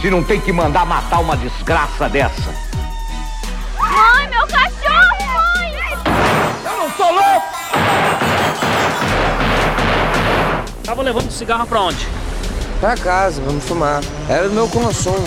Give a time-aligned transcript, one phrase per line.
[0.00, 2.54] se não tem que mandar matar uma desgraça dessa.
[3.78, 5.72] Mãe, meu cachorro, mãe!
[6.64, 7.54] Eu não sou louco!
[10.84, 12.06] Tava levando cigarro pra onde?
[12.80, 14.02] Pra casa, vamos fumar.
[14.28, 15.24] Era do meu consumo.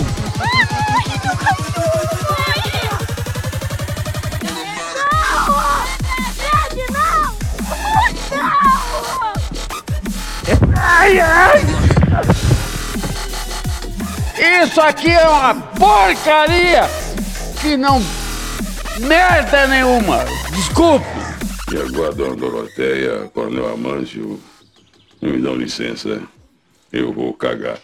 [10.76, 11.87] Ai, ai!
[14.48, 16.82] Isso aqui é uma porcaria
[17.60, 18.00] que não.
[18.98, 20.24] merda nenhuma!
[20.56, 21.06] Desculpe!
[21.70, 24.40] E agora, dona Doroteia, Coronel Amâncio,
[25.20, 26.22] me dão licença,
[26.90, 27.78] eu vou cagar.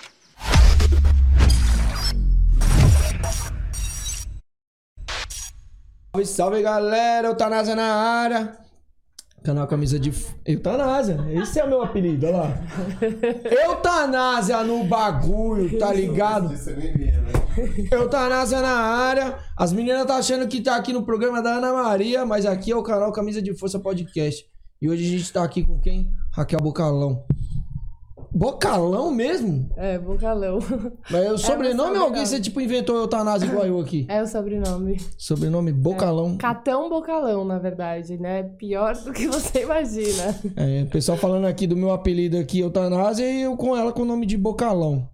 [6.15, 8.64] Salve, salve galera, Eutanásia na área.
[9.45, 10.09] Canal Camisa de.
[10.11, 12.59] F- Eutanásia, esse é o meu apelido, olha lá.
[13.69, 16.55] Eutanásia no bagulho, tá ligado?
[17.93, 19.37] Eutanásia na área.
[19.57, 22.77] As meninas tá achando que tá aqui no programa da Ana Maria, mas aqui é
[22.77, 24.47] o canal Camisa de Força Podcast.
[24.81, 26.11] E hoje a gente tá aqui com quem?
[26.33, 27.25] Raquel Bocalão.
[28.35, 29.71] Bocalão mesmo?
[29.77, 30.59] É, Bocalão.
[31.09, 34.07] Mas é o sobrenome ou alguém você tipo inventou eutanásia igual eu aqui?
[34.09, 35.01] É o sobrenome.
[35.17, 36.37] Sobrenome Bocalão.
[36.37, 38.43] Catão Bocalão, na verdade, né?
[38.43, 40.35] Pior do que você imagina.
[40.57, 44.03] É, o pessoal falando aqui do meu apelido aqui, Eutanásia, e eu com ela com
[44.03, 45.09] o nome de Bocalão.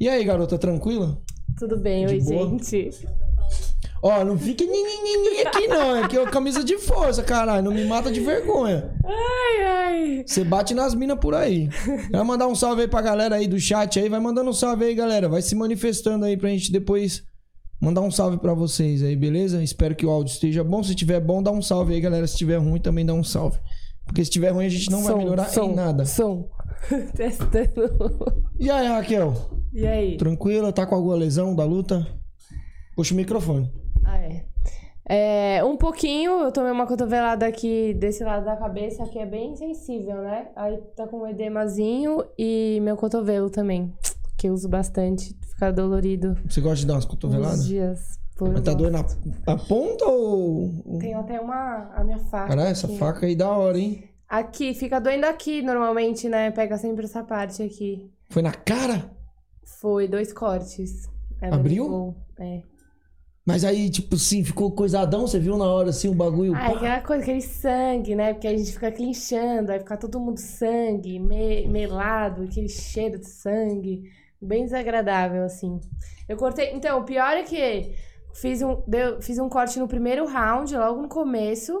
[0.00, 1.16] E aí, garota, tranquila?
[1.56, 2.48] Tudo bem, De oi, boa?
[2.48, 2.90] gente.
[4.06, 7.86] Ó, não fique ninguém aqui não, é que é camisa de força, caralho, não me
[7.86, 8.94] mata de vergonha.
[9.02, 10.24] Ai, ai.
[10.26, 11.70] Você bate nas minas por aí.
[12.10, 14.84] Vai mandar um salve aí pra galera aí do chat aí, vai mandando um salve
[14.84, 15.26] aí, galera.
[15.26, 17.22] Vai se manifestando aí pra gente depois
[17.80, 19.62] mandar um salve pra vocês aí, beleza?
[19.62, 20.82] Espero que o áudio esteja bom.
[20.82, 22.26] Se tiver bom, dá um salve aí, galera.
[22.26, 23.58] Se tiver ruim, também dá um salve.
[24.04, 26.04] Porque se tiver ruim, a gente não vai Som, melhorar som, em nada.
[26.04, 26.50] Som.
[27.16, 28.42] Testando.
[28.60, 29.34] E aí, Raquel?
[29.72, 30.18] E aí?
[30.18, 30.74] Tranquila?
[30.74, 32.06] Tá com alguma lesão da luta?
[32.94, 33.72] Puxa o microfone.
[34.04, 34.44] Ah, é.
[35.06, 39.54] É, um pouquinho, eu tomei uma cotovelada aqui desse lado da cabeça, que é bem
[39.54, 40.48] sensível, né?
[40.56, 43.92] Aí tá com um edemazinho e meu cotovelo também,
[44.38, 47.66] que eu uso bastante, fica dolorido Você gosta de dar umas uns cotoveladas?
[47.66, 48.18] dias.
[48.34, 49.20] Por Mas tá doendo na, gosto.
[49.46, 50.98] na ponta ou.
[50.98, 52.48] Tenho até uma, a minha faca.
[52.48, 54.02] Caralho, essa faca aí da hora, hein?
[54.28, 56.50] Aqui, fica doendo aqui normalmente, né?
[56.50, 58.10] Pega sempre essa parte aqui.
[58.30, 59.08] Foi na cara?
[59.62, 61.08] Foi dois cortes.
[61.40, 62.16] Abriu?
[62.40, 62.62] É.
[63.46, 66.54] Mas aí, tipo assim, ficou coisadão, você viu na hora assim o bagulho.
[66.56, 66.76] Ah, é pá.
[66.76, 68.32] aquela coisa, aquele sangue, né?
[68.32, 73.28] Porque a gente fica clinchando, aí fica todo mundo sangue, me- melado, aquele cheiro de
[73.28, 74.10] sangue.
[74.40, 75.80] Bem desagradável, assim.
[76.28, 76.72] Eu cortei.
[76.72, 77.94] Então, o pior é que
[78.34, 81.72] fiz um, deu, fiz um corte no primeiro round, logo no começo.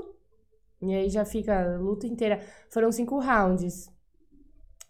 [0.82, 2.40] E aí já fica a luta inteira.
[2.70, 3.90] Foram cinco rounds.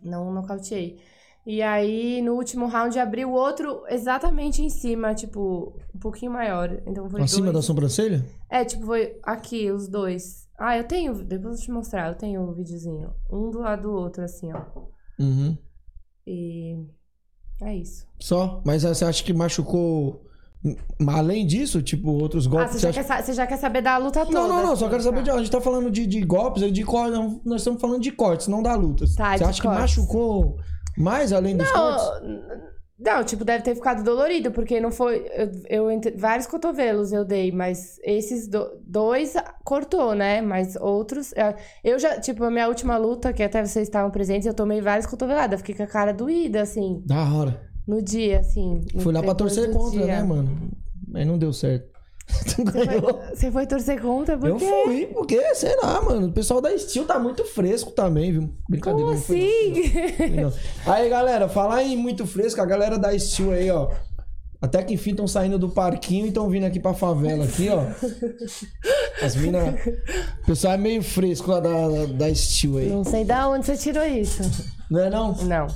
[0.01, 1.01] Não nocauteei.
[1.47, 6.81] E aí, no último round, abriu outro exatamente em cima, tipo, um pouquinho maior.
[6.87, 7.56] Então foi Acima dois.
[7.56, 8.25] da sobrancelha?
[8.50, 10.49] É, tipo, foi aqui, os dois.
[10.59, 13.10] Ah, eu tenho, depois eu vou te mostrar, eu tenho o videozinho.
[13.31, 14.62] Um do lado do outro, assim, ó.
[15.21, 15.56] Uhum.
[16.27, 16.77] E
[17.61, 18.06] é isso.
[18.21, 18.62] Só?
[18.65, 20.22] Mas você acha que machucou.
[21.06, 22.71] Além disso, tipo, outros Ah, golpes.
[22.71, 24.32] você você já, acha- quer, você já quer saber da luta toda?
[24.38, 25.22] Não, não, não, só assim, quero saber tá.
[25.25, 25.31] de.
[25.32, 27.19] A gente tá falando de, de golpes, de cortes.
[27.44, 29.05] Nós estamos falando de cortes, não da luta.
[29.15, 29.81] Tá, você acha que cortes.
[29.99, 30.56] machucou
[30.97, 32.05] mais além dos cortes?
[32.22, 32.65] Não, n-
[32.97, 35.27] não, tipo, deve ter ficado dolorido, porque não foi.
[35.69, 39.34] Eu, eu vários cotovelos eu dei, mas esses do- dois
[39.65, 40.41] cortou, né?
[40.41, 41.32] Mas outros.
[41.32, 44.81] é, Eu já, tipo, a minha última luta, que até vocês estavam presentes, eu tomei
[44.81, 45.60] várias cotoveladas.
[45.60, 47.61] Fiquei com a cara doída, assim, Da hora.
[47.87, 48.81] no dia, assim.
[49.00, 50.06] Fui lá pra torcer contra, dia.
[50.06, 50.70] né, mano?
[51.08, 51.93] Mas não deu certo.
[52.44, 53.03] Tu Você ganhou.
[53.03, 54.37] foi, você foi torcer contra?
[54.38, 54.67] Por Eu quê?
[54.85, 56.29] fui, porque, sei lá, mano.
[56.29, 58.50] O pessoal da Steel tá muito fresco também, viu?
[58.69, 59.05] Brincadeira.
[59.11, 59.93] Como não assim?
[60.41, 60.53] não.
[60.93, 63.91] Aí, galera, falar em muito fresco, a galera da Steel aí, ó.
[64.61, 67.85] Até que enfim estão saindo do parquinho e estão vindo aqui pra favela aqui, ó.
[69.23, 69.75] As minas.
[70.43, 72.88] O pessoal é meio fresco lá da, da, da Steel aí.
[72.88, 74.43] Não sei da onde você tirou isso.
[74.91, 75.35] Não é não?
[75.43, 75.67] Não.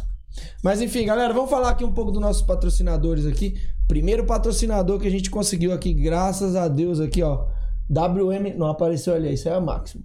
[0.63, 3.61] Mas enfim, galera, vamos falar aqui um pouco dos nossos patrocinadores aqui.
[3.89, 7.47] Primeiro patrocinador que a gente conseguiu aqui, graças a Deus, aqui, ó.
[7.91, 8.55] WM.
[8.57, 10.05] Não apareceu ali, isso é a máxima.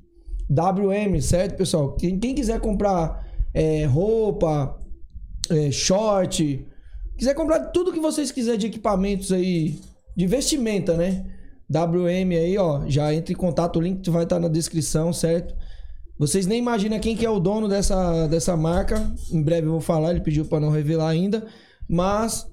[0.50, 1.96] WM, certo, pessoal?
[1.96, 4.80] Quem, quem quiser comprar é, roupa,
[5.50, 6.66] é, short,
[7.18, 9.80] Quiser comprar tudo que vocês quiserem de equipamentos aí,
[10.16, 11.26] de vestimenta, né?
[11.70, 15.56] WM aí, ó, já entre em contato, o link vai estar na descrição, certo?
[16.18, 19.12] Vocês nem imaginam quem que é o dono dessa, dessa marca.
[19.32, 21.46] Em breve eu vou falar, ele pediu para não revelar ainda.
[21.88, 22.48] Mas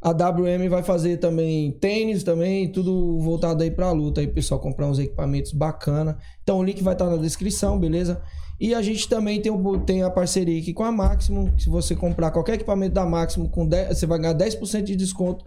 [0.00, 4.86] a WM vai fazer também tênis também, tudo voltado aí pra luta aí, pessoal, comprar
[4.86, 6.16] uns equipamentos bacana.
[6.42, 8.20] Então o link vai estar na descrição, beleza?
[8.60, 11.94] E a gente também tem, o- tem a parceria aqui com a que Se você
[11.94, 15.44] comprar qualquer equipamento da Maximum, com 10, você vai ganhar 10% de desconto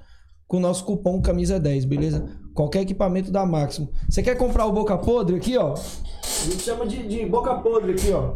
[0.48, 2.26] com o nosso cupom camisa 10, beleza?
[2.54, 3.88] Qualquer equipamento da Maximum.
[4.10, 5.74] Você quer comprar o boca podre aqui, ó?
[5.74, 8.36] A gente chama de, de boca podre aqui, ó.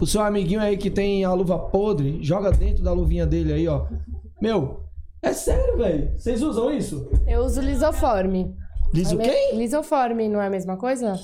[0.00, 3.66] O seu amiguinho aí que tem a luva podre, joga dentro da luvinha dele aí,
[3.66, 3.86] ó.
[4.40, 4.80] Meu,
[5.28, 6.12] é sério, velho.
[6.16, 7.10] Vocês usam isso?
[7.26, 8.54] Eu uso lisoforme.
[8.92, 9.56] Liso É quem?
[9.58, 11.14] Lisoforme, não é a mesma coisa?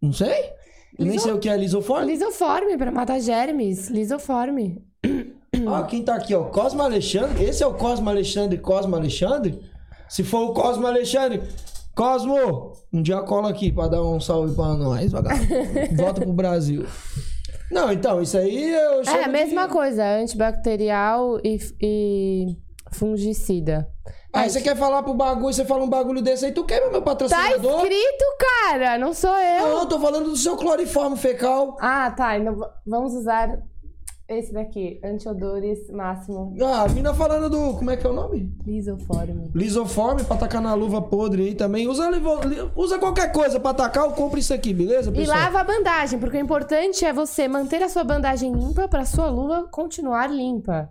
[0.00, 0.50] Não sei.
[0.98, 2.06] Eu nem Liso- sei o que é lisoforme.
[2.12, 3.88] Lisoforme, pra matar germes.
[3.88, 4.82] Lisoforme.
[5.66, 6.44] Ah, quem tá aqui, ó?
[6.44, 7.44] Cosmo Alexandre.
[7.44, 9.60] Esse é o Cosmo Alexandre, Cosmo Alexandre?
[10.08, 11.42] Se for o Cosmo Alexandre,
[11.94, 15.46] Cosmo, um dia cola aqui pra dar um salve pra nós, vagabundo.
[15.96, 16.84] Volta pro Brasil.
[17.70, 19.72] Não, então, isso aí eu É a mesma de...
[19.72, 22.46] coisa, antibacterial e, e
[22.92, 23.88] fungicida.
[24.32, 27.00] Aí você quer falar pro bagulho, você fala um bagulho desse aí, tu quebra meu
[27.00, 27.82] Tá patrocinador?
[27.82, 29.68] escrito, cara, não sou eu.
[29.68, 31.76] Não, eu tô falando do seu cloriforme fecal.
[31.80, 32.38] Ah, tá.
[32.38, 33.58] Então vamos usar
[34.28, 37.78] esse daqui, antiodores máximo Ah, a mina falando do...
[37.78, 38.52] Como é que é o nome?
[38.66, 39.50] lisoforme.
[39.54, 41.88] Lisoforme pra tacar na luva podre aí também.
[41.88, 42.10] Usa,
[42.76, 45.38] usa qualquer coisa pra tacar ou compra isso aqui, beleza, E pessoal?
[45.38, 49.30] lava a bandagem, porque o importante é você manter a sua bandagem limpa pra sua
[49.30, 50.90] luva continuar limpa.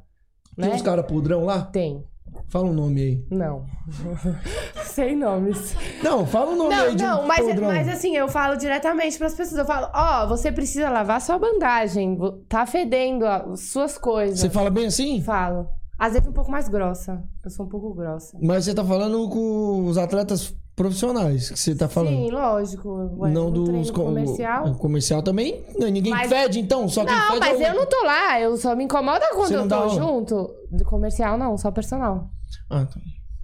[0.57, 0.75] Tem Né?
[0.75, 1.61] uns caras podrão lá?
[1.63, 2.03] Tem.
[2.49, 3.25] Fala um nome aí.
[3.29, 3.65] Não.
[4.83, 5.75] Sem nomes.
[6.03, 7.67] Não, fala um nome Não, aí de não, um mas, podrão.
[7.67, 9.59] mas assim, eu falo diretamente pras pessoas.
[9.59, 12.17] Eu falo, ó, você precisa lavar sua bandagem.
[12.47, 14.39] Tá fedendo as suas coisas.
[14.39, 15.21] Você fala bem assim?
[15.21, 15.67] Falo.
[15.99, 17.23] Às vezes um pouco mais grossa.
[17.43, 18.37] Eu sou um pouco grossa.
[18.41, 22.13] Mas você tá falando com os atletas profissionais que você tá falando.
[22.15, 23.17] Sim, lógico.
[23.17, 24.67] Ué, não co- comercial.
[24.67, 25.65] o comercial também.
[25.77, 26.87] não, Ninguém Mas- fede, então.
[26.87, 27.73] Só quem Não, fede mas é o...
[27.73, 28.39] eu não tô lá.
[28.39, 29.89] Eu só me incomoda quando eu tô aula?
[29.89, 30.53] junto.
[30.71, 32.29] Do comercial, não, só personal.
[32.69, 32.99] Ah, tá.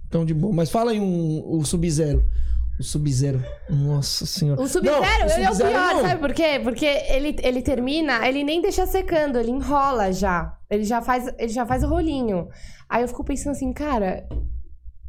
[0.06, 0.54] Então de boa.
[0.54, 2.22] Mas fala aí um, o Sub-Zero.
[2.78, 3.42] O Sub-Zero.
[3.68, 4.60] Nossa senhora.
[4.62, 6.02] O Sub-Zero, ele é o pior, não.
[6.02, 6.60] sabe por quê?
[6.62, 10.56] Porque ele, ele termina, ele nem deixa secando, ele enrola já.
[10.70, 12.48] Ele já faz, ele já faz o rolinho.
[12.88, 14.24] Aí eu fico pensando assim, cara,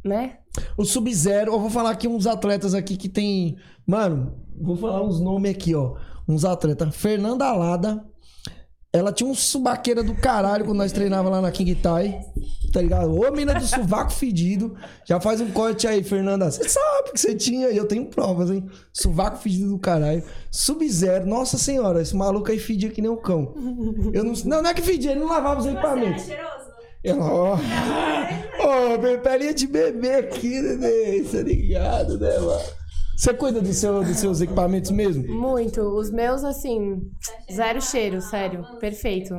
[0.06, 0.38] né?
[0.76, 3.56] O Sub-Zero, eu vou falar aqui uns atletas aqui que tem.
[3.86, 5.96] Mano, vou falar uns nomes aqui, ó.
[6.28, 6.94] Uns atletas.
[6.96, 8.04] Fernanda Alada.
[8.92, 12.18] Ela tinha um subaqueira do caralho quando nós treinava lá na King Tai.
[12.72, 13.14] Tá ligado?
[13.14, 14.74] Ô, mina do sovaco fedido.
[15.04, 16.50] Já faz um corte aí, Fernanda.
[16.50, 18.66] Você sabe que você tinha, e eu tenho provas, hein?
[18.94, 20.22] Sovaco fedido do caralho.
[20.50, 21.26] Sub-Zero.
[21.26, 23.54] Nossa senhora, esse maluco aí fedia que nem um cão.
[24.14, 26.26] Eu não, não, não é que fedia, ele não lavava os equipamentos.
[27.06, 32.60] Eu, ó, Ô, minha pelinha de bebê aqui, neném, tá ligado, né, mano?
[33.16, 35.26] Você cuida do seu, dos seus equipamentos mesmo?
[35.32, 35.80] Muito.
[35.80, 37.00] Os meus, assim,
[37.50, 38.64] zero cheiro, sério.
[38.80, 39.34] Perfeito.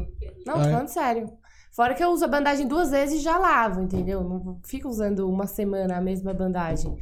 [0.46, 0.72] Não, tô Ah, é?
[0.72, 1.30] falando sério.
[1.76, 4.24] Fora que eu uso a bandagem duas vezes e já lavo, entendeu?
[4.24, 6.98] Não fico usando uma semana a mesma bandagem.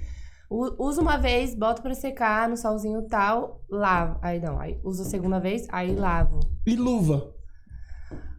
[0.49, 4.19] Uso uma vez, boto pra secar no solzinho tal, lavo.
[4.21, 6.39] Aí não, aí uso a segunda vez, aí lavo.
[6.67, 7.34] E luva?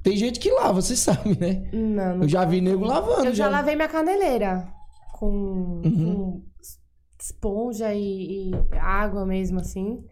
[0.02, 1.68] Tem gente que lava, você sabe, né?
[1.72, 3.26] Não, não Eu já vi nego lavando.
[3.26, 4.68] Eu já lavei minha caneleira
[5.12, 6.42] com, com
[7.18, 10.04] esponja e, e água mesmo, assim.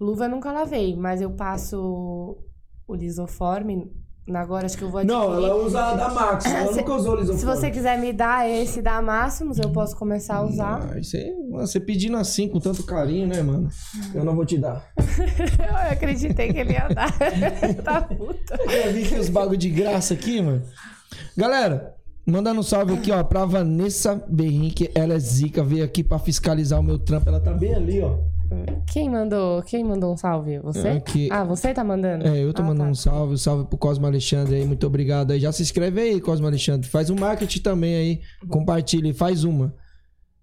[0.00, 2.38] Luva eu nunca lavei, mas eu passo
[2.86, 3.92] o lisoforme.
[4.32, 5.18] Agora acho que eu vou adquirir.
[5.20, 7.24] Não, ela usa a da Max, ela Se- nunca usou.
[7.36, 10.90] Se você quiser me dar esse da Máximos, eu posso começar a usar.
[10.92, 13.68] Ah, isso aí, você pedindo assim, com tanto carinho, né, mano?
[14.14, 14.86] Eu não vou te dar.
[14.96, 17.12] eu acreditei que ele ia dar.
[17.82, 18.58] tá puta.
[18.72, 20.62] Eu vi que os bagulho de graça aqui, mano.
[21.36, 24.88] Galera, mandando um salve aqui, ó, pra Vanessa Berrinque.
[24.94, 27.28] Ela é zica, veio aqui pra fiscalizar o meu trampo.
[27.28, 28.18] Ela tá bem ali, ó.
[28.92, 30.58] Quem mandou, quem mandou um salve?
[30.60, 30.88] Você?
[30.88, 31.28] Aqui.
[31.30, 32.26] Ah, você tá mandando?
[32.26, 32.90] É, eu tô Ah, mandando tá.
[32.90, 35.40] um salve, um salve pro Cosmo Alexandre aí, muito obrigado aí.
[35.40, 36.88] Já se inscreve aí, Cosmo Alexandre.
[36.88, 39.74] Faz um marketing também aí, compartilha e faz uma.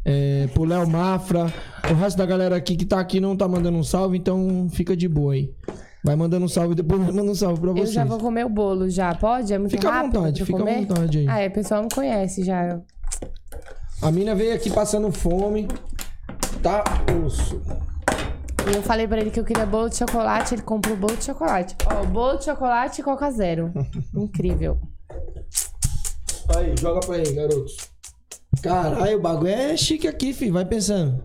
[0.05, 1.53] É, pro Léo Mafra,
[1.91, 4.95] o resto da galera aqui que tá aqui não tá mandando um salve, então fica
[4.95, 5.53] de boa aí.
[6.03, 7.91] Vai mandando um salve, depois manda um salve pra Eu vocês.
[7.91, 9.53] já vou comer o bolo já, pode?
[9.53, 10.85] É muito Fica à rápido vontade, fica à comer?
[10.85, 11.27] vontade aí.
[11.27, 12.79] Ah, é, o pessoal não conhece já.
[14.01, 15.67] A mina veio aqui passando fome.
[16.63, 16.83] Tá
[17.25, 17.61] osso.
[18.69, 21.23] E eu falei pra ele que eu queria bolo de chocolate, ele comprou bolo de
[21.23, 21.75] chocolate.
[21.87, 23.73] Ó, bolo de chocolate e Coca Zero.
[24.13, 24.77] Incrível.
[26.55, 27.77] Aí, joga pra aí, garotos.
[28.61, 30.53] Caralho, o bagulho é chique aqui, filho.
[30.53, 31.23] Vai pensando.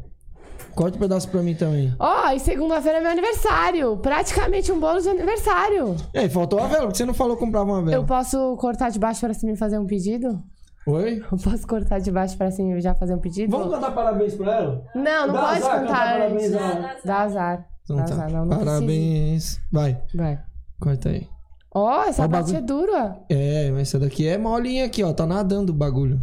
[0.74, 1.94] Corta um pedaço pra mim também.
[1.98, 3.96] Ó, e segunda-feira é meu aniversário.
[3.98, 5.96] Praticamente um bolo de aniversário.
[6.14, 7.94] E aí, faltou a vela, porque você não falou que comprava uma vela.
[7.94, 10.42] Eu posso cortar de baixo pra cima e fazer um pedido?
[10.86, 11.22] Oi?
[11.32, 13.50] Eu posso cortar de baixo pra cima e já fazer um pedido?
[13.50, 14.84] Vamos cantar parabéns pra ela?
[14.94, 16.50] Não, não Dá pode azar contar cantar antes.
[16.50, 16.96] parabéns a ela.
[17.04, 17.66] Dá azar.
[17.84, 18.12] Então Dá tá.
[18.14, 19.60] azar, não, não Parabéns.
[19.72, 20.22] Vai, precisa.
[20.22, 20.42] Vai.
[20.80, 21.28] corta aí.
[21.74, 23.18] Ó, essa Ó parte é dura.
[23.28, 25.12] É, mas essa daqui é molinha aqui, ó.
[25.12, 26.20] Tá nadando o bagulho.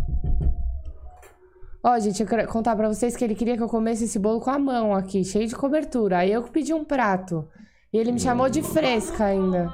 [1.83, 4.39] Ó, gente, eu quero contar pra vocês que ele queria que eu comesse esse bolo
[4.39, 6.19] com a mão aqui, cheio de cobertura.
[6.19, 7.47] Aí eu que pedi um prato.
[7.91, 9.73] E ele me chamou de fresca ainda.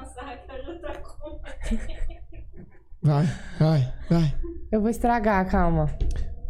[3.03, 3.25] Vai,
[3.60, 4.34] vai, vai.
[4.72, 5.88] Eu vou estragar, calma.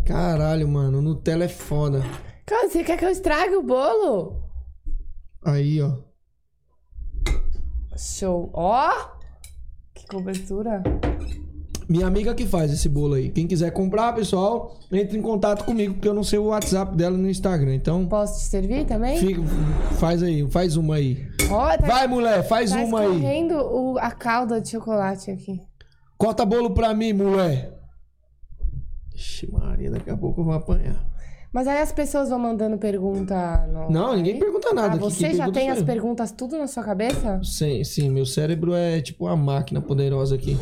[0.06, 1.02] Caralho, mano.
[1.02, 2.02] Nutella é foda.
[2.46, 4.44] Cara, você quer que eu estrague o bolo?
[5.44, 5.94] Aí, ó.
[7.98, 8.50] Show.
[8.54, 8.90] Ó!
[9.94, 10.82] Que cobertura.
[11.90, 13.30] Minha amiga que faz esse bolo aí.
[13.30, 17.18] Quem quiser comprar, pessoal, entre em contato comigo, porque eu não sei o WhatsApp dela
[17.18, 17.76] no Instagram.
[17.76, 19.18] Então, Posso te servir também?
[19.18, 19.42] fica-
[19.98, 21.26] faz aí, faz uma aí.
[21.50, 23.08] Ó, tá, Vai, mulher, faz tá uma aí.
[23.16, 25.62] escorrendo o- a calda de chocolate aqui.
[26.18, 27.77] Corta bolo pra mim, mulher.
[29.18, 30.96] Ixi, Maria, daqui a pouco eu vou apanhar.
[31.52, 33.66] Mas aí as pessoas vão mandando pergunta.
[33.68, 33.90] No...
[33.90, 34.96] Não, ninguém pergunta nada.
[34.96, 35.86] Ah, você já tem as eu.
[35.86, 37.42] perguntas tudo na sua cabeça?
[37.44, 40.56] Sim, sim, meu cérebro é tipo uma máquina poderosa aqui.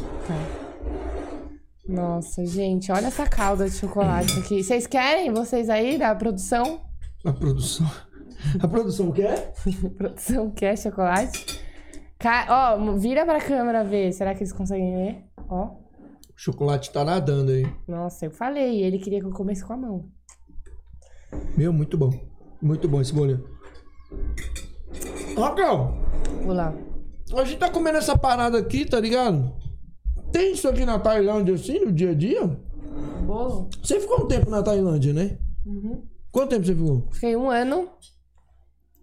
[1.88, 4.64] Nossa, gente, olha essa calda de chocolate aqui.
[4.64, 5.32] Vocês querem?
[5.32, 6.82] Vocês aí da produção?
[7.24, 7.90] A produção.
[8.62, 9.54] A produção quer?
[9.98, 11.60] produção quer chocolate?
[12.18, 14.12] Ca- Ó, vira pra câmera ver.
[14.14, 15.24] Será que eles conseguem ver?
[15.50, 15.72] Ó.
[16.36, 17.66] O chocolate tá nadando aí.
[17.88, 18.84] Nossa, eu falei.
[18.84, 20.10] Ele queria que eu comesse com a mão.
[21.58, 22.12] Meu, muito bom.
[22.62, 23.44] Muito bom esse bolinho.
[25.38, 25.94] Raquel,
[26.44, 26.74] Vou lá.
[27.36, 29.54] a gente tá comendo essa parada aqui, tá ligado?
[30.32, 32.46] Tem isso aqui na Tailândia assim, no dia a dia?
[33.26, 33.70] Bolo?
[33.84, 35.38] Você ficou um tempo na Tailândia, né?
[35.66, 36.04] Uhum.
[36.32, 37.08] Quanto tempo você ficou?
[37.12, 37.90] Fiquei um ano.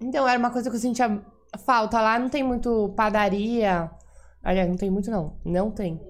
[0.00, 1.22] Então, era uma coisa que eu sentia
[1.64, 2.00] falta.
[2.00, 3.90] Lá não tem muito padaria.
[4.42, 5.38] Aliás, não tem muito, não.
[5.44, 6.00] Não tem.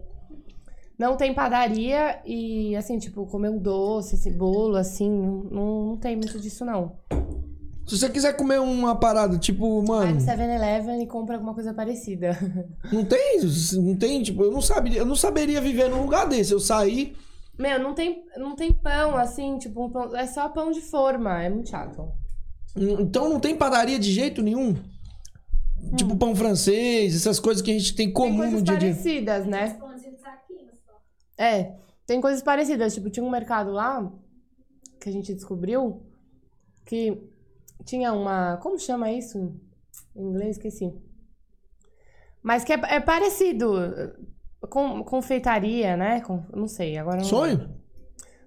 [0.98, 6.14] Não tem padaria e, assim, tipo, comer um doce, esse bolo, assim, não, não, tem
[6.16, 6.92] muito disso, não.
[7.86, 11.74] Se você quiser comer uma parada, tipo, Vai mano, no 7-Eleven e compra alguma coisa
[11.74, 12.38] parecida.
[12.92, 13.40] não tem,
[13.74, 16.52] não tem, tipo, eu não sabia, eu não saberia viver num lugar desse.
[16.52, 17.14] Eu saí,
[17.58, 21.42] Meu, não tem, não tem pão, assim, tipo, um pão, é só pão de forma.
[21.42, 22.08] É muito chato.
[22.76, 24.76] então não tem padaria de jeito nenhum.
[25.96, 28.78] Tipo pão francês, essas coisas que a gente tem Tem comum coisas no dia a
[28.78, 28.90] dia.
[28.90, 29.76] parecidas, né?
[31.36, 31.74] É,
[32.06, 32.94] tem coisas parecidas.
[32.94, 34.10] Tipo, tinha um mercado lá
[35.00, 36.02] que a gente descobriu
[36.86, 37.20] que
[37.84, 38.56] tinha uma.
[38.58, 39.38] Como chama isso?
[40.14, 40.92] Em inglês, esqueci.
[42.42, 43.74] Mas que é, é parecido.
[44.70, 46.20] Com, confeitaria, né?
[46.20, 47.24] Com, não sei, agora não.
[47.24, 47.70] Sonho?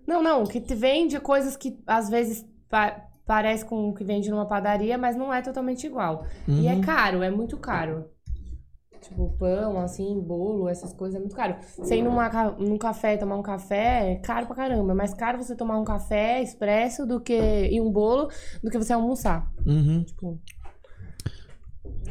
[0.08, 4.30] Não, não, que te vende coisas que às vezes pa- parece com o que vende
[4.30, 6.26] numa padaria, mas não é totalmente igual.
[6.48, 6.82] E é Uhum.
[6.82, 8.10] caro, é muito caro.
[9.08, 11.56] Tipo, pão, assim, bolo, essas coisas é muito caro.
[11.78, 14.94] Você ir numa, num café tomar um café é caro pra caramba.
[14.94, 18.30] É mais caro você tomar um café expresso do que e um bolo
[18.64, 19.48] do que você almoçar.
[19.66, 20.04] Uhum.
[20.04, 20.40] Tipo.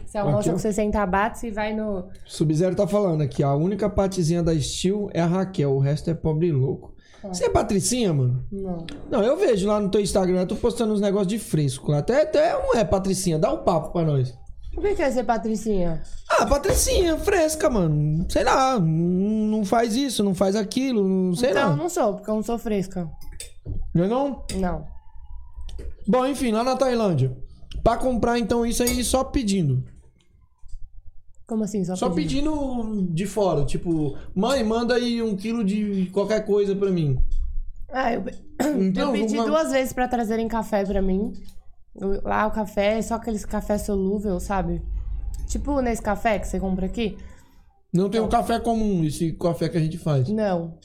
[0.07, 2.09] Você almoça Aqui, com 60 bates e vai no.
[2.25, 6.15] Sub-Zero tá falando aqui, a única patezinha da Steel é a Raquel, o resto é
[6.15, 6.95] pobre e louco.
[7.25, 8.45] Você é patricinha, mano?
[8.53, 8.87] Não.
[9.11, 11.91] Não, eu vejo lá no teu Instagram, tu postando uns negócios de fresco.
[11.93, 14.39] Até, até não é patricinha, dá um papo pra nós.
[14.75, 16.03] Por que quer ser patricinha?
[16.29, 18.27] Ah, patricinha, fresca, mano.
[18.29, 18.87] Sei lá, não
[19.59, 21.77] não faz isso, não faz aquilo, não sei então, lá.
[21.77, 23.09] não sou, porque eu não sou fresca.
[23.95, 24.45] Não é não?
[24.57, 24.87] Não.
[26.07, 27.37] Bom, enfim, lá na Tailândia.
[27.83, 29.85] Pra comprar, então, isso aí só pedindo.
[31.47, 31.85] Como assim?
[31.85, 32.51] Só, Só pedindo?
[32.53, 33.65] pedindo de fora.
[33.65, 37.17] Tipo, mãe, manda aí um quilo de qualquer coisa pra mim.
[37.91, 38.25] Ah, eu,
[38.81, 41.33] Então, eu pedi uma- duas vezes pra trazerem café pra mim.
[41.97, 44.83] O- Lá o café é só aqueles café solúvel, sabe?
[45.47, 47.17] Tipo nesse café que você compra aqui?
[47.93, 50.29] Não tem um café comum, esse café que a gente faz.
[50.29, 50.77] Não.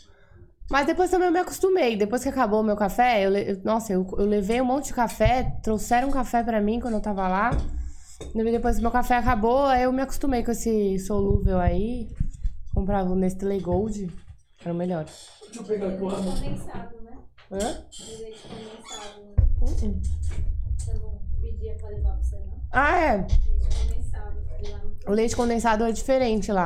[0.70, 1.96] Mas depois também eu me acostumei.
[1.98, 4.94] Depois que acabou o meu café, eu, eu- nossa, eu, eu levei um monte de
[4.94, 7.50] café, trouxeram café pra mim quando eu tava lá.
[8.36, 12.08] E Depois que meu café acabou, aí eu me acostumei com esse solúvel aí.
[12.76, 14.12] Comprava o Nestlé Gold,
[14.64, 15.06] era o melhor.
[15.06, 16.16] Deixa eu pegar aqui uma...
[16.16, 17.12] Condensado, né?
[17.52, 17.58] Hã?
[17.58, 19.22] Leite condensado.
[19.24, 19.46] né?
[19.62, 20.02] Uh-uh.
[20.90, 22.60] Você não pedia pra levar pra você, não?
[22.72, 23.18] Ah, é.
[23.18, 23.36] Leite
[23.80, 24.36] condensado.
[24.72, 24.82] lá.
[25.08, 26.66] O leite condensado é diferente lá.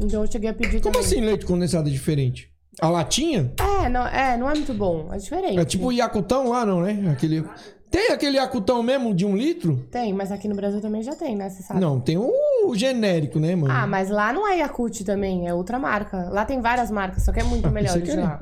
[0.00, 1.00] Então eu cheguei a pedir Como também.
[1.00, 2.50] assim leite condensado é diferente?
[2.80, 3.52] A latinha?
[3.60, 5.12] É, não é, não é muito bom.
[5.12, 5.58] É diferente.
[5.58, 7.10] É tipo o Yakutão lá, não, né?
[7.12, 7.44] Aquele...
[7.90, 9.86] Tem aquele Yakutão mesmo de um litro?
[9.90, 11.50] Tem, mas aqui no Brasil também já tem, né?
[11.50, 11.78] Você sabe.
[11.78, 13.72] Não, tem o genérico, né, mano?
[13.72, 16.30] Ah, mas lá não é Yakut também, é outra marca.
[16.30, 18.40] Lá tem várias marcas, só que é muito melhor pensei de que lá.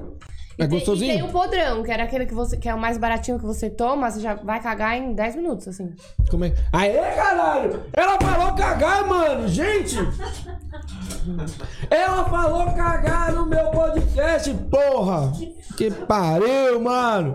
[0.60, 1.10] É tem- gostosinho?
[1.10, 3.46] E tem o podrão, que era aquele que, você, que é o mais baratinho que
[3.46, 5.94] você toma, você já vai cagar em 10 minutos, assim.
[6.30, 6.54] Como é?
[6.72, 7.82] Aê, caralho!
[7.92, 9.48] Ela falou cagar, mano!
[9.48, 9.96] Gente!
[11.90, 15.32] Ela falou cagar no meu podcast, porra!
[15.76, 17.34] Que pariu, mano!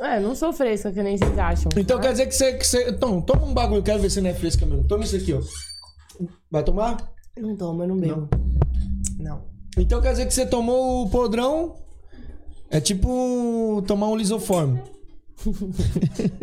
[0.00, 1.70] É, não sou fresca, que nem vocês acham.
[1.76, 2.90] Então quer dizer que você, que você.
[2.90, 4.84] Então, toma um bagulho, quero ver se não é fresca mesmo.
[4.84, 5.40] Toma isso aqui, ó.
[6.50, 6.96] Vai tomar?
[7.36, 8.28] Não tomo, eu não bebo.
[9.18, 9.42] Não.
[9.76, 11.76] Então quer dizer que você tomou o podrão.
[12.72, 14.82] É tipo tomar um lisoforme.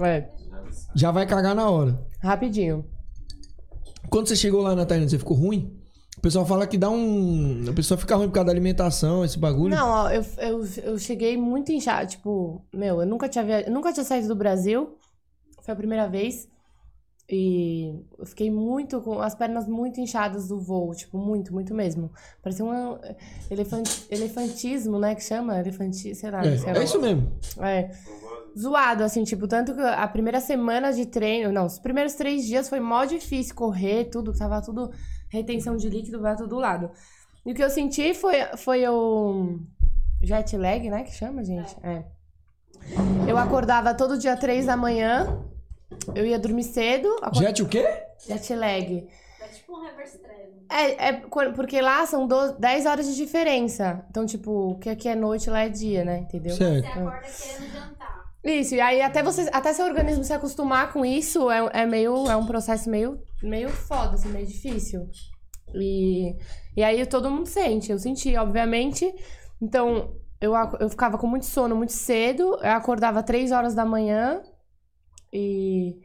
[0.00, 0.28] É,
[0.94, 1.98] Já vai cagar na hora.
[2.22, 2.84] rapidinho.
[4.08, 5.76] Quando você chegou lá na Tailândia, você ficou ruim?
[6.16, 7.64] O pessoal fala que dá um.
[7.68, 9.74] A pessoa fica ruim por causa da alimentação, esse bagulho.
[9.74, 12.06] Não, ó, eu, eu, eu cheguei muito inchada.
[12.06, 13.66] Tipo, meu, eu nunca tinha, via...
[13.66, 14.96] eu nunca tinha saído do Brasil.
[15.62, 16.48] Foi a primeira vez.
[17.30, 20.94] E eu fiquei muito com as pernas muito inchadas do voo.
[20.94, 22.10] Tipo, muito, muito mesmo.
[22.42, 22.98] Parecia um
[23.50, 23.86] elefant...
[24.10, 25.14] elefantismo, né?
[25.14, 25.58] Que chama?
[25.60, 26.14] Elefanti...
[26.14, 26.42] Sei lá.
[26.42, 26.80] sei É, lá.
[26.80, 27.30] é isso mesmo.
[27.60, 27.90] É.
[28.58, 32.68] Zoado, assim, tipo, tanto que a primeira semana de treino, não, os primeiros três dias
[32.68, 34.90] foi mó difícil correr, tudo, tava tudo,
[35.28, 36.90] retenção de líquido, vai todo lado.
[37.46, 39.60] E o que eu senti foi, foi o
[40.20, 41.76] jet lag, né, que chama, gente?
[41.84, 42.04] É.
[43.28, 45.38] Eu acordava todo dia três da manhã,
[46.14, 47.08] eu ia dormir cedo.
[47.22, 47.86] acord- Jet o quê?
[48.26, 49.08] Jet lag.
[49.40, 50.18] É tipo um reverse.
[50.70, 51.12] É, é
[51.54, 54.04] porque lá são 12, 10 horas de diferença.
[54.10, 56.18] Então, tipo, o que aqui é noite, lá é dia, né?
[56.18, 56.54] Entendeu?
[56.54, 56.82] Certo.
[56.84, 58.18] Você acorda querendo jantar.
[58.44, 62.28] Isso, e aí até você, até seu organismo se acostumar com isso é, é meio,
[62.30, 65.08] é um processo meio, meio foda, assim, meio difícil.
[65.74, 66.36] E,
[66.76, 69.12] e aí todo mundo sente, eu senti, obviamente.
[69.60, 74.42] Então, eu, eu ficava com muito sono muito cedo, eu acordava três horas da manhã
[75.32, 75.96] e...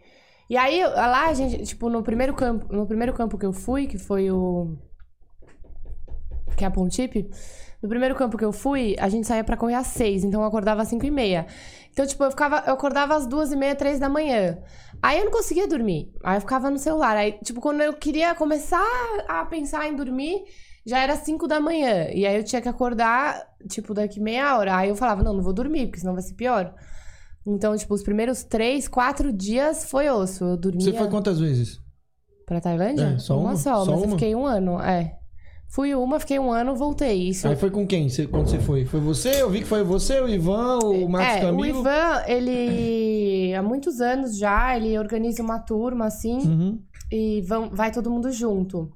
[0.49, 3.87] E aí, lá, a gente, tipo, no primeiro campo, no primeiro campo que eu fui,
[3.87, 4.77] que foi o...
[6.55, 7.27] Que é a Pontipe,
[7.81, 10.47] no primeiro campo que eu fui, a gente saía pra correr às seis, então eu
[10.47, 11.47] acordava às cinco e meia.
[11.91, 14.57] Então, tipo, eu, ficava, eu acordava às duas e meia, três da manhã.
[15.01, 16.11] Aí eu não conseguia dormir.
[16.23, 17.17] Aí eu ficava no celular.
[17.17, 18.85] Aí, tipo, quando eu queria começar
[19.27, 20.43] a pensar em dormir,
[20.85, 22.07] já era cinco da manhã.
[22.11, 24.77] E aí eu tinha que acordar, tipo, daqui meia hora.
[24.77, 26.73] Aí eu falava, não, não vou dormir, porque senão vai ser pior.
[27.45, 30.43] Então, tipo, os primeiros três, quatro dias foi osso.
[30.45, 30.81] Eu dormia...
[30.81, 31.79] Você foi quantas vezes?
[32.45, 33.13] Pra Tailândia?
[33.15, 33.55] É, só uma?
[33.55, 34.17] só, Só mas eu uma?
[34.17, 35.17] fiquei um ano, é.
[35.69, 37.29] Fui uma, fiquei um ano, voltei.
[37.29, 38.07] Isso Aí foi com quem?
[38.07, 38.85] Você- quando você foi?
[38.85, 39.41] Foi você?
[39.41, 41.61] Eu vi que foi você, o Ivan, o Marcos é, Camilo.
[41.61, 46.79] o Ivan, ele há muitos anos já, ele organiza uma turma assim Uhum.
[47.11, 48.91] e vão, vai todo mundo junto.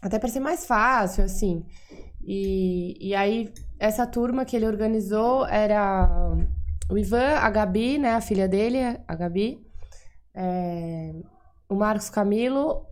[0.00, 1.64] Até pra ser mais fácil, assim.
[2.24, 6.36] E, e aí, essa turma que ele organizou era
[6.90, 9.58] o Ivan, a Gabi, né, a filha dele, a Gabi,
[10.34, 11.12] é,
[11.68, 12.84] o Marcos Camilo,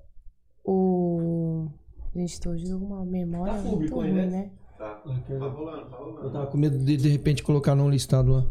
[0.65, 1.69] o.
[2.15, 4.27] Gente, tô hoje uma memória Tá muito ruim, né?
[4.27, 4.51] né?
[6.23, 8.45] Eu tava com medo de de repente colocar num listado lá.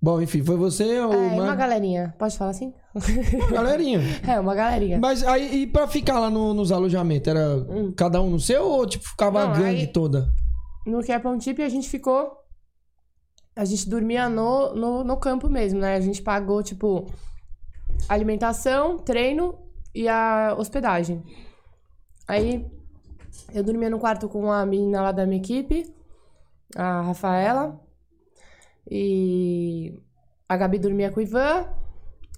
[0.00, 2.14] Bom, enfim, foi você ou É, o e uma galerinha.
[2.18, 2.72] Pode falar assim?
[3.50, 4.00] galerinha?
[4.26, 4.98] É, uma galerinha.
[4.98, 7.44] Mas aí, e pra ficar lá no- nos alojamentos, era
[7.96, 10.32] cada um no seu ou tipo ficava Não, a gangue aí- toda?
[10.86, 12.30] No Capão Tip a gente ficou.
[13.58, 15.96] A gente dormia no, no, no campo mesmo, né?
[15.96, 17.06] A gente pagou, tipo,
[18.08, 19.58] alimentação, treino
[19.92, 21.24] e a hospedagem.
[22.28, 22.64] Aí
[23.52, 25.92] eu dormia no quarto com a menina lá da minha equipe,
[26.76, 27.80] a Rafaela.
[28.88, 30.00] E
[30.48, 31.66] a Gabi dormia com o Ivan.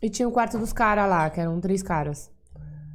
[0.01, 2.31] E tinha o quarto dos caras lá, que eram três caras.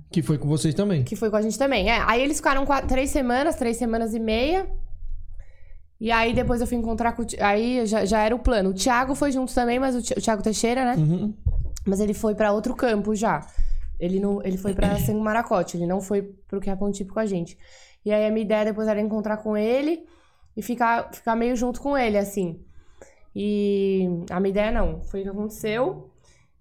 [0.09, 1.03] Que foi com vocês também.
[1.03, 1.91] Que foi com a gente também.
[1.91, 4.67] É, aí eles ficaram quatro, três semanas, três semanas e meia.
[5.99, 8.71] E aí depois eu fui encontrar com o Aí já, já era o plano.
[8.71, 10.95] O Thiago foi junto também, mas o, Ti- o Thiago Teixeira, né?
[11.01, 11.33] Uhum.
[11.85, 13.45] Mas ele foi pra outro campo já.
[13.99, 17.19] Ele, não, ele foi pra Sangue Maracote, ele não foi pro que é Pontipe com
[17.19, 17.57] a gente.
[18.05, 20.05] E aí a minha ideia depois era encontrar com ele
[20.55, 22.59] e ficar, ficar meio junto com ele, assim.
[23.35, 26.09] E a minha ideia não, foi o que aconteceu.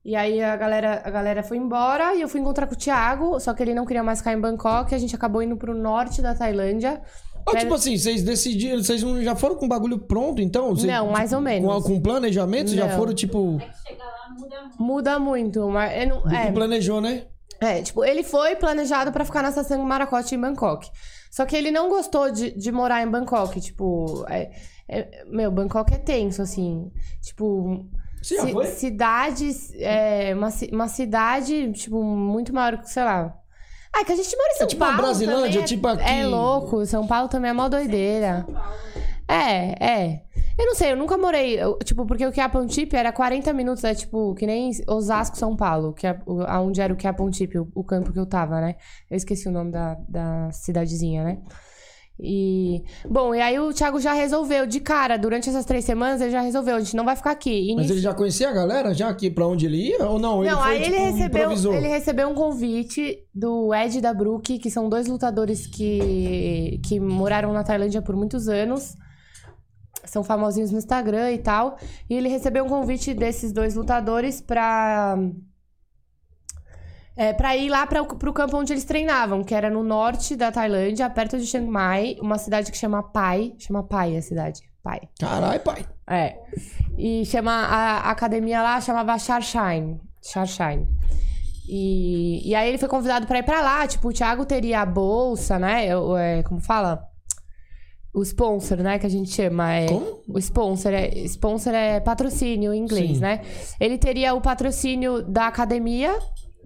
[0.04, 3.40] E aí a galera, a galera foi embora e eu fui encontrar com o Thiago,
[3.40, 6.20] só que ele não queria mais ficar em Bangkok, a gente acabou indo pro norte
[6.20, 7.00] da Tailândia.
[7.46, 10.70] Ou Pera- tipo assim, vocês decidiram, vocês não- já foram com o bagulho pronto então?
[10.70, 11.82] Vocês, Não, mais ou menos.
[11.84, 13.58] Com, com planejamento, vocês já foram tipo.
[13.60, 14.82] É lá muda muito.
[14.82, 17.26] Muda muito, mas eu não, é, planejou, né?
[17.60, 20.88] É, tipo, ele foi planejado pra ficar nessa Sangue Maracote em Bangkok.
[21.30, 23.60] Só que ele não gostou de, de morar em Bangkok.
[23.60, 24.50] Tipo, é-
[24.88, 26.90] é- meu, Bangkok é tenso, assim.
[27.22, 27.86] Tipo,
[28.22, 28.66] Você já ci- foi?
[28.66, 29.72] cidades.
[29.76, 33.34] É, uma, uma cidade, tipo, muito maior que, sei lá.
[33.96, 35.02] Ah, que a gente mora em São tipo uma Paulo.
[35.06, 36.02] Brasilândia, também é- tipo aqui.
[36.02, 38.44] É louco, São Paulo também é mó doideira.
[39.28, 40.22] É, é.
[40.58, 41.58] Eu não sei, eu nunca morei.
[41.60, 45.92] eu- tipo, porque o Quiapontipe era 40 minutos, é tipo, que nem Osasco, São Paulo,
[45.92, 48.76] que é o- aonde era o Quiapontipe, o, o campo que eu tava, né?
[49.10, 51.38] Eu esqueci o nome da, da cidadezinha, né?
[52.20, 52.84] E.
[53.08, 56.40] Bom, e aí o Thiago já resolveu, de cara, durante essas três semanas, ele já
[56.40, 57.74] resolveu, a gente não vai ficar aqui.
[57.74, 60.06] Mas ele já conhecia a galera, já aqui pra onde ele ia?
[60.06, 60.42] Ou não?
[60.44, 61.74] Ele Não, foi, aí ele tipo, recebeu, improvisou?
[61.74, 67.00] ele recebeu um convite do Ed e da Brooke, que são dois lutadores que, que
[67.00, 68.94] moraram na Tailândia por muitos anos.
[70.04, 71.78] São famosinhos no Instagram e tal.
[72.08, 75.18] E ele recebeu um convite desses dois lutadores pra.
[77.16, 80.34] É, pra ir lá pra, o- pro campo onde eles treinavam, que era no norte
[80.34, 83.52] da Tailândia, perto de Chiang Mai, uma cidade que chama Pai.
[83.58, 84.60] Chama Pai a cidade.
[84.82, 85.00] Pai.
[85.18, 85.86] Caralho, pai.
[86.10, 86.36] É.
[86.98, 89.98] E chama a, a academia lá chamava Charshine.
[90.22, 90.86] Charshine.
[91.68, 93.86] E, e aí ele foi convidado pra ir pra lá.
[93.86, 95.96] Tipo, o Thiago teria a bolsa, né?
[95.96, 97.02] O- é, como fala?
[98.12, 98.98] O sponsor, né?
[98.98, 99.72] Que a gente chama.
[99.72, 100.22] É, Como?
[100.28, 103.20] O sponsor é, sponsor é patrocínio em inglês, Sim.
[103.20, 103.40] né?
[103.80, 106.16] Ele teria o patrocínio da academia.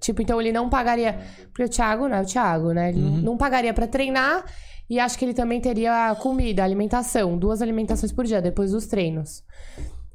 [0.00, 1.18] Tipo, então ele não pagaria.
[1.48, 2.20] Porque o Thiago, né?
[2.22, 2.90] O Thiago, né?
[2.90, 4.44] Ele não- não pagaria pra treinar.
[4.90, 7.36] E acho que ele também teria comida, alimentação.
[7.36, 9.42] Duas alimentações por dia, depois dos treinos.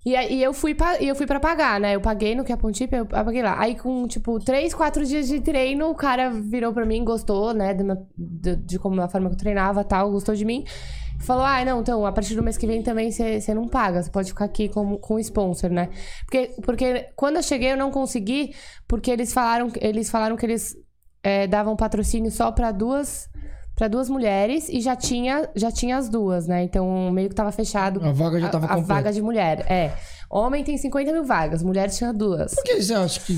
[0.05, 1.95] E aí eu fui, e eu fui pra pagar, né?
[1.95, 3.55] Eu paguei no que a Pontip, eu paguei lá.
[3.57, 7.73] Aí com, tipo, três, quatro dias de treino, o cara virou pra mim, gostou, né?
[7.75, 10.65] meu- de, de como a forma que eu treinava e tal, gostou de mim.
[11.23, 14.09] Falou, ah, não, então, a partir do mês que vem também você não paga, você
[14.09, 15.89] pode ficar aqui com, com o sponsor, né?
[16.25, 18.53] Porque, porque quando eu cheguei eu não consegui,
[18.87, 20.75] porque eles falaram, eles falaram que eles
[21.23, 23.29] é, davam patrocínio só pra duas...
[23.75, 26.61] Pra duas mulheres e já tinha, já tinha as duas, né?
[26.61, 28.05] Então meio que tava fechado.
[28.05, 28.93] A vaga já tava a, a completa.
[28.93, 29.97] vaga de mulher, é.
[30.29, 32.53] Homem tem 50 mil vagas, mulheres tinha duas.
[32.53, 33.35] Por que você acha que.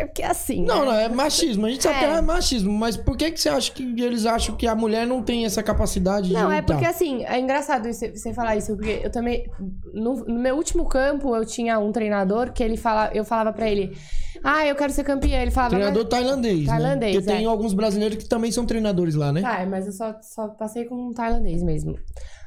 [0.00, 0.64] Porque assim.
[0.64, 0.84] Não, né?
[0.84, 1.64] não, é machismo.
[1.64, 1.98] A gente sabe É.
[2.00, 5.06] que é machismo, mas por que, que você acha que eles acham que a mulher
[5.06, 9.00] não tem essa capacidade de Não, é porque assim, é engraçado você falar isso, porque
[9.02, 9.50] eu também.
[9.94, 13.68] No, no meu último campo, eu tinha um treinador que ele fala, eu falava pra
[13.68, 13.96] ele,
[14.44, 15.40] ah, eu quero ser campeã.
[15.40, 15.74] Ele falava.
[15.74, 16.10] Treinador mas...
[16.10, 17.20] tailandês, Tailandês, né?
[17.20, 17.48] Porque tem é.
[17.48, 19.40] alguns brasileiros que também são treinadores lá, né?
[19.40, 21.98] Tá, mas eu só, só passei com um tailandês mesmo.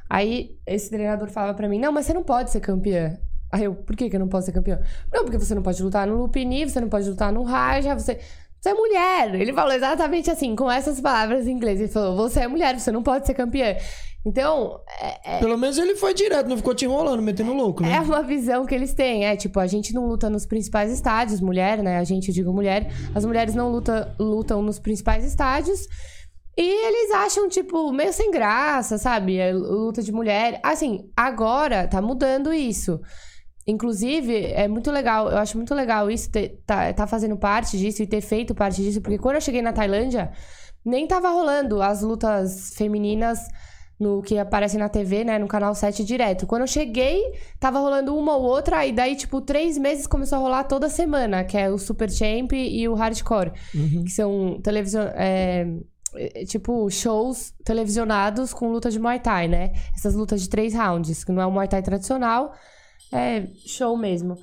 [0.08, 3.18] Aí esse treinador falava pra mim, não, mas você não pode ser campeã.
[3.56, 4.82] Aí eu, por que, que eu não posso ser campeã?
[5.14, 8.20] Não, porque você não pode lutar no Lupini, você não pode lutar no Raja, você.
[8.60, 9.36] Você é mulher!
[9.36, 11.80] Ele falou exatamente assim, com essas palavras em inglês.
[11.80, 13.76] Ele falou: você é mulher, você não pode ser campeã.
[14.26, 14.82] Então,
[15.24, 17.98] é, Pelo menos ele foi direto, não ficou te enrolando, metendo louco, né?
[17.98, 19.24] é uma visão que eles têm.
[19.24, 22.00] É tipo, a gente não luta nos principais estádios, mulher, né?
[22.00, 22.92] A gente, eu digo mulher.
[23.14, 25.88] As mulheres não luta, lutam nos principais estádios.
[26.58, 29.38] E eles acham, tipo, meio sem graça, sabe?
[29.38, 30.60] É luta de mulher.
[30.64, 33.00] Assim, agora tá mudando isso.
[33.68, 38.04] Inclusive, é muito legal, eu acho muito legal isso, ter, tá, tá fazendo parte disso
[38.04, 40.32] e ter feito parte disso, porque quando eu cheguei na Tailândia,
[40.84, 43.40] nem tava rolando as lutas femininas
[44.00, 46.46] no que aparece na TV, né, no canal 7 direto.
[46.46, 47.24] Quando eu cheguei,
[47.60, 51.44] tava rolando uma ou outra, e daí, tipo, três meses começou a rolar toda semana,
[51.44, 53.54] que é o Super Champ e o Hardcore,
[54.04, 55.10] que são televisão.
[55.16, 55.66] é,
[56.18, 59.74] é, tipo, shows televisionados com luta de Muay Thai, né?
[59.96, 62.54] Essas lutas de três rounds, que não é o Muay Thai tradicional,
[63.12, 64.38] é show mesmo.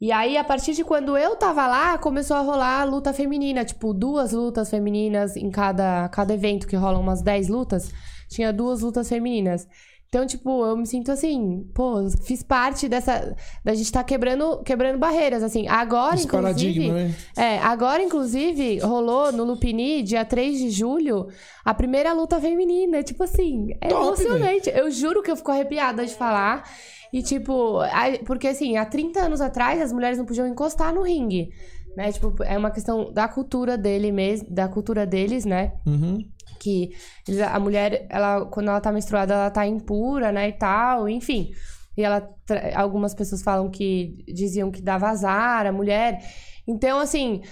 [0.00, 3.64] E aí, a partir de quando eu tava lá, começou a rolar a luta feminina.
[3.64, 7.90] Tipo, duas lutas femininas em cada, cada evento, que rolam umas 10 lutas.
[8.28, 9.66] Tinha duas lutas femininas.
[10.08, 13.36] Então, tipo, eu me sinto assim, pô, fiz parte dessa.
[13.62, 15.68] Da gente tá quebrando, quebrando barreiras, assim.
[15.68, 16.90] Agora, Esse inclusive.
[16.90, 17.14] né?
[17.36, 21.26] É, agora, inclusive, rolou no Lupini, dia 3 de julho,
[21.62, 23.02] a primeira luta feminina.
[23.02, 24.70] Tipo assim, é Top, emocionante.
[24.70, 26.64] Eu juro que eu fico arrepiada de falar.
[27.12, 31.02] E, tipo, a- porque assim, há 30 anos atrás, as mulheres não podiam encostar no
[31.02, 31.48] ringue.
[31.96, 32.12] Né?
[32.12, 35.72] Tipo, é uma questão da cultura dele mesmo, da cultura deles, né?
[35.86, 36.18] Uhum.
[36.60, 36.90] que
[37.28, 41.50] eles- a mulher, ela, quando ela tá menstruada, ela tá impura, né, e tal, enfim.
[41.96, 42.28] E ela,
[42.74, 46.18] algumas pessoas falam que diziam que dava azar a mulher.
[46.66, 47.42] Então, assim,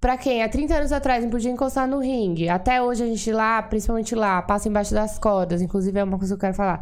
[0.00, 3.32] pra quem há 30 anos atrás não podia encostar no ringue, até hoje a gente
[3.32, 6.80] lá, principalmente lá, passa embaixo das cordas, inclusive é uma coisa que eu quero falar.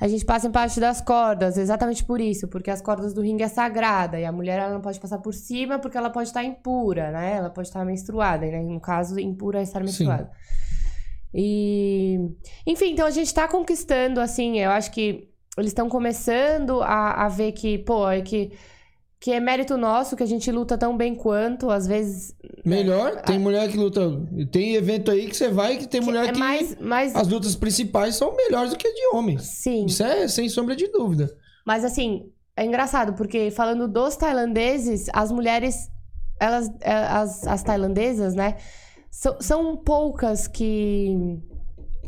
[0.00, 3.48] A gente passa embaixo das cordas, exatamente por isso, porque as cordas do ringue é
[3.48, 7.10] sagrada e a mulher ela não pode passar por cima porque ela pode estar impura,
[7.10, 7.36] né?
[7.36, 8.60] Ela pode estar menstruada, né?
[8.62, 10.30] No caso, impura é estar menstruada.
[11.34, 12.18] E.
[12.66, 17.28] Enfim, então a gente tá conquistando, assim, eu acho que eles estão começando a, a
[17.28, 18.52] ver que, pô, é que,
[19.20, 22.34] que é mérito nosso, que a gente luta tão bem quanto, às vezes.
[22.64, 24.00] Melhor, tem mulher que luta.
[24.50, 26.38] Tem evento aí que você vai que tem mulher é que.
[26.38, 27.14] mais, mais.
[27.14, 29.42] As lutas principais são melhores do que de homens.
[29.42, 29.84] Sim.
[29.84, 31.30] Isso é sem sombra de dúvida.
[31.66, 35.90] Mas assim, é engraçado, porque falando dos tailandeses, as mulheres,
[36.40, 38.56] elas, é, as, as tailandesas, né?
[39.10, 41.38] São, são poucas que.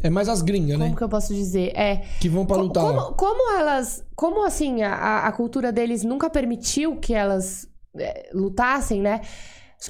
[0.03, 0.97] É mais as gringas, Como né?
[0.97, 1.73] que eu posso dizer?
[1.77, 2.03] É.
[2.21, 2.83] Que vão pra lutar.
[2.83, 4.05] Como, como elas.
[4.17, 9.21] Como assim, a, a cultura deles nunca permitiu que elas é, lutassem, né?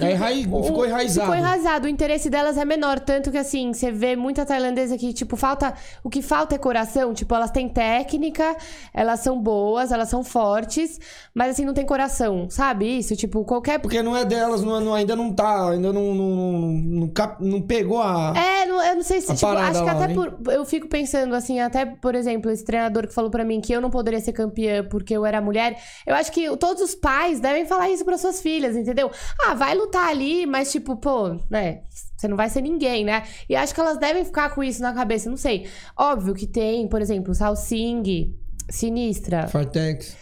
[0.01, 1.27] É, enrai- o- ficou enraizado.
[1.31, 1.87] Ficou enraizado.
[1.87, 2.99] O interesse delas é menor.
[3.01, 5.75] Tanto que, assim, você vê muita tailandesa que, tipo, falta.
[6.03, 7.13] O que falta é coração.
[7.13, 8.57] Tipo, elas têm técnica,
[8.95, 10.99] elas são boas, elas são fortes,
[11.35, 12.49] mas, assim, não tem coração.
[12.49, 13.15] Sabe isso?
[13.17, 13.79] Tipo, qualquer.
[13.81, 17.61] Porque não é delas, não, não- ainda não tá, ainda não, não, não, cap- não
[17.61, 18.33] pegou a.
[18.37, 19.35] É, não- eu não sei se.
[19.35, 20.15] Tipo, acho que lá, até né?
[20.15, 20.39] por.
[20.53, 23.81] Eu fico pensando, assim, até, por exemplo, esse treinador que falou pra mim que eu
[23.81, 25.79] não poderia ser campeã porque eu era mulher.
[26.07, 29.11] Eu acho que todos os pais devem falar isso para suas filhas, entendeu?
[29.45, 31.83] Ah, vai lutar ali, mas, tipo, pô, né?
[32.17, 33.25] Você não vai ser ninguém, né?
[33.49, 35.67] E acho que elas devem ficar com isso na cabeça, não sei.
[35.97, 38.35] Óbvio que tem, por exemplo, Salsing,
[38.71, 40.17] Sinistra, Fartex.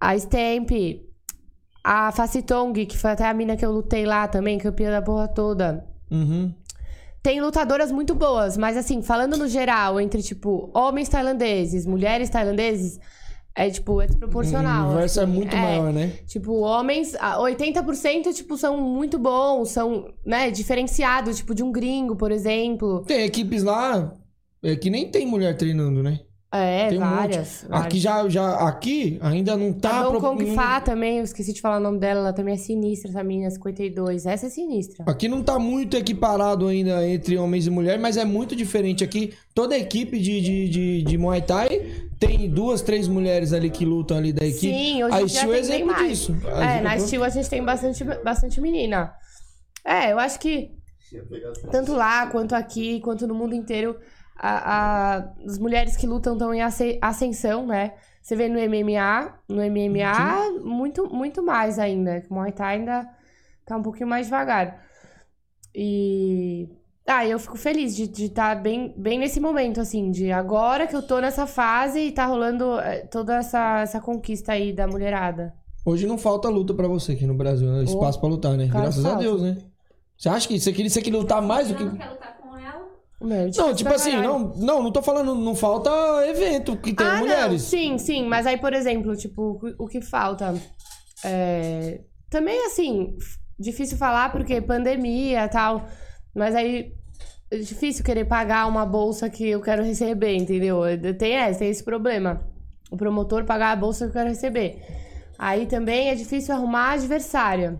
[0.00, 0.70] a Stamp,
[1.82, 5.28] a Facitong, que foi até a mina que eu lutei lá também, campeã da porra
[5.28, 5.86] toda.
[6.10, 6.52] Uhum.
[7.22, 13.00] Tem lutadoras muito boas, mas assim, falando no geral, entre, tipo, homens tailandeses, mulheres tailandeses,
[13.56, 14.86] é, tipo, é desproporcional.
[14.86, 15.32] O universo é assim.
[15.32, 16.12] muito maior, né?
[16.26, 22.16] Tipo, homens, ah, 80%, tipo, são muito bons, são, né, diferenciados, tipo, de um gringo,
[22.16, 23.02] por exemplo.
[23.06, 24.12] Tem equipes lá
[24.62, 26.20] é, que nem tem mulher treinando, né?
[26.56, 27.14] É, Tem um monte.
[27.16, 27.66] várias.
[27.68, 29.98] Aqui já, já aqui ainda não tá.
[29.98, 32.54] A Dong pro- Kong Fa também, eu esqueci de falar o nome dela, ela também
[32.54, 34.24] é sinistra, essa menina 52.
[34.24, 35.04] Essa é sinistra.
[35.04, 39.02] Aqui não tá muito equiparado ainda entre homens e mulheres, mas é muito diferente.
[39.02, 43.84] Aqui, toda equipe de, de, de, de Muay Thai tem duas, três mulheres ali que
[43.84, 44.72] lutam ali da equipe.
[44.72, 46.36] Sim, hoje a em Steel é exemplo disso.
[46.46, 49.12] É, na Steel a gente tem bastante, bastante menina.
[49.84, 50.70] É, eu acho que
[51.70, 53.98] tanto lá, quanto aqui, quanto no mundo inteiro,
[54.36, 54.74] a-
[55.16, 57.92] a- as mulheres que lutam estão em asce- ascensão, né?
[58.22, 62.22] Você vê no MMA, no MMA, muito, muito mais ainda.
[62.30, 63.06] O Muay Thai ainda
[63.66, 64.82] tá um pouquinho mais devagar.
[65.74, 66.68] E...
[67.06, 71.02] Ah, eu fico feliz de estar bem, bem nesse momento, assim, de agora que eu
[71.02, 75.52] tô nessa fase e tá rolando eh, toda essa, essa conquista aí da mulherada.
[75.84, 77.84] Hoje não falta luta pra você aqui no Brasil, né?
[77.84, 78.68] espaço pra lutar, né?
[78.68, 79.14] Cara, Graças a.
[79.16, 79.58] Deus, né?
[80.16, 81.84] Você acha que você queria, você queria lutar mais do que.
[81.84, 82.86] Não quer lutar com ela?
[83.20, 84.28] Meu, Não, tipo assim, caralho.
[84.30, 85.90] não, não, não tô falando, não falta
[86.26, 87.60] evento que tem ah, Não, mulheres.
[87.62, 88.26] sim, sim.
[88.26, 90.54] Mas aí, por exemplo, tipo, o- que falta.
[91.22, 93.14] é, Também, assim,
[93.58, 95.84] difícil falar porque pandemia e tal.
[96.34, 96.92] Mas aí
[97.50, 100.80] é difícil querer pagar uma bolsa que eu quero receber, entendeu?
[101.18, 102.42] Tem, esse, tem esse problema.
[102.90, 104.78] O promotor pagar a bolsa que eu quero receber.
[105.38, 107.78] Aí também é difícil arrumar adversária.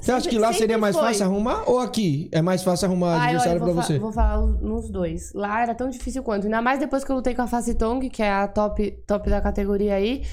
[0.00, 1.04] Você acha que lá seria mais foi.
[1.08, 3.98] fácil arrumar ou aqui é mais fácil arrumar Ai, adversário fa- você?
[3.98, 5.30] vou falar nos dois.
[5.34, 6.44] Lá era tão difícil quanto.
[6.44, 9.42] Ainda mais depois que eu lutei com a Facitong, que é a top, top da
[9.42, 10.24] categoria aí.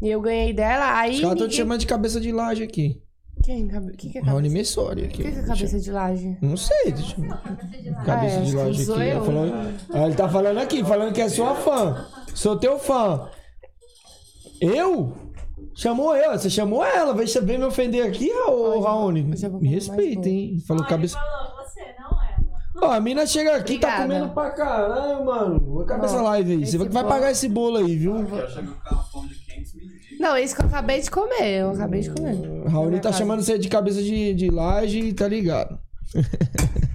[0.00, 0.98] E eu ganhei dela.
[0.98, 1.16] Aí.
[1.16, 3.02] Os caras estão te chamando de cabeça de laje aqui.
[3.42, 3.68] Quem?
[3.68, 4.54] Cabe- que, que é Raoni cabeça?
[4.54, 5.22] Messori O aqui.
[5.22, 6.38] que, que é cabeça de laje?
[6.42, 7.28] Não sei, deixa eu...
[8.04, 9.04] Cabeça Ah, é, de laje sou aqui.
[9.04, 9.16] eu.
[9.16, 9.44] Ele, falou...
[9.94, 12.06] Ah, ele tá falando aqui, falando que é sua fã.
[12.34, 13.28] Sou teu fã.
[14.60, 15.14] Eu?
[15.74, 19.34] Chamou eu, você chamou ela, vem, vem me ofender aqui, ô Raoni.
[19.36, 20.58] já vou Me mais respeita, hein?
[20.66, 21.16] Falou cabeça.
[21.18, 22.88] falou você, não ela.
[22.88, 24.02] Ó, a mina chega aqui, tá Obrigada.
[24.02, 25.84] comendo pra caralho, mano.
[25.86, 26.58] Cabeça Ó, live aí.
[26.58, 28.14] Você esse vai vai bolo- pagar esse bolo aí, viu?
[30.20, 31.60] Não, esse que eu acabei de comer.
[31.62, 32.34] Eu acabei de comer.
[32.36, 33.18] Na Raoni tá casa.
[33.18, 35.78] chamando você de cabeça de, de laje, tá ligado?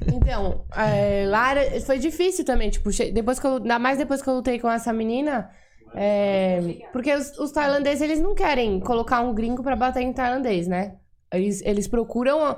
[0.08, 4.30] Então, é, lá era- foi difícil também, tipo, depois que eu, ainda mais depois que
[4.30, 5.50] eu lutei com essa menina,
[5.96, 10.68] é, porque os, os tailandeses, eles não querem colocar um gringo pra bater em tailandês,
[10.68, 10.94] né?
[11.34, 12.56] Eles, eles procuram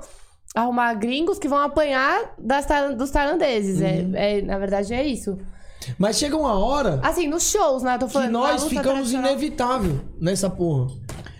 [0.54, 4.12] arrumar gringos que vão apanhar das, dos tailandeses, é- Uhum.
[4.14, 5.38] é, na verdade é isso.
[5.98, 7.96] Mas chega uma hora Assim, nos shows, né?
[7.98, 9.30] Tô que falando, na nós luta ficamos tradicional.
[9.32, 10.88] inevitável nessa porra.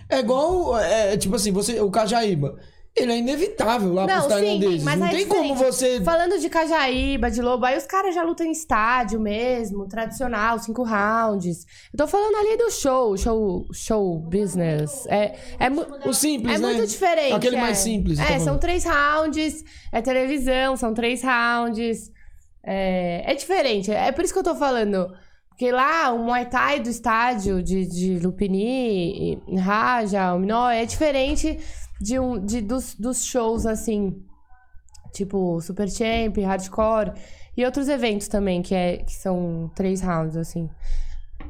[0.09, 2.57] É igual, é, tipo assim, você, o Cajaíba.
[2.95, 4.83] Ele é inevitável lá pros Não, sim, tailandeses.
[4.83, 5.63] mas não é tem como diferente.
[5.73, 6.01] você.
[6.03, 10.83] Falando de Cajaíba, de Lobo, aí os caras já lutam em estádio mesmo, tradicional, cinco
[10.83, 11.65] rounds.
[11.93, 15.05] Eu tô falando ali do show, show, show business.
[15.07, 16.67] É, é, mu- O simples, é né?
[16.73, 17.33] muito diferente.
[17.33, 17.61] Aquele é.
[17.61, 18.17] mais simples.
[18.17, 18.59] você É, tá são falando.
[18.61, 22.11] três rounds, é televisão, são três rounds.
[22.71, 25.07] É, é diferente, é por isso que eu tô falando.
[25.49, 31.59] Porque lá, o Muay Thai do estádio de, de Lupini, Raja, o Minó, é diferente
[31.99, 34.23] de um, de, dos, dos shows, assim,
[35.11, 37.11] tipo Super Champ, Hardcore
[37.57, 40.69] e outros eventos também, que, é, que são três rounds, assim.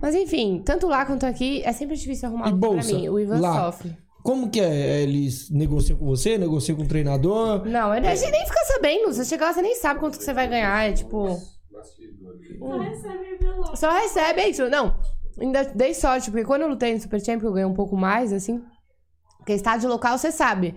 [0.01, 2.89] Mas enfim, tanto lá quanto aqui, é sempre difícil arrumar E bolsa?
[2.89, 3.10] pra mim.
[3.10, 3.65] O Ivan Lá.
[3.71, 3.95] sofre.
[4.29, 5.01] Como que é?
[5.01, 7.65] Eles negociam com você, negociam com o treinador.
[7.65, 9.11] Não, a gente nem fica sabendo.
[9.11, 10.87] Se você chegar lá, você nem sabe quanto que você vai ganhar.
[10.87, 11.35] É tipo.
[12.59, 13.75] Só recebe.
[13.75, 14.69] Só recebe, é isso.
[14.69, 14.95] Não,
[15.41, 18.31] ainda dei sorte, porque quando eu lutei no Super Champion, eu ganhei um pouco mais,
[18.31, 18.63] assim.
[19.39, 20.75] Porque estádio local, você sabe.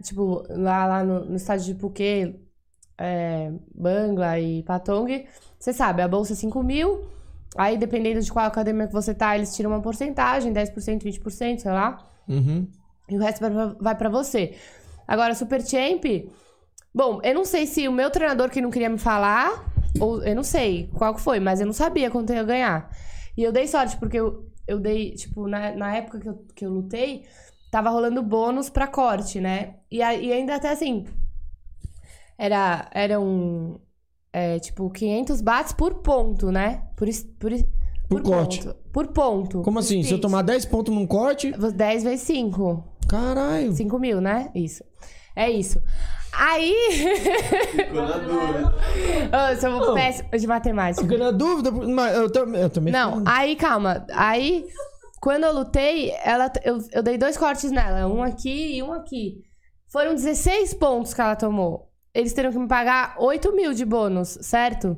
[0.00, 2.36] Tipo, lá, lá no, no estádio de Phuket,
[2.98, 5.26] é, Bangla e Patong,
[5.58, 7.04] você sabe, a bolsa é 5 mil.
[7.56, 11.72] Aí, dependendo de qual academia que você tá, eles tiram uma porcentagem, 10%, 20%, sei
[11.72, 11.98] lá.
[12.28, 12.68] Uhum.
[13.08, 13.40] E o resto
[13.80, 14.54] vai pra você.
[15.06, 16.04] Agora, Super Champ.
[16.94, 20.34] Bom, eu não sei se o meu treinador que não queria me falar, ou eu
[20.36, 22.90] não sei qual que foi, mas eu não sabia quanto eu ia ganhar.
[23.36, 26.66] E eu dei sorte, porque eu, eu dei, tipo, na, na época que eu, que
[26.66, 27.24] eu lutei,
[27.70, 29.76] tava rolando bônus pra corte, né?
[29.90, 31.06] E, a- e ainda até assim.
[32.38, 33.78] Era, era um.
[34.32, 36.84] É, tipo, 500 bahts por ponto, né?
[36.96, 37.06] Por,
[37.38, 37.66] por, es-
[38.08, 38.62] Por corte.
[38.62, 38.76] Ponto.
[38.92, 39.62] Por ponto.
[39.62, 40.02] Como assim?
[40.02, 41.52] Se eu tomar 10 pontos num corte.
[41.52, 42.84] 10 vezes 5.
[43.12, 43.72] Caralho.
[43.72, 44.50] 5 mil, né?
[44.54, 44.82] Isso.
[45.36, 45.80] É isso.
[46.34, 46.74] Aí.
[47.76, 48.74] Ficou na dúvida.
[49.52, 51.02] eu sou péssima de matemática.
[51.02, 52.92] Fiquei na dúvida, mas eu, tam- eu também.
[52.92, 54.06] Não, fiquei- aí calma.
[54.12, 54.64] Aí,
[55.20, 58.06] quando eu lutei, ela, eu, eu dei dois cortes nela.
[58.06, 59.42] Um aqui e um aqui.
[59.90, 61.90] Foram 16 pontos que ela tomou.
[62.14, 64.96] Eles teriam que me pagar 8 mil de bônus, certo?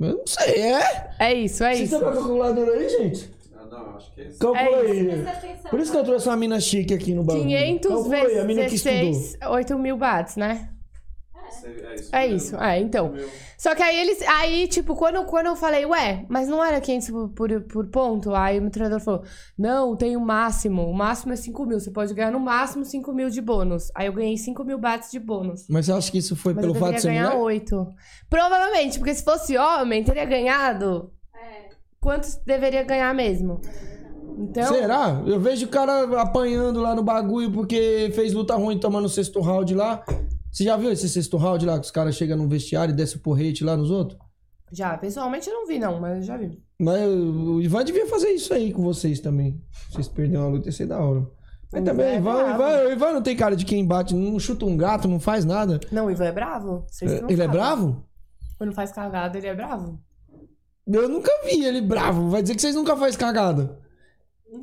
[0.00, 1.10] Eu não sei, é?
[1.18, 1.94] É isso, é Vocês isso.
[1.96, 3.30] estão com a calculadora aí, gente?
[3.72, 4.38] Não, acho que é isso.
[4.38, 5.06] Calcula É aí.
[5.06, 5.70] Presta atenção.
[5.70, 7.44] Por isso que eu trouxe uma mina chique aqui no bagulho.
[7.44, 9.10] 500 Calcula aí, a mina que vezes estudou.
[9.12, 10.68] 16, 8 mil bahts, né?
[11.64, 12.16] É isso.
[12.16, 13.14] É isso, é, então.
[13.56, 14.20] Só que aí eles.
[14.22, 18.34] Aí, tipo, quando, quando eu falei, ué, mas não era 500 por, por, por ponto?
[18.34, 19.22] Aí o meu treinador falou:
[19.56, 20.82] não, tem o máximo.
[20.82, 21.78] O máximo é 5 mil.
[21.78, 23.90] Você pode ganhar no máximo 5 mil de bônus.
[23.94, 25.66] Aí eu ganhei 5 mil bahts de bônus.
[25.68, 27.42] Mas você acha que isso foi Mas pelo eu fato de ser ganhar mulher?
[27.42, 27.88] 8.
[28.28, 31.12] Provavelmente, porque se fosse homem, teria ganhado.
[32.02, 33.60] Quantos deveria ganhar mesmo?
[34.36, 34.64] Então.
[34.74, 35.22] Será?
[35.24, 39.40] Eu vejo o cara apanhando lá no bagulho porque fez luta ruim tomando o sexto
[39.40, 40.04] round lá.
[40.50, 43.18] Você já viu esse sexto round lá que os caras chegam no vestiário e descem
[43.18, 44.18] o porrete lá nos outros?
[44.72, 46.60] Já, pessoalmente eu não vi, não, mas eu já vi.
[46.80, 49.62] Mas o Ivan devia fazer isso aí com vocês também.
[49.90, 51.24] Vocês perderam a luta, ia ser da hora.
[51.72, 52.62] Mas também, Ivan Ivan, é bravo.
[52.62, 55.44] Ivan, o Ivan não tem cara de quem bate, não chuta um gato, não faz
[55.44, 55.78] nada.
[55.92, 56.84] Não, o Ivan é bravo?
[56.90, 57.50] Vocês não Ele é sabem.
[57.60, 58.04] bravo?
[58.58, 60.00] Quando faz cagada, ele é bravo?
[60.86, 62.28] Eu nunca vi ele bravo.
[62.28, 63.78] Vai dizer que vocês nunca fazem cagada.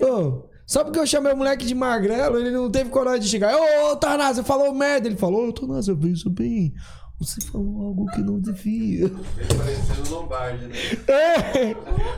[0.02, 3.56] Ô, só porque eu chamei o moleque de magrelo, ele não teve coragem de chegar.
[3.56, 5.08] Ô, ô Tanasa, falou merda.
[5.08, 6.74] Ele falou, ô, Tanasa, veja bem.
[7.20, 9.10] Você falou algo que não devia.
[9.58, 10.76] Parecendo Lombardi, né?
[11.08, 11.72] É.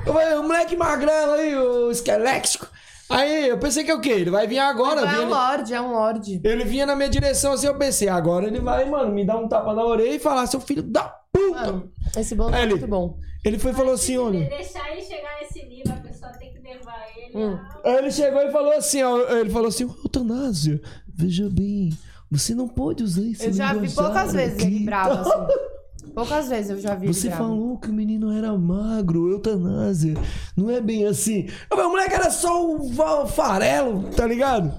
[0.06, 2.68] Eu falei, o moleque magrelo aí, o esquelético.
[3.12, 4.10] Aí, eu pensei que é o quê?
[4.10, 5.02] Ele vai vir agora.
[5.02, 6.42] é vinha um ele- lorde, é um lorde.
[6.44, 9.48] Ele vinha na minha direção assim, eu pensei, agora ele vai, mano, me dar um
[9.48, 11.50] tapa na orelha e falar, seu filho da puta.
[11.72, 13.18] Mano, esse bolo é ele- muito bom.
[13.44, 14.48] Ele foi e falou assim, olha.
[14.50, 17.36] Deixar ele chegar nesse nível, a pessoa tem que levar ele.
[17.38, 17.58] Hum.
[17.84, 21.90] a- Aí ele chegou e falou assim, ó, ele falou assim, ô Tanásia, veja bem,
[22.30, 25.48] você não pode usar esse Eu já vi poucas vezes aqui, ele bravo, assim.
[26.14, 30.14] Poucas vezes eu já vi Você falou que o menino era magro, eutanásia.
[30.58, 31.46] Não é bem assim.
[31.70, 34.74] Eu falei, o moleque era só o va- farelo, tá ligado?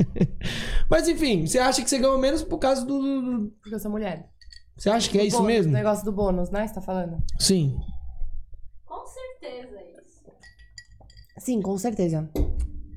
[0.90, 3.00] Mas enfim, você acha que você ganhou menos por causa do.
[3.00, 4.28] do- Porque eu sou mulher.
[4.76, 5.72] Você acha que é isso Bônus, mesmo?
[5.72, 6.66] negócio do bônus, né?
[6.66, 7.18] Você tá falando?
[7.38, 7.78] Sim.
[8.86, 10.22] Com certeza é isso.
[11.38, 12.30] Sim, com certeza.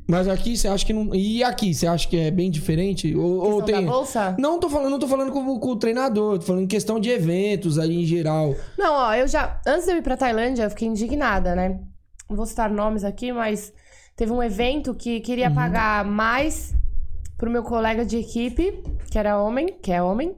[0.07, 1.15] Mas aqui você acha que não.
[1.15, 3.15] E aqui, você acha que é bem diferente?
[3.15, 3.75] Ou, ou tem.
[3.85, 4.35] da bolsa?
[4.37, 7.09] Não tô falando, não tô falando com, com o treinador, tô falando em questão de
[7.09, 8.53] eventos aí em geral.
[8.77, 9.61] Não, ó, eu já.
[9.65, 11.79] Antes de eu ir pra Tailândia, eu fiquei indignada, né?
[12.29, 13.71] Não vou citar nomes aqui, mas
[14.15, 15.55] teve um evento que queria Uhum.
[15.55, 16.73] pagar mais
[17.37, 20.35] pro meu colega de equipe, que era homem, que é homem.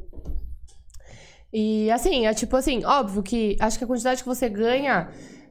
[1.52, 5.10] E assim, é tipo assim, óbvio que acho que a quantidade que você ganha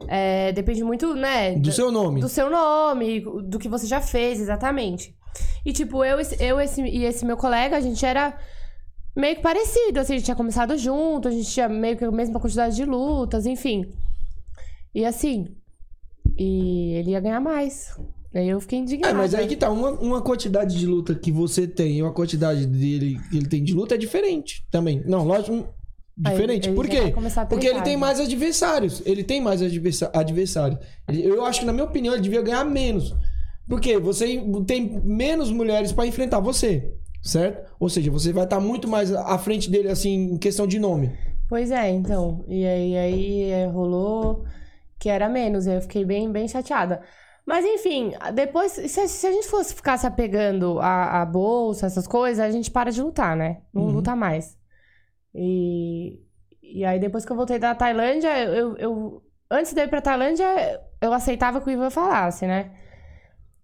[0.08, 1.56] é, depende muito, né?
[1.56, 2.20] Do seu nome.
[2.20, 5.14] do seu nome, do que você já fez, exatamente.
[5.64, 8.38] E, tipo, eu, eu esse, e esse meu colega, a gente era
[9.16, 12.10] meio que parecido, assim, a gente tinha começado junto, a gente tinha meio que a
[12.10, 13.84] mesma quantidade de lutas, enfim.
[14.94, 15.46] E assim,
[16.36, 17.96] e ele ia ganhar mais.
[18.34, 19.14] Aí eu fiquei É, indignada.
[19.14, 22.66] mas aí que tá, uma, uma quantidade de luta que você tem e uma quantidade
[22.66, 25.02] dele que ele tem de luta é diferente também.
[25.06, 25.68] Não, lógico,
[26.24, 26.68] Aí diferente.
[26.68, 27.12] ele Por quê?
[27.36, 27.98] a Porque ele tem já.
[27.98, 29.02] mais adversários.
[29.04, 30.78] Ele tem mais adversários.
[31.08, 33.14] Eu acho que, na minha opinião, ele devia ganhar menos.
[33.68, 37.68] Porque você tem menos mulheres pra enfrentar você, certo?
[37.80, 41.10] Ou seja, você vai estar muito mais à frente dele, assim, em questão de nome.
[41.48, 42.44] Pois é, então.
[42.46, 44.44] E aí, aí é, rolou
[44.98, 45.66] que era menos.
[45.66, 47.00] Aí eu fiquei bem, bem chateada.
[47.46, 51.86] Mas enfim, depois, se, a- se a gente fosse ficar se apegando à, à bolsa,
[51.86, 53.58] essas coisas, a gente para de lutar, né?
[53.72, 53.90] Não Uhum.
[53.90, 54.56] luta mais.
[55.34, 56.20] E,
[56.62, 60.00] e aí, depois que eu voltei da Tailândia, eu, eu- antes de eu ir pra
[60.00, 60.44] Tailândia,
[61.00, 62.70] eu aceitava que o Ivan falasse, né?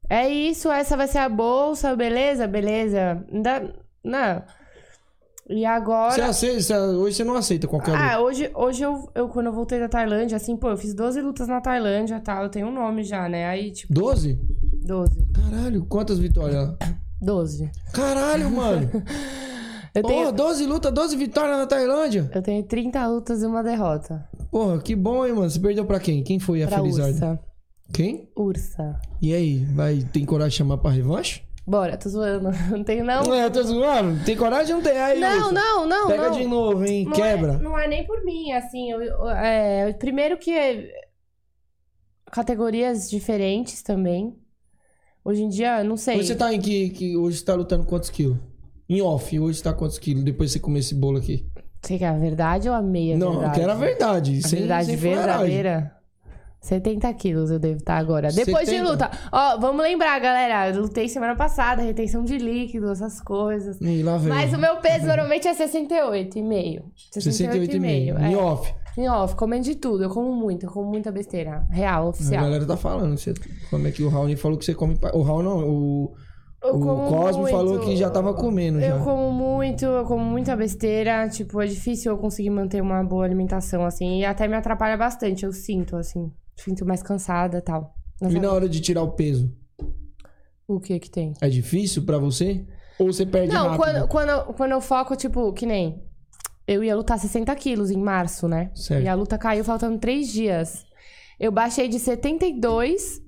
[0.09, 2.47] É isso, essa vai ser a bolsa, beleza?
[2.49, 3.25] Beleza.
[3.33, 3.73] Ainda.
[4.03, 4.43] Não.
[5.49, 6.13] E agora.
[6.13, 8.05] Você aceita, hoje você não aceita qualquer luta.
[8.05, 11.21] Ah, hoje, hoje eu, eu, quando eu voltei da Tailândia, assim, pô, eu fiz 12
[11.21, 13.47] lutas na Tailândia e tal, eu tenho um nome já, né?
[13.47, 14.39] Aí, tipo, 12?
[14.85, 15.27] 12.
[15.33, 16.75] Caralho, quantas vitórias?
[17.21, 17.71] 12.
[17.93, 18.89] Caralho, mano.
[19.95, 22.30] Eu tenho, Pô, 12 lutas, 12 vitórias na Tailândia.
[22.34, 24.28] eu tenho 30 lutas e uma derrota.
[24.51, 25.51] Porra, que bom, hein, mano.
[25.51, 26.22] Você perdeu pra quem?
[26.22, 27.12] Quem foi a Pra Felizardo?
[27.12, 27.41] Ursa.
[27.93, 28.28] Quem?
[28.36, 29.01] Ursa.
[29.20, 31.43] E aí, vai tem coragem de chamar pra revanche?
[31.66, 32.51] Bora, tô zoando.
[32.70, 33.22] Não tenho, não.
[33.24, 34.24] Não é, eu tô zoando.
[34.24, 34.74] Tem coragem?
[34.74, 34.97] Não tem.
[34.97, 35.53] Aí, Não, Wilson.
[35.53, 36.38] não, não, Pega não.
[36.38, 37.05] de novo, hein?
[37.05, 37.53] Não Quebra.
[37.53, 38.91] É, não é nem por mim, assim.
[38.91, 40.88] Eu, eu- é, primeiro que é
[42.30, 44.36] categorias diferentes também.
[45.24, 46.18] Hoje em dia, não sei.
[46.18, 47.16] Hoje você tá em que, que.
[47.16, 48.38] Hoje você tá lutando quantos quilos?
[48.91, 51.47] Em off, hoje você tá quantos quilos depois que você comer esse bolo aqui?
[51.80, 53.55] Você quer a verdade ou a meia não, verdade?
[53.55, 54.41] eu quero a verdade.
[54.45, 55.93] A sem, verdade sem verdadeira.
[56.61, 58.32] 70 quilos eu devo estar agora.
[58.32, 58.91] Depois de 70?
[58.91, 59.11] luta.
[59.30, 60.74] Ó, vamos lembrar, galera.
[60.74, 63.80] eu Lutei semana passada, retenção de líquido, essas coisas.
[63.80, 64.28] Ih, lá vem.
[64.28, 66.82] Mas o meu peso normalmente é 68,5.
[67.14, 68.18] 68,5.
[68.20, 68.28] é.
[68.28, 68.74] Em off.
[68.99, 70.03] Em off, comendo de tudo.
[70.03, 71.64] Eu como muito, eu como muita besteira.
[71.70, 72.43] Real, A oficial.
[72.43, 73.16] galera tá falando.
[73.16, 73.34] Você,
[73.70, 74.99] como é que o Raoni falou que você come.
[75.14, 76.14] O Raul não, o.
[76.63, 77.55] Eu o Cosmo muito.
[77.57, 78.89] falou que já tava comendo já.
[78.89, 81.29] Eu como muito, eu como muita besteira.
[81.29, 84.21] Tipo, é difícil eu conseguir manter uma boa alimentação, assim.
[84.21, 86.31] E até me atrapalha bastante, eu sinto, assim.
[86.57, 87.95] Sinto mais cansada e tal.
[88.21, 89.51] Mas E na hora de tirar o peso?
[90.69, 91.33] O que que tem?
[91.41, 92.65] É difícil pra você?
[92.99, 93.79] Ou você perde Não, rápido?
[93.83, 96.05] quando, quando, eu- quando eu foco, tipo, que nem.
[96.69, 98.71] Eu ia lutar 60 quilos em março, né?
[98.75, 99.03] Certo.
[99.03, 100.85] E a luta caiu faltando três dias.
[101.41, 103.21] Eu baixei de 72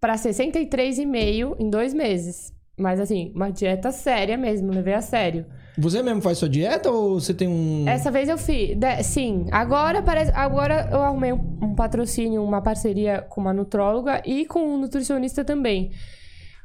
[0.00, 2.52] pra 63,5 em dois meses.
[2.80, 5.44] Mas assim, uma dieta séria mesmo, levei a sério.
[5.78, 7.88] Você mesmo faz sua dieta ou você tem um.
[7.88, 8.76] Essa vez eu fiz.
[8.76, 10.32] de- sim, agora parece.
[10.34, 15.44] Agora eu arrumei um, um patrocínio, uma parceria com uma nutróloga e com um nutricionista
[15.44, 15.90] também.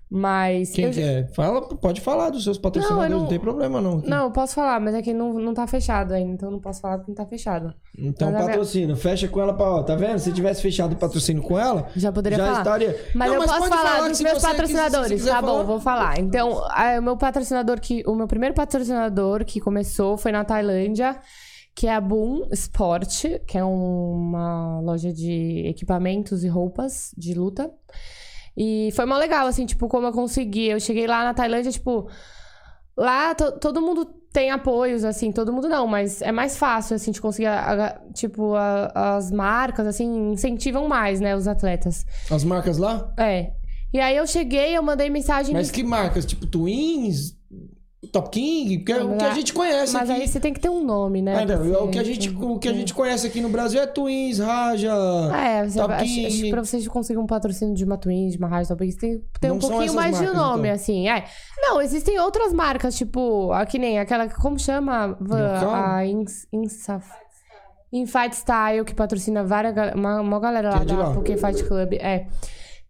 [0.10, 0.72] Mas.
[0.72, 1.28] Quem eu- que é?
[1.34, 3.98] Fala, pode falar dos seus patrocinadores, não, não- tem problema não.
[3.98, 6.60] Não, eu posso falar, mas é que não, não tá fechado ainda, então eu não
[6.60, 7.74] posso falar porque não tá fechado.
[7.98, 9.66] Então Mas minha- patrocina, fecha com ela pra.
[9.66, 10.20] Ó, tá vendo?
[10.20, 12.58] Se tivesse fechado o patrocínio com ela, Já poderia já falar.
[12.60, 13.06] estaria.
[13.16, 15.08] Mas Não, eu posso pode falar, que dos meus patrocinadores.
[15.08, 15.64] se quiser tá bom, falar.
[15.64, 16.20] vou falar.
[16.20, 18.04] Então, ah, o meu patrocinador que.
[18.06, 21.20] O meu primeiro patrocinador que começou foi na Tailândia,
[21.76, 27.72] que é a Boom Sport, que é uma loja de equipamentos e roupas de luta.
[28.58, 30.68] E foi mó legal, assim, tipo, como eu consegui.
[30.70, 32.08] Eu cheguei lá na Tailândia, tipo.
[32.98, 37.12] Lá to- todo mundo tem apoios, assim, todo mundo não, mas é mais fácil, assim,
[37.12, 37.48] de conseguir.
[37.48, 42.06] a- a- tipo, a- as marcas, assim, incentivam mais, né, os atletas.
[42.32, 43.14] As marcas lá?
[43.18, 43.52] É.
[43.94, 45.54] E aí eu cheguei, eu mandei mensagem.
[45.54, 46.26] Mas que marcas?
[46.26, 47.34] Tipo Twins,
[48.08, 48.78] Top King?
[48.80, 50.22] Porque é o que a gente conhece Mas aqui.
[50.22, 51.42] aí você tem que ter um nome, né?
[51.42, 53.82] Ah, não, Pra o, que a gente, o que a gente conhece aqui no Brasil
[53.82, 54.92] é Twins, Raja,
[55.36, 56.26] É, você Top acho, King.
[56.28, 58.96] acho que pra vocês conseguirem um patrocínio de uma Twin, de uma Rádio Top King,
[58.98, 60.76] tem, tem Não um pouquinho mais de marcas, nome, então.
[60.76, 61.10] assim.
[61.10, 61.26] É.
[61.60, 65.18] Não, existem outras marcas, tipo, a que nem aquela, como chama?
[65.20, 65.74] Local?
[65.74, 67.06] A Ins, Insaf...
[67.94, 71.12] Infight Style, que patrocina várias, uma, uma galera lá Que é de da.
[71.12, 71.94] Poké Fight Club.
[71.94, 72.26] É.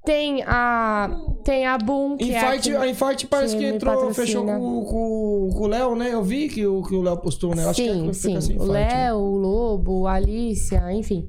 [0.05, 1.09] Tem a.
[1.43, 4.25] Tem a Boom, que Infight, é a, a Infight parece que, me entrou, patrocina.
[4.25, 6.13] fechou com, com, o Léo, né?
[6.13, 7.65] Eu vi que o, que o Léo postou, né?
[7.65, 8.37] Acho que Sim, é, sim.
[8.37, 8.89] assim, o né?
[8.89, 11.27] Léo, o Lobo, a Alicia, enfim.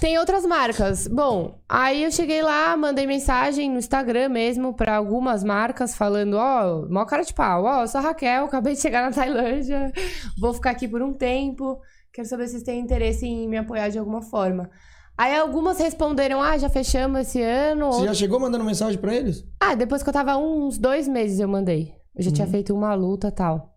[0.00, 1.08] Tem outras marcas.
[1.08, 6.86] Bom, aí eu cheguei lá, mandei mensagem no Instagram mesmo pra algumas marcas falando, ó,
[6.88, 9.92] mó cara de pau, ó, eu sou a Raquel, acabei de chegar na Tailândia,
[10.38, 11.80] vou ficar aqui por um tempo,
[12.12, 14.70] quero saber se vocês têm interesse em me apoiar de alguma forma.
[15.18, 17.86] Aí algumas responderam, ah, já fechamos esse ano.
[17.92, 19.44] Você Ou- já chegou mandando mensagem pra eles?
[19.60, 21.92] ah, depois que eu tava uns dois meses eu mandei.
[22.14, 22.52] Eu já tinha Uhum.
[22.52, 23.74] feito uma luta e tal.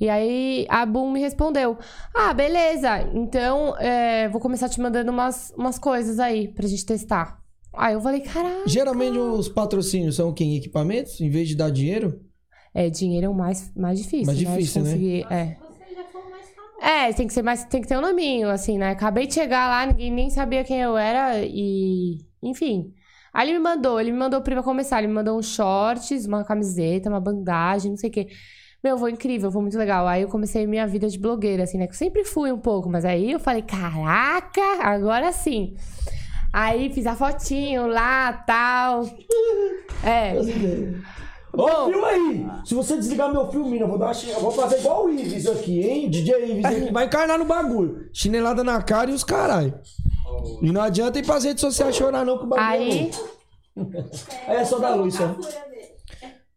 [0.00, 1.76] E aí a Boom me respondeu:
[2.14, 7.40] Ah, beleza, então é, vou começar te mandando umas, umas coisas aí pra gente testar.
[7.74, 8.62] Aí eu falei: Caraca.
[8.68, 10.56] Geralmente os patrocínios são quem?
[10.56, 11.20] Equipamentos?
[11.20, 12.20] Em vez de dar dinheiro?
[12.72, 14.26] É, dinheiro é o mais, mais difícil.
[14.26, 14.96] Mais né, difícil, né?
[15.30, 15.56] É.
[16.80, 18.90] É, tem que ser mais, tem que ter um nominho, assim, né?
[18.90, 22.18] Acabei de chegar lá, ninguém nem sabia quem eu era e.
[22.42, 22.94] Enfim.
[23.32, 26.44] Aí ele me mandou, ele me mandou pra começar, ele me mandou uns shorts, uma
[26.44, 28.28] camiseta, uma bandagem, não sei o quê.
[28.82, 30.06] Meu, foi incrível, foi muito legal.
[30.06, 31.86] Aí eu comecei minha vida de blogueira, assim, né?
[31.86, 35.74] Que eu sempre fui um pouco, mas aí eu falei, caraca, agora sim.
[36.52, 39.04] Aí fiz a fotinho lá, tal.
[40.04, 40.34] É.
[41.66, 42.46] Filme aí!
[42.64, 45.46] Se você desligar meu filminho, eu vou, dar uma eu vou fazer igual o Ives
[45.46, 46.08] aqui, hein?
[46.08, 46.92] DJ Ives aqui.
[46.92, 48.08] Vai encarnar no bagulho.
[48.12, 49.74] Chinelada na cara e os caralho.
[50.62, 52.68] E não adianta ir pras redes sociais chorar não com o bagulho.
[52.70, 53.10] Aí.
[54.46, 55.34] É, é só da luz, só.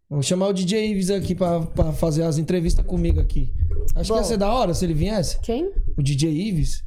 [0.10, 3.52] Vou chamar o DJ Ives aqui pra, pra fazer as entrevistas comigo aqui.
[3.96, 5.40] Acho que ia ser da hora se ele viesse.
[5.40, 5.72] Quem?
[5.98, 6.84] O DJ Ives.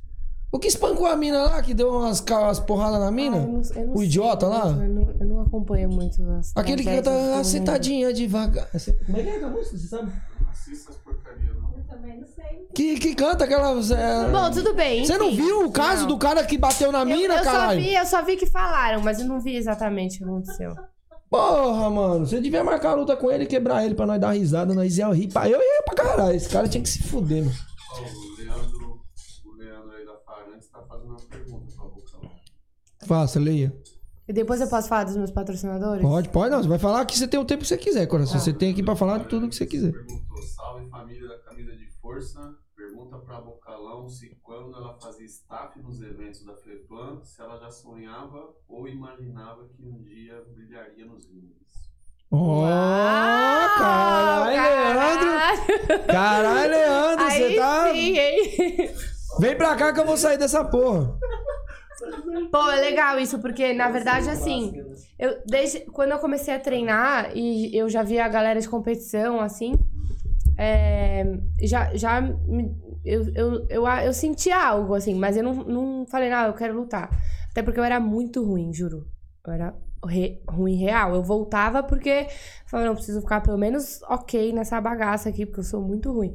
[0.55, 3.39] O que espancou a mina lá, que deu umas, umas porradas na mina?
[3.39, 4.67] Ah, eu não- eu não o sei idiota lá?
[4.69, 8.69] Eu não, eu não acompanho muito as Aquele que tragédias canta do "Ah, sentadinha devagar.
[9.05, 10.13] Como é que é a música, você sabe?
[10.49, 11.75] Assista as porcarias, não.
[11.77, 12.69] Eu também não sei.
[12.73, 13.71] Que, que canta aquela.
[13.73, 15.05] é, Bom, tudo bem.
[15.05, 16.09] Você não viu o caso Não.
[16.11, 19.19] do cara que bateu na mina, eu só vi, eu só vi que falaram, mas
[19.19, 20.73] eu não vi exatamente o que aconteceu.
[21.29, 22.25] Porra, mano.
[22.27, 24.73] Você devia marcar a luta com ele e quebrar ele pra nós dar risada.
[24.73, 25.29] Nós ia rir.
[25.47, 26.37] Eu ia pra caralho.
[26.37, 27.57] Esse cara tinha que se fuder, mano
[27.95, 29.01] o Leandro,
[29.47, 32.31] o Leandro aí da Farantes tá fazendo uma pergunta pra Vulcão.
[33.07, 33.75] Faça, leia.
[34.27, 36.01] E depois eu posso falar dos meus patrocinadores?
[36.03, 36.63] Pode, pode não.
[36.63, 38.41] Você vai falar que você tem o tempo que você quiser, coração.
[38.41, 39.93] Você tem aqui pra falar tudo que você quiser.
[39.93, 42.55] Perguntou, salve família da camisa de força.
[42.75, 47.71] Pergunta pra Bocalão se quando ela fazia staff nos eventos da Fleplan, se ela já
[47.71, 51.55] sonhava ou imaginava que um dia brilharia nos rings.
[52.31, 52.67] Ó,
[53.79, 54.57] caralho,
[54.91, 56.07] Leandro.
[56.07, 57.93] Caralho, Leandro, Aí você tá.
[57.93, 58.95] sim, hein?
[59.39, 61.19] Vem pra cá que eu vou sair dessa porra.
[62.51, 64.73] Pô, é legal isso, porque na verdade, assim,
[65.19, 69.41] eu desde quando eu comecei a treinar e eu já via a galera de competição,
[69.41, 69.75] assim,
[70.59, 71.25] é,
[71.63, 72.21] já, já
[73.05, 76.75] eu, eu, eu, eu senti algo, assim, mas eu não, não falei, não, eu quero
[76.75, 77.11] lutar.
[77.51, 79.07] Até porque eu era muito ruim, juro.
[79.47, 79.75] Eu era
[80.07, 81.15] re- ruim real.
[81.15, 82.27] Eu voltava porque
[82.67, 86.35] falei, não, preciso ficar pelo menos ok nessa bagaça aqui, porque eu sou muito ruim.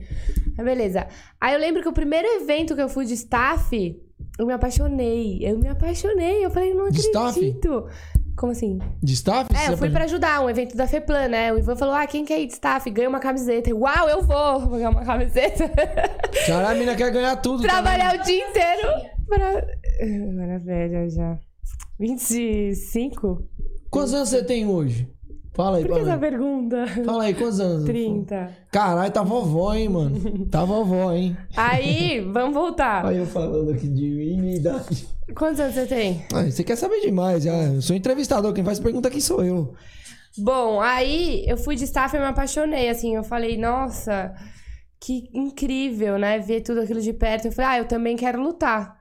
[0.58, 1.08] Mas beleza.
[1.40, 4.00] Aí eu lembro que o primeiro evento que eu fui de staff,
[4.38, 5.40] eu me apaixonei.
[5.42, 6.46] Eu me apaixonei.
[6.46, 7.38] Eu falei, não De staff?
[7.38, 7.88] acredito.
[8.38, 8.80] Como assim?
[9.04, 9.50] De staff?
[9.54, 11.52] É, eu fui pra ajudar um evento da FEPLAN, né?
[11.52, 12.90] O Ivan falou: ah, quem quer ir de staff?
[12.90, 13.70] Ganha uma camiseta.
[13.70, 14.60] Eu, Uau, eu vou!
[14.62, 15.68] Vou ganhar uma camiseta.
[16.48, 17.64] Caralho, a mina quer ganhar tudo.
[17.64, 18.88] Trabalhar o dia inteiro
[19.28, 19.66] pra.
[20.64, 21.38] Velha já.
[22.00, 23.44] 25?
[23.90, 25.10] Quantos anos você tem hoje?
[25.54, 26.20] Fala aí, Por que essa mim.
[26.22, 26.88] pergunta?
[27.04, 27.84] Fala aí, quantos anos?
[27.84, 28.50] 30.
[28.72, 30.46] Caralho, tá vovó, hein, mano?
[30.50, 31.36] Tá vovó, hein?
[31.58, 33.06] Aí, vamos voltar.
[33.06, 35.06] Aí eu falando aqui de minha idade.
[35.36, 36.24] Quantos anos você tem?
[36.34, 37.52] Ah, você quer saber demais, já.
[37.52, 39.74] Eu sou entrevistador, quem faz pergunta aqui sou eu.
[40.38, 44.34] Bom, aí eu fui de staff e me apaixonei, assim, eu falei, nossa,
[45.02, 46.40] que incrível, né?
[46.40, 47.46] Ver tudo aquilo de perto.
[47.48, 48.99] Eu falei, ah, eu também quero lutar.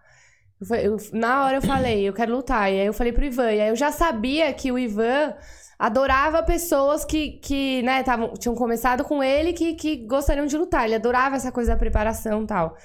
[1.13, 2.73] Na hora eu falei, eu quero lutar.
[2.73, 3.53] E aí eu falei pro Ivan.
[3.53, 5.35] E aí eu já sabia que o Ivan
[5.79, 10.85] adorava pessoas que, que né, tavam, tinham começado com ele que, que gostariam de lutar.
[10.85, 12.77] Ele adorava essa coisa da preparação e tal.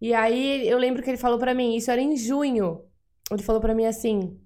[0.00, 2.82] E aí eu lembro que ele falou pra mim, isso era em junho.
[3.30, 4.38] Ele falou pra mim assim: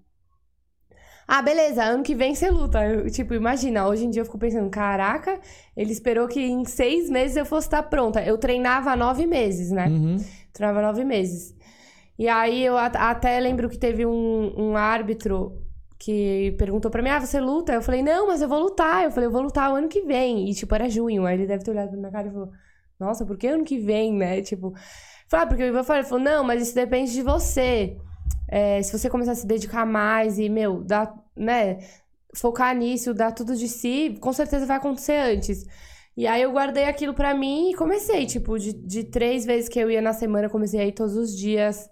[1.27, 2.85] ah, beleza, ano que vem você luta.
[2.85, 5.41] Eu, tipo, imagina, hoje em dia eu fico pensando, caraca,
[5.77, 8.23] ele esperou que em seis meses eu fosse estar pronta.
[8.23, 9.89] Eu treinava há nove meses, né?
[9.89, 10.17] Uhum.
[10.53, 11.55] Treinava há nove meses.
[12.23, 15.61] E aí eu at- até lembro que teve um, um árbitro
[15.99, 17.73] que perguntou pra mim, ah, você luta?
[17.73, 19.03] Eu falei, não, mas eu vou lutar.
[19.03, 20.49] Eu falei, eu vou lutar o ano que vem.
[20.49, 21.27] E, tipo, era junho.
[21.27, 22.49] Aí ele deve ter olhado pra minha cara e falou,
[23.01, 24.41] nossa, por que ano que vem, né?
[24.41, 24.73] Tipo,
[25.27, 27.97] falei, ah, porque Ivan falou, ele falou, não, mas isso depende de você.
[28.47, 31.79] É, se você começar a se dedicar mais e, meu, dar, né,
[32.37, 35.67] focar nisso, dar tudo de si, com certeza vai acontecer antes.
[36.17, 39.79] E aí eu guardei aquilo pra mim e comecei, tipo, de, de três vezes que
[39.79, 41.89] eu ia na semana, eu comecei a ir todos os dias.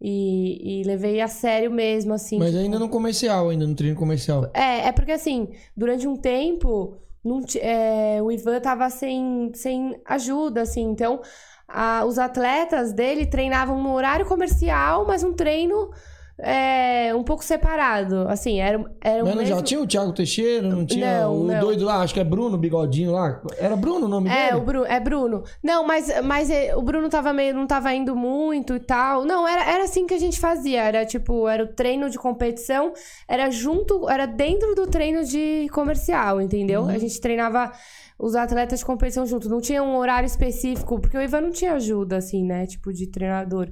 [0.00, 2.38] E, e levei a sério mesmo, assim.
[2.38, 4.44] Mas tipo- ainda no comercial, ainda no treino comercial.
[4.52, 10.60] é, é porque assim, durante um tempo, não é, o Ivan tava sem, sem ajuda,
[10.62, 11.20] assim, então
[11.66, 15.90] a- os atletas dele treinavam no horário comercial, mas um treino
[16.38, 19.62] é, um pouco separado, assim, era, era Mas não já mesmo...
[19.62, 21.60] tinha o Thiago Teixeira, não tinha Não, o não.
[21.60, 23.40] doido lá, acho que é Bruno, bigodinho lá.
[23.58, 24.56] Era Bruno o nome É, dele?
[24.56, 25.44] o Bruno, é Bruno.
[25.62, 29.24] Não, mas, mas é, o Bruno tava meio, não tava indo muito e tal.
[29.24, 30.82] Não, era, era assim que a gente fazia.
[30.82, 32.92] Era tipo, era o treino de competição,
[33.26, 36.82] era junto, era dentro do treino de comercial, entendeu?
[36.82, 36.88] Uhum.
[36.90, 37.72] A gente treinava
[38.18, 39.48] os atletas de competição junto.
[39.48, 42.66] Não tinha um horário específico, porque o Ivan não tinha ajuda, assim, né?
[42.66, 43.70] Tipo, de treinador.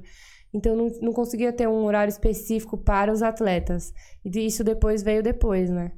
[0.53, 3.93] Então não, não conseguia ter um horário específico para os atletas.
[4.23, 5.91] E isso depois veio depois, né?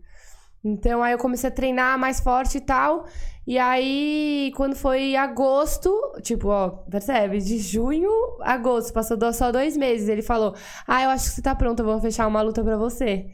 [0.64, 3.06] Então aí eu comecei a treinar mais forte e tal.
[3.46, 5.90] E aí, quando foi agosto,
[6.22, 7.38] tipo, ó, percebe?
[7.38, 8.10] De junho
[8.42, 10.10] a agosto, passou só dois meses.
[10.10, 10.54] Ele falou:
[10.86, 13.28] Ah, eu acho que você tá pronta, eu vou fechar uma luta pra você.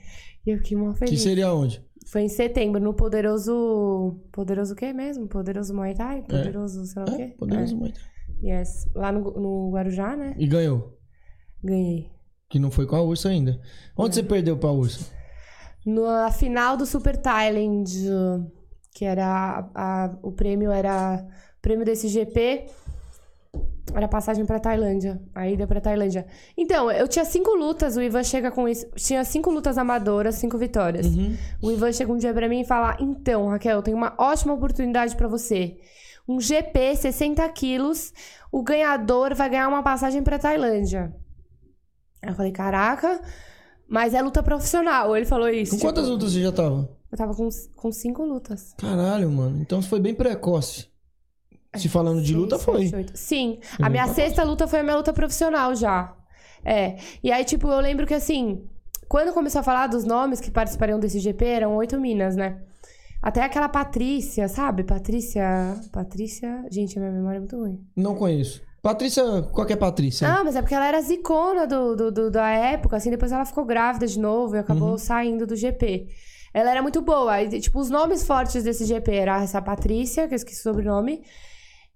[0.46, 1.22] E eu fiquei mó Que feliz.
[1.22, 1.84] seria onde?
[2.06, 4.20] Foi em setembro, no Poderoso.
[4.32, 5.28] Poderoso o quê mesmo?
[5.28, 6.22] Poderoso Muay Thai?
[6.22, 7.36] Poderoso, sei lá o É, quê?
[7.40, 7.78] poderoso É.
[7.78, 8.00] muito.
[8.44, 8.86] Yes.
[8.94, 10.36] Lá no, no Guarujá, né?
[10.38, 10.96] E ganhou.
[11.64, 12.12] Ganhei.
[12.50, 13.60] Que não foi com a Ursa ainda.
[13.98, 15.06] Onde você perdeu pra Ursa?
[15.86, 17.90] Na final do Super Thailand,
[18.94, 19.70] que era a-
[20.06, 21.26] a- o prêmio era
[21.58, 22.66] o prêmio desse GP
[23.94, 26.26] era passagem pra Tailândia, a ida pra Tailândia.
[26.58, 30.58] Então, eu tinha cinco lutas, o Ivan chega com isso, tinha cinco lutas amadoras, cinco
[30.58, 31.06] vitórias.
[31.62, 34.54] O Ivan chega um dia pra mim e fala: "Então, Raquel, eu tenho uma ótima
[34.54, 35.78] oportunidade pra você.
[36.28, 38.14] Um GP 60 quilos,
[38.52, 41.14] o ganhador vai ganhar uma passagem pra Tailândia."
[42.24, 43.22] Aí eu falei: "Caraca,
[43.88, 45.72] mas é luta profissional." Ele falou isso.
[45.72, 46.90] Com tipo, quantas lutas você já tava?
[47.12, 48.74] eu tava com, com cinco lutas.
[48.80, 49.62] Caralho, mano.
[49.62, 50.88] Então foi bem precoce.
[51.76, 52.92] Se falando de luta, foi.
[52.94, 53.14] oito.
[53.16, 53.60] Sim.
[53.62, 56.16] Foi A minha bem sexta luta foi a minha luta profissional já.
[56.66, 56.98] É.
[57.24, 58.68] E aí, tipo, eu lembro que assim,
[59.08, 62.62] quando começou a falar dos nomes que participariam desse GP, eram oito minas, né?
[63.22, 64.84] Até aquela Patrícia, sabe?
[64.84, 65.80] Patrícia.
[65.92, 66.66] Patrícia.
[66.72, 67.80] Gente, a minha memória é muito ruim.
[67.96, 68.62] Não conheço.
[68.84, 69.24] Patrícia,
[69.54, 70.28] qual que é Patrícia?
[70.28, 73.46] Ah, mas é porque ela era zicona do, do, do- da época, assim, depois ela
[73.46, 74.98] ficou grávida de novo e acabou Uhum.
[74.98, 76.10] saindo do GP.
[76.54, 77.42] Ela era muito boa.
[77.42, 81.22] E, tipo, os nomes fortes desse GP era essa Patrícia, que eu esqueci o sobrenome,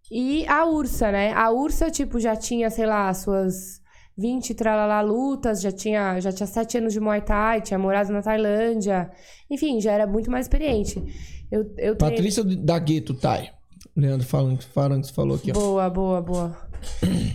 [0.10, 1.34] e a Ursa, né?
[1.34, 3.82] A Ursa, tipo, já tinha, sei lá, suas
[4.18, 8.22] 20 tralalá lutas, já tinha, já tinha 7 anos de Muay Thai, tinha morado na
[8.22, 9.12] Tailândia.
[9.52, 11.04] Enfim, já era muito mais experiente.
[11.52, 13.52] Eu, eu treinei- Patrícia da Gueto Tai.
[13.96, 15.54] Leandro Falanx, Falanx falou aqui, ó.
[15.56, 16.67] Boa, boa, boa.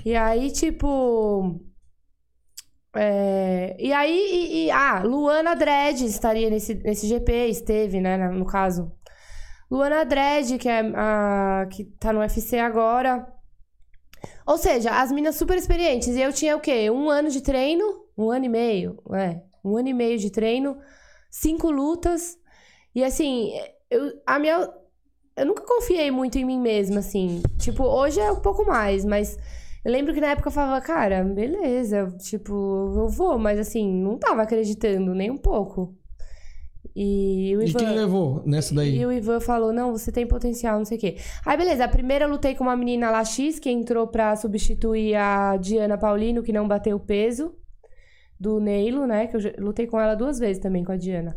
[0.04, 1.60] E aí, tipo.
[2.94, 8.44] é, E aí, e, e- ah, Luana Dredd estaria nesse, nesse GP, esteve, né, no
[8.46, 8.92] caso.
[9.70, 13.26] Luana Dredd, que é a que tá no UFC agora.
[14.46, 16.08] Ou seja, as minas super experientes.
[16.08, 16.90] E eu tinha o quê?
[16.90, 17.84] Um ano de treino?
[18.16, 19.40] Um ano e meio, é.
[19.64, 20.76] Um ano e meio de treino,
[21.30, 22.36] cinco lutas.
[22.94, 23.52] E assim,
[23.90, 24.68] eu, a minha.
[25.36, 27.42] Eu nunca confiei muito em mim mesma, assim.
[27.58, 29.38] Tipo, hoje é um pouco mais, mas
[29.84, 32.52] eu lembro que na época eu falava, cara, beleza, tipo,
[32.96, 35.96] eu vou, mas assim, não tava acreditando nem um pouco.
[36.94, 37.78] E o E Ivan.
[37.78, 38.98] quem levou nessa daí?
[38.98, 41.16] E o Ivan falou: não, você tem potencial, não sei o quê.
[41.46, 45.14] Aí, beleza, a primeira eu lutei com uma menina lá X, que entrou pra substituir
[45.14, 47.54] a Diana Paulino, que não bateu o peso
[48.38, 49.26] do Neilo, né?
[49.26, 51.34] Que eu lutei com ela duas vezes também, com a Diana.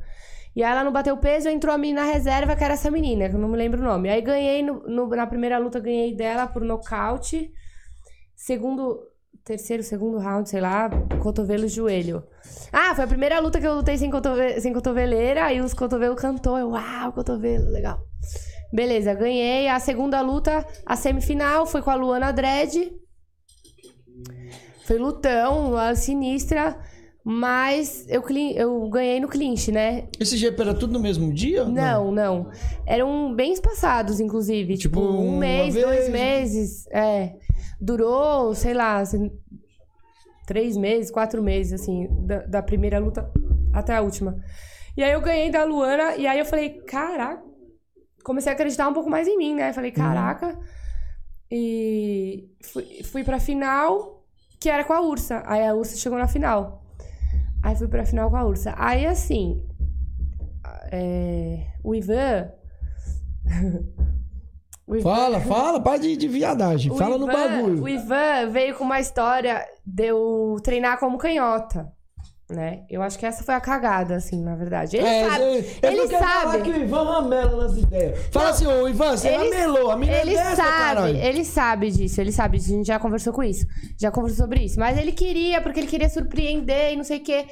[0.56, 3.36] E aí ela não bateu peso, entrou a menina reserva, que era essa menina, que
[3.36, 4.10] eu não me lembro o nome.
[4.10, 7.52] Aí ganhei, no, no- na primeira luta, ganhei dela por nocaute.
[8.36, 9.00] Segundo,
[9.44, 10.90] terceiro, segundo round, sei lá,
[11.22, 12.24] cotovelo joelho.
[12.72, 16.20] Ah, foi a primeira luta que eu lutei sem, cotove sem cotoveleira, aí os cotovelos
[16.22, 18.00] cantou, eu, uau, cotovelo, legal.
[18.72, 19.68] Beleza, ganhei.
[19.68, 22.92] A segunda luta, a semifinal, foi com a Luana Dredd.
[24.86, 26.80] Foi lutão, uma sinistra,
[27.28, 28.24] mas eu,
[28.56, 30.08] eu ganhei no clinch, né?
[30.20, 31.66] Esse GP era tudo no mesmo dia?
[31.66, 32.52] Não, não.
[32.86, 34.78] Eram bem espaçados, inclusive.
[34.78, 35.86] Tipo, um uma mês, vez.
[35.88, 36.88] dois meses.
[36.92, 37.36] É.
[37.82, 39.32] Durou, sei lá, assim,
[40.46, 43.28] três meses, quatro meses, assim, da, da primeira luta
[43.74, 44.38] até a última.
[44.96, 47.44] E aí eu ganhei da Luana, e aí eu falei, caraca.
[48.24, 49.74] Comecei a acreditar um pouco mais em mim, né?
[49.74, 50.60] Falei, caraca.
[51.50, 54.24] E fui, fui pra final,
[54.60, 55.42] que era com a Ursa.
[55.48, 56.85] Aí a Ursa chegou na final.
[57.66, 58.76] Aí fui pra final com a Ursa.
[58.78, 59.66] Aí, assim,
[60.92, 62.52] é, o Ivan.
[64.86, 66.92] o Ivan- Fala, fala, para de, de viadagem.
[66.94, 67.84] o fala no Ivan- bagulho.
[67.84, 71.92] O Ivan veio com uma história de eu treinar como canhota.
[72.48, 72.84] Né?
[72.88, 74.98] Eu acho que essa foi a cagada, assim, na verdade.
[74.98, 75.42] Ele É, sabe.
[75.44, 76.62] eu- eu ele não sabe.
[76.62, 78.20] que o Ivan ramela nas ideias.
[78.32, 79.90] Fala assim, ô Ivan, você Ele- ramelou.
[79.90, 81.18] A menina é ele dessa, sabe, caralho.
[81.18, 82.72] ele sabe disso, ele sabe disso.
[82.72, 83.66] A gente já conversou com isso.
[84.00, 84.80] Já conversou sobre isso.
[84.80, 87.48] Mas ele queria, porque ele queria surpreender e não sei o quê.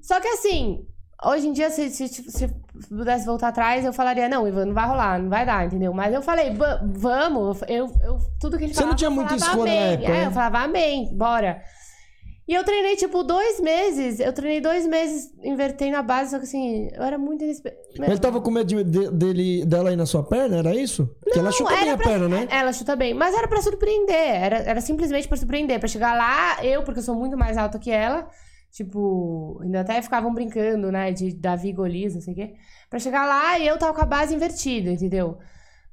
[0.00, 0.78] Só que assim,
[1.24, 2.48] hoje em dia, se, se, se
[2.88, 5.92] pudesse voltar atrás, eu falaria, não, Ivan, não vai rolar, não vai dar, entendeu?
[5.92, 9.36] Mas eu falei, "Va- vamos, eu, eu, tudo que ele Você não falava, tinha muita
[9.38, 9.92] falava escolha na amém.
[9.94, 10.26] época, É, né?
[10.26, 11.60] eu falava amém, bora.
[12.48, 14.20] E eu treinei, tipo, dois meses.
[14.20, 17.82] Eu treinei dois meses invertendo a base, só que assim, eu era muito inexperiente.
[18.00, 21.08] Ele tava com medo de- de- dele, dela aí na sua perna, era isso?
[21.24, 22.46] Porque ela chuta bem a pra- perna, né?
[22.48, 23.14] Ela chuta bem.
[23.14, 24.14] Mas era pra surpreender.
[24.16, 25.80] Era, era simplesmente pra surpreender.
[25.80, 28.28] Pra chegar lá, eu, porque eu sou muito mais alta que ela.
[28.70, 31.10] Tipo, ainda até ficavam brincando, né?
[31.10, 32.52] De Davi Golias, não sei o quê.
[32.90, 35.38] Pra chegar lá e eu tava com a base invertida, entendeu?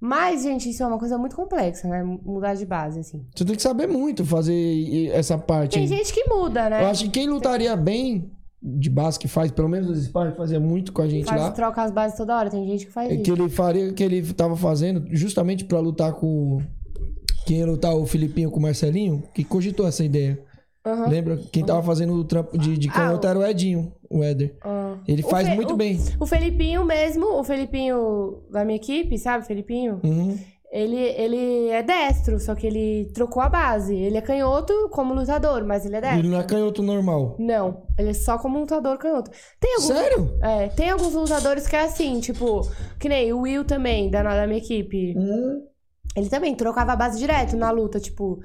[0.06, 2.04] Mas, gente, isso é uma coisa muito complexa, né?
[2.04, 3.26] Mudar de base, assim.
[3.34, 5.76] Você tem que saber muito fazer essa parte.
[5.76, 5.88] Tem aí.
[5.88, 6.84] gente que muda, né?
[6.84, 8.30] Eu acho que quem lutaria bem
[8.62, 11.52] de base que faz, pelo menos os sparring fazia muito com a gente Faz, lá.
[11.52, 12.50] troca as bases toda hora.
[12.50, 13.24] Tem gente que faz É isso.
[13.24, 16.62] que ele faria, que ele tava fazendo justamente pra lutar com.
[17.46, 20.38] Quem ia lutar o Filipinho com o Marcelinho, que cogitou essa ideia.
[20.86, 21.08] Aham.
[21.08, 21.38] Lembra?
[21.52, 24.56] Quem tava fazendo o trampo de, de canhoto era o Edinho, o Éder.
[24.62, 24.98] Ah.
[25.08, 25.98] Ele faz Fe- muito o- bem.
[26.20, 29.46] O Felipinho mesmo, o Felipinho da minha equipe, sabe?
[29.46, 30.02] Felipinho?
[30.04, 30.38] Uhum.
[30.76, 33.96] Ele, ele é destro, só que ele trocou a base.
[33.96, 36.20] Ele é canhoto como lutador, mas ele é destro.
[36.20, 37.36] Ele não é canhoto normal.
[37.40, 39.30] Não, ele é só como lutador canhoto.
[39.60, 40.38] Tem alguns, Sério?
[40.42, 42.62] É, tem alguns lutadores que é assim, tipo,
[43.00, 45.14] que nem o Will também, da, da minha equipe.
[45.16, 45.62] Uhum.
[46.18, 48.40] Ele também trocava a base direto na luta, tipo,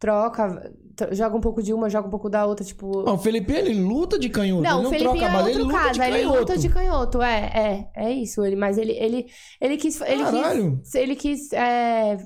[0.00, 3.04] troca, tro- joga um pouco de uma, joga um pouco da outra, tipo.
[3.04, 4.62] Não, o Felipe ele luta de canhoto.
[4.62, 6.38] Não, ele o não Felipinho troca é ele luta caso, de ele canhoto.
[6.40, 9.26] luta de canhoto, é, é, é isso, ele, mas ele, ele,
[9.60, 10.78] ele quis, ele Caralho.
[10.82, 12.16] quis, ele quis é,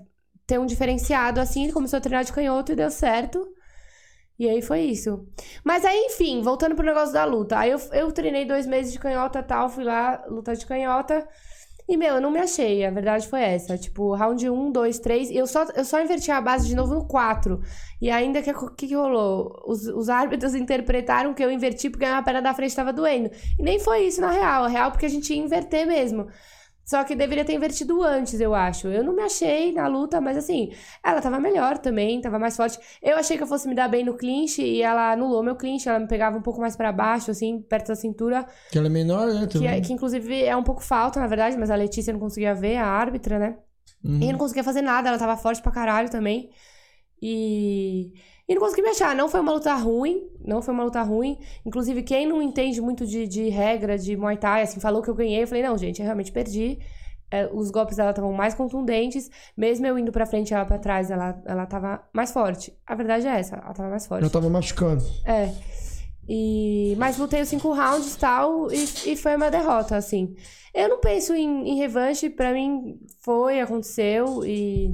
[0.46, 3.46] ter um diferenciado assim, ele começou a treinar de canhoto e deu certo,
[4.38, 5.26] e aí foi isso.
[5.64, 8.98] Mas aí, enfim, voltando pro negócio da luta, aí eu, eu treinei dois meses de
[8.98, 11.26] canhota e tal, fui lá lutar de canhota,
[11.86, 13.76] e, meu, eu não me achei, a verdade foi essa.
[13.76, 17.06] Tipo, round 1, 2, 3, eu só, eu só inverti a base de novo no
[17.06, 17.60] 4.
[18.00, 19.62] E ainda, que, que, que rolou?
[19.66, 23.30] Os, os árbitros interpretaram que eu inverti porque a minha perna da frente tava doendo.
[23.58, 24.64] E nem foi isso, na real.
[24.64, 26.26] A real porque a gente ia inverter mesmo.
[26.84, 28.88] Só que deveria ter invertido antes, eu acho.
[28.88, 30.70] Eu não me achei na luta, mas assim,
[31.02, 32.78] ela tava melhor também, tava mais forte.
[33.02, 35.88] Eu achei que eu fosse me dar bem no clinch e ela anulou meu clinch,
[35.88, 38.46] ela me pegava um pouco mais pra baixo, assim, perto da cintura.
[38.70, 39.46] Que ela é menor, né?
[39.46, 42.54] Que, é- que inclusive é um pouco falta, na verdade, mas a Letícia não conseguia
[42.54, 43.56] ver, a árbitra, né?
[44.04, 44.20] Uhum.
[44.20, 46.50] E não conseguia fazer nada, ela tava forte pra caralho também.
[47.22, 48.12] E.
[48.48, 49.14] E não consegui me achar.
[49.14, 50.28] Não foi uma luta ruim.
[50.44, 51.38] Não foi uma luta ruim.
[51.64, 55.14] Inclusive, quem não entende muito de, de regra de Muay Thai, assim, falou que eu
[55.14, 55.42] ganhei.
[55.42, 56.78] Eu falei, não, gente, eu realmente perdi.
[57.30, 59.30] É, os golpes dela estavam mais contundentes.
[59.56, 62.72] Mesmo eu indo pra frente e ela pra trás, ela, ela tava mais forte.
[62.86, 64.22] A verdade é essa, ela tava mais forte.
[64.22, 65.02] Ela tava machucando.
[65.24, 65.50] É.
[66.28, 66.94] E...
[66.98, 70.34] Mas lutei os cinco rounds e tal, e, e foi uma derrota, assim.
[70.72, 74.90] Eu não penso em, em revanche, pra mim foi, aconteceu, e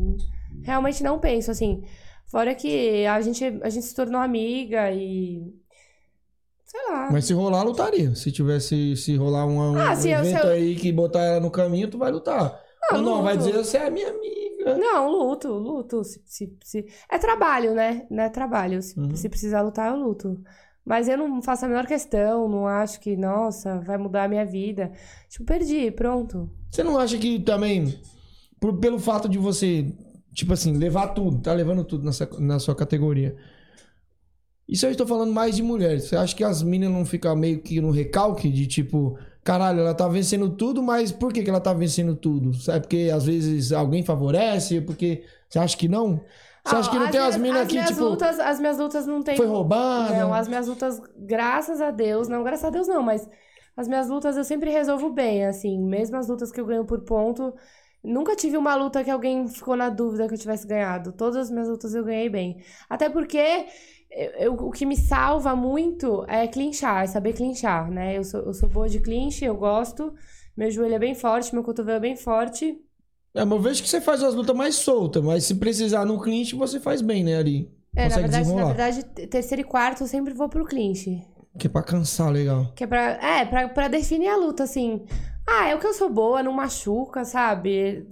[0.63, 1.83] realmente não penso, assim.
[2.31, 5.43] Fora que a gente, a gente se tornou amiga e.
[6.65, 7.09] Sei lá.
[7.11, 8.15] Mas se rolar, lutaria.
[8.15, 11.21] Se tivesse, se rolar um, um Ah, se eu- se evento eu- aí que botar
[11.23, 12.61] ela no caminho, tu vai lutar.
[12.91, 13.47] Ah, Ou não, vai luto.
[13.47, 14.77] dizer, você é minha amiga.
[14.79, 16.05] Não, luto, luto.
[16.05, 18.07] Se, se, se- É trabalho, né?
[18.11, 18.81] Não é trabalho.
[18.83, 19.17] Se, Uhum.
[19.17, 20.41] se precisar lutar, eu luto.
[20.85, 24.45] Mas eu não faço a menor questão, não acho que, nossa, vai mudar a minha
[24.47, 24.93] vida.
[25.29, 26.49] Tipo, perdi, pronto.
[26.71, 27.99] Você não acha que também,
[28.61, 29.87] por- pelo fato de você,
[30.35, 33.37] tipo assim, levar tudo, tá levando tudo nessa, na sua categoria.
[34.69, 36.05] Isso eu estou falando mais de mulheres.
[36.05, 39.95] Você acha que as meninas não ficam meio que no recalque de tipo, caralho, ela
[39.95, 42.53] tá vencendo tudo, mas por que, que ela tá vencendo tudo?
[42.71, 44.81] É porque às vezes alguém favorece?
[44.81, 46.21] Porque você acha que não?
[46.65, 48.61] Você acha que não Ah, tem as minhas- minas as que, minhas tipo, lutas, as
[48.61, 49.37] minhas lutas não tem.
[49.37, 50.15] foi roubada?
[50.17, 53.29] Não, as minhas lutas, graças a Deus, não, graças a Deus não, mas
[53.77, 57.01] as minhas lutas eu sempre resolvo bem, assim, mesmo as lutas que eu ganho por
[57.01, 57.53] ponto,
[58.03, 61.13] nunca tive uma luta que alguém ficou na dúvida que eu tivesse ganhado.
[61.13, 62.63] Todas as minhas lutas eu ganhei bem.
[62.89, 63.67] Até porque
[64.11, 68.17] eu- eu- o que me salva muito é clinchar, é saber clinchar, né?
[68.17, 70.13] Eu sou, eu sou boa de clinch, eu gosto,
[70.57, 72.77] meu joelho é bem forte, meu cotovelo é bem forte.
[73.35, 76.21] É, mas eu vejo que você faz as lutas mais soltas, mas se precisar no
[76.21, 77.71] clinch, você faz bem, né, ali?
[77.95, 81.23] É, na verdade, na verdade, te- terceiro e quarto eu sempre vou pro clinch.
[81.59, 82.73] Que é pra cansar, legal.
[82.77, 85.05] Que é pra, é, pra, pra definir a luta, assim.
[85.51, 88.07] Ah, é o que eu sou boa, não machuca, sabe?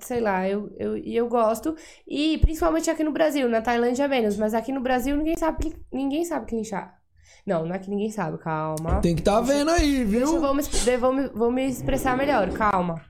[0.00, 1.74] Sei lá, eu, eu, e eu gosto.
[2.06, 6.24] E principalmente aqui no Brasil, na Tailândia menos, mas aqui no Brasil ninguém sabe, ninguém
[6.24, 6.98] sabe clinchar.
[7.46, 9.00] Não, não é que ninguém sabe, calma.
[9.00, 10.40] Tem que tá vendo aí, Deixa eu viu?
[10.40, 10.62] vou me,
[10.98, 13.02] vou me, vou me expressar melhor, calma.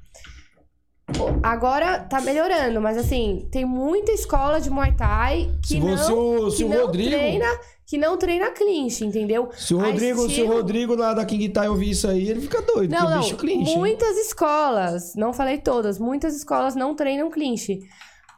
[1.42, 6.12] Agora tá melhorando, mas assim, tem muita escola de Muay Thai que Se não, você-
[6.12, 7.46] o- que se o não Rodrigo- treina,
[7.90, 9.50] que não treina clinch, entendeu?
[9.56, 12.40] Se o Rodrigo, se o estilo- Rodrigo lá da King Tai ouvir isso aí, ele
[12.40, 13.18] fica doido, Não, não.
[13.20, 13.72] bicho clincha.
[13.72, 13.78] hein?
[13.78, 17.80] Muitas escolas, não falei todas, muitas escolas não treinam clinch.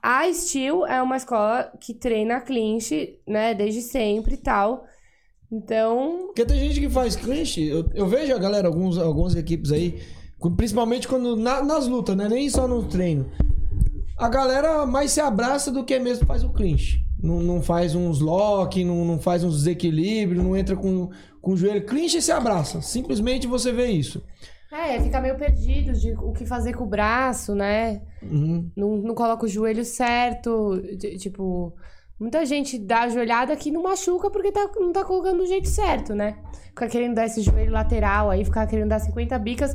[0.03, 4.85] A Steel é uma escola que treina clinch, né, desde sempre e tal.
[5.53, 9.71] Então, Porque tem gente que faz clinch, eu, eu vejo a galera, alguns, algumas equipes
[9.71, 10.01] aí,
[10.57, 12.27] principalmente quando na- nas lutas, né?
[12.27, 13.31] Nem só no treino.
[14.19, 17.01] A galera mais se abraça do que mesmo faz o clinch.
[17.23, 21.09] Não, não faz uns lock, não, não faz uns desequilíbrios, não entra com,
[21.41, 21.87] com o joelho.
[21.87, 22.83] Clinch e se abraça.
[22.83, 24.23] Simplesmente você vê isso.
[24.73, 28.03] é, fica meio perdido de o que fazer com o braço, né?
[28.23, 28.71] Uhum.
[28.77, 30.81] Não, não coloca o joelho certo.
[30.97, 31.73] de- tipo,
[32.19, 35.69] muita gente dá a joelhada que não machuca porque tá, não tá colocando do jeito
[35.69, 36.39] certo, né?
[36.69, 39.75] Fica querendo dar esse joelho lateral aí, ficar querendo dar 50 bicas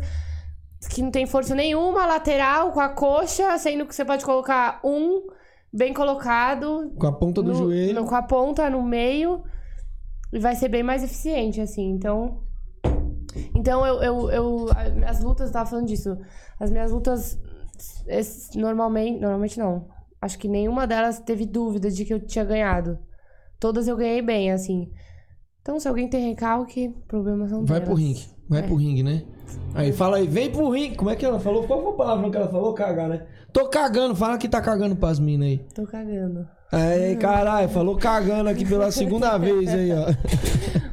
[0.89, 5.22] que não tem força nenhuma, lateral, com a coxa, sendo que você pode colocar um
[5.74, 6.91] bem colocado.
[6.97, 7.93] Com a ponta do no- joelho.
[8.01, 9.43] no- com a ponta no meio.
[10.34, 11.89] E vai ser bem mais eficiente, assim.
[11.89, 12.43] Então.
[13.55, 14.01] Então, eu.
[14.01, 14.65] eu, eu
[15.05, 16.18] as lutas, eu tava falando disso.
[16.59, 17.39] As minhas lutas.
[18.07, 19.20] es- Normalmente.
[19.20, 19.88] Normalmente não.
[20.22, 22.97] Acho que nenhuma delas teve dúvida de que eu tinha ganhado.
[23.59, 24.91] Todas eu ganhei bem, assim.
[25.61, 27.86] Então, se alguém tem recalque, problemas são Vai delas.
[27.86, 28.26] pro ringue.
[28.50, 28.64] Vai É.
[28.64, 29.24] pro ringue, né?
[29.74, 30.95] Aí fala aí, vem pro ringue.
[30.95, 31.66] Como é que ela falou?
[31.68, 32.74] Qual foi a palavra que ela falou?
[32.74, 33.26] Cagar, né?
[33.54, 35.58] Tô cagando, fala que tá cagando pras minas aí.
[35.74, 36.48] Tô cagando.
[36.72, 40.08] Aí, caralho, falou cagando aqui pela segunda vez aí, ó.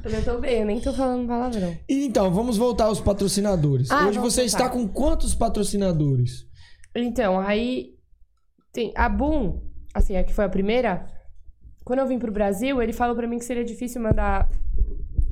[0.09, 1.75] Eu tô bem, eu nem tô falando palavrão.
[1.89, 3.91] Então, vamos voltar aos patrocinadores.
[3.91, 4.45] Ah, Hoje você voltar.
[4.45, 6.47] está com quantos patrocinadores?
[6.95, 7.95] Então, aí
[8.73, 9.61] tem a Boom,
[9.93, 11.07] assim, a que foi a primeira.
[11.85, 14.49] Quando eu vim pro Brasil, ele falou pra mim que seria difícil mandar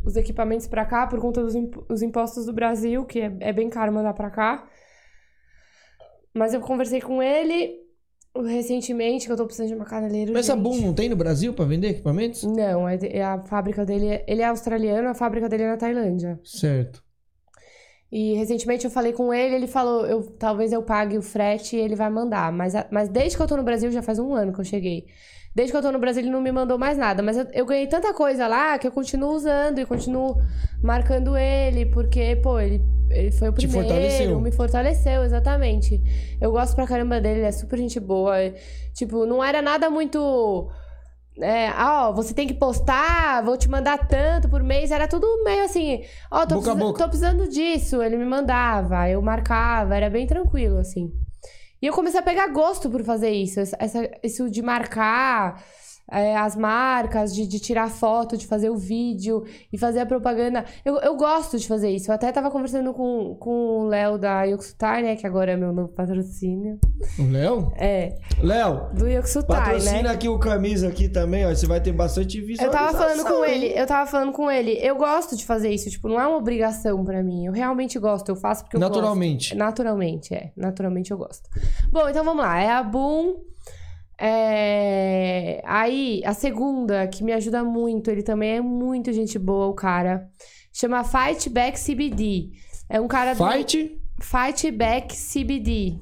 [0.04, 1.54] os equipamentos pra cá por conta dos
[1.88, 4.68] os impostos do Brasil, que é, é bem caro mandar pra cá.
[6.34, 7.82] Mas eu conversei com ele
[8.34, 10.32] recentemente, que eu tô precisando de uma caneleira.
[10.32, 10.56] Mas essa.
[10.56, 12.42] Boom não tem no Brasil pra vender equipamentos?
[12.44, 14.24] Não, é, é a fábrica dele.
[14.26, 16.40] Ele é australiano, a fábrica dele é na Tailândia.
[16.42, 17.02] Certo.
[18.10, 21.80] E recentemente eu falei com ele, ele falou, eu, talvez eu pague o frete e
[21.80, 22.52] ele vai mandar.
[22.52, 25.06] Mas, mas desde que eu tô no Brasil, já faz um ano que eu cheguei.
[25.54, 27.22] Desde que eu tô no Brasil, ele não me mandou mais nada.
[27.22, 30.36] Mas eu, eu ganhei tanta coisa lá que eu continuo usando e continuo
[30.82, 33.86] marcando ele, porque, pô, ele, ele foi o primeiro.
[33.86, 34.40] fortaleceu.
[34.40, 36.00] Me fortaleceu, exatamente.
[36.40, 38.34] Eu gosto pra caramba dele, ele é super gente boa.
[38.94, 40.70] Tipo, não era nada muito.
[41.38, 44.90] É, ah, ó, você tem que postar, vou te mandar tanto por mês.
[44.90, 46.98] Era tudo meio assim, ó, tô, Boca boca.
[46.98, 48.02] tô precisando disso.
[48.02, 51.12] Ele me mandava, eu marcava, era bem tranquilo, assim.
[51.82, 53.58] E eu comecei a pegar gosto por fazer isso.
[53.58, 55.60] Essa, isso de marcar
[56.12, 60.64] é, as marcas, de, de tirar foto, de fazer o vídeo e fazer a propaganda.
[60.84, 62.10] Eu, eu gosto de fazer isso.
[62.10, 65.16] Eu até tava conversando com, com o Léo da Yokusutai, né?
[65.16, 66.78] Que agora é meu novo patrocínio.
[67.18, 67.72] O Léo?
[67.76, 70.10] É, Léo, do patrocina né?
[70.10, 71.50] aqui o camisa aqui também, ó.
[71.50, 72.86] Você vai ter bastante Eu visualização.
[72.86, 73.54] tava falando com hein?
[73.54, 74.78] ele, eu tava falando com ele.
[74.82, 77.46] Eu gosto de fazer isso, tipo, não é uma obrigação pra mim.
[77.46, 79.50] Eu realmente gosto, eu faço porque eu Naturalmente.
[79.50, 79.58] gosto.
[79.58, 80.52] Naturalmente, é.
[80.56, 81.48] Naturalmente eu gosto.
[81.90, 82.60] Bom, então vamos lá.
[82.60, 83.36] É a Boom.
[84.24, 85.60] É...
[85.64, 90.28] Aí, a segunda, que me ajuda muito, ele também é muito gente boa, o cara.
[90.72, 92.50] Chama Fight Back CBD.
[92.88, 94.00] É um cara do- Fight?
[94.20, 95.98] Fight Back CBD.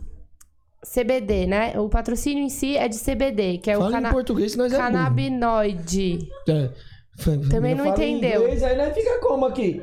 [0.84, 1.78] CBD, né?
[1.78, 4.72] O patrocínio em si é de CBD, que é o Fala cana em português, nós
[4.72, 6.18] é canabinoide.
[6.48, 6.70] É.
[7.50, 8.42] Também não entendeu.
[8.42, 9.82] Inglês, aí nós fica como aqui?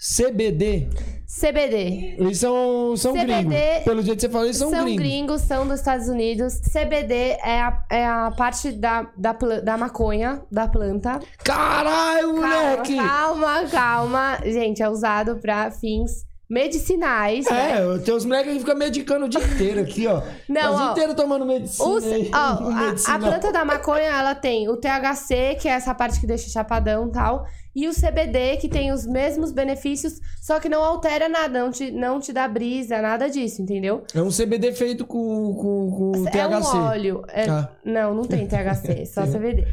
[0.00, 0.88] CBD.
[1.28, 2.16] CBD.
[2.18, 3.84] Eles são, são CBD gringos.
[3.84, 5.02] Pelo jeito que você falou, eles são, São, gringos.
[5.04, 6.54] gringos, são dos Estados Unidos.
[6.72, 9.32] CBD é a, é a parte da, da,
[9.62, 11.20] da maconha, da planta.
[11.44, 12.96] Caralho, moleque!
[12.96, 14.38] Calma, calma.
[14.44, 17.94] Gente, é usado pra fins medicinais, né?
[17.94, 20.20] É, tem os moleques que ficam medicando o dia inteiro aqui, ó.
[20.48, 21.88] Não, o dia inteiro tomando medicina.
[21.88, 26.18] Os- ó, a, a planta da maconha, ela tem o THC, que é essa parte
[26.18, 30.68] que deixa chapadão e tal, e o CBD, que tem os mesmos benefícios, só que
[30.68, 34.02] não altera nada, não te, não te dá brisa, nada disso, entendeu?
[34.14, 36.76] É um CBD feito com, com, com É THC.
[36.76, 37.22] um óleo.
[37.28, 37.72] é- Ah.
[37.84, 39.66] Não, não tem THC, só CBD.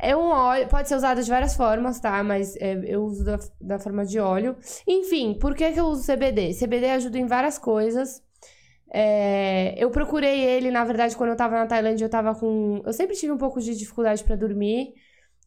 [0.00, 2.22] É um óleo, pode ser usado de várias formas, tá?
[2.22, 4.56] Mas é, eu uso da, da forma de óleo.
[4.86, 6.52] Enfim, por que, que eu uso CBD?
[6.54, 8.20] CBD ajuda em várias coisas.
[8.92, 12.82] É, eu procurei ele, na verdade, quando eu tava na Tailândia, eu tava com.
[12.84, 14.92] Eu sempre tive um pouco de dificuldade pra dormir.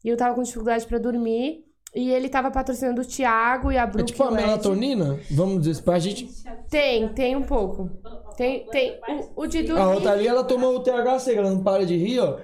[0.04, 1.64] E eu tava com dificuldade pra dormir.
[1.94, 5.18] E ele tava patrocinando o Thiago e a É Brooke tipo a melatonina?
[5.30, 6.28] Vamos dizer, pra gente...
[6.70, 7.90] Tem, tem um pouco.
[8.36, 9.00] Tem, tem.
[9.34, 9.82] O, o de dormir.
[9.82, 12.36] A outra ali, ela tomou o THC, ela não para de rir, ó.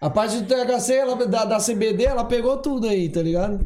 [0.00, 3.64] A parte do THC, ela, da, da CBD, ela pegou tudo aí, tá ligado?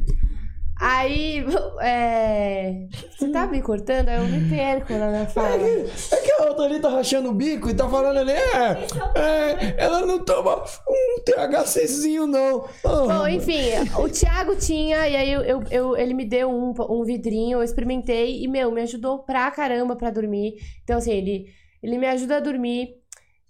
[0.84, 1.44] Aí,
[1.80, 2.88] é...
[3.16, 4.08] Você tá me cortando?
[4.08, 5.62] aí Eu me perco na minha fala.
[5.64, 9.74] É que a outra ali tá rachando o bico e tá falando ali, é, é
[9.78, 12.64] ela não toma um THCzinho, não.
[12.82, 13.60] Oh, Bom, enfim,
[13.96, 17.62] o Thiago tinha, e aí eu, eu- eu- ele me deu um, um vidrinho, eu
[17.62, 20.56] experimentei, e, meu, me ajudou pra caramba pra dormir.
[20.82, 21.46] Então, assim, ele,
[21.80, 22.96] ele me ajuda a dormir,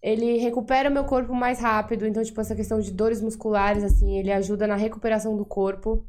[0.03, 4.31] ele recupera meu corpo mais rápido, então, tipo, essa questão de dores musculares, assim, ele
[4.31, 6.05] ajuda na recuperação do corpo.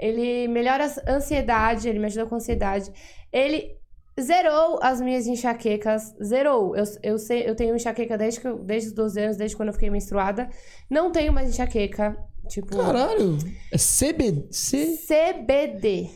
[0.00, 2.90] Ele melhora a ansiedade, ele me ajuda com ansiedade.
[3.30, 3.76] Ele
[4.18, 6.74] zerou as minhas enxaquecas, zerou.
[6.74, 9.68] Eu, eu, sei, eu tenho enxaqueca desde, que eu- desde os 12 anos, desde quando
[9.68, 10.48] eu fiquei menstruada.
[10.88, 12.16] Não tenho mais enxaqueca,
[12.48, 12.76] tipo...
[12.78, 13.36] Caralho,
[13.70, 14.46] é CBD?
[14.50, 14.96] C...
[15.06, 16.08] CBD.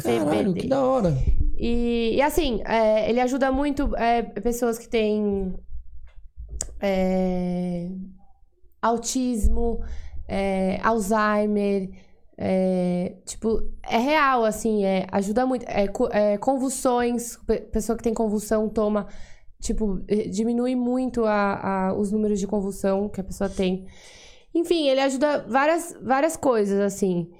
[0.00, 0.60] Caralho, CBD.
[0.60, 1.16] que da hora.
[1.56, 5.54] E, e assim, é, ele ajuda muito é, pessoas que têm
[6.80, 7.88] é,
[8.80, 9.82] autismo,
[10.28, 11.90] é, Alzheimer.
[12.36, 15.64] É, tipo, é real, assim, é, ajuda muito.
[15.68, 19.06] É, é, convulsões, pe- pessoa que tem convulsão toma,
[19.60, 23.86] tipo, eh, diminui muito a, a- os números de convulsão que a pessoa tem.
[24.54, 27.30] Enfim, ele ajuda várias, várias coisas, assim.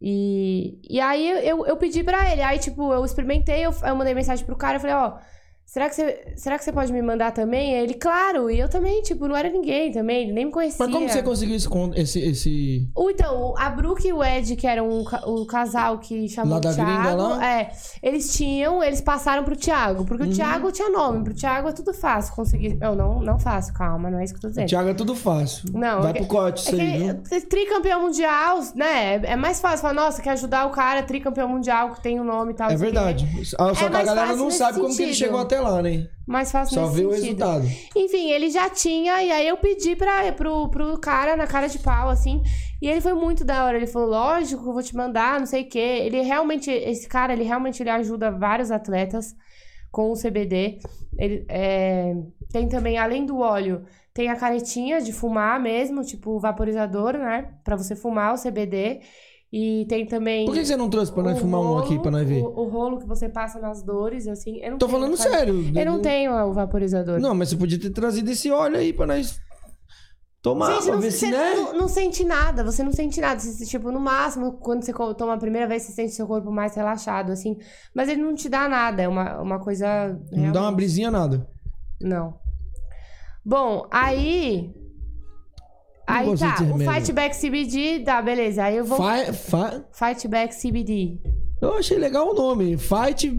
[0.00, 2.42] E, e aí eu, eu pedi pra ele.
[2.42, 5.18] Aí, tipo, eu experimentei, eu, eu mandei mensagem pro cara, eu falei, ó,
[5.66, 7.74] será que, você, será que você pode me mandar também?
[7.74, 10.86] Ele, claro, e eu também, tipo, não era ninguém também, ele nem me conhecia.
[10.86, 11.68] Mas como você conseguiu esse...
[11.96, 12.88] esse, esse...
[12.94, 16.58] Ou Então, a Brooke e o Ed, que eram um o casal que chamou Lá
[16.58, 17.46] o da gringa Thiago, lá?
[17.46, 17.70] é,
[18.02, 20.30] eles tinham, eles passaram pro Thiago, porque Uhum.
[20.30, 22.78] o Thiago tinha nome, pro Thiago é tudo fácil conseguir.
[22.80, 24.68] Eu não, não fácil, calma, não é isso que eu tô dizendo.
[24.68, 25.68] Thiago é tudo fácil.
[25.72, 27.20] Não, Vai é que- pro corte isso é aí, que viu?
[27.24, 29.16] ser tricampeão mundial, né?
[29.16, 32.24] É é mais fácil falar, nossa, quer ajudar o cara, tricampeão mundial, que tem o
[32.24, 32.70] nome e tal.
[32.70, 33.26] É o verdade.
[33.44, 35.26] Só que a galera não sabe como que ele sentido.
[35.26, 36.08] chegou até lá, né?
[36.26, 37.64] Mais fácil Só vê o resultado.
[37.94, 41.78] Enfim, ele já tinha, e aí eu pedi pra, pro, pro cara na cara de
[41.78, 42.42] pau, assim.
[42.82, 43.76] E ele foi muito da hora.
[43.76, 45.78] Ele falou, lógico eu vou te mandar, não sei o quê.
[45.78, 49.34] Ele realmente, esse cara, ele realmente ele ajuda vários atletas
[49.90, 50.78] com o CBD.
[51.18, 52.14] Ele é,
[52.50, 57.54] tem também, além do óleo, tem a canetinha de fumar mesmo, tipo vaporizador, né?
[57.64, 59.00] Pra você fumar o CBD.
[59.52, 60.44] E tem também.
[60.44, 62.42] Por que você não trouxe pra nós fumar um aqui rolo, pra nós ver?
[62.42, 64.58] O, o rolo que você passa nas dores, assim.
[64.60, 65.30] Eu não Tô tenho, falando cara.
[65.30, 65.72] sério.
[65.74, 67.20] Eu não tenho o vaporizador.
[67.20, 69.40] Não, mas você podia ter trazido esse óleo aí pra nós
[70.42, 71.54] tomar Gente, pra não, ver se, né?
[71.54, 73.40] não, não sente nada, você não sente nada.
[73.40, 76.74] Você, tipo, no máximo, quando você toma a primeira vez, você sente seu corpo mais
[76.74, 77.56] relaxado, assim.
[77.94, 80.20] Mas ele não te dá nada, é uma, uma coisa.
[80.32, 81.48] Não dá uma brisinha nada.
[82.00, 82.34] Não.
[83.44, 84.74] Bom, aí.
[86.06, 86.78] Aí tá, o.
[86.78, 88.62] Fightback CBD, tá, beleza.
[88.64, 88.96] Aí eu vou.
[88.98, 91.18] Fi- fi- Fightback CBD.
[91.60, 92.76] Eu achei legal o nome.
[92.76, 93.30] Fight.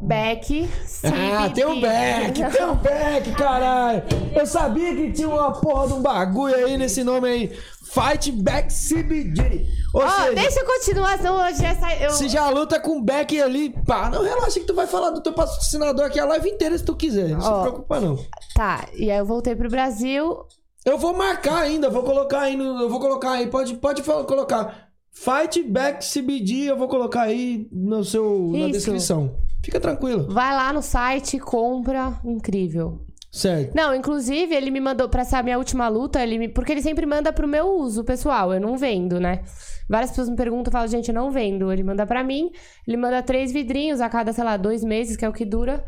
[0.00, 1.32] Back CBD.
[1.36, 4.02] Ah, tem um back, tem um back, caralho.
[4.32, 7.58] Eu sabia que tinha uma porra de um bagulho aí nesse nome aí.
[7.82, 9.66] Fight Back CBD.
[9.94, 12.04] Ou Ó, seja, deixa eu continuar, senão hoje sai.
[12.04, 12.10] Eu...
[12.10, 15.32] se já luta com back ali, pá, não relaxa que tu vai falar do teu
[15.32, 17.30] patrocinador aqui a live inteira se tu quiser.
[17.30, 17.62] Não se Ó.
[17.62, 18.16] preocupa não.
[18.54, 20.44] Tá, e aí eu voltei pro Brasil.
[20.88, 24.88] Eu vou marcar ainda, vou colocar aí no, eu vou colocar aí, pode pode colocar
[25.12, 29.34] Fight Back CBD, eu vou colocar aí no seu na descrição.
[29.64, 30.26] Fica tranquilo.
[30.30, 32.18] Vai lá no site, compra.
[32.24, 33.00] Incrível.
[33.30, 33.74] Certo.
[33.74, 37.04] Não, inclusive, ele me mandou pra essa minha última luta, ele me- porque ele sempre
[37.04, 39.42] manda pro meu uso pessoal, eu não vendo, né?
[39.88, 41.70] Várias pessoas me perguntam, eu falo, gente, eu não vendo.
[41.72, 42.50] Ele manda pra mim,
[42.86, 45.84] ele manda três vidrinhos a cada, sei lá, dois meses, que é o que dura.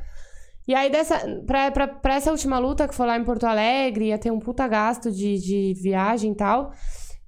[0.70, 1.18] E aí, dessa,
[1.48, 4.38] pra, pra, pra essa última luta, que foi lá em Porto Alegre, ia ter um
[4.38, 6.70] puta gasto de, de viagem e tal.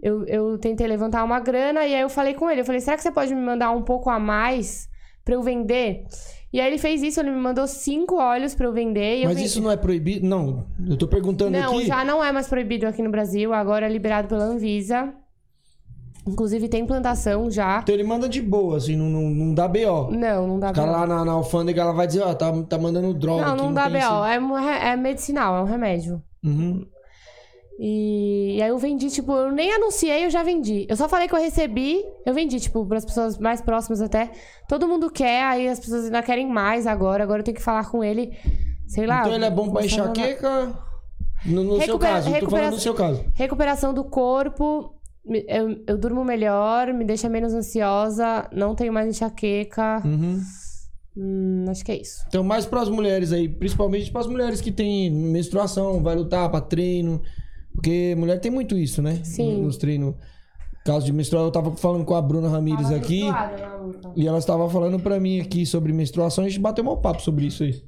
[0.00, 2.96] Eu, eu tentei levantar uma grana e aí eu falei com ele, eu falei, será
[2.96, 4.88] que você pode me mandar um pouco a mais
[5.24, 6.04] pra eu vender?
[6.52, 9.16] E aí ele fez isso, ele me mandou cinco óleos pra eu vender.
[9.16, 10.24] E eu Mas vendi- isso não é proibido?
[10.24, 11.86] Não, eu tô perguntando não, aqui.
[11.86, 15.12] já não é mais proibido aqui no Brasil, agora é liberado pela Anvisa.
[16.26, 17.80] Inclusive tem plantação já.
[17.82, 20.10] Então ele manda de boa, assim, não, não, não dá BO.
[20.10, 20.92] Não, não dá O cara BO.
[20.98, 23.72] lá na, na alfândega, ela vai dizer, ó, tá, tá mandando droga Não, aqui, não
[23.74, 24.24] dá BO.
[24.24, 26.22] É, um re- é medicinal, é um remédio.
[26.44, 26.86] Uhum.
[27.78, 30.86] E, e aí eu vendi, tipo, eu nem anunciei, eu já vendi.
[30.88, 34.30] Eu só falei que eu recebi, eu vendi, tipo, pras pessoas mais próximas até.
[34.68, 37.24] Todo mundo quer, aí as pessoas ainda querem mais agora.
[37.24, 38.30] Agora eu tenho que falar com ele,
[38.86, 39.22] sei lá.
[39.22, 40.78] Então ele é bom na- enxaqueca?
[41.44, 43.24] No, no seu caso, tô falando no seu caso.
[43.34, 44.94] Recuperação do corpo.
[45.24, 50.02] Eu, eu durmo melhor, me deixa menos ansiosa, não tenho mais enxaqueca.
[50.04, 50.40] Uhum.
[51.16, 52.24] Hum, acho que é isso.
[52.26, 57.22] Então, mais pras mulheres aí, principalmente pras mulheres que têm menstruação, vai lutar pra treino.
[57.74, 59.20] Porque mulher tem muito isso, né?
[59.22, 59.62] Sim.
[59.62, 60.14] Nos treinos.
[60.84, 63.22] Caso de menstruação, eu tava falando com a Bruna Ramires aqui.
[64.16, 66.44] E ela estava falando pra mim aqui sobre menstruação.
[66.44, 67.82] A gente bateu um papo sobre isso aí.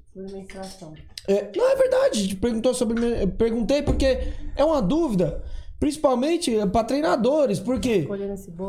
[1.27, 2.19] É, não, é verdade.
[2.19, 3.27] A gente perguntou sobre.
[3.39, 5.43] Perguntei porque é uma dúvida.
[5.79, 7.61] Principalmente é, pra treinadores.
[7.61, 8.07] Porque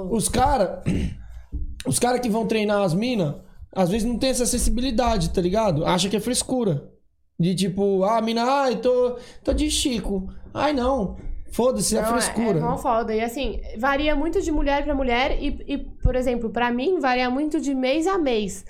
[0.10, 0.84] os caras.
[1.88, 3.36] Os caras que vão treinar as minas,
[3.72, 5.86] às vezes não tem essa acessibilidade, tá ligado?
[5.86, 6.90] Acha que é frescura.
[7.40, 10.28] De tipo, ah, mina, ai, tô, tô de Chico.
[10.52, 11.16] Ai, não.
[11.56, 12.58] Foda-se, é Não, frescura.
[12.60, 13.16] É, é mó foda.
[13.16, 15.42] E assim, varia muito de mulher pra mulher.
[15.42, 18.66] E, e, por exemplo, pra mim, varia muito de mês a mês.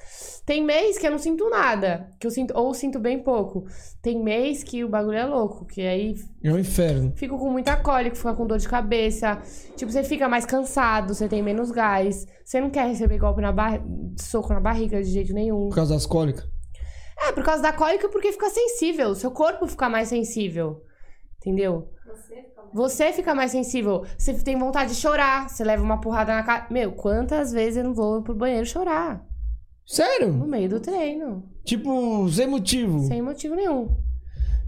[0.46, 2.12] Tem mês que eu não sinto nada.
[2.20, 3.66] Que eu sinto, ou sinto bem pouco.
[4.04, 5.66] Tem mês que o bagulho é louco.
[5.66, 6.14] Que aí
[6.44, 7.12] É um inferno.
[7.16, 9.42] fico com muita cólica, fica com dor de cabeça.
[9.76, 12.28] Tipo, você fica mais cansado, você tem menos gás.
[12.46, 13.84] Você não quer receber golpe na barriga,
[14.20, 15.70] soco na barriga de jeito nenhum.
[15.70, 16.46] Por causa das cólicas.
[17.28, 19.16] É, por causa da cólica, porque fica sensível.
[19.16, 20.84] Seu corpo fica mais sensível.
[21.42, 21.90] Entendeu?
[22.16, 22.74] Você fica mais...
[22.74, 24.06] Você fica mais sensível.
[24.18, 25.50] Você tem vontade de chorar.
[25.50, 26.68] Você leva uma porrada na cara.
[26.70, 29.16] Meu, quantas vezes eu não vou pro banheiro chorar?
[29.16, 29.24] No
[29.86, 30.34] Sério?
[30.34, 31.44] meio do treino.
[31.64, 33.00] Tipo, sem motivo.
[33.08, 33.96] Sem motivo nenhum.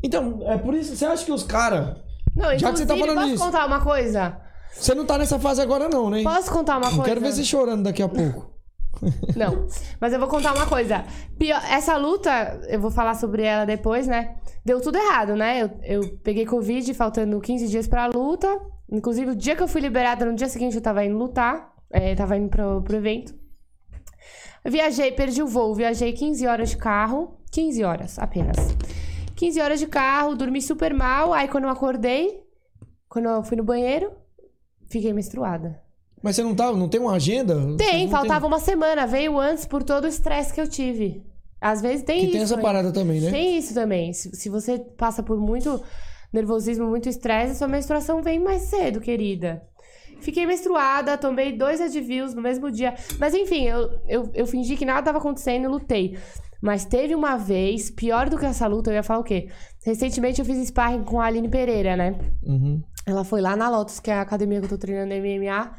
[0.04, 0.96] Então, é por isso.
[0.96, 1.98] Você acha que os caras.
[2.36, 3.44] Não, Já que você tá falando posso isso.
[3.44, 4.40] contar uma coisa?
[4.74, 6.22] Você não tá nessa fase agora, não, né?
[6.24, 7.04] Posso contar uma coisa?
[7.04, 8.57] quero ver você chorando daqui a pouco.
[9.36, 9.68] Não,
[10.00, 11.04] mas eu vou contar uma coisa.
[11.38, 14.36] Pior- essa luta, eu vou falar sobre ela depois, né?
[14.66, 15.62] Deu tudo errado, né?
[15.62, 18.48] Eu, eu peguei Covid faltando 15 dias pra luta.
[18.92, 21.74] Inclusive, o dia que eu fui liberada, no dia seguinte eu tava indo lutar.
[21.92, 23.34] É, tava indo pro, pro evento.
[24.66, 25.74] Viajei, perdi o voo.
[25.74, 27.38] Viajei 15 horas de carro.
[27.52, 28.58] 15 horas apenas.
[29.36, 31.34] 15 horas de carro, dormi super mal.
[31.34, 32.42] Aí quando eu acordei,
[33.08, 34.12] quando eu fui no banheiro,
[34.90, 35.80] fiquei menstruada.
[36.22, 37.76] Mas você não tá, não tem uma agenda?
[37.78, 39.06] Tem, faltava uma semana.
[39.06, 41.24] Veio antes por todo o estresse que eu tive.
[41.60, 42.34] Às vezes tem Que isso.
[42.34, 42.62] tem essa né?
[42.62, 43.32] parada também, né?
[43.32, 44.14] Tem isso também.
[44.14, 45.82] Se, se você passa por muito
[46.32, 49.64] nervosismo, muito estresse, sua menstruação vem mais cedo, querida.
[50.20, 52.96] Fiquei menstruada, tomei dois Advils no mesmo dia.
[53.20, 56.18] Mas enfim, eu, eu, eu fingi que nada estava acontecendo e lutei.
[56.62, 59.48] Mas teve uma vez, pior do que essa luta, eu ia falar o quê?
[59.86, 62.16] Recentemente eu fiz sparring com a Aline Pereira, né?
[62.44, 62.82] Uhum.
[63.06, 65.76] Ela foi lá na Lotus, que é a academia que eu tô treinando MMA.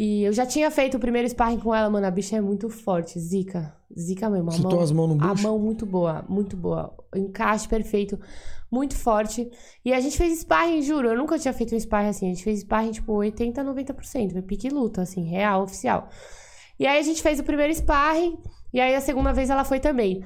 [0.00, 2.06] E eu já tinha feito o primeiro sparring com ela, mano.
[2.06, 3.74] A bicha é muito forte, zica.
[3.98, 4.48] Zica mesmo.
[4.48, 5.42] A Chutou mão, as mãos no A bucho?
[5.42, 6.96] mão muito boa, muito boa.
[7.16, 8.16] Encaixe perfeito,
[8.70, 9.50] muito forte.
[9.84, 11.08] E a gente fez sparring, juro.
[11.08, 12.26] Eu nunca tinha feito um sparring assim.
[12.26, 14.32] A gente fez sparring, tipo, 80, 90%.
[14.34, 16.08] Foi pique luta, assim, real, oficial.
[16.78, 18.38] E aí a gente fez o primeiro sparring.
[18.72, 20.22] E aí a segunda vez ela foi também.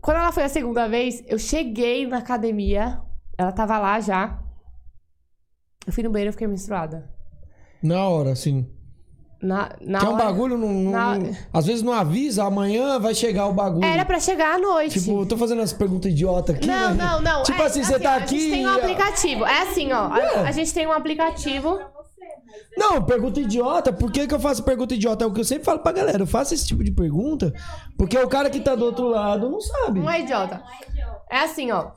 [0.00, 3.00] Quando ela foi a segunda vez, eu cheguei na academia.
[3.38, 4.42] Ela tava lá já.
[5.86, 7.11] Eu fui no banheiro e fiquei menstruada.
[7.82, 8.66] Na hora, assim.
[9.42, 12.44] Na, na que é um hora- bagulho, não, não- na- não- às vezes não avisa,
[12.44, 13.84] amanhã vai chegar o bagulho.
[13.84, 15.00] Era pra chegar à noite.
[15.00, 16.66] Tipo, eu tô fazendo essa pergunta idiota aqui.
[16.66, 17.04] Não, né?
[17.04, 17.42] não, não.
[17.42, 18.36] Tipo É, assim, você tá ó, aqui.
[18.36, 19.44] A gente tem um aplicativo.
[19.44, 19.96] É assim, ó.
[20.04, 21.76] A, a gente tem um aplicativo.
[22.76, 23.92] Não, pergunta idiota.
[23.92, 25.24] Por que, que eu faço pergunta idiota?
[25.24, 26.22] É o que eu sempre falo pra galera.
[26.22, 27.52] Eu faço esse tipo de pergunta
[27.98, 29.98] porque o cara que tá do outro lado não sabe.
[30.00, 30.62] Não é idiota.
[31.30, 31.90] É assim, ó.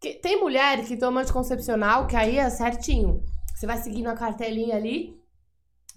[0.00, 3.22] Que- tem mulher que toma anticoncepcional, que aí é certinho.
[3.54, 5.16] Você vai seguindo a cartelinha ali.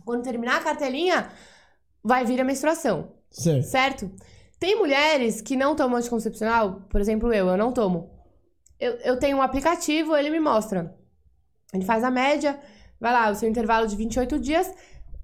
[0.05, 1.29] Quando terminar a cartelinha,
[2.03, 3.11] vai vir a menstruação.
[3.29, 3.65] Certo.
[3.65, 4.11] Certo?
[4.59, 8.11] Tem mulheres que não tomam anticoncepcional, por exemplo, eu, eu não tomo.
[8.79, 10.95] Eu, eu tenho um aplicativo, ele me mostra.
[11.73, 12.59] Ele faz a média,
[12.99, 14.71] vai lá, o seu intervalo de 28 dias,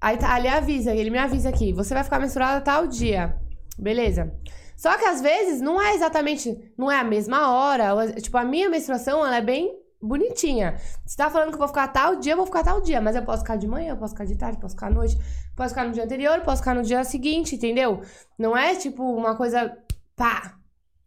[0.00, 3.36] aí tá, ali avisa, ele me avisa aqui, você vai ficar menstruada tal dia.
[3.78, 4.32] Beleza.
[4.76, 8.44] Só que às vezes não é exatamente, não é a mesma hora, ou, tipo, a
[8.44, 10.76] minha menstruação, ela é bem bonitinha.
[11.04, 13.16] Você tá falando que eu vou ficar tal dia, eu vou ficar tal dia, mas
[13.16, 15.16] eu posso ficar de manhã, eu posso ficar de tarde, posso ficar à noite,
[15.56, 18.02] posso ficar no dia anterior, posso ficar no dia seguinte, entendeu?
[18.38, 19.76] Não é tipo uma coisa
[20.16, 20.54] pá,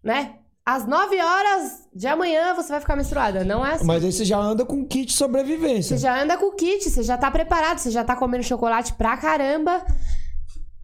[0.04, 0.36] né?
[0.64, 3.86] Às 9 horas de amanhã você vai ficar menstruada, não é assim.
[3.86, 5.98] Mas aí você já anda com kit sobrevivência.
[5.98, 9.18] Você já anda com kit, você já tá preparado, você já tá comendo chocolate pra
[9.18, 9.84] caramba.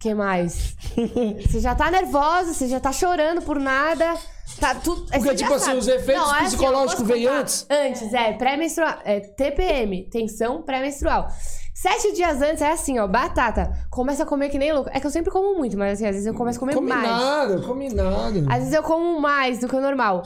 [0.00, 0.74] que mais?
[1.46, 4.16] você já tá nervosa, você já tá chorando por nada.
[4.60, 5.06] Tá tudo.
[5.12, 7.66] é, Porque, tipo assim, os efeitos Não, é assim, psicológicos posso vêm antes?
[7.70, 8.98] Antes, é, pré-menstrual.
[9.04, 11.28] É TPM, tensão pré-menstrual.
[11.74, 13.70] Sete dias antes é assim, ó, batata.
[13.88, 14.90] Começa a comer que nem louco.
[14.92, 16.88] É que eu sempre como muito, mas assim, às vezes eu começo a comer Come
[16.88, 17.08] mais.
[17.08, 18.40] nada, come nada.
[18.50, 20.22] Às vezes eu como mais do que o normal.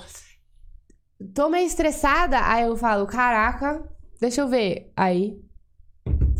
[1.34, 3.82] Tô meio estressada, aí eu falo, caraca,
[4.18, 4.90] deixa eu ver.
[4.96, 5.36] Aí,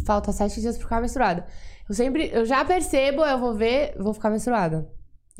[0.07, 1.47] falta sete dias pra ficar menstruada.
[1.89, 4.89] Eu sempre, eu já percebo, eu vou ver, vou ficar menstruada.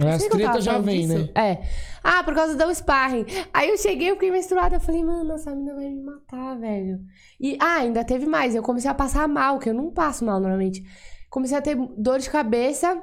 [0.01, 1.19] As eu tava tretas já vêm, disso.
[1.19, 1.29] né?
[1.35, 1.63] É.
[2.03, 3.27] Ah, por causa do sparring.
[3.53, 4.77] Aí eu cheguei, eu fiquei menstruada.
[4.77, 6.99] Eu falei, mano, essa menina vai me matar, velho.
[7.41, 8.55] E, ah, ainda teve mais.
[8.55, 10.83] Eu comecei a passar mal, que eu não passo mal normalmente.
[11.31, 13.01] Comecei a ter dor de cabeça,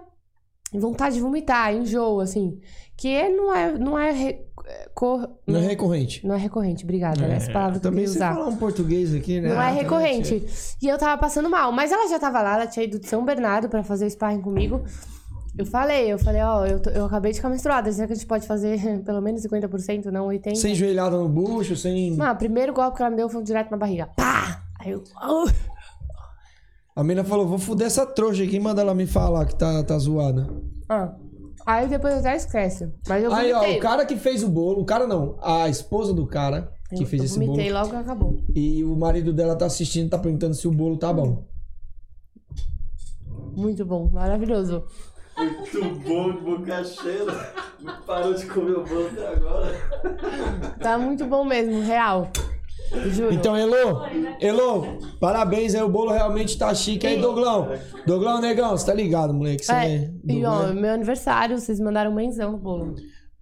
[0.73, 2.59] vontade de vomitar, enjoo, assim.
[2.97, 4.45] Que não é, não é, re-
[4.93, 6.25] cor- Não é recorrente.
[6.27, 7.25] não é recorrente, obrigada.
[7.27, 7.35] né?
[7.35, 8.33] Essa palavra que eu Também usar.
[8.33, 9.49] falar um português aqui, né?
[9.49, 10.45] Não Ah, é tá, recorrente.
[10.81, 11.71] E eu tava passando mal.
[11.71, 14.41] Mas ela já tava lá, ela tinha ido de São Bernardo pra fazer o sparring
[14.41, 14.83] comigo.
[15.57, 17.91] Eu falei, eu falei, ó, eu, tô- eu acabei de ficar menstruada.
[17.91, 20.55] Será que a gente pode fazer pelo menos 50%, não 80%?
[20.55, 22.15] Sem joelhada no bucho, sem.
[22.15, 24.07] Mano, o primeiro golpe que ela me deu foi direto na barriga.
[24.15, 24.63] Pá!
[24.79, 25.03] Aí eu.
[25.15, 25.45] au!
[26.95, 28.59] A mina falou: vou fuder essa trouxa aqui.
[28.59, 30.49] Manda ela me falar que tá, tá zoada.
[30.87, 31.13] Ah.
[31.65, 32.91] Aí depois até esquece.
[33.07, 36.13] Mas eu Aí, ó, o cara que fez o bolo, o cara não, a esposa
[36.13, 37.51] do cara que eu, fez eu esse bolo.
[37.51, 38.41] vomitei logo que acabou.
[38.55, 41.43] E o marido dela tá assistindo, tá perguntando se o bolo tá bom.
[43.55, 44.83] Muito bom, maravilhoso.
[45.39, 47.25] Muito bom de boca cheia.
[47.81, 50.73] Não parou de comer o bolo até agora.
[50.81, 52.29] Tá muito bom mesmo, real.
[53.11, 53.33] Juro.
[53.33, 54.01] Então, Elô,
[54.41, 57.05] Elô, parabéns aí, o bolo realmente tá chique.
[57.05, 57.69] Aí, Doglão,
[58.05, 59.63] Doglão, negão, você tá ligado, moleque?
[59.65, 60.73] Você É, é e ó, Doglão.
[60.75, 62.95] meu aniversário, vocês mandaram um menzão no bolo.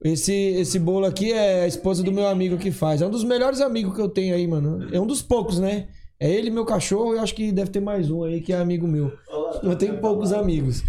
[0.04, 3.02] Esse, esse bolo aqui é a esposa do meu amigo que faz.
[3.02, 4.88] É um dos melhores amigos que eu tenho aí, mano.
[4.92, 5.88] É um dos poucos, né?
[6.20, 8.58] É ele, meu cachorro, e eu acho que deve ter mais um aí que é
[8.60, 9.12] amigo meu.
[9.64, 10.84] Eu tenho poucos amigos.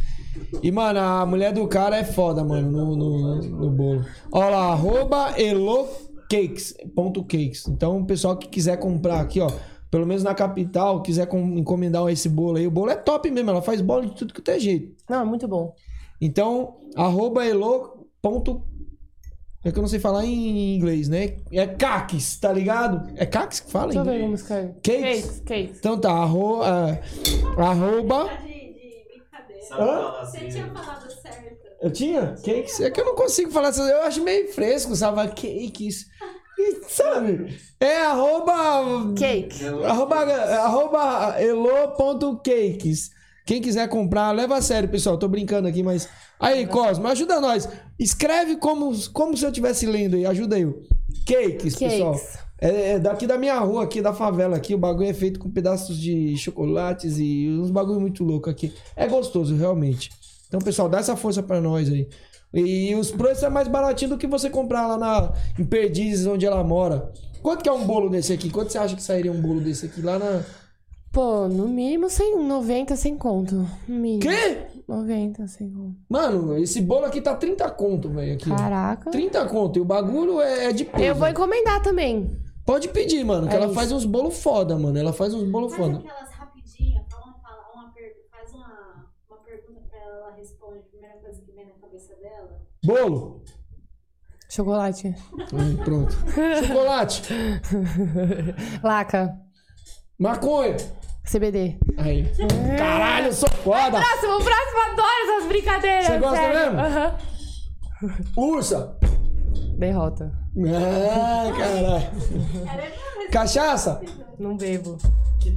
[0.62, 4.04] E, mano, a mulher do cara é foda, mano, no, no, no bolo.
[4.32, 7.66] Ó lá, arroba elocakes, ponto cakes.
[7.68, 9.50] Então, o pessoal que quiser comprar aqui, ó,
[9.90, 13.50] pelo menos na capital, quiser com- encomendar esse bolo aí, o bolo é top mesmo,
[13.50, 14.94] ela faz bolo de tudo que tem jeito.
[15.08, 15.74] Não, é muito bom.
[16.20, 17.96] Então, arroba elo.
[18.20, 18.62] Ponto,
[19.64, 21.36] é que eu não sei falar em inglês, né?
[21.52, 23.08] É caques, tá ligado?
[23.16, 23.92] É caques que fala?
[23.92, 24.72] Deixa eu ver como escreve.
[24.82, 25.00] Cakes?
[25.00, 25.78] Cakes, cakes.
[25.78, 27.00] Então tá, arro, é,
[27.56, 28.24] arroba.
[28.42, 29.28] De, de brincadeira.
[29.30, 29.76] Sabe Hã?
[29.76, 31.68] falar Você tinha falado certo.
[31.80, 32.34] Eu tinha?
[32.44, 32.80] Cakes?
[32.80, 33.88] É que eu não consigo falar essas.
[33.88, 35.28] Eu acho meio fresco, sabe?
[35.28, 36.06] Cakes.
[36.58, 37.56] E, Sabe?
[37.78, 39.14] É arroba.
[39.16, 39.64] Cake.
[39.84, 43.10] Arroba, arroba elo.cakes.
[43.46, 45.16] Quem quiser comprar, leva a sério, pessoal.
[45.16, 46.08] Tô brincando aqui, mas.
[46.40, 47.68] Aí, Cosmo, ajuda nós.
[47.98, 50.26] Escreve como, como se eu estivesse lendo aí.
[50.26, 50.66] Ajuda aí.
[51.26, 51.78] Cakes, Cakes.
[51.78, 52.20] pessoal.
[52.60, 54.74] É, é daqui da minha rua, aqui da favela aqui.
[54.74, 58.72] O bagulho é feito com pedaços de chocolates e uns bagulho muito louco aqui.
[58.96, 60.10] É gostoso, realmente.
[60.48, 62.08] Então, pessoal, dá essa força pra nós aí.
[62.52, 66.46] E os preços é mais baratinho do que você comprar lá na, em Perdizes, onde
[66.46, 67.12] ela mora.
[67.42, 68.50] Quanto que é um bolo desse aqui?
[68.50, 70.42] Quanto você acha que sairia um bolo desse aqui lá na.
[71.12, 73.66] Pô, no mínimo 100, 90 sem conto.
[73.86, 74.22] No mínimo.
[74.22, 74.58] Quê?
[74.86, 75.96] 90 sem conto.
[76.08, 78.38] Mano, esse bolo aqui tá 30 conto, velho.
[78.40, 79.10] Caraca.
[79.10, 79.78] 30 conto.
[79.78, 81.04] E o bagulho é, é de peso.
[81.04, 82.30] Eu vou encomendar também.
[82.68, 83.74] Pode pedir, mano, que É ela isso.
[83.74, 84.98] faz uns bolos foda, mano.
[84.98, 85.98] Ela faz uns bolos Faz foda.
[86.00, 90.80] aquelas rapidinhas, fala uma, fala uma pergunta, faz uma, uma pergunta pra ela, ela responde
[90.80, 92.60] a primeira coisa que vem na cabeça dela.
[92.84, 93.42] Bolo?
[94.50, 95.14] Chocolate.
[95.50, 96.14] Hum, pronto.
[96.66, 97.22] Chocolate.
[98.82, 99.40] Laca.
[100.18, 100.76] Maconha.
[101.24, 101.78] CBD.
[101.96, 102.30] Aí.
[102.76, 103.98] Caralho, eu sou foda.
[103.98, 106.06] Próximo, próximo, adoro essas brincadeiras.
[106.06, 106.58] Você gosta sério.
[106.74, 106.80] mesmo?
[106.80, 107.18] Aham.
[108.36, 108.98] Ursa.
[109.78, 110.32] Derrota.
[110.66, 113.30] Ah, caralho.
[113.30, 114.00] Cachaça?
[114.38, 114.96] Não bebo.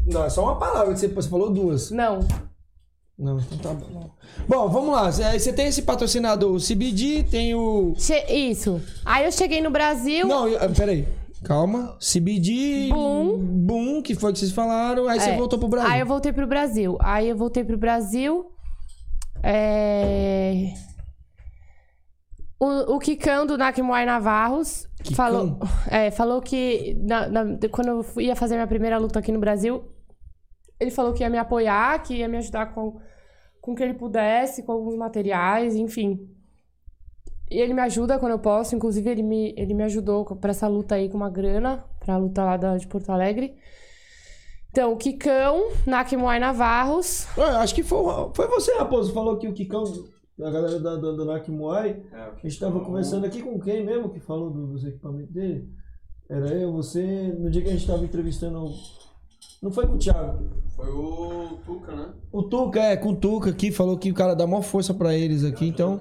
[0.06, 1.92] Não, é só uma palavra que você, você falou duas.
[1.92, 2.20] Não.
[3.18, 4.10] Não, então tá bom.
[4.48, 5.10] Bom, vamos lá.
[5.30, 7.94] Aí Você tem esse patrocinador, o CBD, tem o.
[7.98, 8.82] Che- Isso.
[9.06, 10.28] Aí eu cheguei no Brasil.
[10.28, 11.08] Não, eu- ah, peraí.
[11.44, 11.98] Calma.
[12.00, 12.90] CBD.
[12.90, 13.38] Boom.
[13.38, 15.08] Boom, que foi que vocês falaram.
[15.08, 15.38] Aí você É.
[15.38, 15.92] voltou pro Brasil.
[15.92, 16.98] Aí eu voltei pro Brasil.
[17.00, 18.46] Aí eu voltei pro Brasil.
[19.44, 20.74] É...
[22.64, 25.16] O, o Kikão do Nakimuai Navarros Kikão?
[25.16, 25.60] falou,
[25.90, 29.84] é, falou que na- na- quando eu ia fazer minha primeira luta aqui no Brasil,
[30.80, 33.00] ele falou que ia me apoiar, que ia me ajudar com,
[33.60, 36.30] com o que ele pudesse, com alguns materiais, enfim.
[37.50, 40.68] E ele me ajuda quando eu posso, inclusive ele me, ele me ajudou pra essa
[40.68, 43.56] luta aí com uma grana, pra luta lá da, de Porto Alegre.
[44.70, 47.28] Então, o Kikão, Nakimuai Navarros.
[47.38, 48.00] Ué, acho que foi,
[48.36, 49.84] foi você, Raposo, falou que o Kikão,
[50.44, 54.20] a galera da, da, Nakimuai, É, a gente tava conversando aqui com quem mesmo que
[54.20, 55.70] falou do- dos equipamentos dele?
[56.30, 57.04] Era eu, você,
[57.38, 58.58] no dia que a gente tava entrevistando.
[58.66, 58.74] o-
[59.62, 60.40] Não foi com o Thiago?
[60.76, 62.10] Foi o Tuca, né?
[62.32, 65.14] O Tuca, é, com o Tuca aqui, falou que o cara dá maior força pra
[65.16, 66.00] eles aqui, então.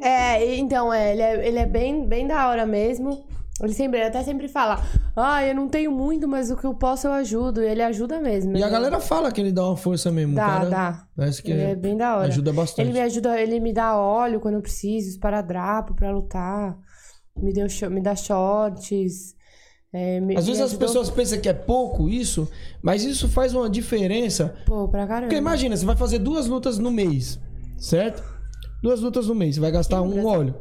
[0.00, 3.24] É, então, é, ele é, ele é bem, bem da hora mesmo.
[3.62, 4.82] Ele sempre, ele até sempre fala,
[5.14, 7.62] ah, eu não tenho muito, mas o que eu posso eu ajudo.
[7.62, 8.56] E ele ajuda mesmo.
[8.56, 10.34] E a galera fala que ele dá uma força mesmo.
[10.34, 11.06] Dá, cara dá.
[11.16, 12.26] Parece que Ele é bem da hora.
[12.28, 12.80] ajuda bastante.
[12.86, 16.76] Ele me ajuda, ele me dá óleo quando eu preciso, esparadrapo pra lutar.
[17.36, 19.34] Me, deu, me dá shorts.
[19.92, 22.48] é, me- Às vezes as pessoas pensam que é pouco isso,
[22.82, 24.54] mas isso faz uma diferença.
[24.66, 25.26] Pô, pra caramba.
[25.26, 27.38] Porque imagina, você vai fazer duas lutas no mês,
[27.78, 28.22] certo?
[28.82, 30.54] Duas lutas no mês, você vai gastar um óleo.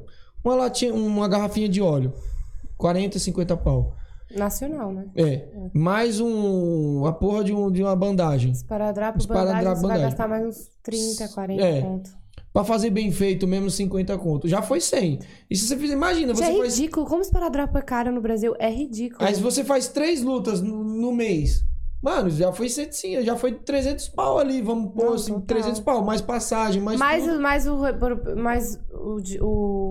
[0.44, 2.14] Uma latinha, uma garrafinha de óleo.
[2.80, 3.94] 40, 50 pau.
[4.36, 5.06] Nacional, né?
[5.16, 5.48] É.
[5.74, 7.06] Mais um.
[7.06, 8.52] A porra de, um, de uma bandagem.
[8.52, 10.10] Esparadrapo, Esparadrapo, bandagem, você vai bandagem.
[10.18, 11.82] gastar mais uns 30, 40 É.
[11.82, 12.12] pontos.
[12.54, 14.48] Pra fazer bem feito, mesmo 50 conto.
[14.48, 15.20] Já foi 100.
[15.50, 15.94] E se você fizer.
[15.94, 16.78] Imagina, Isso você é faz.
[16.78, 17.06] ridículo.
[17.06, 18.56] Como esparadrapo é caro no Brasil?
[18.60, 19.28] É ridículo.
[19.28, 21.66] Aí se você faz três lutas no, no mês.
[22.02, 25.48] Mano, já foi 700, já foi 300 pau ali, vamos pôr Não, assim, total.
[25.48, 27.42] 300 pau, mais passagem, mais mais, tudo.
[27.42, 27.78] mais, o,
[28.38, 29.18] mais o,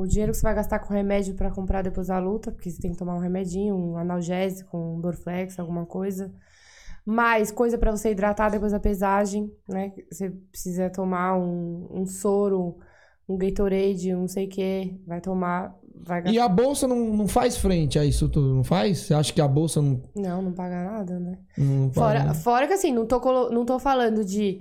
[0.01, 2.81] o dinheiro que você vai gastar com remédio pra comprar depois da luta, porque você
[2.81, 6.33] tem que tomar um remedinho, um analgésico, um Dorflex, alguma coisa.
[7.05, 9.93] Mais coisa pra você hidratar depois da pesagem, né?
[10.11, 12.77] Você precisa tomar um, um soro,
[13.29, 16.33] um Gatorade, um não sei o que, vai tomar, vai gastar.
[16.33, 18.99] E a bolsa não, não faz frente a isso tudo, não faz?
[19.01, 21.39] Você acha que a bolsa não, Não, não paga nada, né?
[21.57, 22.35] não Fora, paga?
[22.35, 24.61] fora que assim, não tô, colo- não tô falando de.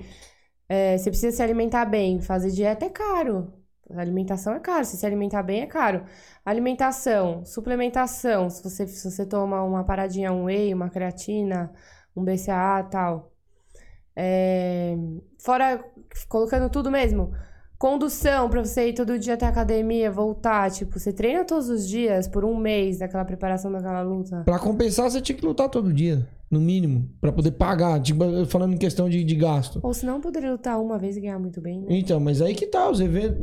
[0.70, 2.22] é, você precisa se alimentar bem.
[2.22, 3.54] Fazer dieta é caro.
[3.92, 4.86] A alimentação é caro.
[4.86, 6.06] Se se alimentar bem é caro.
[6.46, 8.50] Alimentação, suplementação.
[8.50, 11.74] Se você, se você toma uma paradinha, um whey, uma creatina,
[12.16, 13.34] um BCA e tal.
[14.16, 14.96] É,
[15.40, 15.84] fora,
[16.28, 17.32] colocando tudo mesmo.
[17.78, 20.72] Condução pra você ir todo dia até a academia, voltar.
[20.72, 24.42] Tipo, você treina todos os dias por um mês daquela preparação daquela luta.
[24.46, 28.74] Pra compensar, você tinha que lutar todo dia, no mínimo, Pra poder pagar, tipo, falando
[28.74, 29.80] em questão de, de gasto.
[29.84, 31.88] Ou senão poderia lutar uma vez e ganhar muito bem, né?
[31.90, 33.40] Então, mas aí que tá, os eventos.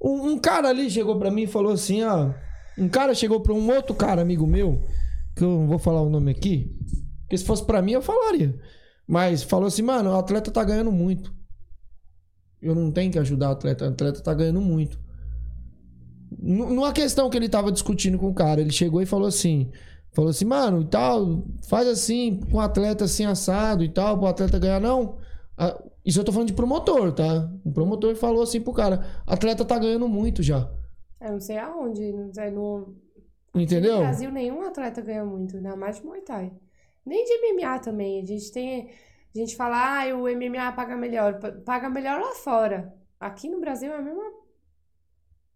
[0.00, 2.30] Um, um cara ali chegou pra mim e falou assim, ó.
[2.78, 4.84] Um cara chegou pra um outro cara, amigo meu,
[5.34, 6.76] que eu não vou falar o nome aqui,
[7.22, 8.54] porque se fosse pra mim eu falaria.
[9.08, 11.34] Mas falou assim, mano, o atleta tá ganhando muito.
[12.68, 14.98] Eu não tenho que ajudar o atleta, o atleta tá ganhando muito.
[16.38, 19.70] Numa questão que ele tava discutindo com o cara, ele chegou e falou assim:
[20.12, 24.26] falou assim, mano, e tal, faz assim, com o atleta assim assado e tal, pro
[24.26, 25.18] atleta ganhar, não.
[26.04, 27.50] Isso eu tô falando de promotor, tá?
[27.64, 30.70] O promotor falou assim pro cara: atleta tá ganhando muito já.
[31.20, 32.94] Eu não sei aonde, não sei, no,
[33.54, 33.94] Entendeu?
[33.94, 36.52] no Brasil nenhum atleta ganha muito, ainda mais de Muay Thai.
[37.04, 38.20] Nem de MMA também.
[38.20, 38.90] A gente tem.
[39.36, 41.38] A gente fala, ah, o MMA paga melhor.
[41.38, 42.92] Pa- Paga melhor lá fora.
[43.20, 44.22] Aqui no Brasil é a mesma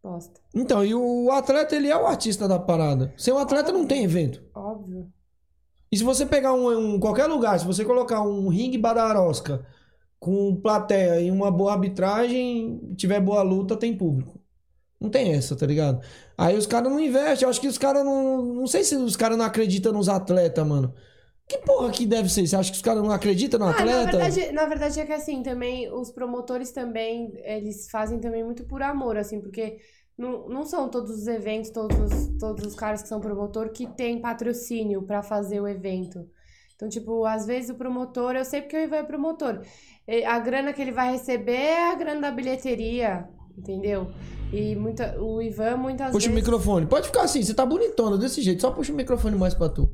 [0.02, 0.40] bosta.
[0.54, 3.12] Então, e o atleta, ele é o artista da parada.
[3.16, 4.42] Sem um atleta não tem evento.
[4.54, 5.10] Óbvio.
[5.92, 9.66] E se você pegar um, um- qualquer lugar, se você colocar um ringue badarosca
[10.18, 14.38] com plateia e uma boa arbitragem, tiver boa luta, tem público.
[15.00, 16.00] Não tem essa, tá ligado?
[16.36, 17.46] Aí os caras não investem.
[17.46, 18.44] Eu acho que os caras não.
[18.44, 20.94] Não sei se os caras não acreditam nos atletas, mano.
[21.50, 22.46] Que porra que deve ser?
[22.46, 24.18] Você acha que os caras não acreditam no Ah, na atleta?
[24.18, 28.80] verdade, na verdade é que assim, também os promotores também, eles fazem também muito por
[28.82, 29.78] amor, assim, porque
[30.16, 33.86] não, não são todos os eventos, todos, os- todos os caras que são promotor que
[33.88, 36.24] têm patrocínio pra fazer o evento.
[36.76, 39.60] Então, tipo, às vezes o promotor, eu sei porque o Ivan é promotor.
[40.26, 43.28] A grana que ele vai receber é a grana da bilheteria,
[43.58, 44.06] entendeu?
[44.52, 46.44] E muita, o Ivan muitas Puxa o vezes.
[46.44, 46.86] microfone.
[46.86, 48.60] Pode ficar assim, você tá bonitona desse jeito.
[48.62, 49.90] Só puxa o microfone mais pra tu.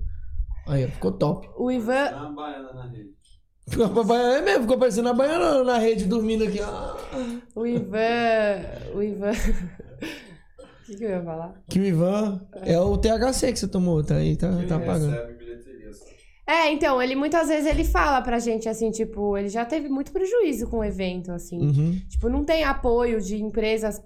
[0.67, 1.49] Aí, ficou top.
[1.57, 3.17] O Ivan, uma baiana na rede.
[3.69, 6.59] Ficou, é mesmo, ficou parecendo a baiana na rede dormindo aqui.
[7.55, 8.95] O Ivan.
[8.95, 9.31] O Ivan.
[9.31, 11.55] O que, que eu ia falar?
[11.69, 15.17] Que o Ivan é o THC que você tomou, tá aí, tá, tá pagando.
[16.49, 20.13] É, então, ele muitas vezes ele fala pra gente assim, tipo, ele já teve muito
[20.13, 21.59] prejuízo com o evento, assim.
[21.59, 22.01] Uhum.
[22.09, 24.01] Tipo, não tem apoio de empresas.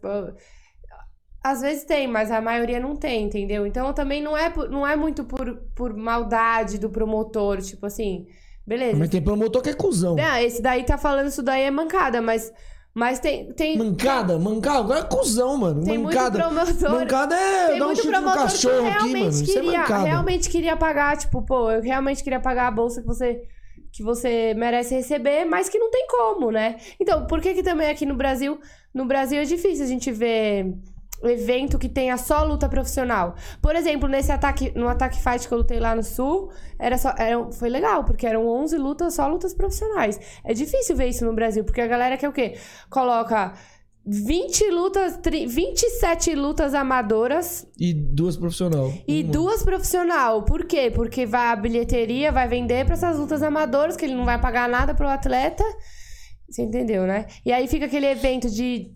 [1.42, 3.66] Às vezes tem, mas a maioria não tem, entendeu?
[3.66, 8.26] Então também não é, não é muito por, por maldade do promotor, tipo assim,
[8.66, 8.98] beleza.
[8.98, 10.16] Mas tem promotor que é cuzão.
[10.16, 12.52] Não, esse daí tá falando isso daí é mancada, mas,
[12.92, 13.54] mas tem.
[13.54, 15.82] tem Mancada, mancada, agora é cuzão, mano.
[15.82, 16.38] Tem muito mancada.
[16.38, 16.90] promotor.
[16.90, 19.42] Mancada é Tem dar um muito chute no promotor que cachorro aqui, mano.
[19.42, 20.04] É queria, mancada.
[20.04, 23.40] realmente queria pagar, tipo, pô, eu realmente queria pagar a bolsa que você
[23.92, 26.76] que você merece receber, mas que não tem como, né?
[27.00, 28.60] Então, por que que também aqui no Brasil,
[28.94, 30.74] no Brasil é difícil a gente ver
[31.28, 33.34] evento que tenha só luta profissional.
[33.60, 37.14] Por exemplo, nesse ataque, no ataque fight que eu lutei lá no sul, era só
[37.18, 40.18] era, foi legal, porque eram 11 lutas, só lutas profissionais.
[40.44, 42.54] É difícil ver isso no Brasil, porque a galera quer o quê?
[42.88, 43.52] Coloca
[44.06, 48.90] 20 lutas, tri- 27 lutas amadoras E duas profissional.
[49.06, 49.32] e Uma.
[49.32, 50.42] duas profissional.
[50.42, 50.90] Por quê?
[50.90, 54.68] Porque vai a bilheteria, vai vender pra essas lutas amadoras, que ele não vai pagar
[54.68, 55.62] nada pro atleta.
[56.48, 57.26] Você entendeu, né?
[57.44, 58.90] E aí fica aquele evento de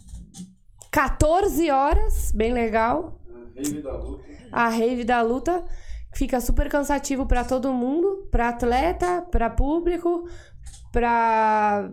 [0.94, 3.20] 14 horas, bem legal.
[3.56, 4.24] Rave da luta.
[4.52, 5.64] A rave da luta
[6.14, 10.28] fica super cansativo pra todo mundo, pra atleta, pra público,
[10.92, 11.90] pra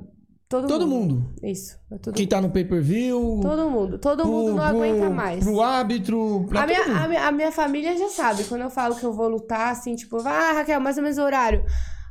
[0.47, 1.33] todo, Todo mundo.
[1.41, 3.39] Isso, pra todo Quem tá no pay-per-view.
[3.41, 5.43] Todo mundo, todo pro- mundo não pro- aguenta mais.
[5.43, 6.45] Pro árbitro.
[6.47, 6.97] Pra A minha, mundo.
[6.97, 9.95] a, minha, a minha família já sabe, quando eu falo que eu vou lutar, assim,
[9.95, 11.65] tipo, ah, Raquel, mais ou menos o horário.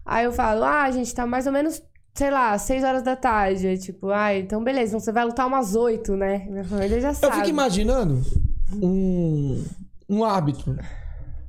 [0.05, 1.81] Aí eu falo, ah, gente, tá mais ou menos,
[2.15, 3.67] sei lá, 6 horas da tarde.
[3.67, 6.47] Aí, tipo, ah, então beleza, então você vai lutar umas 8, né?
[6.49, 7.37] Minha família já Eu sabe.
[7.37, 8.21] fico imaginando
[8.83, 9.65] um,
[10.09, 10.77] um árbitro.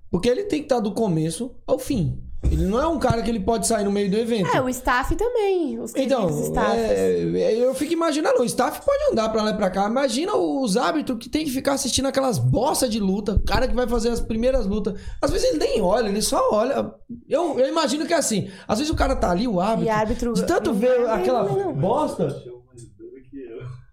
[0.09, 2.21] Porque ele tem que estar do começo ao fim.
[2.43, 4.49] Ele não é um cara que ele pode sair no meio do evento.
[4.55, 6.27] É, o staff também, os Então,
[6.73, 9.87] é, é, eu fico imaginando, o staff pode andar pra lá e pra cá.
[9.87, 13.33] Imagina os árbitros que tem que ficar assistindo aquelas bosta de luta.
[13.33, 14.99] O cara que vai fazer as primeiras lutas.
[15.21, 16.91] Às vezes ele nem olha, ele só olha.
[17.29, 18.49] Eu, eu imagino que é assim.
[18.67, 19.85] Às vezes o cara tá ali, o árbitro.
[19.85, 21.73] E árbitro- de tanto ver aquela não não.
[21.73, 22.35] bosta.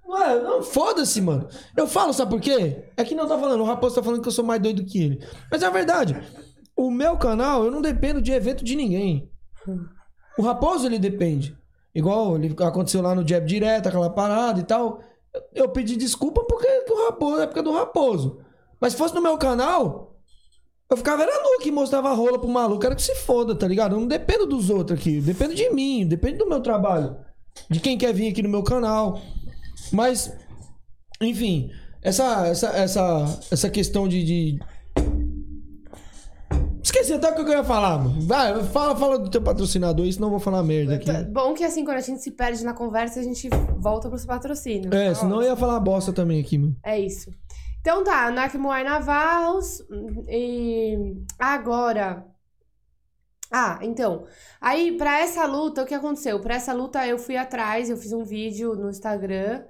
[0.08, 1.46] Ué, não, foda-se, mano.
[1.76, 2.84] Eu falo, sabe por quê?
[2.96, 5.02] É que não tá falando, o Raposo tá falando que eu sou mais doido que
[5.02, 5.26] ele.
[5.52, 6.16] Mas é a verdade.
[6.78, 9.28] O meu canal, eu não dependo de evento de ninguém.
[10.38, 11.56] O Raposo, ele depende.
[11.94, 15.00] Igual ele aconteceu lá no Jab Direto, aquela parada e tal.
[15.52, 18.38] Eu- pedi desculpa porque do Raposo, é porque é do Raposo.
[18.80, 20.16] Mas se fosse no meu canal,
[20.88, 22.86] eu ficava era nu que mostrava a rola pro maluco.
[22.86, 23.96] Era que se foda, tá ligado?
[23.96, 25.20] Eu não dependo dos outros aqui.
[25.20, 27.16] Dependo de mim, depende do meu trabalho.
[27.68, 29.20] De quem quer vir aqui no meu canal.
[29.92, 30.32] Mas,
[31.20, 31.70] enfim,
[32.02, 34.59] essa, essa, essa, essa questão de, de-
[37.14, 38.20] Esqueci até o que eu ia falar, mano.
[38.20, 41.06] Vai, fala, fala do teu patrocinador, aí, senão eu vou falar merda aqui.
[41.06, 43.48] Tá- Bom que assim, quando a gente se perde na conversa, a gente
[43.78, 44.93] volta pros patrocínios.
[44.93, 46.76] É, Tá senão eu ia falar bosta também aqui, mano.
[46.85, 47.30] É isso.
[47.80, 49.82] Então tá, Nakmuai Navarros
[50.28, 52.26] e agora.
[53.51, 54.26] Ah, então.
[54.60, 56.39] Aí, pra essa luta, o que aconteceu?
[56.40, 59.62] Pra essa luta, eu fui atrás, eu fiz um vídeo no Instagram.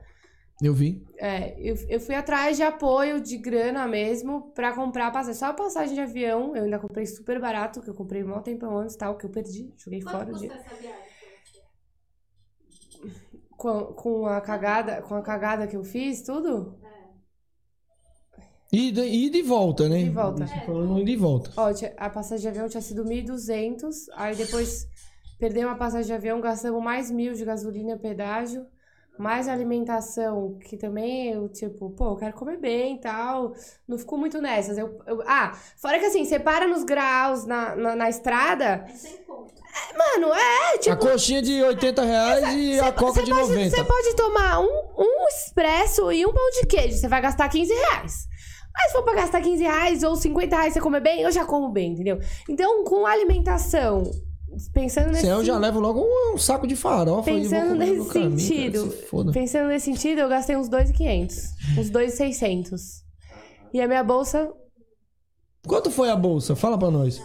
[0.61, 1.07] Eu vi.
[1.17, 5.39] É, eu, eu fui atrás de apoio de grana mesmo pra comprar passagem.
[5.39, 8.77] Só a passagem de avião, eu ainda comprei super barato, que eu comprei um tempão
[8.79, 10.51] antes, tal, que eu perdi, joguei fora o Quanto dia.
[10.51, 11.09] custa essa viagem?
[13.57, 16.77] Com, com a cagada, com a cagada que eu fiz, tudo?
[18.73, 20.03] E de, e de volta, né?
[20.03, 20.47] De volta.
[20.47, 21.53] Você Falando de volta.
[21.57, 24.87] Ó, a passagem de avião tinha sido 1.200, aí depois
[25.39, 28.67] perdemos a passagem de avião, gastamos mais mil de gasolina, pedágio,
[29.19, 33.53] mais alimentação, que também eu, tipo, pô, eu quero comer bem e tal,
[33.87, 34.79] não ficou muito nessas.
[34.79, 38.93] Eu, eu- ah, fora que assim, você para nos graus na, na, na estrada, É
[38.95, 39.55] sem conta.
[39.97, 40.95] mano, é, tipo...
[40.95, 43.77] a coxinha de 80 reais e a coca de pode, 90.
[43.77, 46.97] Você pode tomar um, um expresso e um pão de queijo.
[46.97, 48.29] Você vai gastar 15 reais.
[48.73, 51.45] Mas se for pra gastar 15 reais ou 50 reais você comer bem, eu já
[51.45, 52.21] como bem, entendeu?
[52.49, 54.05] Então, com alimentação,
[54.73, 55.21] pensando nesse...
[55.23, 58.91] Senão eu já levo logo um, um saco de farofa Pensando nesse caminho, cara, sentido,
[58.91, 59.33] se foda.
[59.33, 61.35] pensando nesse sentido, eu gastei uns 2.500,
[61.79, 62.81] uns 2.600.
[63.73, 64.51] E a minha bolsa,
[65.67, 66.57] Quanto foi a bolsa?
[66.57, 67.21] Fala pra nós.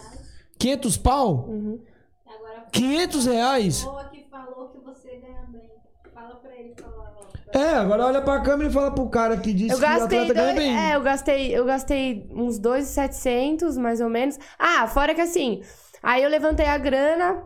[0.58, 1.46] 500 pau?
[1.48, 1.80] Uhum.
[2.26, 3.74] Agora, 500 reais?
[3.76, 5.70] a pessoa que falou que você ganha bem.
[6.12, 7.14] Fala pra ele falar.
[7.16, 7.58] ó.
[7.58, 10.18] É, agora olha pra câmera e fala pro cara que disse eu que o gastei,
[10.28, 10.76] ganha dois, bem.
[10.76, 14.38] é, eu gastei, eu gastei uns 2.700, mais ou menos.
[14.58, 15.62] Ah, fora que assim,
[16.04, 17.44] aí eu levantei a grana,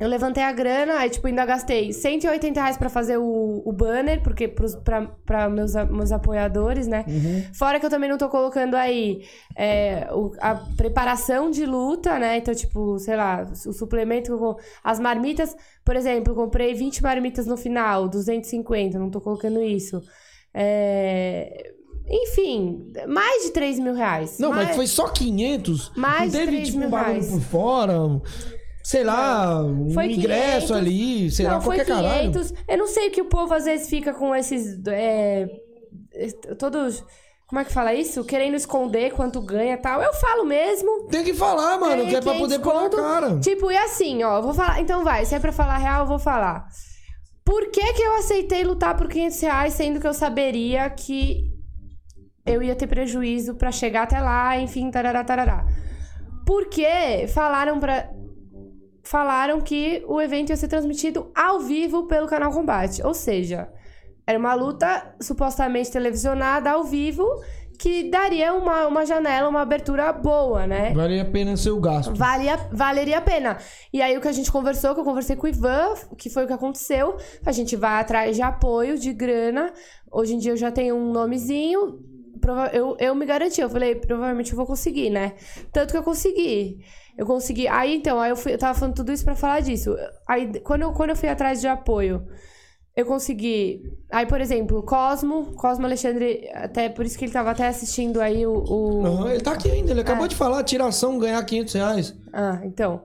[0.00, 4.22] Eu levantei a grana, aí, tipo, ainda gastei 180 reais pra fazer o, o banner,
[4.22, 7.04] porque pros, pra, pra meus, meus apoiadores, né?
[7.52, 9.22] Fora que eu também não tô colocando aí
[9.54, 12.38] é, o- a preparação de luta, né?
[12.38, 15.54] Então, tipo, sei lá, o suplemento, com as marmitas.
[15.84, 20.00] Por exemplo, eu comprei 20 marmitas no final, 250, não tô colocando isso.
[20.54, 21.72] É,
[22.10, 24.38] Enfim, mais de 3 mil reais.
[24.38, 25.92] Não, mas Mais- foi só 500?
[25.96, 27.30] Mais não teve, 3 tipo, um mil bagulho reais.
[27.30, 27.94] por fora?
[28.82, 30.70] Sei lá, um Foi ingresso 500.
[30.72, 32.32] ali, sei não, lá, foi qualquer caralho.
[32.32, 32.54] 500.
[32.66, 34.80] Eu não sei o que o povo às vezes fica com esses.
[34.88, 35.46] É,
[36.58, 37.04] todos.
[37.46, 38.24] Como é que fala isso?
[38.24, 40.00] Querendo esconder quanto ganha e tal.
[40.00, 41.06] Eu falo mesmo.
[41.08, 43.40] Tem que falar, mano, que é pra 500 poder pôr na cara.
[43.40, 44.80] Tipo, e assim, ó, vou falar.
[44.80, 46.66] Então vai, se é pra falar real, eu vou falar.
[47.44, 51.49] Por que, que eu aceitei lutar por 500 reais, sendo que eu saberia que
[52.50, 55.64] eu ia ter prejuízo pra chegar até lá, enfim, tarará, tarará.
[56.46, 58.10] Porque falaram pra.
[59.02, 63.02] Falaram que o evento ia ser transmitido ao vivo pelo canal Combate.
[63.02, 63.68] Ou seja,
[64.26, 67.26] era uma luta supostamente televisionada ao vivo
[67.80, 70.92] que daria uma, uma janela, uma abertura boa, né?
[70.92, 72.14] Vale a pena ser o gasto.
[72.14, 73.56] Valia, valeria a pena.
[73.90, 76.44] E aí o que a gente conversou, que eu conversei com o Ivan, que foi
[76.44, 79.72] o que aconteceu, a gente vai atrás de apoio, de grana.
[80.12, 81.98] Hoje em dia eu já tenho um nomezinho.
[82.72, 85.34] Eu, eu me garanti, eu falei, provavelmente eu vou conseguir, né?
[85.72, 86.78] Tanto que eu consegui.
[87.18, 87.68] Eu consegui.
[87.68, 89.94] Aí então, aí eu, fui, eu tava falando tudo isso pra falar disso.
[90.28, 92.22] Aí quando eu, quando eu fui atrás de apoio,
[92.96, 93.82] eu consegui.
[94.10, 98.46] Aí, por exemplo, Cosmo, Cosmo Alexandre, até por isso que ele tava até assistindo aí
[98.46, 98.52] o.
[98.68, 100.28] o- ele tá aqui ainda, ele acabou É.
[100.28, 102.14] de falar, tiração, ganhar 500 reais.
[102.32, 103.02] Ah, então.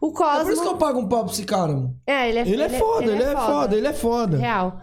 [0.00, 0.42] O É Cosmo.
[0.44, 1.96] por isso que eu pago um pau pra esse cara, mano.
[2.04, 4.36] É, ele é Ele é foda, ele é foda, ele é foda.
[4.36, 4.80] Real.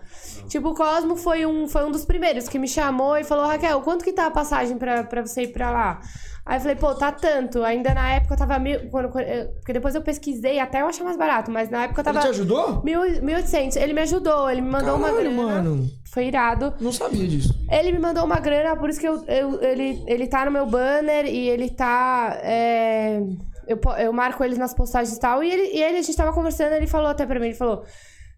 [0.50, 3.80] Tipo, o Cosmo foi um, foi um dos primeiros que me chamou e falou: Raquel,
[3.82, 6.02] quanto que tá a passagem pra, pra você ir pra lá?
[6.46, 7.64] Aí eu falei, pô, tá tanto.
[7.64, 8.90] Ainda na época tava mil.
[8.90, 12.06] Quando, eu- porque depois eu pesquisei até eu achar mais barato, mas na época Ele
[12.06, 12.22] tava.
[12.22, 12.82] te ajudou?
[12.84, 13.76] Mil, 1.800.
[13.80, 15.44] Ele me ajudou, ele me mandou uma Caralho, grana.
[15.62, 15.88] mano.
[16.12, 16.74] Foi irado.
[16.82, 17.54] Não sabia disso.
[17.70, 20.66] Ele me mandou uma grana, por isso que eu, eu- ele, ele tá no meu
[20.66, 22.40] banner e ele tá.
[22.42, 23.22] é,
[23.68, 25.44] eu, eu marco eles nas postagens e tal.
[25.44, 27.84] E ele, e ele, a gente tava conversando, ele falou até pra mim, ele falou.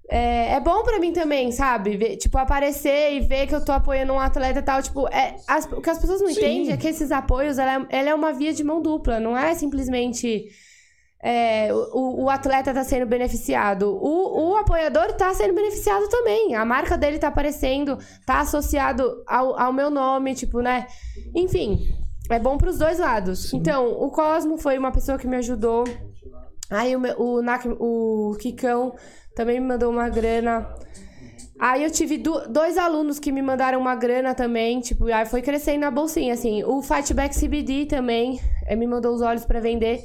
[0.09, 1.95] É, é bom pra mim também, sabe?
[1.95, 4.81] Ver- tipo, aparecer e ver que eu tô apoiando um atleta e tal.
[4.81, 6.33] Tipo, é, as- o que as pessoas não Sim.
[6.33, 9.19] entendem é que esses apoios, ela é, ela é uma via de mão dupla.
[9.19, 10.47] Não é simplesmente
[11.23, 13.83] é, o, o atleta tá sendo beneficiado.
[14.01, 16.55] O, o apoiador tá sendo beneficiado também.
[16.55, 20.87] A marca dele tá aparecendo, tá associado ao, ao meu nome, tipo, né?
[21.35, 21.87] Enfim,
[22.29, 23.53] é bom pros dois lados.
[23.53, 25.83] Então, o Cosmo foi uma pessoa que me ajudou.
[26.69, 28.93] Aí o, meu- o, o Kikão
[29.35, 30.73] também me mandou uma grana.
[31.59, 35.41] Aí eu tive du- dois alunos que me mandaram uma grana também, tipo, aí foi
[35.43, 36.63] crescendo na bolsinha, assim.
[36.63, 40.01] O Fightback CBD também eh, me mandou os olhos pra vender.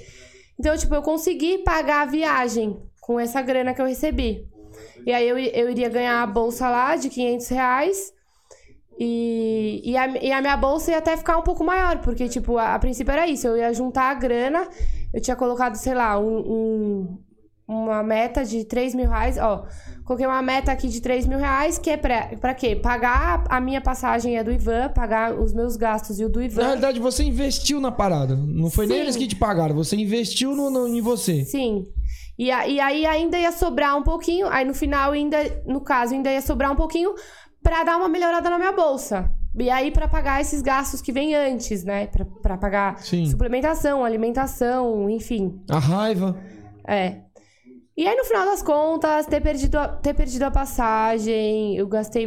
[0.59, 4.47] Então, tipo, eu consegui pagar a viagem com essa grana que eu recebi.
[5.07, 8.13] E aí eu, eu iria ganhar a bolsa lá de 500 reais.
[8.99, 12.57] E, e, a, e a minha bolsa ia até ficar um pouco maior, porque, tipo,
[12.59, 13.47] a, a princípio era isso.
[13.47, 14.67] Eu ia juntar a grana,
[15.13, 17.19] eu tinha colocado, sei lá, um, um-
[17.69, 19.37] uma meta de 3 mil reais.
[19.39, 19.67] Ó,
[20.05, 22.77] coloquei uma meta aqui de 3 mil reais, que é pra, pra quê?
[22.77, 26.41] Pagar a minha passagem e a do Ivan, pagar os meus gastos e o do
[26.43, 26.61] Ivan.
[26.61, 28.37] Na realidade, você investiu na parada.
[28.37, 29.03] Não foi nem Sim.
[29.03, 31.45] eles que te pagaram, você investiu no, no- em você.
[31.45, 31.85] Sim.
[32.39, 36.15] E, a- e aí ainda ia sobrar um pouquinho, aí no final ainda, no caso,
[36.15, 37.15] ainda ia sobrar um pouquinho
[37.63, 39.29] pra dar uma melhorada na minha bolsa.
[39.59, 42.07] E aí pra pagar esses gastos que vêm antes, né?
[42.09, 43.25] Pra, pra pagar Sim.
[43.25, 45.59] suplementação, alimentação, enfim.
[45.71, 46.37] A raiva.
[46.87, 47.23] É.
[47.97, 52.27] E aí, no final das contas, ter perdido a, ter perdido a passagem, eu gastei.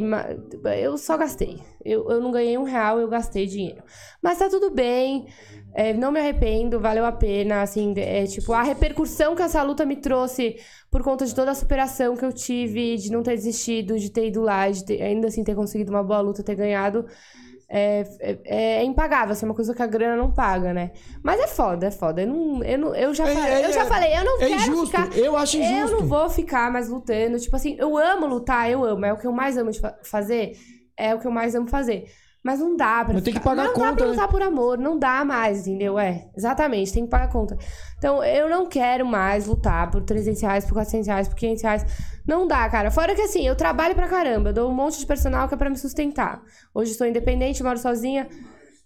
[0.81, 1.59] Eu só gastei.
[1.85, 3.83] Eu, eu não ganhei um real, eu gastei dinheiro.
[4.21, 5.27] Mas tá tudo bem.
[5.75, 7.61] é, não me arrependo, valeu a pena.
[7.61, 10.55] Assim, é, tipo, a repercussão que essa luta me trouxe
[10.89, 14.27] por conta de toda a superação que eu tive, de não ter desistido, de ter
[14.27, 17.05] ido lá, de ter- ainda assim ter conseguido uma boa luta, ter ganhado.
[17.71, 20.91] É, é, é impagável, assim, é uma coisa que a grana não paga, né?
[21.23, 22.21] Mas é foda, é foda.
[22.23, 24.35] Eu, não, eu, não, eu já É- falei, é- eu já é- falei, eu não
[24.41, 25.17] é quero injusto, ficar.
[25.17, 25.97] eu acho Eu injusto.
[25.97, 27.37] não vou ficar mais lutando.
[27.39, 29.05] Tipo assim, eu amo lutar, eu amo.
[29.05, 29.69] É o que eu mais amo
[30.03, 30.53] fazer.
[30.97, 32.05] É o que eu mais amo fazer.
[32.43, 33.13] Mas não dá pra.
[33.13, 34.11] Mas tem que pagar não a conta, dá pra né?
[34.11, 35.99] lutar por amor, não dá mais, entendeu?
[35.99, 37.57] É, exatamente, tem que pagar a conta.
[37.97, 41.85] Então, eu não quero mais lutar por 300 reais, por 400 reais, por 500 reais.
[42.25, 42.91] Não dá, cara.
[42.91, 45.57] Fora que assim, eu trabalho pra caramba, eu dou um monte de personal que é
[45.57, 46.41] pra me sustentar.
[46.73, 48.27] Hoje estou independente, moro sozinha.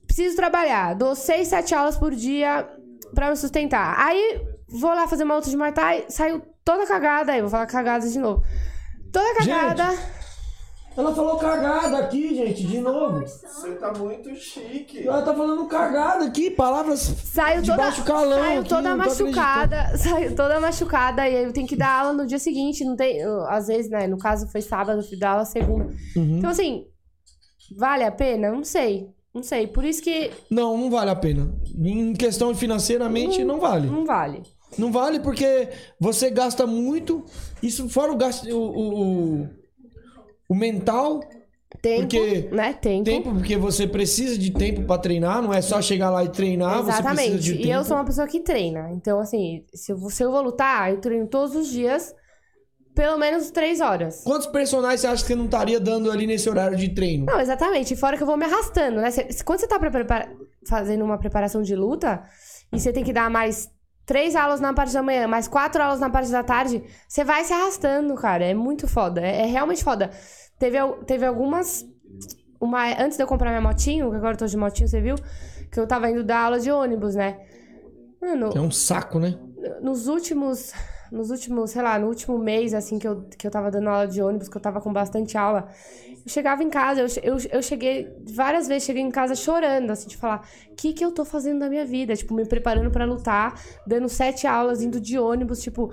[0.07, 0.95] Preciso trabalhar.
[0.95, 2.67] Dou 6, 7 aulas por dia
[3.13, 3.95] pra me sustentar.
[3.99, 7.34] Aí, vou lá fazer uma luta de Muay Thai, saiu toda cagada.
[7.34, 8.43] Aí, vou falar cagada de novo.
[9.11, 9.95] Toda cagada.
[10.95, 13.26] Ela falou cagada aqui, gente, de novo.
[13.26, 15.07] Você tá muito chique.
[15.07, 18.40] Ela tá falando cagada aqui, palavras Saiu de toda, baixo calão.
[18.44, 22.14] saiu aqui, toda não machucada, saiu toda machucada e aí eu tenho que dar aula
[22.14, 25.32] no dia seguinte, não tem, às vezes, né, no caso foi sábado, eu fui dar
[25.32, 25.86] aula segunda.
[26.15, 26.38] Uhum.
[26.38, 26.86] Então assim,
[27.76, 28.52] vale a pena?
[28.52, 29.10] Não sei.
[29.34, 31.52] Não sei, por isso que Não, não vale a pena.
[31.76, 33.88] Em questão financeiramente, não vale.
[33.88, 34.44] não vale.
[34.78, 37.26] Não vale porque você gasta muito.
[37.61, 38.48] Isso fora o gasto.
[38.49, 39.49] O, o,
[40.49, 41.20] o- mental.
[41.82, 42.74] Tempo, Porque- né?
[42.74, 43.03] Tempo.
[43.03, 45.41] Tempo, porque você precisa de tempo pra treinar.
[45.41, 46.84] Não é só chegar lá e treinar.
[46.84, 47.44] Você precisa Exatamente.
[47.44, 47.65] de tempo.
[47.68, 48.91] E eu sou uma pessoa que treina.
[48.91, 52.14] Então, assim, se eu, se eu vou lutar, eu treino todos os dias,
[52.95, 54.24] pelo menos três horas.
[54.24, 57.26] Quantos personagens você acha que você não estaria dando ali nesse horário de treino?
[57.26, 57.95] Não, exatamente.
[57.95, 59.10] Fora que eu vou me arrastando, né?
[59.10, 60.32] Cê- Quando você tá pra prepara-
[60.70, 62.24] fazendo uma preparação de luta
[62.72, 63.68] e você tem que dar mais
[64.05, 67.43] três aulas na parte da manhã, mais quatro aulas na parte da tarde, você vai
[67.43, 68.45] se arrastando, cara.
[68.45, 69.21] É muito foda.
[69.21, 70.09] É, é realmente foda.
[70.59, 71.85] Teve, teve algumas.
[72.59, 75.15] Uma, antes de eu comprar minha motinho, que agora eu tô de motinho, você viu?
[75.69, 77.38] Que eu tava indo dar aula de ônibus, né?
[78.21, 79.38] Mano, É um saco, né?
[79.81, 80.73] nos últimos,
[81.11, 84.07] nos últimos, sei lá, no último mês, assim, que eu, que eu tava dando aula
[84.07, 85.67] de ônibus, que eu tava com bastante aula,
[86.26, 90.08] eu chegava em casa, eu, eu, eu cheguei, várias vezes cheguei em casa chorando, assim,
[90.08, 92.16] de falar, o que que eu tô fazendo da minha vida?
[92.16, 95.91] Tipo, me preparando pra lutar, dando sete aulas, indo de ônibus, tipo,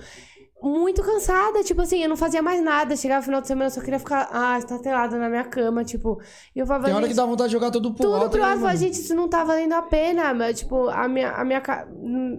[0.63, 3.71] muito cansada, tipo assim, eu não fazia mais nada, chegava no final de semana, eu
[3.71, 6.21] só queria ficar, ah, estatelada na minha cama, tipo,
[6.55, 8.31] e eu falava, Tem hora "Gente, que dá vontade de jogar tudo pro tudo alto.
[8.31, 8.79] pro né, alto, eu falei, mano?
[8.79, 11.63] gente, isso não tá valendo a pena, mas, tipo, a minha, a minha,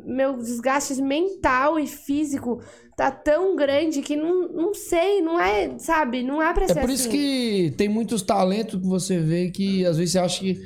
[0.06, 2.61] meu desgaste mental e físico
[2.95, 6.81] tá tão grande que não, não sei, não é, sabe, não é pra É ser
[6.81, 7.18] por isso assim.
[7.18, 10.61] que tem muitos talentos que você vê que às vezes você acha que,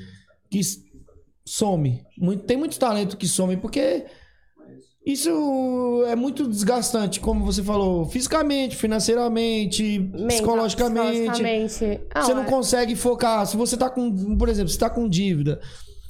[0.51, 0.59] que
[1.45, 2.03] some.
[2.17, 4.05] Muito, tem muitos talentos que somem, porque
[5.05, 11.29] isso é muito desgastante, como você falou, fisicamente, financeiramente, Mental, psicologicamente.
[11.31, 12.01] psicologicamente.
[12.13, 13.45] Ah, Você não é- consegue focar.
[13.45, 15.59] Se você tá com, por exemplo, você tá com dívida,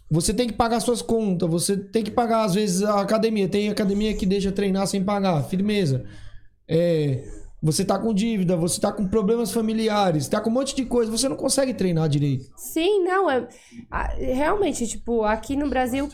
[0.09, 3.49] você tem que pagar suas contas, você tem que pagar, às vezes, a academia.
[3.49, 6.05] Tem academia que deixa treinar sem pagar, firmeza.
[6.67, 7.23] É,
[7.61, 11.11] você tá com dívida, você tá com problemas familiares, tá com um monte de coisa,
[11.11, 12.45] você não consegue treinar direito.
[12.55, 13.47] Sim, não, é.
[14.17, 16.07] Realmente, tipo, aqui no Brasil.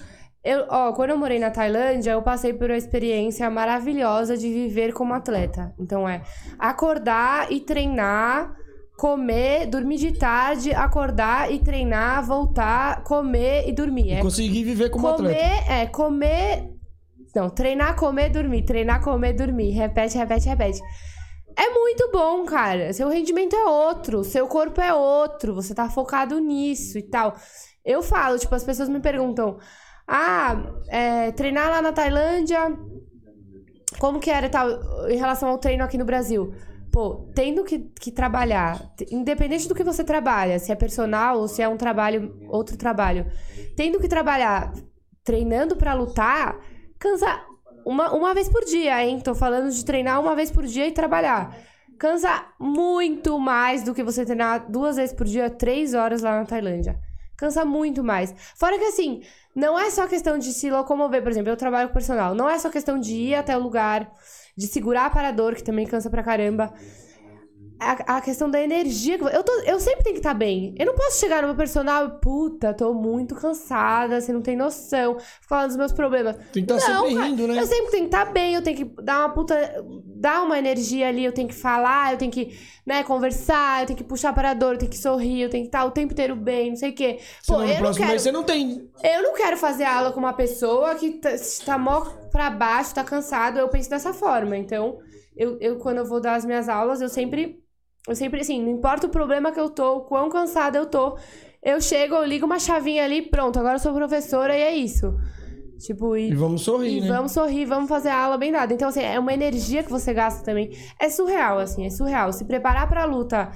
[0.43, 4.91] Eu, ó, quando eu morei na Tailândia, eu passei por uma experiência maravilhosa de viver
[4.91, 5.73] como atleta.
[5.79, 6.23] Então é
[6.57, 8.55] acordar e treinar,
[8.97, 14.13] comer, dormir de tarde, acordar e treinar, voltar, comer e dormir.
[14.13, 15.73] É Conseguir viver como comer, atleta.
[15.73, 16.69] é comer.
[17.35, 18.63] Não, treinar, comer, dormir.
[18.63, 19.71] Treinar, comer, dormir.
[19.71, 20.81] Repete, repete, repete.
[21.57, 22.91] É muito bom, cara.
[22.93, 27.35] Seu rendimento é outro, seu corpo é outro, você tá focado nisso e tal.
[27.85, 29.57] Eu falo, tipo, as pessoas me perguntam:
[30.07, 32.77] ah, é, treinar lá na Tailândia,
[33.99, 34.69] como que era tal,
[35.09, 36.53] em relação ao treino aqui no Brasil?
[36.91, 41.61] Pô, tendo que, que trabalhar, independente do que você trabalha, se é personal ou se
[41.61, 43.25] é um trabalho, outro trabalho,
[43.77, 44.73] tendo que trabalhar
[45.23, 46.59] treinando pra lutar,
[46.99, 47.45] cansa
[47.85, 49.19] uma, uma vez por dia, hein?
[49.21, 51.55] Tô falando de treinar uma vez por dia e trabalhar.
[51.97, 56.45] Cansa muito mais do que você treinar duas vezes por dia, três horas lá na
[56.45, 56.99] Tailândia.
[57.41, 58.35] Cansa muito mais.
[58.55, 59.23] Fora que assim,
[59.55, 62.35] não é só questão de se locomover, por exemplo, eu trabalho com personal.
[62.35, 64.13] Não é só questão de ir até o lugar,
[64.55, 66.71] de segurar aparador, que também cansa pra caramba.
[67.83, 69.17] A, a questão da energia.
[69.17, 70.75] que Eu, tô, eu sempre tenho que estar bem.
[70.77, 74.55] Eu não posso chegar no meu personal e, puta, tô muito cansada, você não tem
[74.55, 75.17] noção.
[75.47, 76.35] Falando dos meus problemas.
[76.53, 77.59] Tem que estar Não, sempre cara, rindo, né?
[77.59, 79.83] Eu sempre tenho que estar bem, eu tenho que dar uma puta.
[80.05, 82.55] dar uma energia ali, eu tenho que falar, eu tenho que,
[82.85, 85.63] né, conversar, eu tenho que puxar para a dor, eu tenho que sorrir, eu tenho
[85.63, 87.19] que estar o tempo inteiro bem, não sei o quê.
[87.41, 88.09] Senão Pô, no eu não próximo quero.
[88.11, 88.89] mês você não tem.
[89.03, 91.29] Eu não quero fazer aula com uma pessoa que tá,
[91.65, 92.01] tá mó
[92.31, 93.57] pra baixo, tá cansado.
[93.57, 94.55] Eu penso dessa forma.
[94.57, 94.99] Então,
[95.35, 97.59] eu, eu quando eu vou dar as minhas aulas, eu sempre.
[98.07, 101.17] Eu sempre, assim, não importa o problema que eu tô, o quão cansada eu tô.
[101.63, 105.13] Eu chego, eu ligo uma chavinha ali, pronto, agora eu sou professora e é isso.
[105.79, 107.07] Tipo, e, E vamos sorrir, e né?
[107.07, 108.73] vamos sorrir, vamos fazer a aula bem dada.
[108.73, 110.71] Então, assim, é uma energia que você gasta também.
[110.99, 112.31] É surreal, assim, é surreal.
[112.33, 113.51] Se preparar pra luta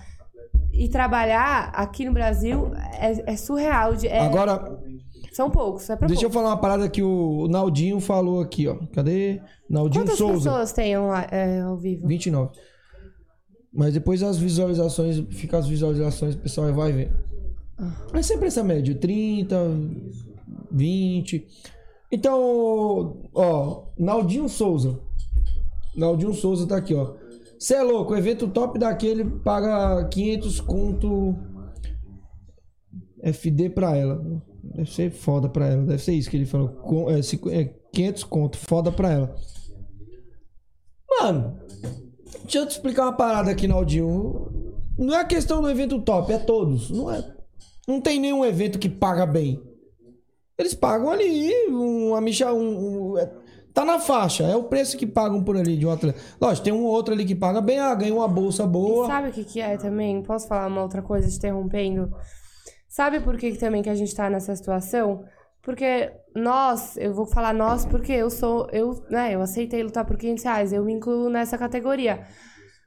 [0.74, 3.94] e trabalhar aqui no Brasil é, é surreal.
[4.04, 4.80] é- Agora,
[5.34, 6.42] são poucos, é pra deixa eu poucos.
[6.44, 8.76] falar uma parada que o Naldinho falou aqui, ó.
[8.94, 9.40] Cadê?
[9.70, 10.50] Naldinho Quantas Souza.
[10.50, 12.08] pessoas tem lá, é, ao vivo?
[12.08, 12.52] 29.
[13.76, 17.11] Mas depois as visualizações, fica as visualizações, o pessoal vai ver.
[18.14, 19.57] É sempre essa média, 30,
[20.72, 21.45] 20.
[22.11, 24.97] Então, ó, Naldinho Souza.
[25.95, 27.15] Naldinho Souza tá aqui, ó.
[27.60, 31.35] Cê é louco, o evento top daquele paga 500 conto
[33.23, 34.41] FD pra ela.
[34.64, 36.69] Deve ser foda pra ela, deve ser isso que ele falou.
[36.69, 39.35] Com, é, cinco- é 500 conto, foda pra ela.
[41.22, 41.57] Mano,
[42.46, 44.52] Deixa eu te explicar uma parada aqui, Naldinho.
[44.98, 46.90] Não é a questão do evento top, é todos.
[46.92, 47.24] Não é.
[47.88, 49.62] Não tem nenhum evento que paga bem.
[50.58, 53.30] Eles pagam ali uma micha, um, um- é-
[53.74, 56.18] tá na faixa, é o preço que pagam por ali de um atleta.
[56.40, 59.06] Lógico, tem um ou outro ali que paga bem, ah, ganha uma bolsa boa.
[59.08, 60.22] Sabe o que, que é também?
[60.24, 62.10] Posso falar uma outra coisa te interrompendo?
[62.88, 65.26] Sabe por que, que também que a gente tá nessa situação?
[65.66, 70.16] Porque nós, eu vou falar nós porque eu sou, eu, né, eu aceitei lutar por
[70.16, 72.24] 500 reais, eu me incluo nessa categoria.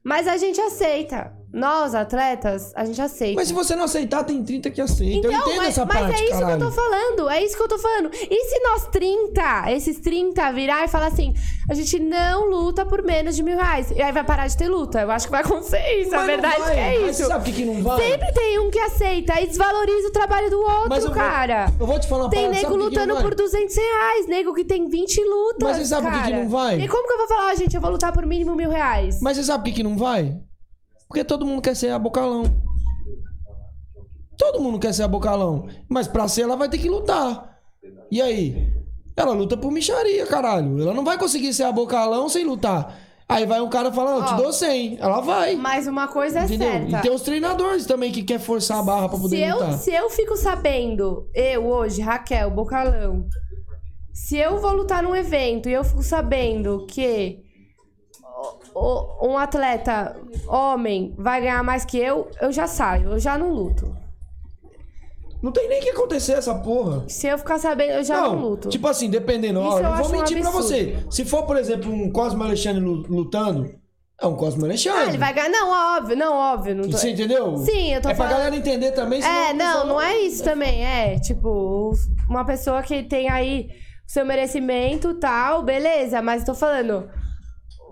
[0.05, 1.37] Mas a gente aceita.
[1.53, 3.35] Nós, atletas, a gente aceita.
[3.37, 5.31] Mas se você não aceitar, tem 30 que aceitam.
[5.31, 6.47] eu entendo Então, mas, essa mas parte, é isso caralho.
[6.59, 8.11] que eu tô falando, é isso que eu tô falando.
[8.15, 11.33] E se nós 30, esses 30 virar e falar assim,
[11.71, 14.69] a gente não luta por menos de mil reais, e aí vai parar de ter
[14.69, 15.01] luta.
[15.01, 16.79] Eu acho que vai acontecer isso, a Mas não verdade vai.
[16.97, 17.29] é Mas isso.
[17.29, 18.01] sabe por que que não vai?
[18.11, 21.73] Sempre tem um que aceita e desvaloriza o trabalho do outro, Mas eu vou- cara.
[21.81, 24.65] eu vou te falar uma Tem parada, nego sabe lutando por 200 reais, nego que
[24.65, 26.79] tem 20 lutas, Mas você sabe por que que não vai?
[26.79, 29.19] E como que eu vou falar, gente, eu vou lutar por mínimo mil reais?
[29.23, 30.37] Mas você sabe por que, que não vai?
[31.09, 32.45] Porque todo mundo quer ser a bocalão.
[34.37, 35.67] Todo mundo quer ser a bocalão.
[35.89, 37.59] Mas pra ser, ela vai ter que lutar.
[38.11, 38.73] E aí?
[39.17, 40.81] Ela luta por micharia, caralho.
[40.81, 42.97] Ela não vai conseguir ser a bocalão sem lutar.
[43.29, 44.99] Aí vai um cara falando, eu te dou 100.
[45.01, 45.57] Ela vai.
[45.57, 46.71] Mas uma coisa é Entendeu?
[46.71, 46.99] certa.
[46.99, 49.73] E tem os treinadores também que quer forçar a barra pra poder se eu, lutar.
[49.79, 53.27] se eu fico sabendo, eu hoje, Raquel, Bocalão,
[54.15, 57.41] se eu vou lutar num evento e eu fico sabendo que
[59.23, 60.17] um atleta
[60.49, 63.95] homem vai ganhar mais que eu, eu já saio, eu já não luto.
[65.43, 67.05] Não tem nem que acontecer essa porra.
[67.09, 68.69] Se eu ficar sabendo, eu já não, luto.
[68.69, 69.61] Tipo assim, dependendo.
[69.61, 70.97] Ó, não vou acho um mentir pra você.
[71.11, 73.73] Se for, por exemplo, um Cosmo Alexandre lu- lutando,
[74.21, 75.01] é um Cosmo Alexandre.
[75.01, 75.49] Ah, ele vai ganhar.
[75.49, 76.75] Não, óbvio, não, óbvio.
[76.75, 76.97] Não tô...
[76.99, 77.57] Você entendeu?
[77.59, 79.23] Sim, eu tô É pra falando- galera entender também.
[79.23, 80.85] É, não, não é isso também.
[80.85, 81.93] É, tipo,
[82.29, 83.69] uma pessoa que tem aí
[84.09, 87.09] o seu merecimento tal, beleza, mas tô falando.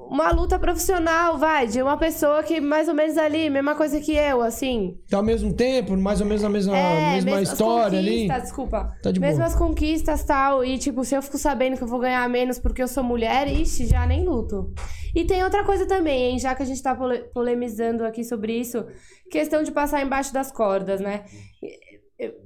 [0.09, 4.13] Uma luta profissional, vai, de uma pessoa que mais ou menos ali, mesma coisa que
[4.15, 4.97] eu, assim.
[5.11, 8.29] Tá ao mesmo tempo, mais ou menos a mesma, é, mesma história ali.
[8.29, 8.93] desculpa.
[9.03, 9.31] Tá de boa.
[9.31, 10.65] mesmas conquistas tal.
[10.65, 13.49] E, tipo, se eu fico sabendo que eu vou ganhar menos porque eu sou mulher,
[13.49, 14.73] ixi, já nem luto.
[15.15, 16.39] E tem outra coisa também, hein?
[16.39, 18.85] Já que a gente tá pole- polemizando aqui sobre isso,
[19.31, 21.25] questão de passar embaixo das cordas, né?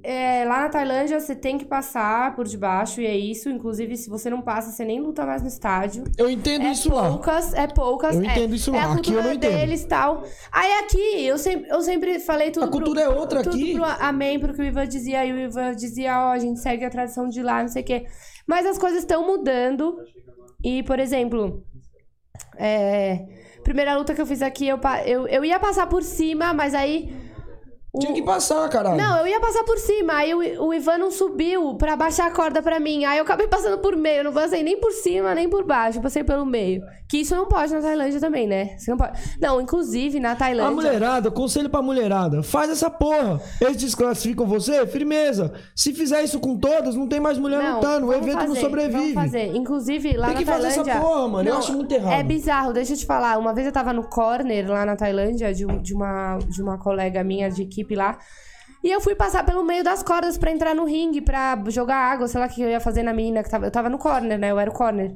[0.03, 3.49] É, lá na Tailândia você tem que passar por debaixo e é isso.
[3.49, 6.03] Inclusive, se você não passa, você nem luta mais no estádio.
[6.17, 7.07] Eu entendo é isso lá.
[7.07, 8.91] poucas, É poucas, Eu é- entendo isso é lá.
[8.91, 9.55] a Aqui eu não entendo.
[9.55, 10.23] deles tal.
[10.51, 13.75] Aí aqui, eu sempre, eu sempre falei tudo A cultura é outra tudo aqui.
[13.75, 15.25] Pro, amém pro que o Ivan dizia.
[15.25, 17.85] E o Ivan dizia, ó, a gente segue a tradição de lá, não sei o
[17.85, 18.05] quê.
[18.45, 19.95] Mas as coisas estão mudando.
[20.61, 21.63] E, por exemplo,
[22.57, 23.25] é,
[23.63, 27.30] primeira luta que eu fiz aqui, eu, eu, eu ia passar por cima, mas aí.
[27.93, 28.97] O- Tinha que passar, caralho.
[28.97, 30.13] Não, eu ia passar por cima.
[30.13, 33.03] Aí o, o Ivan não subiu pra baixar a corda pra mim.
[33.05, 34.19] Aí eu acabei passando por meio.
[34.19, 35.97] Eu não passei nem por cima, nem por baixo.
[35.99, 36.81] Eu passei pelo meio.
[37.09, 38.77] Que isso não pode na Tailândia também, né?
[38.77, 39.19] Você não pode.
[39.41, 40.71] Não, inclusive na Tailândia.
[40.71, 43.41] A mulherada, conselho pra mulherada, faz essa porra.
[43.59, 45.51] Eles desclassificam você, firmeza.
[45.75, 48.59] Se fizer isso com todas, não tem mais mulher Não, lutando, o evento não fazer,
[48.61, 49.13] sobrevive.
[49.13, 49.53] Vamos fazer.
[49.53, 51.09] Inclusive, lá Tem na que fazer essa Tailândia...
[51.09, 51.49] porra, mano.
[51.49, 52.13] Eu acho muito errado.
[52.13, 52.71] É bizarro.
[52.71, 53.37] Deixa eu te falar.
[53.37, 57.21] Uma vez eu tava no corner lá na Tailândia de, de, uma, de uma colega
[57.25, 58.17] minha de equipe lá.
[58.83, 62.27] E eu fui passar pelo meio das cordas pra entrar no ringue, pra jogar água,
[62.27, 63.67] sei lá o que eu ia fazer na menina que tava.
[63.67, 64.49] Eu tava no corner, né?
[64.49, 65.13] Eu era o corner.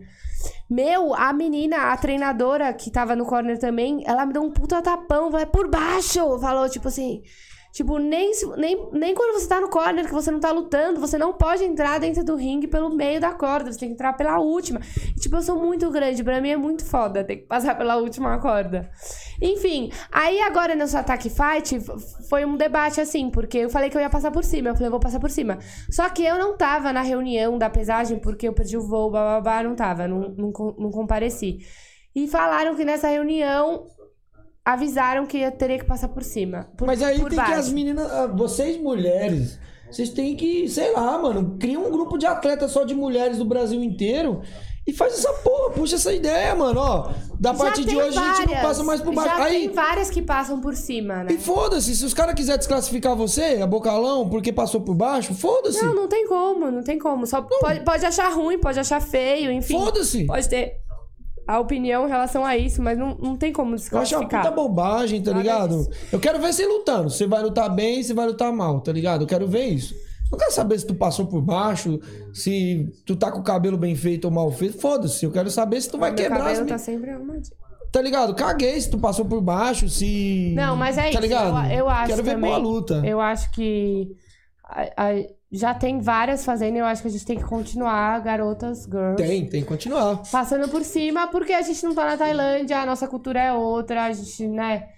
[0.69, 4.81] Meu, a menina, a treinadora que tava no corner também, ela me deu um puta
[4.81, 6.37] tapão, é por baixo!
[6.39, 7.23] Falou, tipo assim.
[7.75, 11.17] Tipo, nem, nem, nem quando você tá no corner, que você não tá lutando, você
[11.17, 14.39] não pode entrar dentro do ringue pelo meio da corda, você tem que entrar pela
[14.39, 14.79] última.
[15.09, 17.97] E, tipo, eu sou muito grande, pra mim é muito foda ter que passar pela
[17.97, 18.89] última corda.
[19.41, 21.81] Enfim, aí agora nesse ataque fight
[22.29, 24.87] foi um debate assim, porque eu falei que eu ia passar por cima, eu falei,
[24.87, 25.59] eu vou passar por cima.
[25.91, 29.61] Só que eu não tava na reunião da pesagem porque eu perdi o voo, bababá,
[29.61, 31.57] não tava, não, não, não compareci.
[32.15, 33.85] E falaram que nessa reunião
[34.65, 36.67] avisaram que eu teria que passar por cima.
[36.75, 37.59] por- Mas aí por tem que baixo.
[37.59, 39.59] as meninas, ah, vocês mulheres,
[39.91, 43.45] vocês têm que, sei lá, mano, cria um grupo de atletas só de mulheres do
[43.45, 44.41] Brasil inteiro
[44.87, 47.11] e faz essa porra, puxa essa ideia, mano, ó.
[47.39, 49.37] Da Já partir de hoje a gente não várias, passa mais por baixo.
[49.37, 51.33] Já Aí, tem várias que passam por cima, né?
[51.33, 55.83] e foda-se, se os caras quiserem desclassificar você, a bocalão, porque passou por baixo, foda-se.
[55.83, 57.27] Não, não tem como, não tem como.
[57.27, 59.77] Só pode, pode achar ruim, pode achar feio, enfim.
[59.77, 60.25] Foda-se.
[60.25, 60.77] Pode ter
[61.47, 64.41] a opinião em relação a isso, mas não, não tem como Eu acho uma desclassificar.
[64.43, 65.77] puta bobagem, tá Nada ligado?
[65.77, 65.89] disso.
[66.11, 67.09] Eu quero ver você lutando.
[67.09, 69.21] Você vai lutar bem, você vai lutar mal, tá ligado?
[69.23, 69.93] Eu quero ver isso.
[70.31, 71.99] Não quero saber se tu passou por baixo,
[72.33, 74.79] se tu tá com o cabelo bem feito ou mal feito.
[74.79, 77.55] Foda-se, eu quero saber se tu vai Meu quebrar as cabelo mi- tá sempre arrumadinho.
[77.91, 78.33] Tá ligado?
[78.35, 80.51] Caguei se tu passou por baixo, se.
[80.55, 81.19] Não, mas é tá isso.
[81.21, 81.71] ligado?
[81.71, 83.01] Eu, eu acho Quero ver também, boa luta.
[83.05, 84.09] Eu acho que
[84.63, 85.25] a- a-
[85.57, 89.15] já tem várias fazendo, eu acho que a gente tem que continuar, garotas, girls.
[89.15, 90.21] Tem, tem que continuar.
[90.31, 94.05] Passando por cima, porque a gente não tá na Tailândia, a nossa cultura é outra,
[94.05, 94.89] a gente, né?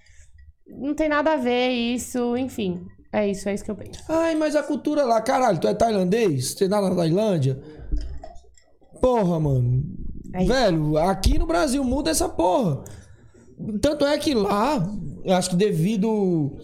[0.70, 2.86] não tem nada a ver isso, enfim.
[3.12, 4.04] É isso, é isso que eu penso.
[4.10, 6.52] Ai, mas a cultura lá, caralho, tu é tailandês?
[6.52, 7.60] Você tá na Tailândia?
[9.02, 9.84] Porra, mano.
[10.34, 10.44] É.
[10.44, 12.84] Velho, aqui no Brasil muda essa porra.
[13.82, 14.86] Tanto é que lá,
[15.24, 16.58] eu acho que devido.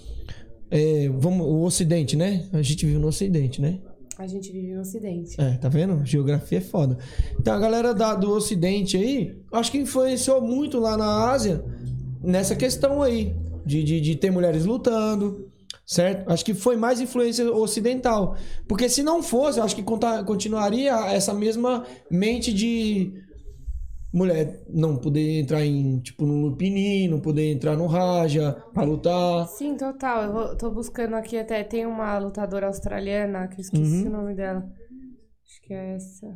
[0.76, 2.48] É, vamos, o Ocidente, né?
[2.52, 3.80] A gente vive no Ocidente, né?
[4.18, 5.40] A gente vive no Ocidente.
[5.40, 6.04] É, tá vendo?
[6.06, 6.98] Geografia é foda.
[7.40, 11.64] Então a galera da- do Ocidente aí, acho que influenciou muito lá na Ásia
[12.24, 13.36] nessa questão aí
[13.66, 15.48] de, de, de ter mulheres lutando,
[15.86, 16.30] certo?
[16.32, 18.36] Acho que foi mais influência ocidental.
[18.68, 19.84] Porque se não fosse, acho que
[20.26, 23.14] continuaria essa mesma mente de
[24.14, 29.48] mulher não poder entrar em, tipo, no Lupini, não poder entrar no Raja pra lutar.
[29.48, 30.24] Sim, total.
[30.24, 31.64] Eu vou- tô buscando aqui até.
[31.64, 34.08] Tem uma lutadora australiana, que eu esqueci Uhum.
[34.08, 34.64] o nome dela.
[35.46, 36.28] Acho que é essa.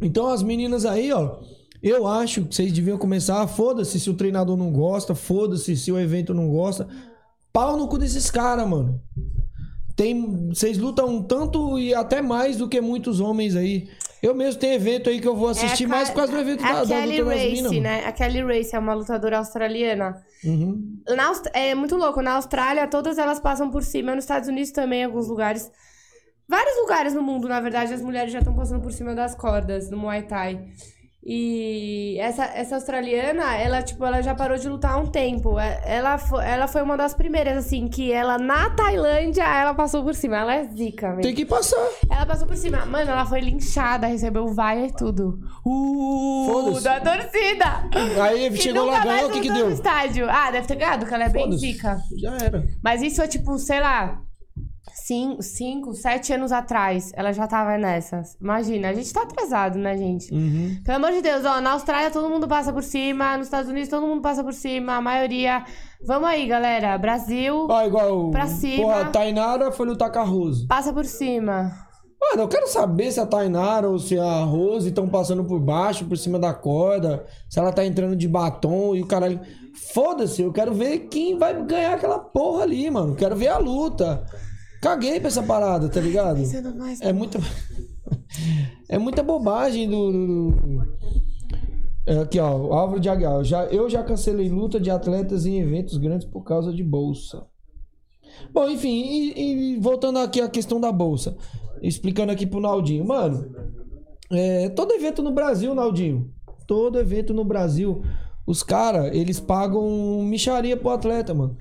[0.00, 1.40] Então as meninas aí, ó,
[1.82, 5.98] eu acho que vocês deviam começar, foda-se se o treinador não gosta, foda-se se o
[5.98, 6.86] evento não gosta.
[7.52, 9.00] Pau no cu desses caras, mano.
[9.96, 13.88] Tem, vocês lutam um tanto e até mais do que muitos homens aí.
[14.22, 16.38] Eu mesmo tenho evento aí que eu vou assistir É a mais por causa do
[16.38, 18.04] evento a da, da Kelly das Race, né?
[18.04, 20.22] A Kelly Race é uma lutadora australiana.
[20.44, 21.00] Uhum.
[21.08, 22.20] Na é muito louco.
[22.20, 24.14] Na Austrália, todas elas passam por cima.
[24.14, 25.70] Nos Estados Unidos também, em alguns lugares.
[26.48, 29.90] Vários lugares no mundo, na verdade, as mulheres já estão passando por cima das cordas
[29.90, 30.64] no Muay Thai.
[31.24, 35.58] E essa, essa australiana, ela, tipo, ela já parou de lutar há um tempo.
[35.58, 40.02] É- Ela foi, ela foi uma das primeiras, assim, que ela, na Tailândia, ela passou
[40.04, 40.36] por cima.
[40.38, 41.22] Ela é zica, velho.
[41.22, 41.76] Tem que passar.
[42.10, 42.86] Ela passou por cima.
[42.86, 45.38] Mano, ela foi linchada, recebeu vaia e tudo.
[45.66, 46.84] Uh, Foda-se.
[46.84, 47.88] da torcida.
[48.22, 49.70] Aí E chegou lá, ganhou, o que que deu?
[49.70, 50.26] estádio.
[50.30, 51.98] Ah, deve ter ganhado, porque ela é bem zica.
[52.16, 52.64] Já era.
[52.82, 54.18] Mas isso é tipo, sei lá,
[55.08, 57.10] cinco, cinco, sete anos atrás.
[57.14, 58.36] Ela já tava nessas.
[58.38, 60.30] Imagina, a gente tá atrasado, né, gente?
[60.32, 60.76] Uhum.
[60.84, 63.88] Pelo amor de Deus, ó, na Austrália todo mundo passa por cima, nos Estados Unidos
[63.88, 65.64] todo mundo passa por cima, a maioria.
[66.06, 66.98] Vamos aí, galera.
[66.98, 68.30] Brasil, Ó, igual.
[68.30, 68.82] Pra cima.
[68.82, 70.66] Porra, a Tainara foi lutar com a Rose.
[70.66, 71.72] passa por cima.
[72.20, 76.04] Mano, eu quero saber se a Tainara ou se a Rose estão passando por baixo,
[76.04, 79.40] por cima da corda, se ela tá entrando de batom e o caralho.
[79.94, 83.14] Foda-se, eu quero ver quem vai ganhar aquela porra ali, mano.
[83.14, 84.26] Quero ver a luta.
[84.80, 86.40] Caguei pra essa parada, tá ligado?
[87.02, 87.38] É muita.
[88.88, 90.54] É muita bobagem do.
[92.06, 93.34] É, Aqui, ó, Álvaro de Aguiar.
[93.34, 97.46] Eu já, eu já cancelei luta de atletas em eventos grandes por causa de bolsa.
[98.52, 101.36] Bom, enfim, e, e voltando aqui à questão da bolsa.
[101.82, 103.04] Explicando aqui pro Naldinho.
[103.04, 103.54] Mano,
[104.30, 106.32] é, todo evento no Brasil, Naldinho.
[106.66, 108.02] Todo evento no Brasil.
[108.46, 111.56] Os caras, eles pagam micharia pro atleta, mano.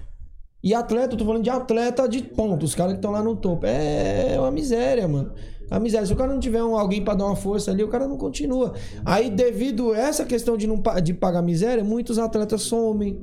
[0.67, 3.35] E atleta, eu tô falando de atleta de ponto, os caras que estão lá no
[3.37, 3.65] topo.
[3.65, 5.31] É uma miséria, mano.
[5.69, 6.05] É uma miséria.
[6.05, 8.17] Se o cara não tiver um- alguém pra dar uma força ali, o cara não
[8.17, 8.73] continua.
[9.05, 13.17] Aí, devido a essa questão de, não, de pagar miséria, muitos atletas somem.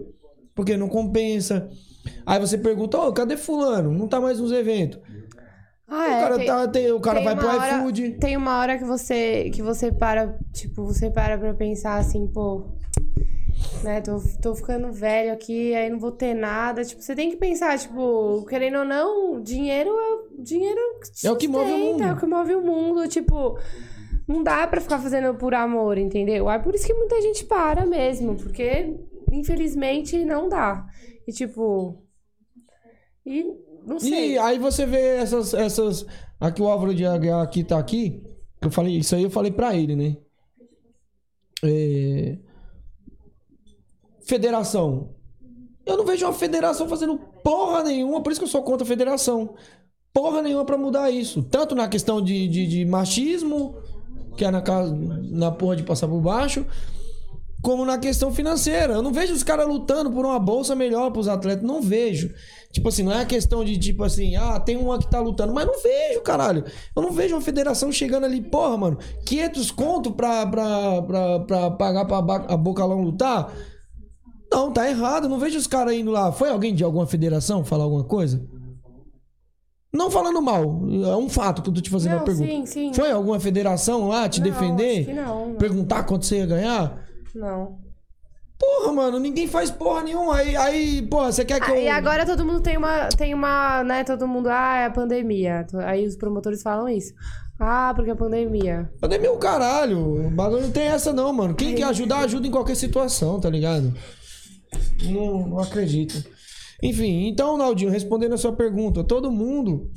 [0.55, 1.69] Porque não compensa.
[2.25, 3.93] Aí você pergunta, ô, cadê fulano?
[3.93, 5.01] Não tá mais nos eventos.
[5.87, 8.11] Ah, o é, cara, tem- tá, tem- o cara vai pro hora- iFood.
[8.21, 12.69] Tem uma hora que você que você para, tipo, você para pra pensar assim, pô,
[13.83, 16.85] né, tô, tô ficando velho aqui, aí não vou ter nada.
[16.85, 20.81] Tipo, você tem que pensar, tipo, querendo ou não, dinheiro é dinheiro
[21.13, 22.03] te É o que move o mundo.
[22.03, 23.59] É o que move o mundo, tipo,
[24.27, 26.51] não dá pra ficar fazendo por amor, entendeu?
[26.51, 28.97] É por isso que muita gente para mesmo, porque
[29.31, 30.87] infelizmente não dá.
[31.27, 32.03] E tipo,
[33.27, 33.45] e
[33.87, 34.33] não sei.
[34.33, 35.55] E aí você vê essas.
[35.55, 36.07] essas
[36.41, 38.23] aqui o Álvaro de Aguiar aqui tá aqui.
[38.61, 40.17] que Eu falei, isso aí eu falei pra ele, né?
[41.63, 42.39] É,
[44.27, 45.11] Federação.
[45.87, 48.89] Eu não vejo uma federação fazendo porra nenhuma, por isso que eu sou contra a
[48.89, 49.55] federação.
[50.13, 51.43] Porra nenhuma pra mudar isso.
[51.43, 53.75] Tanto na questão de, de, de machismo,
[54.37, 56.65] que é na, casa, na porra de passar por baixo,
[57.63, 58.95] como na questão financeira.
[58.95, 61.65] Eu não vejo os caras lutando por uma bolsa melhor pros atletas.
[61.65, 62.33] Não vejo.
[62.73, 65.53] Tipo assim, não é a questão de tipo assim, ah, tem uma que tá lutando,
[65.53, 66.65] mas não vejo, caralho.
[66.97, 71.71] Eu não vejo uma federação chegando ali, porra, mano, 500 conto pra, pra, pra, pra
[71.73, 73.53] pagar pra a Bocalão lutar.
[74.55, 75.29] Não, tá errado.
[75.29, 76.31] Não vejo os caras indo lá.
[76.31, 78.41] Foi alguém de alguma federação falar alguma coisa?
[79.93, 82.49] Não falando mal, é um fato que eu tô te fazendo Não, a pergunta.
[82.51, 82.93] sim, sim.
[82.93, 85.15] Foi alguma federação lá te Não, defender?
[85.15, 85.55] não, não.
[85.55, 86.99] Perguntar quanto você ia ganhar?
[87.33, 87.79] Não.
[88.59, 90.35] Porra, mano, ninguém faz porra nenhuma.
[90.37, 91.83] Aí, aí porra, você quer que Ah, eu.
[91.85, 95.65] E agora todo mundo tem uma, tem uma, né, todo mundo, ah, é a pandemia.
[95.87, 97.13] Aí os promotores falam isso.
[97.61, 98.91] Ah, porque é a pandemia.
[99.01, 100.27] Pandemia é o caralho.
[100.27, 101.55] O bagulho não tem essa, não, mano.
[101.55, 103.93] Quem quer ajudar, ajuda em qualquer situação, tá ligado?
[105.05, 106.25] Não, não acredito.
[106.83, 109.91] Enfim, então, Naldinho, respondendo a sua pergunta, todo mundo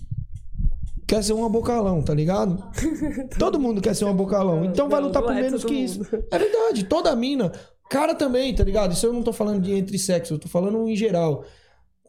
[1.08, 2.64] quer ser um abocalão, tá ligado?
[3.40, 4.66] todo mundo quer ser um abocalão.
[4.66, 6.02] Então vai lutar por é menos que isso.
[6.32, 7.52] É verdade, toda mina.
[7.90, 8.92] Cara também, tá ligado?
[8.92, 11.46] Isso eu não tô falando de entre sexo, eu tô falando em geral.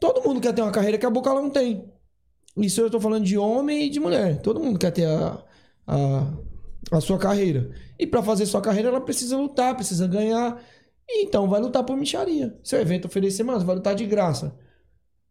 [0.01, 1.85] Todo mundo quer ter uma carreira que a Bocalão tem.
[2.57, 4.40] Isso eu tô falando de homem e de mulher.
[4.40, 5.43] Todo mundo quer ter a,
[5.86, 6.27] a,
[6.90, 7.70] a sua carreira.
[7.99, 10.61] E pra fazer sua carreira, ela precisa lutar, precisa ganhar.
[11.10, 12.59] Então vai lutar por micharia.
[12.62, 14.55] Se o evento oferecer, mano, você vai lutar de graça.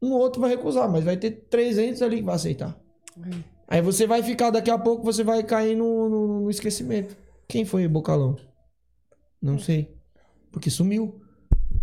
[0.01, 2.77] Um outro vai recusar, mas vai ter 300 ali que vai aceitar.
[3.67, 7.15] Aí você vai ficar, daqui a pouco, você vai cair no, no- no esquecimento.
[7.47, 8.35] Quem foi Bocalão?
[9.41, 9.95] Não sei.
[10.51, 11.21] Porque sumiu.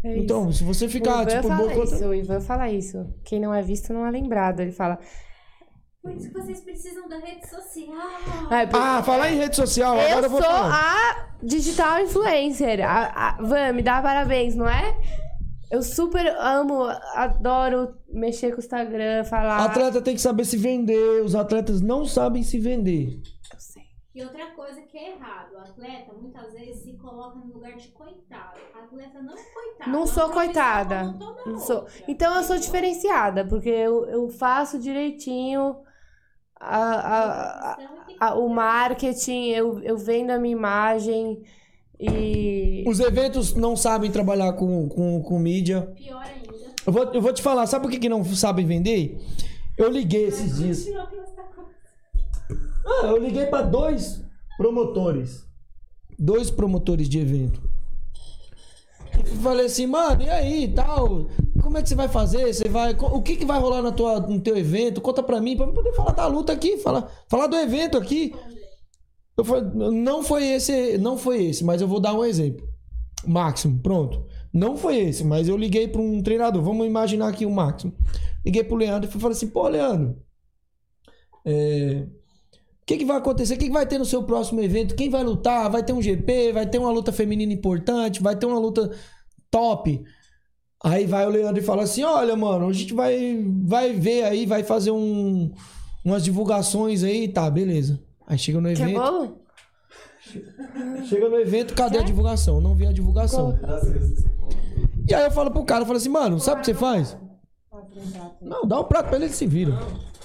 [0.03, 3.07] É então, se você O ficar, Ivan tipo, fala boicotando- isso, o Ivan fala isso.
[3.25, 4.61] Quem não é visto não é lembrado.
[4.61, 4.99] Ele fala.
[6.05, 7.97] Por isso que vocês precisam da rede social.
[8.51, 10.71] "Ai, por- Ah, falar em rede social, agora eu eu vou sou falar.
[10.71, 12.87] a digital influencer.
[12.87, 14.95] A, a, Van, me dá parabéns, não é?
[15.71, 19.65] Eu super amo, adoro mexer com o Instagram, falar.
[19.65, 21.23] Atleta tem que saber se vender.
[21.25, 23.23] Os atletas não sabem se vender.
[24.15, 27.89] E outra coisa que é errado, o atleta muitas vezes se coloca no lugar de
[27.89, 28.61] coitado.
[28.73, 29.91] O atleta não é coitado.
[29.91, 31.03] Não sou coitada.
[31.47, 31.87] Não sou.
[32.07, 35.79] Então eu sou diferenciada, porque eu, eu faço direitinho
[36.65, 37.77] a,
[38.21, 41.43] a- a- o marketing, eu, eu vendo a minha imagem
[42.01, 42.85] e.
[42.87, 45.83] Os eventos não sabem trabalhar com, com, com mídia.
[45.97, 46.55] Pior ainda.
[46.87, 49.19] Eu vou, eu vou te falar, sabe por que, que não sabem vender?
[49.79, 50.87] Eu liguei esses dias.
[52.87, 54.23] Ah, eu liguei pra dois
[54.57, 55.45] promotores.
[56.19, 57.61] Dois promotores de evento.
[59.43, 61.27] Falei assim, mano, e aí, tal?
[61.63, 62.53] Como é que você vai fazer?
[62.53, 65.01] Você vai, o que, que vai rolar na tua, no teu evento?
[65.01, 68.35] Conta pra mim, pra eu poder falar da luta aqui, falar, falar do evento aqui.
[69.37, 72.67] Eu falei, não foi esse, não foi esse, mas eu vou dar um exemplo.
[73.27, 74.25] Máximo, pronto.
[74.53, 76.63] Não foi esse, mas eu liguei para um treinador.
[76.63, 77.93] Vamos imaginar aqui o Máximo.
[78.45, 80.17] Liguei pro Leandro e falei assim: pô, Leandro,
[81.45, 82.07] é,
[82.85, 83.55] o que, que vai acontecer?
[83.55, 84.95] O que, que vai ter no seu próximo evento?
[84.95, 85.71] Quem vai lutar?
[85.71, 86.53] Vai ter um GP?
[86.53, 88.23] Vai ter uma luta feminina importante?
[88.23, 88.91] Vai ter uma luta
[89.51, 90.05] top?
[90.85, 94.45] Aí vai o Leandro e fala assim: olha, mano, a gente vai, vai ver aí,
[94.45, 95.51] vai fazer um,
[96.05, 97.99] umas divulgações aí, tá, beleza.
[98.27, 99.01] Aí chega no Quer evento.
[99.01, 99.39] bolo?
[101.09, 102.61] Chega no evento, cadê a divulgação?
[102.61, 103.59] Não vi a divulgação.
[105.09, 107.17] E aí eu falo pro cara, eu falo assim, mano, sabe o que você faz?
[108.43, 109.79] Não, dá um prato pra ele, ele se vira.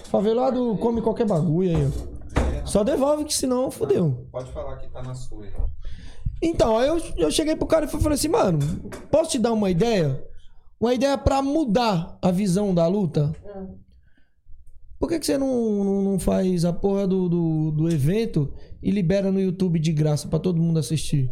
[0.09, 2.18] Favelado come qualquer bagulho aí, ó.
[2.65, 4.27] Só devolve que senão fodeu.
[4.31, 5.45] Pode falar que tá na sua.
[6.41, 8.59] Então, aí eu, eu cheguei pro cara e falei assim, mano,
[9.11, 10.23] posso te dar uma ideia?
[10.79, 13.35] Uma ideia pra mudar a visão da luta?
[14.99, 18.91] Por que, que você não, não, não faz a porra do, do, do evento e
[18.91, 21.29] libera no YouTube de graça pra todo mundo assistir?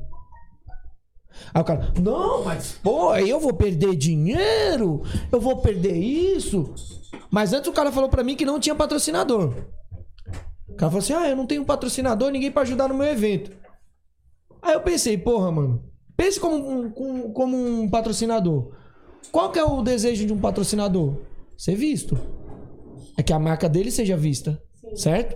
[1.53, 6.74] Aí o cara, não, mas pô, eu vou perder dinheiro, eu vou perder isso.
[7.30, 9.53] Mas antes o cara falou pra mim que não tinha patrocinador.
[10.77, 13.51] O cara falou assim: ah, eu não tenho patrocinador, ninguém pra ajudar no meu evento.
[14.61, 15.83] Aí eu pensei, porra, mano,
[16.15, 18.75] pense como um, como- como um patrocinador.
[19.31, 21.17] Qual que é o desejo de um patrocinador?
[21.57, 22.15] Ser visto.
[23.17, 24.61] É que a marca dele seja vista,
[24.95, 25.35] certo?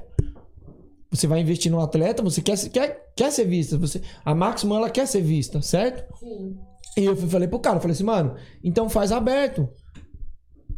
[1.10, 3.80] Você vai investir no atleta, você quer, quer, quer ser vista.
[3.80, 6.06] Você, a Maximo, ela quer ser vista, certo?
[6.20, 6.56] Sim.
[6.98, 9.68] E eu falei pro cara, falei assim, mano, então faz aberto.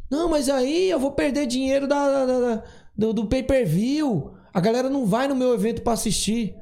[0.09, 2.63] Não, mas aí eu vou perder dinheiro da, da- da-
[2.95, 4.32] do, do pay-per-view.
[4.53, 6.53] A galera não vai no meu evento pra assistir.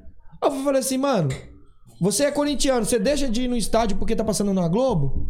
[0.41, 1.29] Aí eu falei assim, mano,
[1.99, 5.29] você é corintiano, você deixa de ir no estádio porque tá passando na Globo?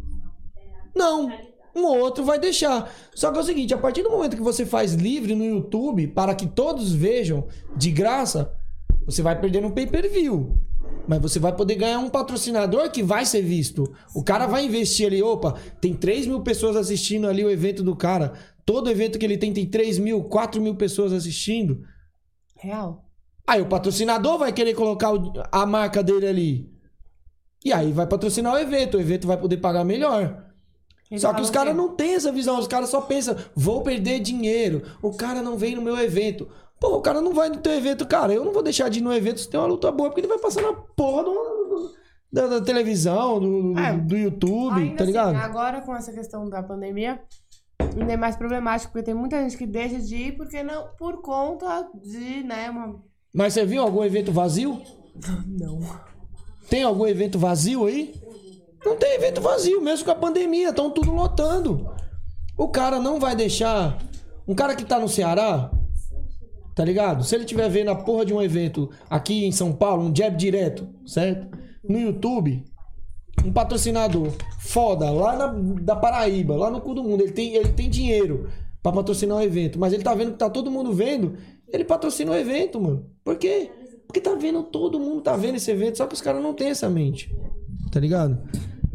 [0.96, 1.30] Não.
[1.76, 2.94] Um ou outro vai deixar.
[3.16, 6.08] Só que é o seguinte, a partir do momento que você faz livre no YouTube
[6.08, 8.54] para que todos vejam de graça,
[9.06, 10.56] você vai perder no pay-per-view.
[11.08, 13.92] Mas você vai poder ganhar um patrocinador que vai ser visto.
[14.14, 17.96] O cara vai investir ali, opa, tem 3 mil pessoas assistindo ali o evento do
[17.96, 18.34] cara.
[18.66, 21.82] Todo evento que ele tem tem 3 mil, 4 mil pessoas assistindo.
[22.62, 23.06] Real.
[23.48, 26.72] Aí o patrocinador vai querer colocar o- a marca dele ali.
[27.66, 28.98] E aí vai patrocinar o evento.
[28.98, 30.46] O evento vai poder pagar melhor.
[31.18, 32.58] Só que os caras não têm essa visão.
[32.58, 34.84] Os caras só pensam, vou perder dinheiro.
[35.02, 36.48] O cara não vem no meu evento.
[36.80, 38.34] Pô, o cara não vai no teu evento, cara.
[38.34, 40.28] Eu não vou deixar de ir no evento se tem uma luta boa, porque ele
[40.28, 41.92] vai passar na porra do-
[42.32, 43.94] da, da televisão, do, É.
[43.98, 45.36] do YouTube, tá assim, ligado?
[45.36, 47.20] agora com essa questão da pandemia,
[48.00, 51.22] ainda é mais problemático, porque tem muita gente que deixa de ir porque não, por
[51.22, 53.02] conta de, né, uma...
[53.34, 54.82] Mas você viu algum evento vazio?
[55.48, 55.80] Não.
[56.70, 58.14] Tem algum evento vazio aí?
[58.86, 61.94] Não tem evento vazio, mesmo com a pandemia, estão tudo lotando.
[62.58, 63.98] O cara não vai deixar.
[64.48, 65.72] Um cara que tá no Ceará,
[66.76, 67.24] tá ligado?
[67.24, 70.36] Se ele estiver vendo a porra de um evento aqui em São Paulo, um jab
[70.36, 71.58] direto, certo?
[71.84, 72.66] No YouTube,
[73.46, 75.48] um patrocinador foda, lá na,
[75.82, 78.50] da Paraíba, lá no cu do mundo, ele tem, ele tem dinheiro
[78.82, 81.36] pra patrocinar o evento, mas ele tá vendo que tá todo mundo vendo,
[81.68, 83.06] ele patrocina o evento, mano.
[83.24, 83.70] Por quê?
[84.08, 86.70] Porque tá vendo, todo mundo tá vendo esse evento, só que os caras não têm
[86.70, 87.34] essa mente.
[87.92, 88.42] Tá ligado?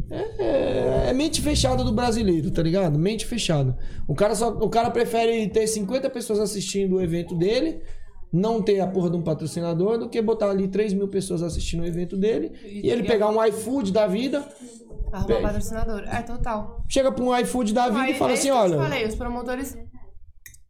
[0.09, 2.97] É, é mente fechada do brasileiro, tá ligado?
[2.97, 3.77] Mente fechada.
[4.07, 7.81] O cara, só, o cara prefere ter 50 pessoas assistindo o evento dele,
[8.31, 11.81] não ter a porra de um patrocinador, do que botar ali 3 mil pessoas assistindo
[11.81, 14.45] o evento dele e, ele pegar um iFood da vida,
[15.11, 15.41] Arrumar Pede.
[15.41, 16.03] patrocinador.
[16.03, 16.83] É, total.
[16.87, 18.77] chega pra um iFood da vida Aí, e fala é assim: que eu olha.
[18.77, 19.77] falei, os promotores.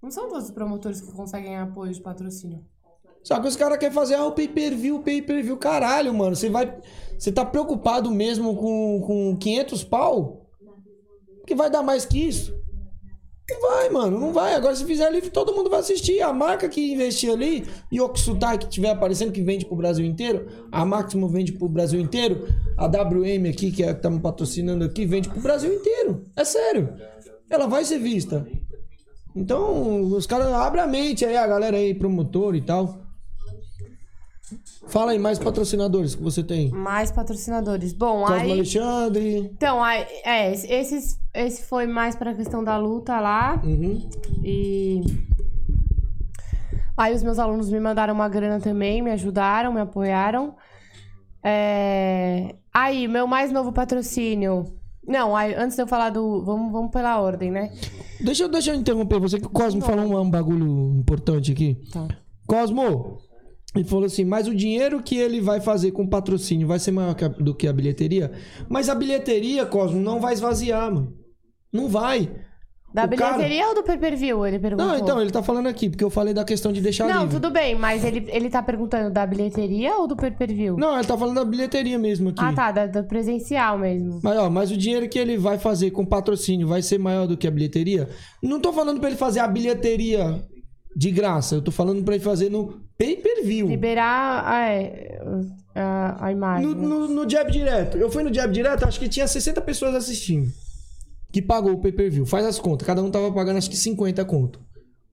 [0.01, 2.63] Não são todos os promotores que conseguem apoio de patrocínio.
[3.23, 5.57] Só que os caras querem fazer ah, o pay-per-view, pay-per-view.
[5.57, 6.35] Caralho, mano.
[6.35, 6.77] Você vai.
[7.17, 10.45] Você tá preocupado mesmo com, com 500 pau?
[11.45, 12.55] Que vai dar mais que isso?
[13.49, 14.19] Não vai, mano.
[14.19, 14.53] Não vai.
[14.55, 16.21] Agora, se fizer livre, todo mundo vai assistir.
[16.21, 20.47] A marca que investir ali, o Oksutai que tiver aparecendo, que vende pro Brasil inteiro,
[20.71, 22.47] a Maximo vende pro Brasil inteiro,
[22.77, 26.25] a WM aqui, que é que estamos patrocinando aqui, vende pro Brasil inteiro.
[26.35, 26.93] É sério.
[27.49, 28.45] Ela vai ser vista.
[29.33, 33.06] Então, os caras abrem a mente aí, a galera aí, promotor e tal.
[34.87, 36.71] Fala aí, mais patrocinadores que você tem.
[36.71, 37.93] Mais patrocinadores.
[37.93, 38.51] Bom, Cosmo aí.
[38.51, 39.37] Alexandre.
[39.53, 43.61] Então, aí, é, esse- esses, esse foi mais pra questão da luta lá.
[43.63, 44.09] Uhum.
[44.43, 45.01] E.
[46.95, 50.55] Aí os meus alunos me mandaram uma grana também, me ajudaram, me apoiaram.
[51.43, 54.65] É, Aí, meu mais novo patrocínio.
[55.07, 56.43] Não, aí, antes de eu falar do.
[56.43, 57.71] Vamos, vamos pela ordem, né?
[58.19, 61.75] Deixa, eu- deixa eu interromper você, que o Cosmo falou um, um bagulho importante aqui.
[61.91, 62.07] Tá.
[62.45, 63.17] Cosmo,
[63.75, 67.13] ele falou assim, mas o dinheiro que ele vai fazer com patrocínio vai ser maior
[67.13, 68.31] que a- do que a bilheteria?
[68.69, 71.13] Mas a bilheteria, Cosmo, não vai esvaziar, mano.
[71.71, 72.31] Não vai.
[72.93, 74.45] Da O cara- bilheteria ou do pay-per-view?
[74.47, 74.87] Ele perguntou.
[74.87, 77.35] Não, então, ele tá falando aqui, porque eu falei da questão de deixar Não, livre.
[77.35, 80.77] tudo bem, mas ele, ele tá perguntando da bilheteria ou do pay-per-view?
[80.77, 82.39] Não, ele tá falando da bilheteria mesmo aqui.
[82.41, 84.21] Ah, tá, da, da presencial mesmo.
[84.23, 87.35] Mas, ó, mas o dinheiro que ele vai fazer com patrocínio vai ser maior do
[87.37, 88.07] que a bilheteria?
[88.41, 90.41] Não tô falando pra ele fazer a bilheteria
[90.97, 91.53] de graça.
[91.53, 93.67] Eu tô falando pra ele fazer no pay-per-view.
[93.67, 95.21] Liberar ah, é,
[95.75, 96.65] a, a imagem.
[96.65, 97.97] No, no, no Jab Direto.
[97.97, 100.51] Eu fui no Jab Direto, acho que tinha 60 pessoas assistindo.
[101.31, 102.25] Que pagou o pay-per-view.
[102.25, 102.87] Faz as contas.
[102.87, 104.59] Cada um tava pagando acho que 50 conto.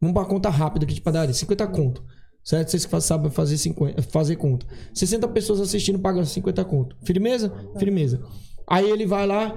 [0.00, 1.34] Vamos pra conta rápida aqui de padaria.
[1.34, 2.02] 50 conto.
[2.42, 2.70] Certo?
[2.70, 4.66] Vocês que sabem fazer, 50, fazer conta.
[4.94, 6.96] 60 pessoas assistindo pagando 50 conto.
[7.04, 7.52] Firmeza?
[7.78, 8.22] Firmeza.
[8.66, 9.54] Aí ele vai lá,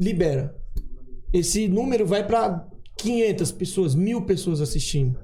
[0.00, 0.54] libera.
[1.30, 2.66] Esse número vai pra
[2.98, 5.18] 500 pessoas, mil pessoas assistindo.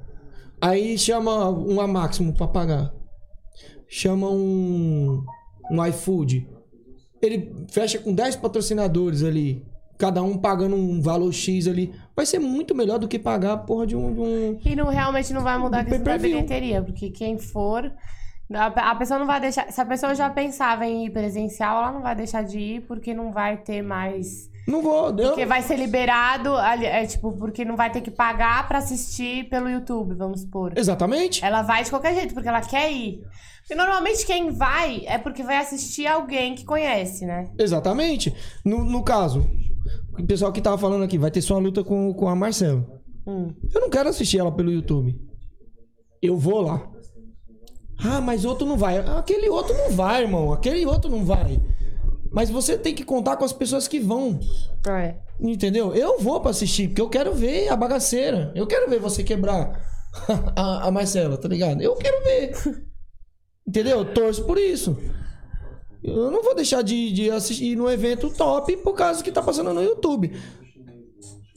[0.61, 2.93] Aí chama uma máximo pra pagar.
[3.89, 5.25] Chama um,
[5.71, 6.47] um iFood.
[7.23, 9.65] Ele fecha com 10 patrocinadores ali.
[9.99, 11.93] Cada um pagando um valor X ali.
[12.17, 14.15] Vai ser muito melhor do que pagar a porra de um.
[14.15, 17.93] de um- E não, realmente não vai mudar a questão da bilheteria, porque quem for.
[18.53, 19.71] A pessoa não vai deixar.
[19.71, 23.13] Se a pessoa já pensava em ir presencial, ela não vai deixar de ir porque
[23.15, 24.49] não vai ter mais.
[24.71, 25.09] Não vou.
[25.09, 29.49] Eu, Porque vai ser liberado, é tipo, porque não vai ter que pagar pra assistir
[29.49, 30.73] pelo YouTube, vamos supor.
[30.77, 31.45] Exatamente.
[31.45, 33.21] Ela vai de qualquer jeito, porque ela quer ir.
[33.61, 37.51] Porque normalmente quem vai é porque vai assistir alguém que conhece, né?
[37.59, 38.35] Exatamente.
[38.65, 39.45] No, no caso,
[40.17, 42.87] o pessoal que tava falando aqui, vai ter sua luta com, com a Marcela.
[43.27, 43.53] Hum.
[43.75, 45.19] Eu não quero assistir ela pelo YouTube.
[46.23, 46.89] Eu vou lá.
[48.03, 48.99] Ah, mas outro não vai.
[48.99, 50.53] Aquele outro não vai, irmão.
[50.53, 51.61] Aquele outro não vai.
[52.33, 54.39] Mas você tem que contar com as pessoas que vão.
[54.89, 55.17] É.
[55.41, 55.95] Entendeu?
[55.95, 58.53] Eu vou pra assistir, porque eu quero ver a bagaceira.
[58.55, 59.81] Eu quero ver você quebrar
[60.57, 61.83] a, a Marcela, tá ligado?
[61.83, 62.53] Eu quero ver.
[63.67, 63.99] Entendeu?
[63.99, 64.97] Eu torço por isso.
[66.03, 69.75] Eu não vou deixar de, de assistir no evento top por causa que tá passando
[69.75, 70.33] no YouTube.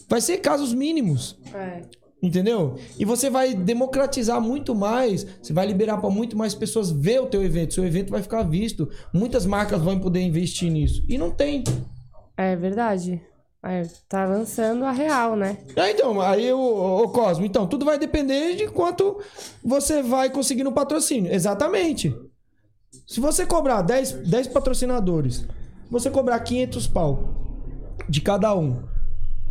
[0.10, 1.40] Vai ser casos mínimos.
[1.54, 1.82] É.
[2.24, 2.76] Entendeu?
[2.98, 7.26] E você vai democratizar muito mais, você vai liberar para muito mais pessoas ver o
[7.26, 7.74] teu evento.
[7.74, 8.90] Seu evento vai ficar visto.
[9.14, 11.04] Muitas marcas vão poder investir nisso.
[11.10, 11.66] E não tem.
[12.38, 13.22] É verdade.
[13.62, 15.58] É, tá lançando a real, né?
[15.76, 19.20] É, então, aí o, o Cosmo, então, tudo vai depender de quanto
[19.62, 21.34] você vai conseguir no patrocínio.
[21.34, 22.16] Exatamente.
[23.06, 25.46] Se você cobrar 10, 10 patrocinadores,
[25.92, 27.36] você cobrar 500 pau
[28.08, 28.82] de cada um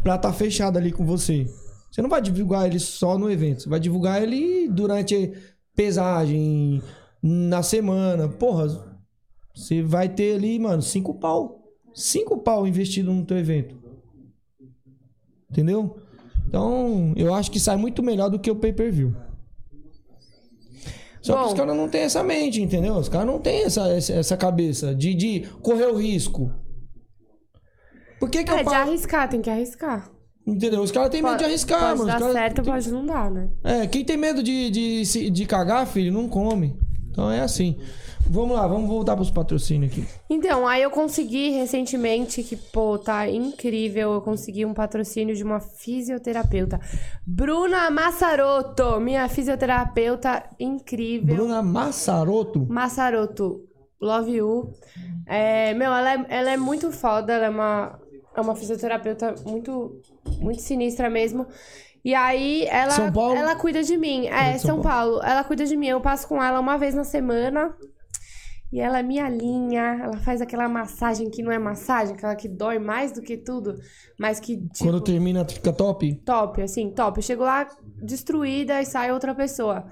[0.02, 1.46] pra estar fechado ali com você,
[1.92, 5.30] você não vai divulgar ele só no evento, você vai divulgar ele durante
[5.76, 6.82] pesagem,
[7.22, 8.28] na semana.
[8.28, 8.66] Porra,
[9.54, 11.62] você vai ter ali, mano, 5 pau.
[11.94, 13.76] 5 pau investido no teu evento.
[15.50, 15.98] Entendeu?
[16.48, 19.14] Então, eu acho que sai muito melhor do que o pay-per-view.
[21.20, 21.46] Só que Bom.
[21.48, 22.94] os caras não têm essa mente, entendeu?
[22.94, 26.50] Os caras não têm essa, essa, cabeça de, de correr o risco.
[28.18, 28.76] Por que, que É, eu de pago?
[28.76, 30.10] arriscar, tem que arriscar.
[30.46, 30.82] Entendeu?
[30.82, 32.06] Os caras têm medo de arriscar, pode mano.
[32.10, 33.48] Dar caras certo, têm- pode não dar, né?
[33.62, 36.76] É, quem tem medo de, de, se- de cagar, filho, não come.
[37.10, 37.78] Então é assim.
[38.28, 40.06] Vamos lá, vamos voltar pros patrocínios aqui.
[40.30, 45.58] Então, aí eu consegui recentemente, que, pô, tá incrível, eu consegui um patrocínio de uma
[45.60, 46.80] fisioterapeuta.
[47.26, 51.34] Bruna Massaroto, minha fisioterapeuta incrível.
[51.34, 52.64] Bruna Massaroto.
[52.68, 53.62] Massaroto.
[54.00, 54.72] Love You.
[55.26, 57.98] É, meu, ela é, ela é muito foda, ela é uma,
[58.36, 60.00] é uma fisioterapeuta muito,
[60.40, 61.46] muito sinistra mesmo.
[62.04, 63.36] E aí ela, São Paulo?
[63.36, 64.26] ela cuida de mim.
[64.26, 65.22] É São São Paulo.
[65.22, 65.86] Ela cuida de mim.
[65.86, 67.74] Eu passo com ela uma vez na semana.
[68.72, 70.00] E ela é minha linha.
[70.02, 73.74] Ela faz aquela massagem que não é massagem, aquela que dói mais do que tudo,
[74.18, 76.14] mas que tipo, Quando termina, fica top?
[76.24, 77.18] top, assim, top.
[77.18, 77.68] Eu chego lá
[78.02, 79.84] destruída e sai outra pessoa.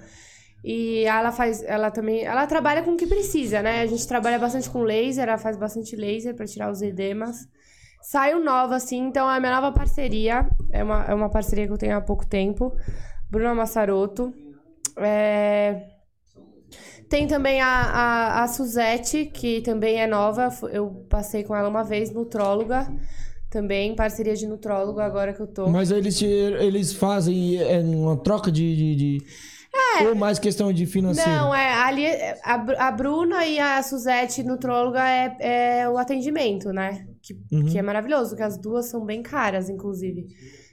[0.64, 3.82] E ela faz, ela também, ela trabalha com o que precisa, né?
[3.82, 7.46] A gente trabalha bastante com laser, ela faz bastante laser pra tirar os edemas.
[8.02, 10.48] Saiu nova, assim, então é a minha nova parceria.
[10.70, 12.72] É uma, é uma parceria que eu tenho há pouco tempo.
[13.30, 14.32] Bruna Massaroto.
[14.96, 15.86] É...
[17.08, 20.48] Tem também a, a, a Suzette, que também é nova.
[20.70, 22.86] Eu passei com ela uma vez, nutróloga.
[23.50, 25.68] Também, parceria de nutrólogo agora que eu tô.
[25.68, 28.76] Mas eles, eles fazem é, uma troca de.
[28.76, 31.28] de, de- Ou mais questão de financeiro?
[31.30, 32.06] Não, é ali
[32.44, 37.06] a, Bru- a Bruna e a Suzette, nutróloga, é, é o atendimento, né?
[37.22, 37.66] Que, Uhum.
[37.66, 40.26] que é maravilhoso, que as duas são bem caras, inclusive.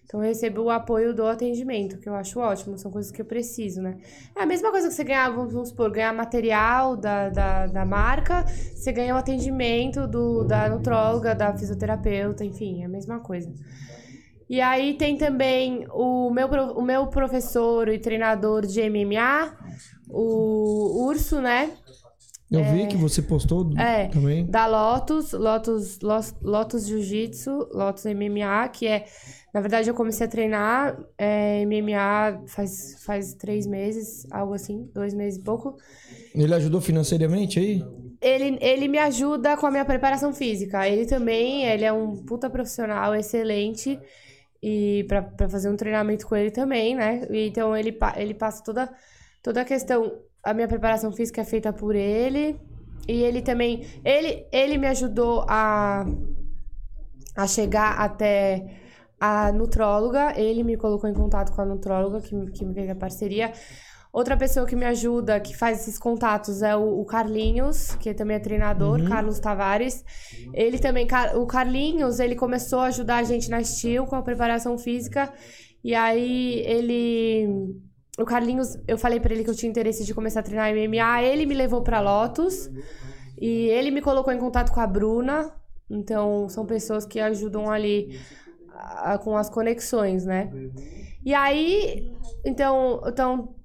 [0.06, 3.26] Então eu recebo o apoio do atendimento, que eu acho ótimo, são coisas que eu
[3.26, 3.98] preciso, né?
[4.34, 8.46] É a mesma coisa que você ganhar, vamos supor, ganhar material da, da, da marca,
[8.48, 13.54] você ganha o atendimento do, da nutróloga, da fisioterapeuta, enfim, é a mesma coisa.
[14.50, 19.58] E aí tem também o meu, o meu professor e treinador de MMA,
[20.10, 21.72] o Urso, né?
[22.50, 24.46] Eu vi que você postou É, também.
[24.46, 26.00] da Lotus, Lotus,
[26.42, 29.06] Lotus Jiu-Jitsu, Lotus MMA, que é,
[29.54, 35.14] na verdade eu comecei a treinar é, MMA faz, faz três meses, algo assim, dois
[35.14, 35.76] meses e pouco.
[36.34, 37.84] Ele ajudou financeiramente aí?
[38.22, 40.88] Ele, ele me ajuda com a minha preparação física.
[40.88, 44.00] Ele também, ele é um puta profissional, excelente.
[44.64, 47.28] E pra, pra fazer um treinamento com ele também, né?
[47.30, 48.90] Então ele, ele passa toda,
[49.44, 50.12] toda a questão.
[50.44, 52.60] A minha preparação física é feita por ele.
[53.08, 53.86] E ele também.
[54.04, 56.06] Ele, ele me ajudou a,
[57.36, 58.66] a chegar até
[59.20, 60.34] a nutróloga.
[60.40, 63.52] Ele me colocou em contato com a nutróloga, que, me- que me fez a parceria.
[64.12, 68.38] Outra pessoa que me ajuda, que faz esses contatos, é o, o Carlinhos, que também
[68.38, 70.04] é treinador, Carlos Tavares.
[70.54, 71.06] Ele também,
[71.36, 75.32] o Carlinhos, ele começou a ajudar a gente na Steel com a preparação física.
[75.84, 77.76] E aí ele.
[78.18, 81.22] O Carlinhos, eu falei pra ele que eu tinha interesse de começar a treinar MMA,
[81.22, 82.70] ele me levou pra Lotus.
[83.40, 85.52] E ele me colocou em contato com a Bruna.
[85.90, 88.20] Então, são pessoas que ajudam ali
[88.74, 90.52] ah, com as conexões, né?
[91.24, 92.12] E aí,
[92.46, 93.56] então, então,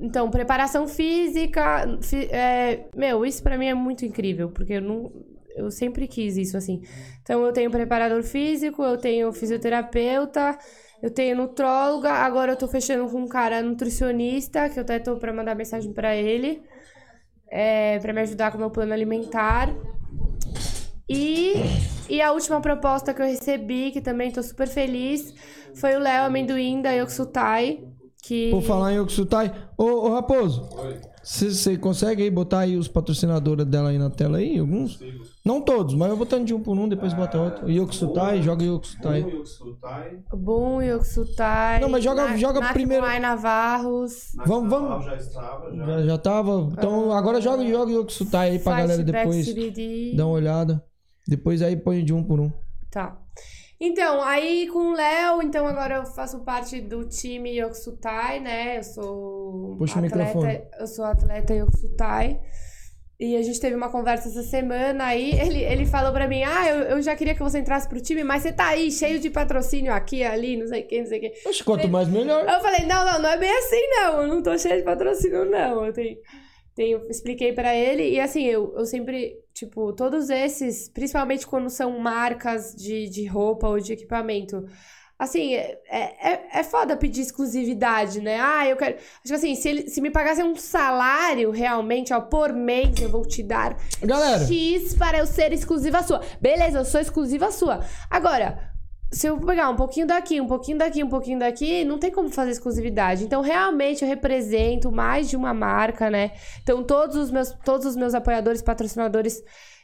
[0.00, 5.12] então preparação física, fi- é, meu, isso pra mim é muito incrível, porque eu não,
[5.56, 6.82] eu sempre quis isso assim.
[7.22, 10.58] Então, eu tenho preparador físico, eu tenho fisioterapeuta,
[11.04, 15.16] eu tenho nutróloga, agora eu tô fechando com um cara nutricionista, que eu até tô
[15.16, 16.62] pra mandar mensagem pra ele,
[17.46, 19.68] é, para me ajudar com o meu plano alimentar.
[21.06, 21.56] E,
[22.08, 25.34] e a última proposta que eu recebi, que também tô super feliz,
[25.74, 27.84] foi o Léo Amendoim da Yoxutai.
[28.22, 28.50] Que...
[28.50, 29.52] Por falar em Oksutai.
[29.76, 30.66] Ô, ô Raposo,
[31.24, 34.58] você consegue aí botar aí os patrocinadores dela aí na tela aí?
[34.58, 34.98] Alguns?
[35.44, 37.70] Não todos, mas eu botando de um por um, depois bota outro.
[37.70, 39.24] Yoxutai, joga Yoxutai.
[40.32, 41.80] Boom, Yoxutai.
[41.80, 44.32] Não, mas joga- joga primeiro- Ai Navarros.
[44.46, 45.04] Vamos, vamos.
[45.04, 45.86] Já estava, já.
[45.86, 46.68] Já, já tava.
[46.72, 50.14] Então agora joga joga Yoxutai aí pra Fight galera depois CBD.
[50.16, 50.84] dar uma olhada.
[51.26, 52.52] Depois aí põe de um por um.
[52.90, 53.16] Tá.
[53.80, 58.78] Então, aí com o Léo, então agora eu faço parte do time Yokusutai, né?
[58.78, 60.62] Eu sou Puxa o microfone.
[60.78, 62.40] eu sou atleta Yokusutai.
[63.18, 66.68] E a gente teve uma conversa essa semana aí, ele, ele falou pra mim, ah,
[66.68, 69.30] eu, eu já queria que você entrasse pro time, mas você tá aí, cheio de
[69.30, 71.48] patrocínio aqui, ali, não sei o que, não sei o que.
[71.48, 72.44] Oxe, quanto mais melhor.
[72.46, 74.22] Eu falei, não, não, não é bem assim, não.
[74.22, 75.86] Eu não tô cheia de patrocínio, não.
[75.86, 76.18] Eu tenho,
[76.74, 78.02] tenho, expliquei pra ele.
[78.10, 83.68] E assim, eu, eu sempre, tipo, todos esses, principalmente quando são marcas de, de roupa
[83.68, 84.66] ou de equipamento.
[85.16, 88.40] Assim, é, é, é foda pedir exclusividade, né?
[88.40, 88.96] Ah, eu quero.
[88.96, 93.08] Acho que assim, se, ele, se me pagassem um salário realmente, ó, por mês, eu
[93.08, 94.44] vou te dar Galera.
[94.44, 96.20] X para eu ser exclusiva sua.
[96.40, 97.84] Beleza, eu sou exclusiva sua.
[98.10, 98.73] Agora,
[99.14, 102.28] se eu pegar um pouquinho daqui, um pouquinho daqui, um pouquinho daqui, não tem como
[102.28, 103.24] fazer exclusividade.
[103.24, 106.32] Então, realmente, eu represento mais de uma marca, né?
[106.62, 109.40] Então, todos os meus, todos os meus apoiadores, patrocinadores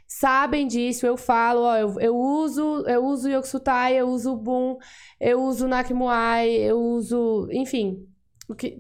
[0.07, 1.07] sabem disso.
[1.07, 4.79] Eu falo, ó, eu, eu uso, eu uso o Yokusutai, eu uso o Boom,
[5.21, 8.05] eu uso o Nakimuai, eu uso, enfim,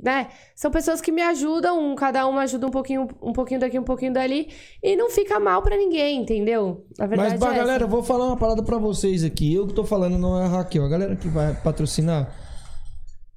[0.02, 0.28] né?
[0.54, 4.12] São pessoas que me ajudam, cada uma ajuda um pouquinho, um pouquinho daqui, um pouquinho
[4.12, 4.48] dali,
[4.82, 6.86] e não fica mal pra ninguém, entendeu?
[6.98, 9.54] A verdade Mas, bah, é galera, eu vou falar uma parada pra vocês aqui.
[9.54, 10.84] Eu que tô falando não é a Raquel.
[10.84, 12.34] A galera que vai patrocinar.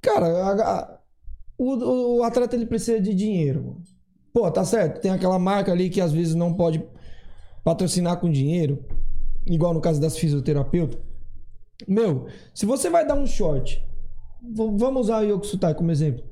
[0.02, 0.98] Cara, a- a-
[1.56, 3.76] o, o atleta ele precisa de dinheiro.
[4.32, 5.00] Pô, tá certo.
[5.00, 6.84] Tem aquela marca ali que às vezes não pode
[7.64, 8.84] patrocinar com dinheiro,
[9.46, 10.98] igual no caso das fisioterapeutas.
[11.88, 13.84] Meu, se você vai dar um short,
[14.52, 16.24] vamos usar o Yokusutai como exemplo,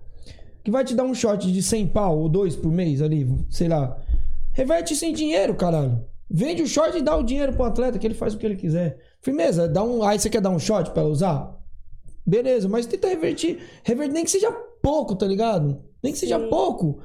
[0.65, 3.69] que vai te dar um short de 100 pau ou dois por mês ali, sei
[3.69, 3.97] lá.
[4.53, 6.05] Reverte sem dinheiro, caralho.
[6.31, 8.57] Vende o short e dá o dinheiro pro atleta, que ele faz o que ele
[8.57, 8.99] quiser.
[9.21, 11.59] Firmeza, dá um, aí você quer dar um short pra ela usar?
[12.25, 14.51] Beleza, mas tenta revertir, revertir nem que seja
[14.83, 15.83] pouco, tá ligado?
[16.03, 16.49] Nem que seja Sim.
[16.49, 17.01] pouco.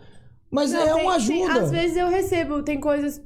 [0.50, 1.62] Mas Não, é tem- uma tem- ajuda.
[1.64, 3.22] às vezes eu recebo, tem coisas.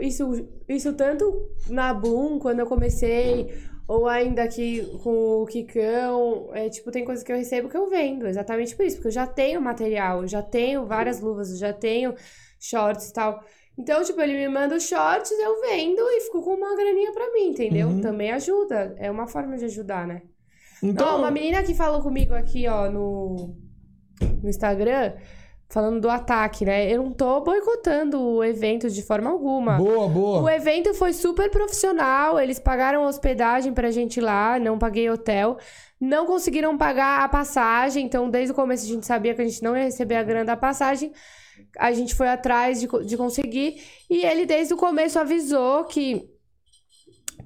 [0.00, 3.48] Isso, isso tanto na Bloom, quando eu comecei,
[3.86, 6.50] ou ainda aqui com o Kikão.
[6.52, 9.12] É, tipo, tem coisas que eu recebo que eu vendo, exatamente por isso, porque eu
[9.12, 12.14] já tenho material, eu já tenho várias luvas, eu já tenho
[12.58, 13.42] shorts e tal.
[13.76, 17.32] Então, tipo, ele me manda os shorts, eu vendo e fico com uma graninha pra
[17.32, 17.88] mim, entendeu?
[17.88, 18.00] Uhum.
[18.00, 18.94] Também ajuda.
[18.98, 20.22] É uma forma de ajudar, né?
[20.82, 23.56] Então, Ó, uma menina que falou comigo aqui, ó, no,
[24.42, 25.14] no Instagram,
[25.74, 26.88] falando do ataque, né?
[26.88, 29.76] Eu não tô boicotando o evento de forma alguma.
[29.76, 30.42] boa, boa.
[30.42, 35.58] O evento foi super profissional, eles pagaram hospedagem pra gente lá, não paguei hotel.
[36.00, 39.64] Não conseguiram pagar a passagem, então desde o começo a gente sabia que a gente
[39.64, 41.12] não ia receber a grana da passagem.
[41.76, 43.82] A gente foi atrás de, de conseguir.
[44.08, 46.24] E ele desde o começo avisou que,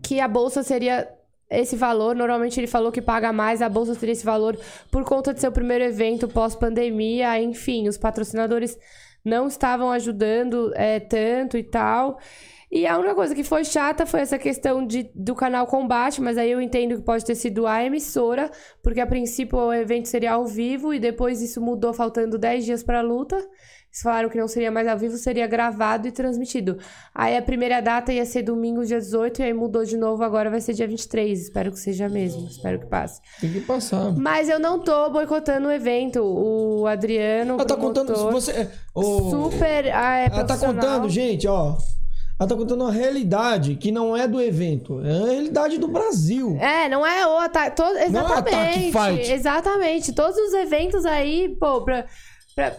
[0.03, 1.09] que a bolsa seria
[1.51, 2.15] esse valor.
[2.15, 4.59] Normalmente ele falou que paga mais, a bolsa seria esse valor
[4.91, 7.41] por conta de ser o primeiro evento pós-pandemia.
[7.41, 8.79] Enfim, os patrocinadores
[9.25, 12.19] não estavam ajudando é, tanto e tal.
[12.71, 16.37] E a única coisa que foi chata foi essa questão de, do canal Combate, mas
[16.37, 18.51] aí eu entendo que pode ter sido a emissora,
[18.83, 22.83] porque a princípio o evento seria ao vivo e depois isso mudou faltando 10 dias
[22.83, 23.43] para a luta.
[23.91, 26.79] Eles falaram que não seria mais ao vivo, seria gravado e transmitido.
[27.15, 30.51] Aí a primeira data ia ser domingo, dia 18, e aí mudou de novo, agora
[30.51, 31.41] vai ser dia 23.
[31.41, 33.21] Espero que seja mesmo, espero que passe.
[33.41, 34.13] Tem que passar.
[34.13, 36.21] Mas eu não tô boicotando o evento.
[36.23, 38.15] O Adriano, Ela tá contando.
[38.31, 41.77] Você, o- super ah, é, Ela tá contando, gente, ó.
[42.39, 46.57] Ela tá contando uma realidade que não é do evento, é a realidade do Brasil.
[46.61, 47.75] É, não é o ataque.
[47.75, 47.83] To...
[47.83, 48.93] Não é o ataque Exatamente.
[48.93, 49.33] fight.
[49.33, 50.13] Exatamente.
[50.13, 52.07] Todos os eventos aí, pô, pra,
[52.55, 52.77] pra,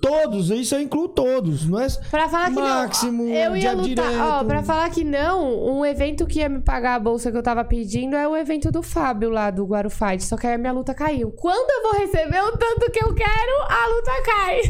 [0.00, 1.86] Todos, isso eu incluo todos, não é?
[2.10, 3.32] pra falar que Máximo, não.
[3.32, 4.04] Eu ia lutar.
[4.06, 4.46] Ó, direto.
[4.46, 7.64] pra falar que não, um evento que ia me pagar a bolsa que eu tava
[7.64, 10.22] pedindo é o evento do Fábio lá do Guaru Fight.
[10.22, 11.30] Só que aí a minha luta caiu.
[11.32, 14.60] Quando eu vou receber o tanto que eu quero, a luta cai.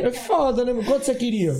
[0.00, 0.74] É foda, né?
[0.84, 1.54] Quanto você queria?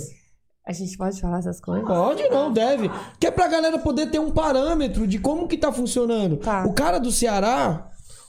[0.67, 1.85] A gente pode falar essas coisas?
[1.85, 2.89] Pode, não, deve.
[3.19, 6.37] Que é pra galera poder ter um parâmetro de como que tá funcionando.
[6.37, 6.65] Tá.
[6.65, 7.87] O cara do Ceará,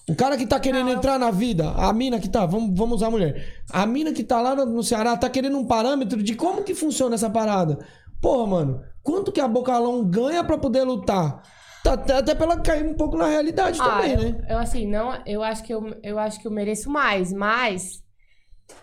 [0.08, 3.08] o cara que tá querendo entrar na vida, a mina que tá, vamos, vamos usar
[3.08, 3.64] a mulher.
[3.70, 7.16] A mina que tá lá no, Ceará tá querendo um parâmetro de como que funciona
[7.16, 7.78] essa parada.
[8.20, 11.42] Porra, mano, quanto que a Bocalão ganha pra poder lutar?
[11.82, 14.46] Tá, até até pra ela cair um pouco na realidade também, eu, né?
[14.48, 18.02] eu, assim, não, eu acho que eu, eu acho que eu mereço mais, mas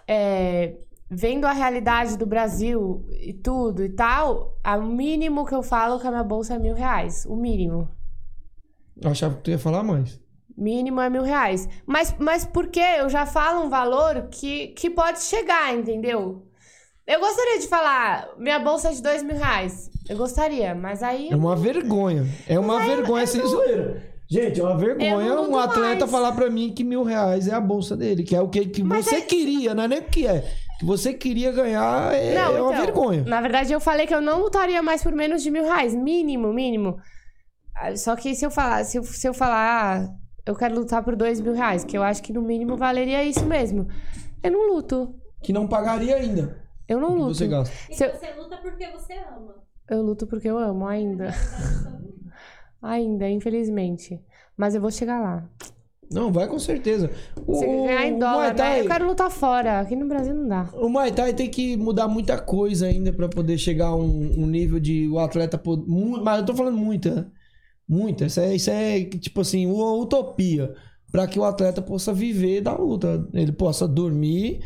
[0.07, 0.75] é,
[1.09, 6.07] vendo a realidade do Brasil e tudo e tal, o mínimo que eu falo que
[6.07, 7.25] a minha bolsa é mil reais.
[7.25, 7.89] O mínimo.
[9.01, 10.22] Eu achava que tu ia falar mais.
[10.57, 11.67] Mínimo é mil reais.
[11.85, 16.45] Mas, mas porque eu já falo um valor que, que pode chegar, entendeu?
[17.05, 19.89] Eu gostaria de falar, minha bolsa é de dois mil reais.
[20.07, 21.29] Eu gostaria, mas aí.
[21.31, 22.25] É uma vergonha.
[22.47, 24.13] É uma vergonha sem zoeira.
[24.29, 26.11] Gente, é uma vergonha um atleta mais.
[26.11, 28.83] falar pra mim que mil reais é a bolsa dele, que é o que, que
[28.83, 30.43] Mas você é- queria, não é nem o que é.
[30.79, 33.23] Que você queria ganhar é, Não, é uma então, vergonha.
[33.27, 35.93] Na verdade, eu falei que eu não lutaria mais por menos de mil reais.
[35.93, 36.97] Mínimo, mínimo.
[37.75, 40.07] Ah, Só que se eu falar, se eu, se eu falar,
[40.45, 43.45] eu quero lutar por dois mil reais, que eu acho que no mínimo valeria isso
[43.45, 43.87] mesmo.
[44.41, 45.15] Eu não luto.
[45.41, 46.61] Que não pagaria ainda.
[46.87, 47.35] Eu não luto.
[47.35, 47.73] você gasta.
[47.89, 49.55] E Se eu- você luta porque você ama.
[49.89, 51.29] Eu luto porque eu amo ainda.
[52.81, 54.19] Ainda, infelizmente.
[54.57, 55.47] Mas eu vou chegar lá.
[56.11, 57.09] Não, vai com certeza.
[57.47, 58.53] O, Se ganhar em dólar, Muay né?
[58.55, 59.79] Thai, Eu quero lutar fora.
[59.79, 60.69] Aqui no Brasil não dá.
[60.73, 64.45] o Muay Thai tem que mudar muita coisa ainda pra poder chegar a um, um
[64.45, 65.85] nível de o atleta poder,
[66.21, 67.31] mas eu tô falando muita,
[67.87, 68.25] muita.
[68.25, 70.73] Isso é, isso é tipo assim, uma utopia
[71.11, 74.61] pra que o atleta possa viver da luta, ele possa dormir,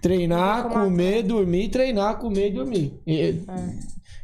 [0.00, 3.00] treinar, comer, dormir, treinar, comer e dormir.
[3.06, 3.40] E-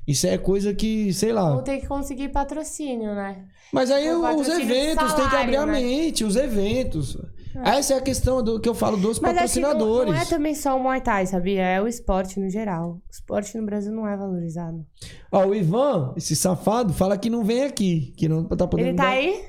[0.07, 1.53] Isso é coisa que, sei lá.
[1.53, 3.45] Vou ter que conseguir patrocínio, né?
[3.73, 5.81] Mas aí os eventos, tem que abrir a salário, né?
[5.81, 7.17] mente, os eventos.
[7.65, 10.13] Essa é a questão do que eu falo dos Mas acho que não, patrocinadores.
[10.15, 11.63] não é também só o Muay Thai, sabia?
[11.63, 12.93] É o esporte no geral.
[12.93, 14.85] O esporte no Brasil não é valorizado.
[15.31, 18.97] Ó, o Ivan, esse safado, fala que não vem aqui, que não tá podendo Ele
[18.97, 19.45] tá dar- aí?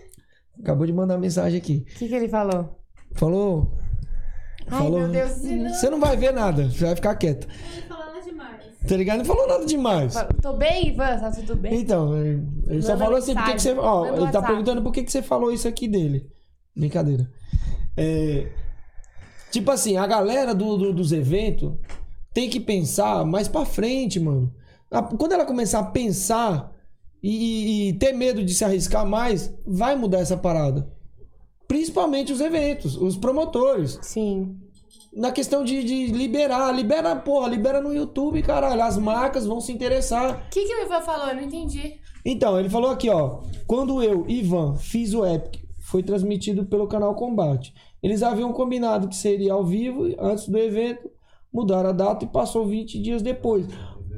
[0.60, 1.86] Acabou de mandar mensagem aqui.
[1.90, 2.78] O que, que ele falou?
[3.14, 3.74] Falou.
[4.68, 5.00] Ai, falou.
[5.00, 5.32] meu Deus.
[5.76, 7.48] Você não vai ver nada, você vai ficar quieta.
[7.74, 8.64] Ele falando demais.
[8.88, 9.18] Tá ligado?
[9.20, 10.14] Não falou nada demais.
[10.42, 11.20] Tô bem, Ivan?
[11.20, 11.80] Tá tudo bem?
[11.80, 13.72] Então, ele ele só Manda falou assim, por que, que você.
[13.74, 14.48] Ó, Manda ele tá WhatsApp.
[14.48, 16.30] perguntando por que, que você falou isso aqui dele.
[16.76, 17.30] Brincadeira.
[17.96, 18.48] É,
[19.52, 21.74] tipo assim, a galera do, do- dos eventos
[22.34, 24.54] tem que pensar mais pra frente, mano.
[24.92, 26.72] a- quando ela começar a pensar
[27.22, 30.92] e, e ter medo de se arriscar mais, vai mudar essa parada.
[31.68, 33.98] Principalmente os eventos, os promotores.
[34.02, 34.58] Sim.
[35.16, 38.82] Na questão de, de liberar, libera, porra, libera no YouTube, caralho.
[38.84, 40.46] As marcas vão se interessar.
[40.48, 41.28] O que, que o Ivan falou?
[41.30, 41.96] Eu não entendi.
[42.26, 43.42] Então, ele falou aqui, ó.
[43.68, 45.63] Quando eu, Ivan, fiz o Epic,
[45.94, 47.72] foi transmitido pelo canal Combate.
[48.02, 51.08] Eles haviam combinado que seria ao vivo antes do evento,
[51.54, 53.68] mudaram a data e passou 20 dias depois.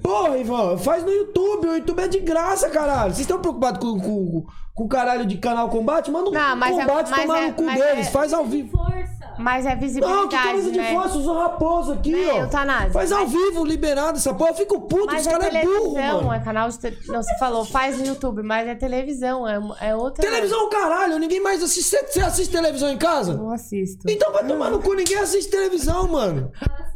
[0.01, 1.67] Porra, Ivan, faz no YouTube.
[1.67, 3.09] O YouTube é de graça, caralho.
[3.13, 6.09] Vocês estão preocupados com, com, com o caralho de canal Combate?
[6.09, 7.81] Manda um Não, mas é- combate mas tomar é- no cu deles.
[7.81, 8.77] é- Faz ao vivo.
[8.77, 9.14] Força!
[9.37, 10.93] Mas é Não, que visibilidade, camisa de né?
[10.93, 12.37] força, usou raposo aqui, Né, ó.
[12.41, 14.51] Eutanásio, Faz ao mas- vivo, liberado essa porra.
[14.51, 16.33] Eu fico puto, Mas os é caras é burro, televisão, mano.
[16.33, 16.97] é canal de te...
[17.07, 19.59] Não, você falou, faz no YouTube, mas é televisão, é,
[19.89, 20.23] é outra...
[20.23, 21.95] Televisão, caralho, ninguém mais assiste.
[22.09, 23.33] Você- assiste televisão em casa?
[23.35, 24.09] Não assisto.
[24.09, 26.51] Então vai tomar no cu, ninguém assiste televisão, mano.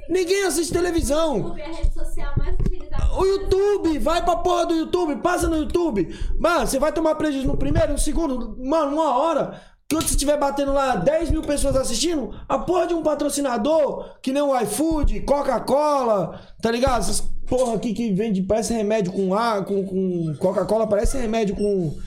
[0.09, 1.37] Ninguém assiste televisão.
[1.37, 3.13] YouTube é a rede social mais utilizada.
[3.19, 6.17] O YouTube, vai pra porra do YouTube, passa no YouTube.
[6.39, 9.61] Mano, você vai tomar prejuízo no primeiro, no segundo, mano, uma hora.
[9.89, 14.31] Quando você estiver batendo lá 10 mil pessoas assistindo, a porra de um patrocinador, que
[14.31, 16.99] nem o iFood, Coca-Cola, tá ligado?
[16.99, 21.97] Essas porra aqui que vende, parece remédio com ar, com, com Coca-Cola, parece remédio com,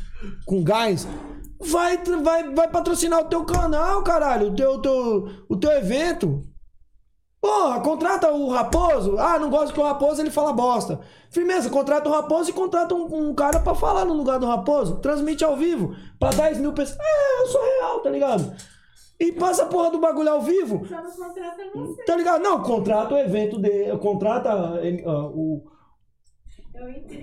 [0.46, 1.08] com gás.
[1.60, 6.40] Vai, vai, vai patrocinar o teu canal, caralho, o teu, teu, o teu evento.
[7.42, 9.18] Porra, contrata o Raposo.
[9.18, 11.00] Ah, não gosto que o Raposo ele fala bosta.
[11.28, 15.00] Firmeza, contrata o Raposo e contrata um, um cara pra falar no lugar do Raposo.
[15.00, 15.92] Transmite ao vivo.
[16.20, 17.00] Pra 10 mil pessoas.
[17.00, 18.54] É, eu sou real, tá ligado?
[19.18, 20.86] E passa a porra do bagulho ao vivo.
[20.86, 22.04] Só não contrata você.
[22.04, 22.42] Tá ligado?
[22.42, 23.98] Não, contrata o evento dele.
[23.98, 25.64] Contrata ah, o,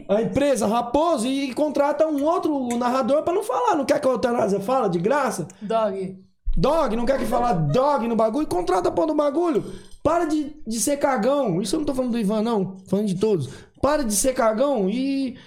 [0.09, 3.73] a empresa Raposo e contrata um outro narrador pra não falar.
[3.77, 5.47] Não quer que a Eutanásia fala de graça?
[5.61, 6.28] Dog.
[6.59, 8.45] Dog, não quer que falar dog no bagulho?
[8.45, 9.63] Contrata a porra do bagulho.
[10.03, 11.61] Para de, de ser cagão.
[11.61, 12.65] Isso eu não tô falando do Ivan, não.
[12.65, 13.49] Tô falando de todos.
[13.81, 15.37] Para de ser cagão e.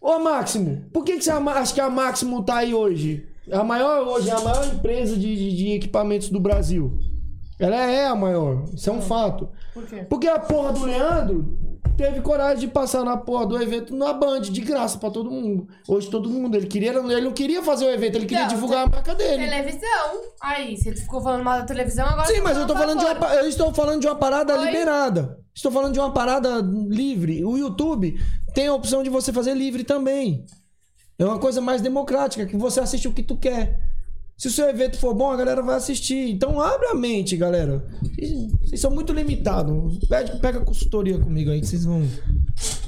[0.00, 3.26] Ô, Máximo, por que, que você acha que a Máximo tá aí hoje?
[3.48, 6.96] É a maior hoje, é a maior empresa de, de, de equipamentos do Brasil.
[7.58, 8.66] Ela é a maior.
[8.72, 9.48] Isso é um fato.
[9.74, 10.06] Por quê?
[10.08, 11.58] Porque a porra do Leandro
[11.98, 15.68] teve coragem de passar na porra do evento na Band, de graça pra todo mundo.
[15.88, 16.56] Hoje todo mundo.
[16.56, 19.44] Ele, queria, ele não queria fazer o evento, ele queria divulgar a marca dele.
[19.44, 20.22] Televisão.
[20.40, 22.28] Aí, você ficou falando mal da televisão, agora...
[22.28, 24.56] Sim, você mas tá eu tô falando de uma, eu estou falando de uma parada
[24.56, 24.66] Oi?
[24.66, 25.40] liberada.
[25.52, 27.44] Estou falando de uma parada livre.
[27.44, 28.16] O YouTube
[28.54, 30.46] tem a opção de você fazer livre também.
[31.18, 33.76] É uma coisa mais democrática, que você assiste o que tu quer.
[34.38, 36.30] Se o seu evento for bom, a galera vai assistir.
[36.30, 37.84] Então abre a mente, galera.
[38.62, 39.98] Vocês- são muito limitados.
[40.08, 42.06] Pega, pega consultoria comigo aí, que vocês vão.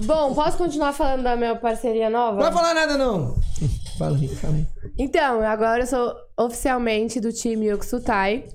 [0.04, 2.36] Bom, posso continuar falando da minha parceria nova?
[2.36, 3.36] Não vai falar nada, não.
[3.98, 4.66] Fala aí, fala aí.
[4.96, 8.46] Então, agora eu sou oficialmente do time Yoksutai.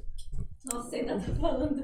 [0.71, 1.83] Nossa, ainda tá falando.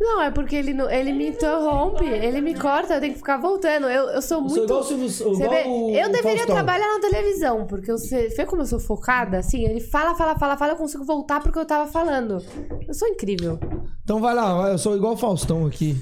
[0.00, 3.36] Não, é porque ele, não- ele me interrompe, ele me corta, eu tenho que ficar
[3.36, 3.88] voltando.
[3.88, 4.54] Eu, eu sou Eu muito.
[4.54, 6.54] sou igual o Silvio- Você igual vê, o- eu deveria Faustão.
[6.54, 10.38] trabalhar na televisão, porque eu sei, vê como eu sou focada, assim, ele fala, fala,
[10.38, 12.38] fala, fala, eu consigo voltar porque eu tava falando.
[12.86, 13.58] Eu sou incrível.
[14.04, 15.96] Então vai lá, eu sou igual o Faustão aqui.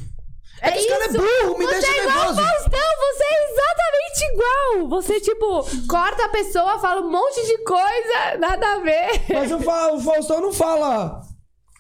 [0.61, 2.41] É, que esse cara é burro, me você deixa é igual nervoso.
[2.41, 4.89] o Faustão, você é exatamente igual.
[4.89, 9.23] Você, tipo, corta a pessoa, fala um monte de coisa, nada a ver.
[9.33, 9.59] Mas o
[10.03, 11.23] Faustão não fala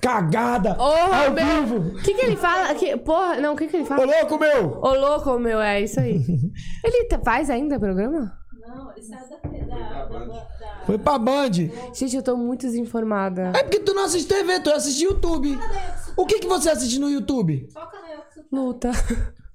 [0.07, 1.45] cagada Porra, ao meu.
[1.67, 1.77] vivo.
[1.99, 2.75] O que que ele fala?
[2.75, 4.05] Que, porra, não, o que que ele Ô, fala?
[4.05, 4.79] louco, meu!
[4.81, 6.21] Ô, louco, meu, é isso aí.
[6.85, 8.33] ele tá- faz ainda programa?
[8.67, 9.77] Não, ele saiu da.
[9.77, 10.47] da, da, da-
[10.87, 11.51] Foi pra Band.
[11.95, 13.53] Gente, eu tô muito desinformada.
[13.55, 15.59] É porque tu não assiste TV, tu assiste YouTube.
[16.17, 17.69] O que, que você assiste no YouTube?
[18.53, 18.91] Luta.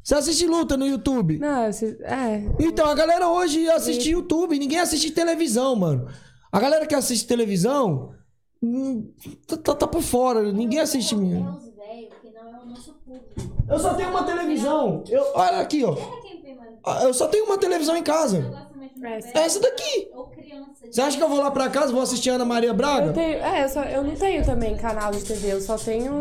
[0.04, 1.38] Você assiste luta no YouTube.
[1.40, 2.44] Não, você- é.
[2.60, 6.08] Então, a galera hoje assiste YouTube, ninguém assiste televisão, mano.
[6.52, 8.12] A galera que assiste televisão
[9.48, 11.24] tá, tá- tá por fora, ninguém assiste não
[12.60, 13.26] é o nosso público.
[13.70, 15.04] Eu só tenho uma televisão.
[15.10, 15.94] Eu, olha aqui, ó.
[15.94, 16.22] É.
[16.86, 18.58] Ah, Eu só tenho uma televisão em casa.
[19.04, 20.10] É, essa daqui.
[20.92, 23.14] Você acha que eu vou lá pra casa, vou assistir Ana Maria Eu Braga?
[23.14, 26.14] tenho, é, eu, só, eu não tenho também canal de TV, eu só tenho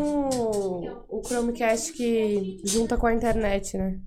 [1.09, 3.99] o Chromecast que junta com a internet, né?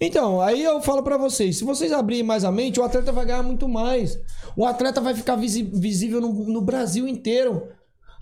[0.00, 3.26] Então, aí eu falo pra vocês, se vocês abrirem mais a mente, o atleta vai
[3.26, 4.16] ganhar muito mais.
[4.56, 7.68] O atleta vai ficar visi- visível no, no Brasil inteiro.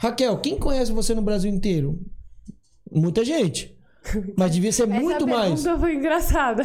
[0.00, 1.98] Raquel, quem conhece você no Brasil inteiro?
[2.90, 3.76] Muita gente.
[4.36, 5.62] Mas devia ser muito Essa mais.
[5.62, 6.62] pergunta foi engraçada.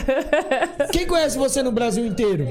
[0.94, 2.46] Quem conhece você no Brasil inteiro?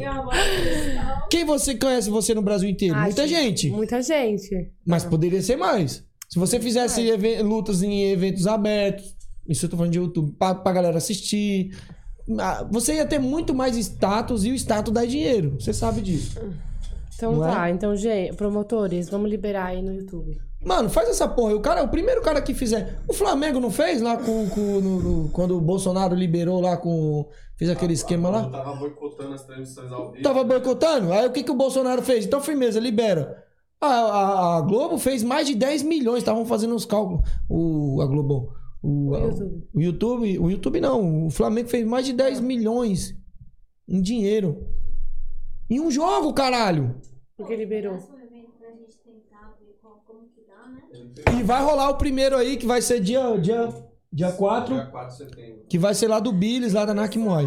[1.31, 2.95] Quem você conhece você no Brasil inteiro?
[2.95, 3.71] Muita Acho- gente.
[3.71, 4.71] Muita gente.
[4.87, 6.05] Mas poderia ser mais.
[6.29, 7.01] Se você fizesse
[7.43, 9.17] lutas em eventos abertos,
[9.49, 11.75] isso eu tô falando de YouTube, pra, pra galera assistir.
[12.39, 15.57] ah, Você ia ter muito mais status e o status dá dinheiro.
[15.59, 16.39] Você sabe disso.
[17.17, 17.53] Então Não é?
[17.55, 20.37] tá, então, gente, promotores, vamos liberar aí no YouTube.
[20.65, 21.55] Mano, faz essa porra.
[21.55, 22.99] O cara, o primeiro cara que fizer.
[23.07, 24.49] O Flamengo não fez lá com.
[24.49, 27.29] com- no- no- quando o Bolsonaro liberou lá com.
[27.57, 28.49] Fez aquele esquema Eu lá?
[28.51, 30.23] tava boicotando as transmissões ao vivo.
[30.25, 31.13] Tava boicotando?
[31.13, 32.25] Aí o que, que o Bolsonaro fez?
[32.27, 33.45] Então, firmeza, libera.
[33.81, 37.29] A, a- a Globo fez mais de 10 milhões, estavam fazendo os cálculos.
[37.49, 38.53] O, a Globo.
[38.83, 39.69] O, O a- YouTube.
[39.75, 40.39] o YouTube.
[40.39, 41.27] O YouTube não.
[41.27, 43.15] O Flamengo fez mais de 10 milhões
[43.89, 44.67] em dinheiro.
[45.71, 46.97] Em um jogo, caralho.
[47.37, 47.93] Porque liberou.
[47.95, 50.83] Próximo evento pra gente tentar ver qual- como que dá, né?
[51.33, 53.69] E vai rolar o primeiro aí, que vai ser dia, dia,
[54.13, 54.75] dia 4.
[54.75, 55.65] Dia 4 de setembro.
[55.69, 57.47] Que vai ser lá do Billis, lá da Nakmuai.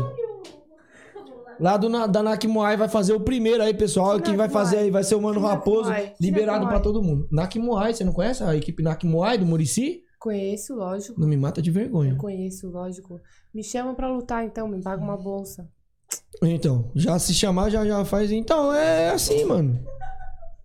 [1.59, 4.19] Lá do, da Nakmuai vai fazer o primeiro aí, pessoal.
[4.19, 7.27] Quem vai fazer aí vai ser o Mano Raposo, liberado pra todo mundo.
[7.31, 10.03] Nakmuai, você não conhece a equipe Nakmuai do Murici?
[10.19, 11.19] Conheço, lógico.
[11.19, 12.11] Não me mata de vergonha.
[12.11, 13.19] Eu conheço, lógico.
[13.53, 14.67] Me chama pra lutar, então.
[14.67, 15.69] Me paga uma bolsa.
[16.43, 18.31] Então, já se chamar, já, já faz.
[18.31, 19.79] Então, é assim, mano.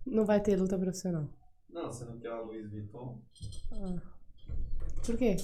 [0.05, 1.27] Não vai ter luta profissional.
[1.83, 3.19] Não, você não quer a Luiz Vuitton?
[5.05, 5.35] Por quê?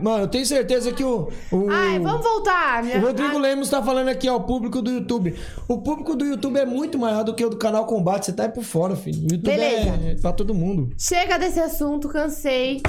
[0.00, 1.28] Mano, eu tenho certeza que o.
[1.52, 2.82] o Ai, vamos voltar.
[2.82, 5.38] O Rodrigo Lemos tá falando aqui, ó, o público do YouTube.
[5.68, 8.24] O público do YouTube é muito maior do que o do canal Combate.
[8.24, 9.18] Você tá aí por fora, filho.
[9.18, 9.90] O YouTube Beleza.
[10.02, 10.88] é pra todo mundo.
[10.98, 12.80] Chega desse assunto, cansei.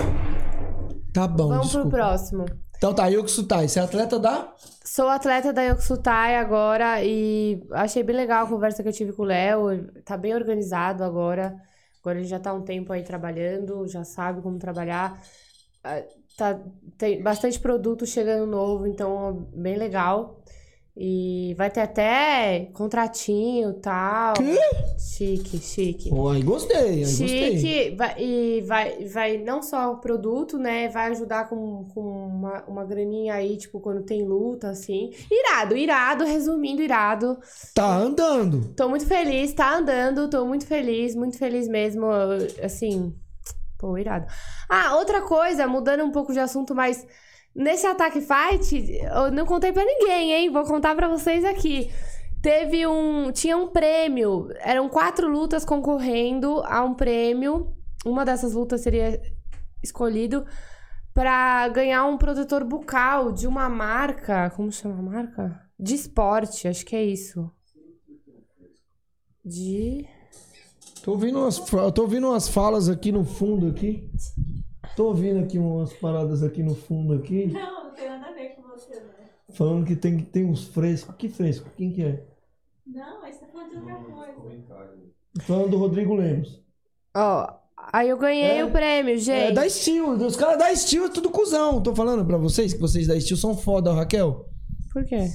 [1.13, 1.89] Tá bom, Vamos desculpa.
[1.89, 2.45] pro próximo.
[2.77, 4.53] Então tá, Yuki Sutai, você é atleta da?
[4.85, 9.23] Sou atleta da Yoksutai agora e achei bem legal a conversa que eu tive com
[9.23, 9.89] o Léo.
[10.05, 11.53] Tá bem organizado agora.
[12.03, 15.23] Agora ele já tá há um tempo aí trabalhando, já sabe como trabalhar.
[15.83, 16.03] Ah,
[16.35, 16.59] Tá,
[16.97, 20.43] tem bastante produto chegando novo, então bem legal.
[20.95, 24.35] E vai ter até contratinho e tal.
[24.99, 26.09] Chique, chique.
[26.11, 27.57] Pô, aí gostei, aí gostei.
[27.57, 30.89] Chique, vai, e vai, vai não só o produto, né?
[30.89, 35.09] Vai ajudar com, com uma, uma graninha aí, tipo, quando tem luta, assim.
[35.31, 37.39] Irado, irado, resumindo, irado.
[37.73, 38.75] Tá andando.
[38.75, 42.05] Tô muito feliz, tá andando, tô muito feliz, muito feliz mesmo,
[42.61, 43.15] assim.
[43.79, 44.27] Pô, irado.
[44.69, 47.03] Ah, outra coisa, mudando um pouco de assunto, mas
[47.55, 50.49] nesse Attack Fight, eu não contei pra ninguém, hein?
[50.51, 51.91] Vou contar pra vocês aqui.
[52.41, 53.31] Teve um.
[53.31, 54.49] Tinha um prêmio.
[54.59, 57.73] Eram quatro lutas concorrendo a um prêmio.
[58.05, 59.21] Uma dessas lutas seria
[59.81, 60.45] escolhido
[61.13, 64.49] pra ganhar um protetor bucal de uma marca.
[64.49, 65.61] Como chama a marca?
[65.79, 67.49] De esporte, acho que é isso.
[69.43, 70.05] De.
[71.01, 71.59] Tô ouvindo umas,
[71.93, 74.09] tô ouvindo umas falas aqui no fundo aqui.
[74.95, 77.47] Tô ouvindo aqui umas paradas aqui no fundo aqui.
[77.47, 79.29] Não, não tem nada a ver com você, né?
[79.53, 81.15] Falando que tem, tem uns frescos.
[81.15, 81.69] Que fresco?
[81.75, 82.23] Quem que é?
[82.85, 84.63] Não, mas você tá falando de outra coisa.
[85.41, 86.61] Falando do Rodrigo Lemos.
[87.15, 87.47] Ó,
[87.91, 89.51] aí eu ganhei É- o prêmio, gente.
[89.51, 90.11] É da Steel.
[90.11, 91.81] Os caras da Steel é tudo cuzão.
[91.81, 94.47] Tô falando pra vocês que vocês da Steel são foda, Raquel.
[94.91, 95.27] Por quê?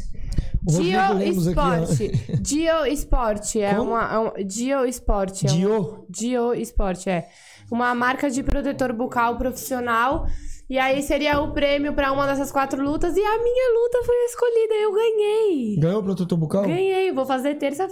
[0.62, 1.28] Dio aqui.
[1.30, 2.40] Sport.
[2.42, 3.90] Dio Sport é Como?
[3.90, 4.12] uma.
[4.12, 5.44] é um- Dio Sport.
[5.44, 5.78] É Dio?
[5.80, 7.28] Uma, Dio Sport, é.
[7.70, 10.26] Uma marca de protetor bucal profissional.
[10.68, 13.16] E aí seria o prêmio pra uma dessas quatro lutas.
[13.16, 14.74] E a minha luta foi escolhida.
[14.74, 15.76] Eu ganhei.
[15.76, 16.62] Ganhou o protetor bucal?
[16.62, 17.12] Ganhei.
[17.12, 17.88] Vou fazer terça.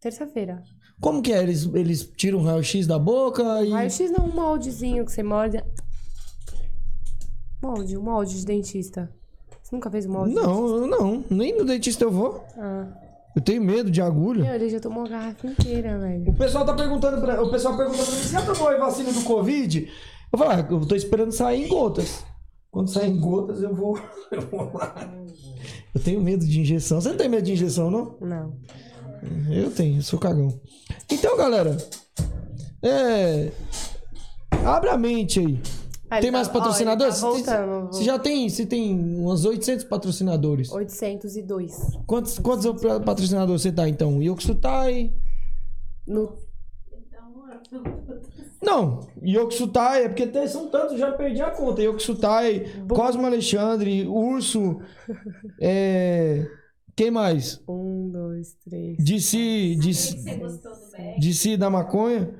[0.00, 0.62] Terça-feira.
[1.00, 1.42] Como que é?
[1.42, 3.70] Eles, eles tiram o raio-x da boca e.
[3.70, 5.62] Raio-X não, um moldezinho que você morde.
[7.62, 9.10] Molde, um molde de dentista.
[9.62, 10.34] Você nunca fez molde?
[10.34, 11.24] de Não, eu não.
[11.30, 12.44] Nem no dentista eu vou.
[12.56, 12.86] Ah.
[13.34, 14.44] Eu tenho medo de agulha.
[14.44, 16.28] Meu, ele já tomou a garrafa inteira, velho.
[16.28, 17.42] O pessoal tá perguntando pra.
[17.42, 19.88] O pessoal pergunta pra mim, você já tomou a vacina do Covid?
[20.32, 22.24] Eu falo, ah, eu tô esperando sair em gotas.
[22.70, 23.98] Quando sair em gotas, eu vou.
[24.30, 24.94] Eu vou lá.
[25.92, 27.00] Eu tenho medo de injeção.
[27.00, 28.16] Você não tem medo de injeção, não?
[28.20, 28.56] Não.
[29.50, 30.60] Eu tenho, eu sou cagão.
[31.10, 31.76] Então, galera.
[32.80, 33.50] É.
[34.64, 35.60] Abra a mente aí.
[36.20, 37.20] Tem mais patrocinadores?
[37.20, 37.86] tá voltando.
[37.92, 40.72] Você já tem, você tem uns 800 patrocinadores.
[40.72, 41.98] 802.
[42.06, 42.66] Quantos, quantos
[43.04, 44.20] patrocinadores você tá, então?
[44.22, 45.12] Yoksutai?
[46.06, 46.36] No...
[48.62, 51.80] Não, Yoksutai, é porque tem- são tantos, já perdi a conta.
[51.82, 54.80] Yoksutai, Cosmo Alexandre, Urso,
[55.60, 56.46] é...
[56.96, 57.62] Quem mais?
[57.66, 58.98] Um, dois, três.
[58.98, 60.18] DC, DC,
[61.18, 62.34] DC da maconha.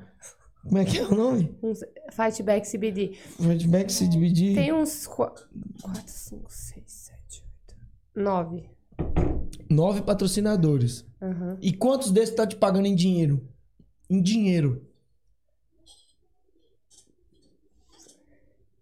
[0.63, 1.57] Como é que é o nome?
[1.63, 1.73] Um,
[2.11, 3.17] Fightback CBD.
[3.39, 4.53] Redback CBD.
[4.53, 5.47] Tem uns 4,
[6.05, 7.75] 5, 6, 7, 8,
[8.15, 8.69] 9.
[9.69, 11.05] Nove patrocinadores.
[11.21, 11.57] Aham.
[11.61, 13.47] E quantos desses tá te pagando em dinheiro?
[14.09, 14.85] Em dinheiro.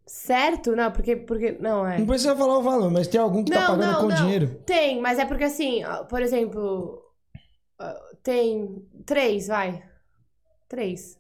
[0.06, 0.76] Certo?
[0.76, 1.16] Não, porque.
[1.16, 1.98] porque não, é.
[1.98, 4.16] Não precisa falar o valor, mas tem algum que tá Não, pagando não, com não.
[4.16, 4.62] dinheiro.
[4.66, 7.02] Tem, mas é porque assim, por exemplo,
[8.22, 9.84] tem três, vai.
[10.68, 11.19] Três.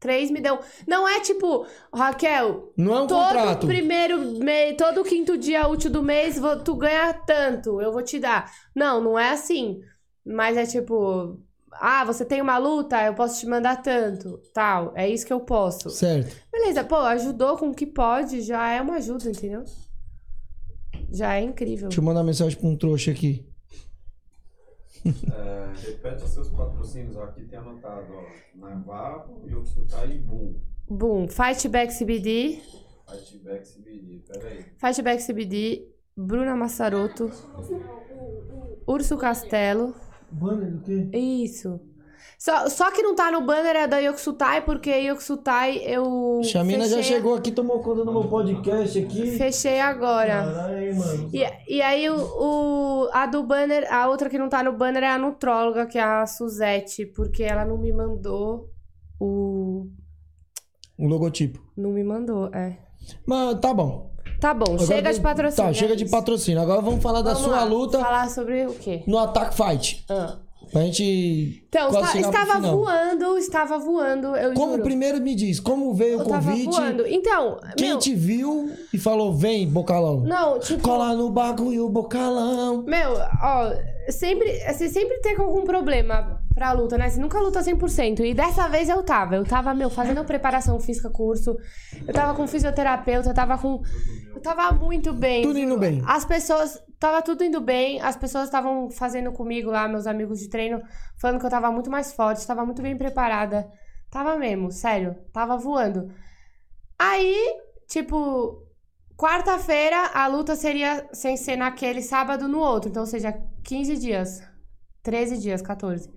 [0.00, 0.58] Três me dão.
[0.88, 2.72] Não é tipo, Raquel.
[2.76, 3.66] Não é um todo contrato.
[3.66, 8.18] primeiro mês, todo quinto dia útil do mês, vou- tu ganha tanto, eu vou te
[8.18, 8.50] dar.
[8.74, 9.80] Não, não é assim.
[10.24, 11.38] Mas é tipo,
[11.72, 14.92] ah, você tem uma luta, eu posso te mandar tanto, tal.
[14.96, 15.90] É isso que eu posso.
[15.90, 16.34] Certo.
[16.50, 19.64] Beleza, pô, ajudou com o que pode, já é uma ajuda, entendeu?
[21.12, 21.88] Já é incrível.
[21.88, 23.46] Deixa eu mandar mensagem pra um trouxa aqui.
[25.04, 28.24] É, repete seus patrocínios, ó, aqui tem anotado, ó.
[28.58, 30.54] Navarro, Yoxutai e Boom.
[30.88, 32.60] Boom, Fightback CBD,
[33.08, 34.64] Fightback CBD, peraí.
[34.76, 37.30] Fightback CBD, Bruna Massaroto,
[38.86, 39.94] Urso Castelo.
[40.30, 41.16] Banner do quê?
[41.16, 41.80] Isso.
[42.42, 46.40] Só, só que não tá no banner é da Yoxutai, porque Yoxutai eu.
[46.42, 49.32] Chamina já fechei- chegou aqui, tomou conta do meu podcast aqui.
[49.36, 50.42] Fechei agora.
[50.46, 51.30] Caralho, mano.
[51.34, 51.44] E,
[51.76, 55.08] e aí o, o- a do banner, a outra que não tá no banner é
[55.10, 58.70] a nutróloga, que é a Suzette, porque ela não me mandou
[59.20, 59.86] o.
[60.98, 61.60] O logotipo.
[61.76, 62.78] Não me mandou, é.
[63.26, 64.10] Mas tá bom.
[64.40, 65.68] Tá bom, Agora chega de patrocínio.
[65.68, 66.10] Tá, chega é de isso.
[66.10, 66.62] patrocínio.
[66.62, 69.02] Agora vamos falar da Vamos sua lá, luta Falar sobre o quê?
[69.06, 70.04] no Attack Fight.
[70.08, 70.38] Ah.
[70.70, 71.64] Pra gente.
[71.68, 74.82] Então, está- estava voando, estava voando, eu Como juro.
[74.84, 76.66] primeiro me diz, como veio o Eu tava convite?
[76.76, 77.06] voando.
[77.06, 80.20] Então, Quem meu, te viu e falou, vem, bocalão?
[80.20, 80.82] Não, tipo.
[80.82, 82.82] Cola no bagulho, bocalão.
[82.86, 83.72] Meu, ó,
[84.10, 87.08] sempre, você sempre tem algum problema pra luta, né?
[87.08, 88.20] Você nunca luta 100%.
[88.24, 89.34] E dessa vez eu tava.
[89.36, 91.56] Eu tava, meu, fazendo preparação física, curso.
[92.06, 93.80] Eu tava com fisioterapeuta, eu tava com.
[94.42, 95.42] Tava muito bem.
[95.42, 96.02] Tudo indo bem.
[96.06, 96.82] As pessoas.
[96.98, 98.00] Tava tudo indo bem.
[98.00, 100.82] As pessoas estavam fazendo comigo lá, meus amigos de treino,
[101.16, 103.70] falando que eu tava muito mais forte, tava muito bem preparada.
[104.10, 105.16] Tava mesmo, sério.
[105.32, 106.12] Tava voando.
[106.98, 107.56] Aí,
[107.86, 108.66] tipo,
[109.16, 112.90] quarta-feira a luta seria sem ser naquele sábado no outro.
[112.90, 113.32] Então, ou seja,
[113.64, 114.42] 15 dias.
[115.02, 116.10] 13 dias, 14.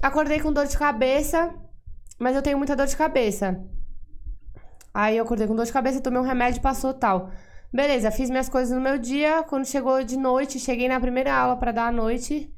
[0.00, 1.54] Acordei com dor de cabeça,
[2.18, 3.60] mas eu tenho muita dor de cabeça.
[4.92, 7.30] Aí eu acordei com dor de cabeça, tomei um remédio, passou tal.
[7.72, 9.42] Beleza, fiz minhas coisas no meu dia.
[9.42, 12.52] Quando chegou de noite, cheguei na primeira aula pra dar a noite.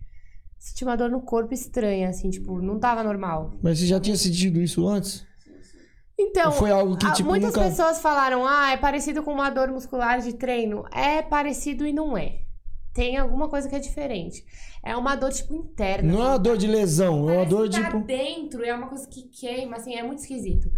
[0.58, 3.52] Senti uma dor no corpo estranha, assim, tipo, não tava normal.
[3.62, 5.26] Mas você já tinha sentido isso antes?
[6.18, 9.48] Então, Ou foi algo que, tipo, muitas nunca- pessoas falaram, ah, é parecido com uma
[9.48, 10.84] dor muscular de treino.
[10.92, 12.40] É parecido e não é.
[12.92, 14.44] Tem alguma coisa que é diferente.
[14.84, 16.12] É uma dor, tipo, interna.
[16.12, 18.00] Não é uma dor de lesão, é uma dor Tá tipo.
[18.00, 20.70] dentro, é uma coisa que queima, assim, é muito esquisito.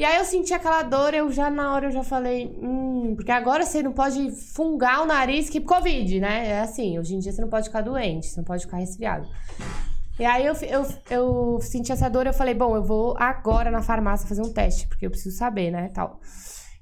[0.00, 3.30] E aí eu senti aquela dor, eu já na hora eu já falei, hum, porque
[3.30, 6.48] agora você não pode fungar o nariz que Covid, né?
[6.48, 9.28] É assim, hoje em dia você não pode ficar doente, você não pode ficar resfriado.
[10.18, 13.82] E aí eu, eu, eu senti essa dor, eu falei, bom, eu vou agora na
[13.82, 16.18] farmácia fazer um teste, porque eu preciso saber, né, tal.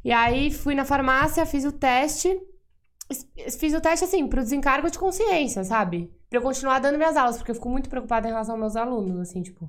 [0.05, 2.41] E aí fui na farmácia, fiz o teste,
[3.59, 6.09] fiz o teste assim, pro desencargo de consciência, sabe?
[6.31, 8.77] Pra eu continuar dando minhas aulas, porque eu fico muito preocupada em relação aos meus
[8.77, 9.69] alunos, assim, tipo,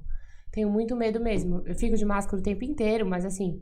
[0.52, 1.62] tenho muito medo mesmo.
[1.66, 3.62] Eu fico de máscara o tempo inteiro, mas assim,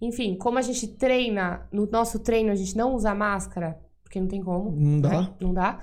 [0.00, 4.28] enfim, como a gente treina, no nosso treino a gente não usa máscara, porque não
[4.28, 4.70] tem como.
[4.70, 5.08] Não dá.
[5.08, 5.34] né?
[5.40, 5.80] Não dá.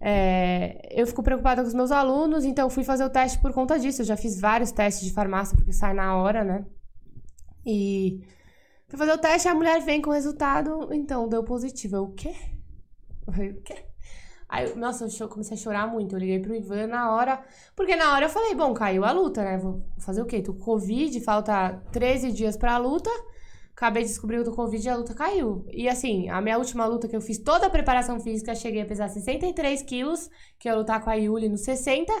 [0.00, 3.78] É, eu fico preocupada com os meus alunos, então fui fazer o teste por conta
[3.78, 4.02] disso.
[4.02, 6.64] Eu já fiz vários testes de farmácia, porque sai na hora, né?
[7.66, 8.20] E
[8.86, 11.96] fui fazer o teste, a mulher vem com o resultado, então deu positivo.
[11.96, 12.34] Eu, o quê?
[13.26, 13.87] Eu falei, o quê?
[14.48, 16.14] Aí, nossa, eu comecei a chorar muito.
[16.14, 17.40] Eu liguei pro Ivan na hora.
[17.76, 19.58] Porque na hora eu falei, bom, caiu a luta, né?
[19.58, 20.40] Vou fazer o quê?
[20.40, 23.10] Tô com Covid, falta 13 dias pra luta.
[23.76, 25.64] Acabei de descobrir que eu tô com Covid e a luta caiu.
[25.72, 28.86] E assim, a minha última luta que eu fiz toda a preparação física, cheguei a
[28.86, 32.12] pesar 63 quilos, que eu ia lutar com a Yuli no 60.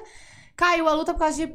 [0.54, 1.54] Caiu a luta por causa de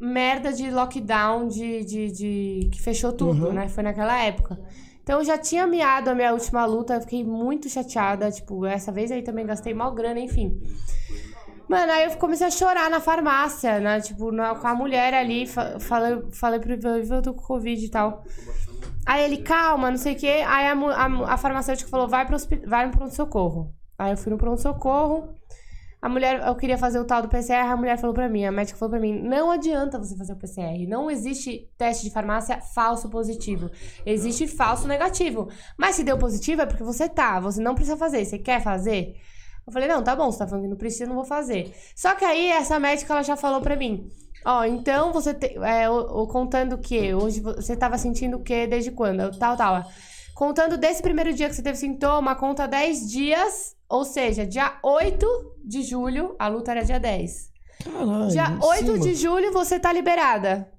[0.00, 3.52] merda de lockdown, de, de, de- que fechou tudo, Uhum.
[3.52, 3.68] né?
[3.68, 4.58] Foi naquela época.
[5.02, 8.30] Então eu já tinha miado a minha última luta, fiquei muito chateada.
[8.30, 10.60] Tipo, essa vez aí também gastei mal grana, enfim.
[11.68, 14.00] Mano, aí eu comecei a chorar na farmácia, né?
[14.00, 17.84] Tipo, na- com a mulher ali, fa- falei, falei pro Ivan, eu tô com Covid
[17.84, 18.22] e tal.
[19.06, 20.44] Aí ele, calma, não sei o quê.
[20.46, 23.72] Aí a, a, a farmacêutica falou, vai pro, vai no pronto-socorro.
[23.98, 25.34] Aí eu fui no pronto-socorro.
[26.02, 28.50] A mulher, eu queria fazer o tal do PCR, a mulher falou pra mim, a
[28.50, 30.84] médica falou pra mim, não adianta você fazer o PCR.
[30.88, 33.70] Não existe teste de farmácia falso positivo.
[34.04, 35.48] Existe falso negativo.
[35.78, 38.24] Mas se deu positivo é porque você tá, você não precisa fazer.
[38.24, 39.14] Você quer fazer?
[39.64, 41.72] Eu falei, não, tá bom, você tá falando que não precisa, não vou fazer.
[41.94, 44.08] Só que aí essa médica, ela já falou pra mim,
[44.44, 47.14] ó, então você, te, é, o, o- contando o quê?
[47.14, 49.38] Hoje vo- você tava sentindo o quê, desde quando?
[49.38, 49.84] Tal, tal.
[50.34, 55.26] Contando desse primeiro dia que você teve sintoma, conta 10 dias, ou seja, dia 8
[55.64, 57.50] de julho, a luta era dia 10.
[57.84, 58.28] Caralho.
[58.28, 58.98] Dia em 8 cima.
[58.98, 60.72] de julho você tá liberada.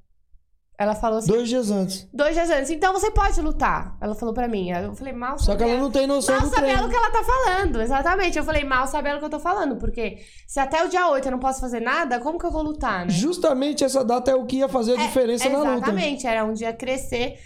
[0.77, 1.31] Ela falou assim.
[1.31, 2.09] Dois dias antes.
[2.11, 2.71] Dois dias antes.
[2.71, 3.95] Então você pode lutar.
[4.01, 4.71] Ela falou pra mim.
[4.71, 6.87] Eu falei, mal Só que ela não tem noção Mal do sabe ela treino.
[6.87, 7.81] o que ela tá falando.
[7.81, 8.37] Exatamente.
[8.37, 9.77] Eu falei, mal sabe ela o que eu tô falando.
[9.77, 10.17] Porque
[10.47, 13.05] se até o dia 8 eu não posso fazer nada, como que eu vou lutar,
[13.05, 13.11] né?
[13.11, 15.73] Justamente essa data é o que ia fazer a diferença na luta.
[15.73, 17.37] Exatamente, era um dia crescer.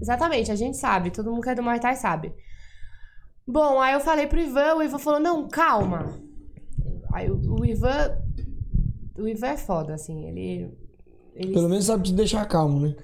[0.00, 2.32] Exatamente, a gente sabe, todo mundo que é do Muay Thai sabe.
[3.46, 6.20] Bom, aí eu falei pro Ivan, o Ivan falou, não, calma.
[7.12, 8.16] Aí o, o Ivan.
[9.18, 10.72] O Ivan é foda, assim, ele.
[11.34, 12.96] ele Pelo menos sabe te deixar calmo, né?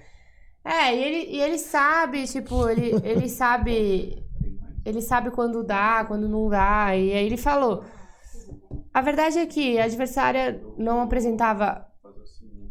[0.65, 4.25] É, e ele, e ele sabe, tipo, ele, ele sabe.
[4.85, 6.97] Ele sabe quando dá, quando não dá.
[6.97, 7.85] E aí ele falou.
[8.95, 11.86] A verdade é que a adversária não apresentava.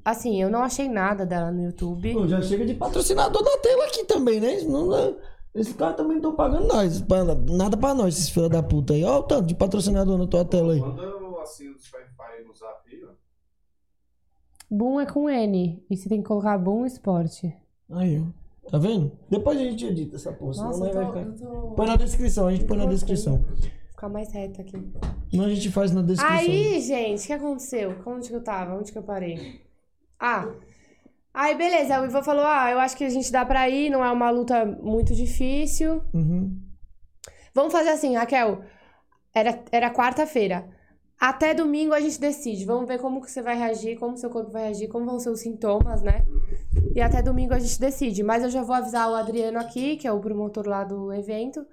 [0.05, 2.13] Assim, eu não achei nada dela no YouTube.
[2.13, 4.61] Pô, já chega de patrocinador da tela aqui também, né?
[4.61, 5.17] Não, não,
[5.55, 7.01] esses caras também estão pagando nós.
[7.01, 9.03] pra- Nada pra nós, esses filhos da puta aí.
[9.03, 10.79] Olha o tanto de patrocinador na tua tela aí.
[10.79, 13.09] Manda o assino do Spotify no zap aí, ó.
[14.69, 15.83] Boom é com N.
[15.89, 17.55] E você tem que colocar Boom Esporte.
[17.91, 18.69] Aí, ó.
[18.69, 19.11] Tá vendo?
[19.29, 21.19] Depois a gente edita essa porra, senão Nossa, eu vai ficar.
[21.21, 21.71] eu tô...
[21.75, 23.37] Põe na descrição, a gente põe na descrição.
[23.37, 23.57] Vou
[23.91, 24.91] ficar mais reta aqui.
[25.33, 26.35] Não a gente faz na descrição.
[26.35, 27.95] Aí, gente, o que aconteceu?
[28.05, 28.75] Onde que eu tava?
[28.75, 29.63] Onde que eu parei?
[30.19, 30.47] Ah.
[31.33, 32.01] Aí, beleza.
[32.01, 34.29] O Ivan falou: Ah, eu acho que a gente dá pra ir, não é uma
[34.29, 36.01] luta muito difícil.
[36.13, 36.59] Uhum.
[37.53, 38.63] Vamos fazer assim, Raquel.
[39.33, 40.69] Era, era quarta-feira.
[41.19, 42.65] Até domingo a gente decide.
[42.65, 45.29] Vamos ver como que você vai reagir, como seu corpo vai reagir, como vão ser
[45.29, 46.25] os sintomas, né?
[46.93, 48.23] E até domingo a gente decide.
[48.23, 51.65] Mas eu já vou avisar o Adriano aqui, que é o promotor lá do evento,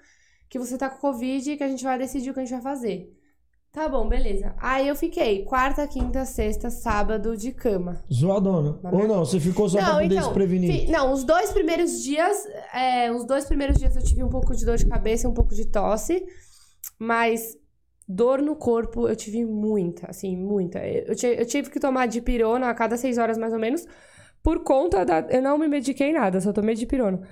[0.49, 2.53] que você tá com Covid e que a gente vai decidir o que a gente
[2.53, 3.13] vai fazer.
[3.73, 4.55] Tá bom, beleza.
[4.59, 8.05] Aí eu fiquei quarta, quinta, sexta, sábado de cama.
[8.13, 8.79] Zoadona.
[8.93, 10.73] Ou não, você ficou só pra poder se prevenir.
[10.87, 12.37] fi- não, os dois primeiros dias,
[12.75, 15.33] é, os dois primeiros dias eu tive um pouco de dor de cabeça e um
[15.33, 16.23] pouco de tosse,
[16.99, 17.57] mas
[18.07, 20.79] dor no corpo eu tive muita, assim, muita.
[20.87, 23.87] Eu, eu tive que tomar dipirona a cada seis horas mais ou menos,
[24.43, 25.21] por conta da.
[25.31, 27.23] Eu não me mediquei nada, só tomei dipirona.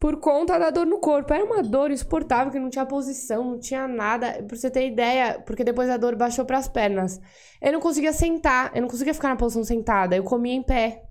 [0.00, 1.32] Por conta da dor no corpo.
[1.34, 4.44] Era uma dor insuportável, que não tinha posição, não tinha nada.
[4.46, 7.20] Pra você ter ideia, porque depois a dor baixou pras pernas.
[7.60, 11.02] Eu não conseguia sentar, eu não conseguia ficar na posição sentada, eu comia em pé.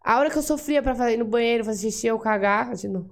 [0.00, 2.74] A hora que eu sofria pra fazer ir no banheiro, fazer xixi ou cagar.
[2.76, 3.10] De novo.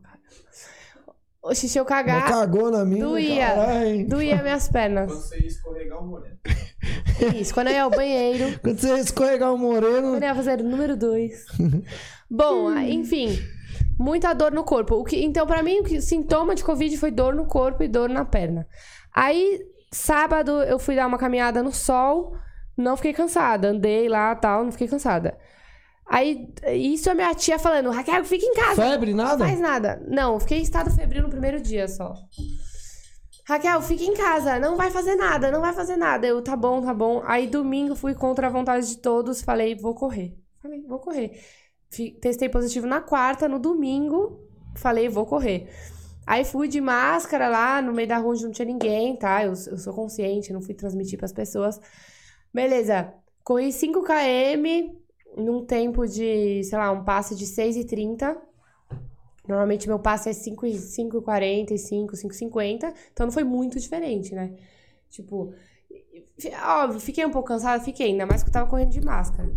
[1.43, 2.29] O xixi ou Mas cagar.
[2.29, 3.47] cagou na minha, Doía.
[3.49, 4.09] caralho.
[4.09, 5.07] Doía minhas pernas.
[5.11, 6.39] Quando você ia escorregar o moreno.
[7.41, 8.61] Isso, quando eu ia ao banheiro.
[8.61, 10.15] Quando você escorregar o moreno.
[10.15, 11.45] Eu ia fazer o número 2.
[12.31, 13.37] Bom, enfim.
[14.03, 14.97] Muita dor no corpo.
[14.97, 17.89] O que, então, pra mim, o que, sintoma de Covid foi dor no corpo e
[17.89, 18.67] dor na perna.
[19.15, 19.61] Aí,
[19.93, 22.37] sábado, eu fui dar uma caminhada no sol.
[22.77, 23.69] Não fiquei cansada.
[23.69, 25.39] Andei lá tal, não fiquei cansada.
[26.05, 28.83] Aí, isso a minha tia falando, Raquel, fica em casa.
[28.83, 29.47] Febre, nada?
[29.47, 30.03] Faz nada.
[30.09, 32.13] Não, fiquei em estado febril no primeiro dia só.
[33.47, 36.27] Raquel, fica em casa, não vai fazer nada, não vai fazer nada.
[36.27, 37.23] Eu, tá bom, tá bom.
[37.25, 40.37] Aí domingo fui contra a vontade de todos, falei, vou correr.
[40.61, 41.41] Falei, vou correr.
[42.21, 44.41] Testei positivo na quarta, no domingo,
[44.75, 45.69] falei, vou correr.
[46.27, 49.45] Aí fui de máscara lá, no meio da rua onde não tinha ninguém, tá?
[49.45, 51.81] Eu, eu sou consciente, não fui transmitir pras pessoas.
[52.55, 53.13] Beleza,
[53.45, 54.95] corri 5km
[55.37, 58.37] num tempo de, sei lá, um passe de 6h30.
[59.47, 62.95] Normalmente meu passe é 5 e- 5,45, 5,50.
[63.13, 64.55] Então não foi muito diferente, né?
[65.11, 65.53] Tipo,
[66.65, 69.51] óbvio, fiquei um pouco cansada, fiquei, ainda mais que eu tava correndo de máscara.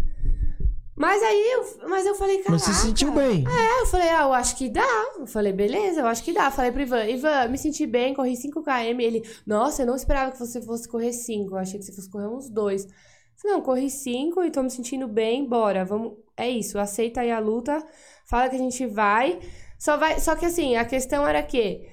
[0.98, 2.52] Mas aí eu, mas eu falei, caraca.
[2.52, 3.44] Mas você se sentiu bem.
[3.46, 5.14] É, eu falei, ah, eu acho que dá.
[5.20, 6.50] Eu falei, beleza, eu acho que dá.
[6.50, 9.02] Falei pro Ivan, Ivan, me senti bem, corri 5km.
[9.02, 11.54] Ele, nossa, eu não esperava que você fosse correr 5.
[11.54, 12.88] Eu achei que você fosse correr uns 2.
[13.36, 16.14] Falei, não, corri 5 e tô me sentindo bem, bora, vamos.
[16.38, 17.86] É isso, aceita aí a luta,
[18.26, 19.40] fala que a gente vai.
[19.78, 20.20] Só vai.
[20.22, 21.90] Só que assim, a questão era que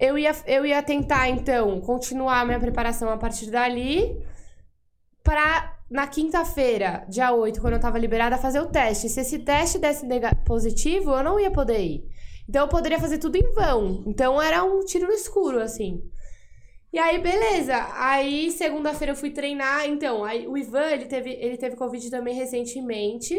[0.00, 4.20] eu ia, eu ia tentar, então, continuar a minha preparação a partir dali
[5.22, 9.08] pra na quinta-feira, dia 8, quando eu tava liberada, fazer o teste.
[9.08, 10.06] Se esse teste desse
[10.46, 12.04] positivo, eu não ia poder ir.
[12.48, 14.02] Então eu poderia fazer tudo em vão.
[14.06, 16.02] Então era um tiro no escuro, assim.
[16.92, 17.74] E aí, beleza.
[17.94, 19.86] Aí, segunda-feira eu fui treinar.
[19.86, 23.34] Então, aí, o Ivan, ele teve, ele teve Covid também recentemente.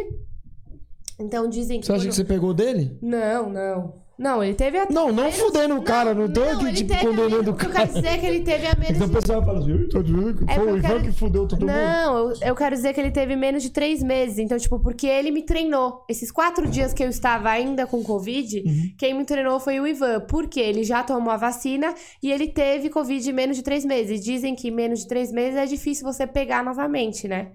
[1.20, 1.86] Então dizem que.
[1.86, 2.98] Você acha quando- que você pegou dele?
[3.02, 4.05] Não, não.
[4.18, 4.88] Não, ele teve a.
[4.90, 7.70] Não, não fudendo o cara, não tô aqui, tipo, condenando menos- o O que eu
[7.70, 7.86] cara.
[7.88, 10.02] quero dizer é que ele teve a menos Então o pessoal fala assim, "Ih, tá
[10.02, 11.72] dizendo que É foi o Ivan que fudeu todo mundo.
[11.72, 14.38] Não, eu, eu quero dizer que ele teve menos de três meses.
[14.40, 16.06] Então, tipo, porque ele me treinou.
[16.10, 18.92] Esses quatro dias que eu estava ainda com Covid, Uhum.
[18.98, 20.22] quem me treinou foi o Ivan.
[20.22, 24.24] Porque ele já tomou a vacina e ele teve Covid menos de três meses.
[24.24, 27.50] Dizem que menos de três meses é difícil você pegar novamente, né?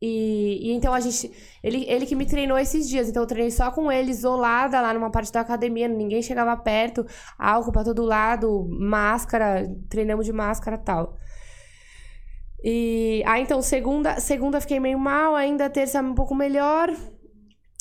[0.00, 1.32] E, e então a gente.
[1.62, 3.08] Ele, ele que me treinou esses dias.
[3.08, 5.88] Então eu treinei só com ele, isolada lá numa parte da academia.
[5.88, 7.06] Ninguém chegava perto,
[7.38, 11.16] álcool pra todo lado, máscara, treinamos de máscara tal.
[12.62, 16.90] E ah, então, segunda, segunda fiquei meio mal, ainda terça um pouco melhor.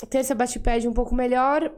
[0.09, 1.71] Terça bati pé um pouco melhor.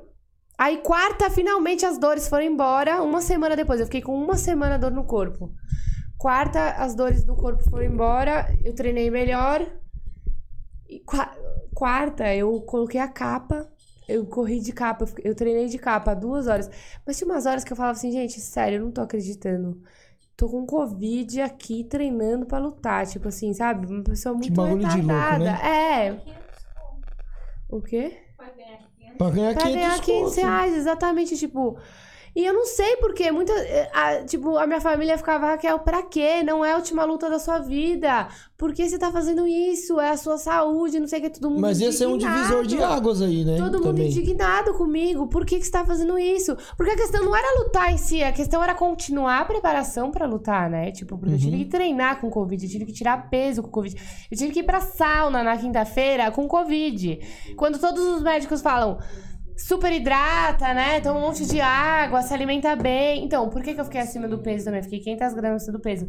[0.57, 3.01] Aí quarta, finalmente as dores foram embora.
[3.01, 5.51] Uma semana depois, eu fiquei com uma semana dor no corpo.
[6.17, 9.65] Quarta, as dores no corpo foram embora, eu treinei melhor.
[10.97, 11.31] E qua-
[11.75, 13.67] quarta, eu coloquei a capa.
[14.07, 16.69] Eu corri de capa, eu treinei de capa duas horas.
[17.05, 19.79] Mas tinha umas horas que eu falava assim, gente, sério, eu não tô acreditando.
[20.35, 23.05] Tô com Covid aqui treinando pra lutar.
[23.05, 23.85] Tipo assim, sabe?
[23.85, 25.43] Uma pessoa muito bagulho de louco, retardada.
[25.43, 25.59] né?
[26.07, 26.37] É.
[27.69, 28.17] O quê?
[28.37, 30.45] Vai ganhar 500 Pra ganhar Pra 500 ganhar 500 conto.
[30.45, 31.77] reais, exatamente, tipo...
[32.37, 36.03] E eu não sei porque muita, eh, a, tipo, a minha família ficava, Raquel, pra
[36.03, 36.43] quê?
[36.43, 38.27] Não é a última luta da sua vida.
[38.55, 39.99] Por que você tá fazendo isso?
[39.99, 42.37] É a sua saúde, não sei o que, todo mundo Mas ia ser um indignado.
[42.37, 43.57] divisor de águas aí, né?
[43.57, 44.07] Todo mundo também.
[44.11, 45.25] indignado comigo.
[45.27, 46.55] Por que, que você tá fazendo isso?
[46.77, 50.27] Porque a questão não era lutar em si, a questão era continuar a preparação pra
[50.27, 50.91] lutar, né?
[50.91, 51.63] Tipo, porque eu tive Uhum.
[51.63, 53.95] que treinar com Covid, eu tive que tirar peso com Covid.
[54.29, 57.19] Eu tive que ir pra sauna na quinta-feira com Covid.
[57.55, 58.99] Quando todos os médicos falam.
[59.57, 61.01] Super hidrata, né?
[61.01, 63.23] Toma um monte de água, se alimenta bem.
[63.25, 64.83] Então, por que, que eu fiquei acima do peso também?
[64.83, 66.07] Fiquei 500 gramas acima do peso.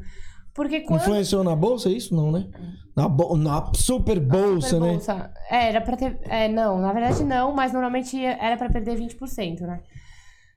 [0.54, 1.00] Porque quando.
[1.00, 2.14] Influenciou na bolsa, é isso?
[2.14, 2.48] Não, né?
[2.94, 3.36] Na, bo...
[3.36, 4.92] na super bolsa, Super né?
[4.92, 5.32] bolsa.
[5.50, 6.18] É, era pra ter.
[6.24, 9.80] É, não, na verdade não, mas normalmente era pra perder 20%, né?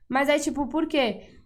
[0.10, 1.41] Mas aí, tipo, por quê?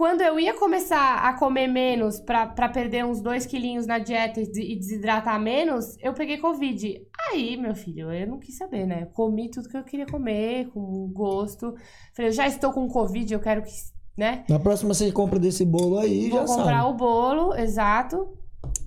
[0.00, 4.40] Quando eu ia começar a comer menos pra, pra perder uns 2 quilinhos na dieta
[4.40, 7.02] e des- desidratar menos, eu peguei Covid.
[7.30, 9.08] Aí, meu filho, eu não quis saber, né?
[9.12, 11.74] Comi tudo que eu queria comer, com gosto.
[12.14, 13.70] Falei, eu já estou com Covid, eu quero que.
[14.16, 14.42] né?
[14.48, 16.90] Na próxima você compra desse bolo aí, Vou já comprar sabe.
[16.90, 18.38] o bolo, exato.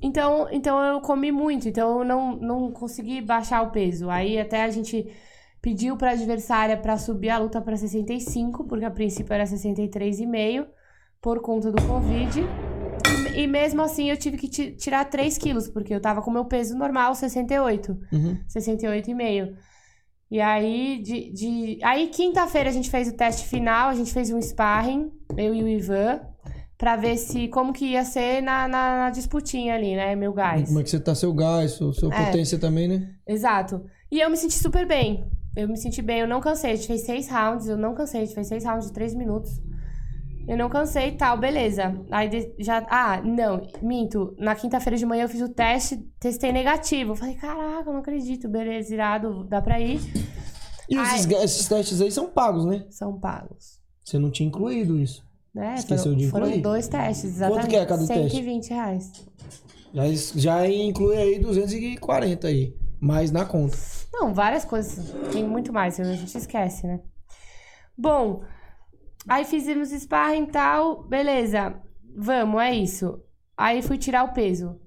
[0.01, 4.09] Então, então eu comi muito, então eu não, não consegui baixar o peso.
[4.09, 5.08] Aí até a gente
[5.61, 10.66] pediu pra adversária pra subir a luta pra 65, porque a princípio era 63,5
[11.24, 12.42] por conta do Covid.
[13.34, 16.30] E, e mesmo assim eu tive que ti- tirar 3 quilos, porque eu tava com
[16.30, 17.98] meu peso normal, 68.
[18.11, 18.38] Uhum.
[18.56, 19.53] 68,5.
[20.30, 21.80] E aí, de, de...
[21.84, 25.64] aí quinta-feira a gente fez o teste final, a gente fez um sparring, eu e
[25.64, 26.22] o Ivan,
[26.77, 30.16] pra ver se como que ia ser na, na, na disputinha ali, né?
[30.16, 30.68] Meu gás.
[30.68, 32.26] Como é que você tá seu gás, sua, sua É.
[32.26, 33.10] potência também, né?
[33.27, 33.85] Exato.
[34.11, 35.24] E eu me senti super bem.
[35.56, 36.72] Eu me senti bem, eu não cansei.
[36.72, 38.22] A gente fez seis rounds, eu não cansei.
[38.22, 39.61] A gente fez seis rounds de três minutos.
[40.48, 41.98] Eu não cansei e tal, beleza.
[42.12, 42.86] Aí de- já.
[42.90, 44.36] Ah, não, minto.
[44.38, 47.16] Na quinta-feira de manhã eu fiz o teste, testei negativo.
[47.16, 48.50] Falei, caraca, eu não acredito.
[48.50, 50.02] Beleza, irado, dá pra ir.
[50.90, 52.86] E esses, ga- esses testes aí são pagos, né?
[52.90, 53.80] São pagos.
[54.04, 55.24] Você não tinha incluído isso.
[55.56, 55.76] Né?
[55.76, 57.62] Esqueceu foram, de foram dois testes, exatamente.
[57.62, 58.30] Quanto que é cada teste?
[58.36, 59.12] 120 reais.
[59.94, 60.04] Já,
[60.36, 62.76] já inclui aí 240 aí.
[63.00, 63.78] Mais na conta.
[64.12, 65.14] Não, várias coisas.
[65.32, 67.00] Tem muito mais, a gente esquece, né?
[67.98, 68.42] Bom,
[69.27, 71.76] aí fizemos sparring e tal, beleza.
[72.16, 73.19] Vamos, é isso.
[73.58, 74.80] Aí fui tirar o peso.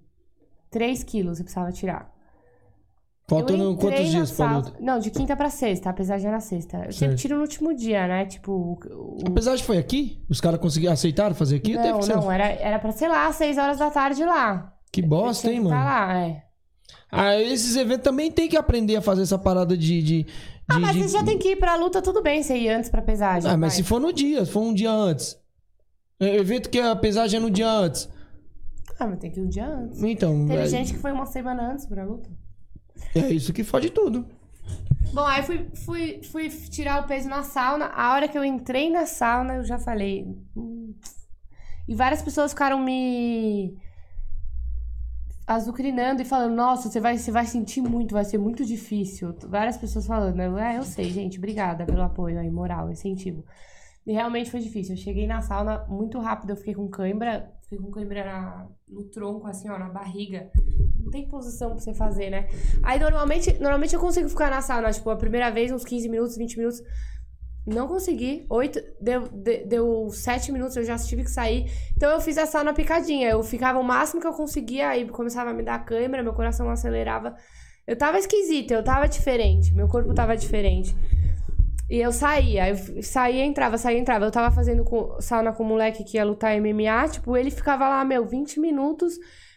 [0.71, 2.13] 3 quilos eu precisava tirar.
[3.29, 4.75] Faltando quantos dias pra luta?
[4.79, 6.77] Não, de quinta pra sexta, apesar de era sexta.
[6.77, 7.19] Eu sempre Certo.
[7.19, 8.25] tiro no último dia, né?
[8.25, 10.25] Tipo, o- Apesar de foi aqui?
[10.31, 11.75] Os caras conseguiram aceitar fazer aqui?
[11.75, 14.73] Não, que ser- não, era, era pra, sei lá, 6 horas da tarde lá.
[14.93, 15.75] Que bosta, hein, que mano?
[15.77, 16.43] Tá lá, é.
[17.11, 20.27] Ah, esses eventos também tem que aprender a fazer essa parada de, de
[20.69, 22.91] Ah, mas de- você já tem que ir pra luta, tudo bem você ir antes
[22.91, 23.51] pra pesagem.
[23.51, 25.39] Ah, mas se for no dia, se for um dia antes.
[26.19, 28.09] É, Evento que a pesagem é no dia antes.
[28.99, 30.03] Ah, mas tem que ir um dia antes.
[30.03, 32.29] Então, Teve é, gente que foi uma semana antes pra luta.
[33.15, 34.27] é isso que fode tudo.
[35.13, 37.87] Bom, aí fui, fui, fui tirar o peso na sauna.
[37.87, 40.27] A hora que eu entrei na sauna, eu já falei.
[40.57, 40.95] "Hum".
[41.87, 43.77] E várias pessoas ficaram me
[45.47, 49.35] azucrinando e falando, nossa, você vai, você vai sentir muito, vai ser muito difícil.
[49.47, 53.45] Várias pessoas falando, eu, é, eu sei, gente, obrigada pelo apoio aí, moral, incentivo.
[54.05, 54.95] E realmente foi difícil.
[54.95, 59.05] Eu cheguei na sauna muito rápido, eu fiquei com cãibra, fiquei com cãibra na- no
[59.05, 60.51] tronco, assim, ó, na barriga.
[61.01, 62.49] Não tem posição pra você fazer, né?
[62.83, 66.37] Aí normalmente, normalmente eu consigo ficar na sauna, tipo, a primeira vez, uns 15 minutos,
[66.37, 66.81] 20 minutos.
[67.67, 68.47] Não consegui.
[68.49, 71.71] Oito, deu, de- deu sete minutos, eu já tive que sair.
[71.97, 73.29] Então eu fiz a sauna picadinha.
[73.29, 76.71] Eu ficava o máximo que eu conseguia, aí começava a me dar câimbra, meu coração
[76.71, 77.35] acelerava.
[77.87, 79.75] Eu tava esquisita, eu tava diferente.
[79.75, 80.95] Meu corpo tava diferente.
[81.89, 84.25] E eu saía, eu saía, entrava, saía, entrava.
[84.25, 87.89] Eu tava fazendo com, sauna com um moleque que ia lutar MMA, tipo, ele ficava
[87.89, 89.15] lá, meu, 20 minutos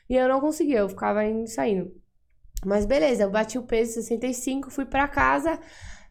[0.09, 1.91] e eu não conseguia, eu ficava indo saindo.
[2.65, 5.59] Mas beleza, eu bati o peso 65, fui pra casa,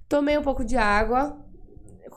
[0.08, 1.38] tomei um pouco de água,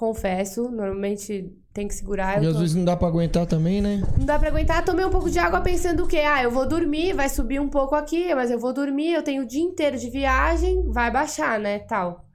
[0.01, 2.41] confesso, normalmente tem que segurar.
[2.43, 4.01] E às tô- vezes não dá pra aguentar também, né?
[4.17, 6.17] não dá pra aguentar, tomei um pouco de água pensando o quê?
[6.17, 9.43] Ah, eu vou dormir, vai subir um pouco aqui, mas eu vou dormir, eu tenho
[9.43, 12.25] o dia inteiro de viagem, vai baixar, né, tal.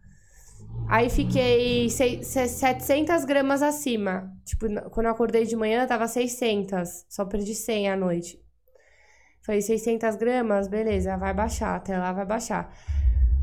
[0.89, 4.31] Aí fiquei sei- se- 700 gramas acima.
[4.45, 7.05] Tipo, quando eu acordei de manhã, tava 600.
[7.09, 8.39] Só perdi 100 à noite.
[9.45, 12.73] Falei, 600 gramas, beleza, vai baixar, até lá vai baixar.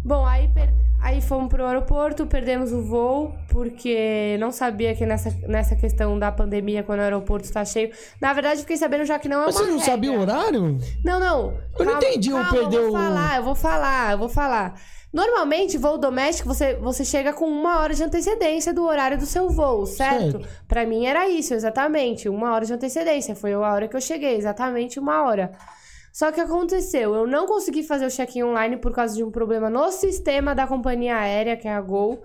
[0.05, 5.29] Bom, aí, per- aí fomos pro aeroporto, perdemos o voo, porque não sabia que nessa,
[5.47, 7.91] nessa questão da pandemia, quando o aeroporto está cheio.
[8.19, 10.33] Na verdade, fiquei sabendo já que não é uma Mas você não sabia o regra.
[10.37, 10.77] horário?
[11.05, 11.57] Não, não.
[11.79, 14.81] Eu não entendi calma, perdeu Eu vou falar, eu vou falar, eu vou falar.
[15.13, 19.47] Normalmente, voo doméstico, você, você chega com uma hora de antecedência do horário do seu
[19.47, 20.31] voo, certo?
[20.41, 20.47] Certo.
[20.67, 22.27] Pra mim era isso, exatamente.
[22.27, 23.35] Uma hora de antecedência.
[23.35, 25.51] Foi a hora que eu cheguei, exatamente uma hora.
[26.13, 29.67] Só que aconteceu, eu não consegui fazer o check-in online por causa de um problema
[29.67, 32.23] no sistema da companhia aérea, que é a Gol.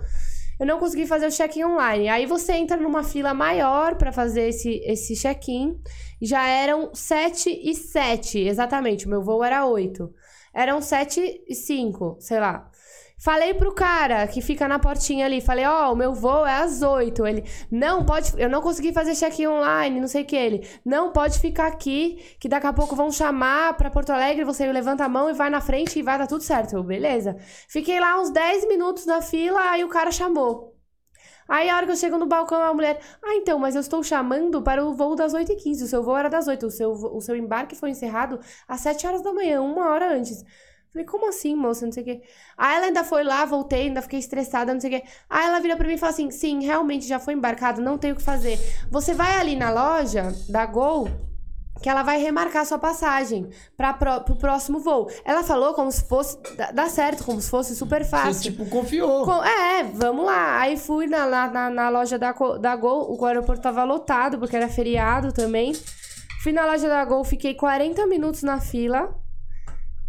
[0.60, 2.06] eu não consegui fazer o check-in online.
[2.06, 5.80] Aí você entra numa fila maior pra fazer esse, esse check-in.
[6.20, 9.06] Já eram 7 e 7, exatamente.
[9.06, 10.12] O meu voo era 8.
[10.52, 12.67] Eram 7 e 5, sei lá.
[13.18, 16.82] Falei pro cara que fica na portinha ali, falei, ó, o meu voo é às
[16.82, 17.26] 8.
[17.26, 20.36] Ele, não, pode, eu não consegui fazer check-in online, não sei o que.
[20.36, 24.70] Ele, não, pode ficar aqui, que daqui a pouco vão chamar pra Porto Alegre, você
[24.70, 26.76] levanta a mão e vai na frente e vai dar tudo certo.
[26.76, 27.36] Eu, beleza.
[27.68, 30.76] Fiquei lá uns 10 minutos na fila, aí o cara chamou.
[31.48, 34.02] Aí a hora que eu chego no balcão, a mulher, ah, então, mas eu estou
[34.02, 35.82] chamando para o voo das 8h15.
[35.82, 38.38] O seu voo era das 8 o seu, o seu embarque foi encerrado
[38.68, 40.44] às 7 horas da manhã, uma hora antes.
[40.92, 41.84] Falei, como assim, moça?
[41.84, 42.22] Não sei o quê.
[42.56, 45.06] Aí ela ainda foi lá, voltei, ainda fiquei estressada, não sei o quê.
[45.28, 48.12] Aí ela vira pra mim e fala assim: sim, realmente já foi embarcado, não tem
[48.12, 48.58] o que fazer.
[48.90, 51.08] Você vai ali na loja da Gol.
[51.80, 55.08] Que ela vai remarcar sua passagem para pro próximo voo.
[55.24, 56.36] Ela falou como se fosse.
[56.74, 58.34] dá- certo, como se fosse super fácil.
[58.34, 59.24] Você, tipo, confiou.
[59.24, 60.58] Com- é, vamos lá.
[60.58, 64.68] Aí fui na, na, na, loja da, da Gol, o aeroporto tava lotado, porque era
[64.68, 65.72] feriado também.
[66.42, 69.14] Fui na loja da Gol, fiquei 40 minutos na fila.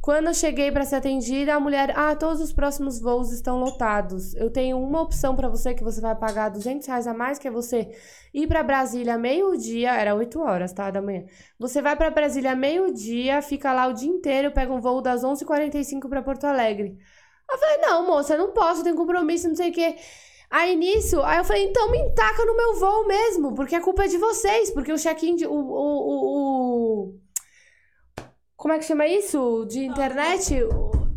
[0.10, 4.34] Quando eu cheguei pra ser atendida, a mulher, ah, todos os próximos voos estão lotados.
[4.34, 7.48] Eu tenho uma opção pra você que você vai pagar 200 reais a mais, que
[7.48, 7.96] é você
[8.34, 11.26] ir pra Brasília meio-dia, era 8 horas, tá, da manhã.
[11.60, 16.10] Você vai pra Brasília meio-dia, fica lá o dia inteiro, pega um voo das 11h45
[16.10, 16.98] pra Porto Alegre.
[17.48, 19.96] Eu falei, não, moça, não posso, tenho compromisso, não sei o quê.
[20.50, 24.06] Aí nisso, aí eu falei, então me taca no meu voo mesmo, porque a culpa
[24.06, 25.70] é de vocês, porque o check-in, o, o,
[26.10, 27.20] o, o-
[28.60, 29.66] Como é que chama isso?
[29.70, 30.54] De internet?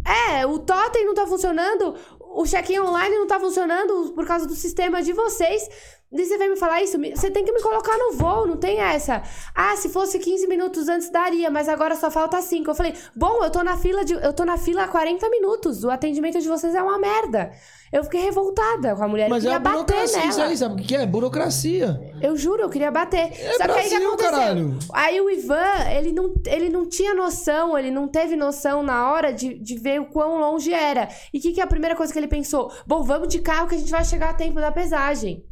[0.07, 4.55] É, o totem não tá funcionando, o check-in online não tá funcionando por causa do
[4.55, 5.69] sistema de vocês.
[6.13, 6.99] E você vai me falar isso?
[6.99, 9.23] Você tem que me colocar no voo, não tem essa.
[9.55, 12.71] Ah, se fosse 15 minutos antes daria, mas agora só falta 5.
[12.71, 15.85] Eu falei, bom, eu tô na fila de, eu tô na fila há 40 minutos.
[15.85, 17.51] O atendimento de vocês é uma merda.
[17.91, 19.29] Eu fiquei revoltada com a mulher.
[19.29, 20.31] Mas eu é queria a bater burocracia nela.
[20.31, 21.07] isso aí, sabe o que é?
[21.07, 22.01] Burocracia.
[22.21, 23.33] Eu juro, eu queria bater.
[23.33, 24.31] É Só que aí que Brasil, aconteceu?
[24.31, 24.79] caralho.
[24.93, 29.33] Aí o Ivan, ele não, ele não tinha noção, ele não teve noção na hora
[29.33, 31.09] de, de ver o quão longe era.
[31.33, 32.71] E o que, que é a primeira coisa que ele pensou?
[32.87, 35.45] Bom, vamos de carro que a gente vai chegar a tempo da pesagem.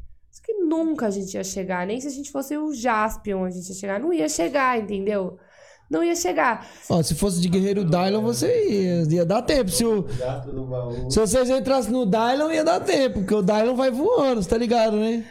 [0.50, 3.68] Que nunca a gente ia chegar, nem se a gente fosse o Jaspion a gente
[3.68, 4.00] ia chegar.
[4.00, 5.38] Não ia chegar, entendeu?
[5.88, 6.66] Não ia chegar.
[6.88, 9.70] Ó, se fosse de Guerreiro Dylan, você ia, ia dar tempo.
[9.70, 10.04] Se, o,
[11.08, 14.56] se vocês entrassem no Dylan, ia dar tempo, porque o Dylan vai voando, você tá
[14.56, 15.24] ligado, né?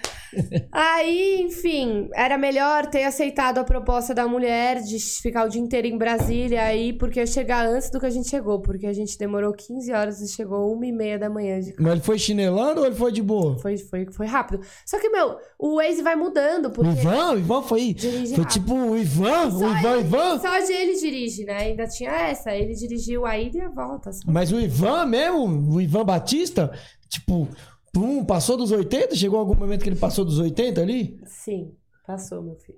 [0.71, 5.87] Aí, enfim, era melhor ter aceitado a proposta da mulher de ficar o dia inteiro
[5.87, 9.17] em Brasília aí, porque ia chegar antes do que a gente chegou, porque a gente
[9.17, 12.81] demorou 15 horas e chegou uma e meia da manhã de Mas ele foi chinelando
[12.81, 13.57] ou ele foi de boa?
[13.59, 14.61] Foi, foi, foi rápido.
[14.85, 16.89] Só que, meu, o Waze vai mudando, O porque.
[17.01, 17.33] Ivan?
[17.33, 17.93] O Ivan foi.
[17.93, 19.51] Dirige Foi tipo o Ivan?
[19.51, 20.39] Só O Ivan, ele- Ivan?
[20.39, 21.57] Só de ele dirige, né?
[21.57, 22.55] Ainda tinha essa.
[22.55, 24.11] Ele dirigiu a ida e a volta.
[24.11, 24.19] só.
[24.27, 26.71] Mas o Ivan mesmo, o Ivan Batista,
[27.07, 27.47] tipo,
[27.93, 29.15] pum, passou dos 80?
[29.15, 31.19] Chegou algum momento que ele passou dos 80 ali?
[31.25, 31.71] Sim,
[32.05, 32.77] passou, meu filho.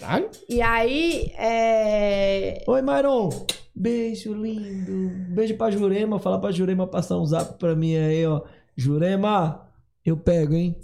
[0.00, 0.30] Caralho.
[0.48, 2.62] E aí, é.
[2.66, 3.28] Oi, Myron.
[3.74, 5.10] Beijo lindo.
[5.34, 6.18] Beijo pra Jurema.
[6.18, 8.42] Fala pra Jurema passar um zap pra mim aí, ó.
[8.76, 9.68] Jurema,
[10.04, 10.76] eu pego, hein?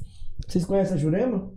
[0.46, 1.52] Vocês conhecem a Jurema?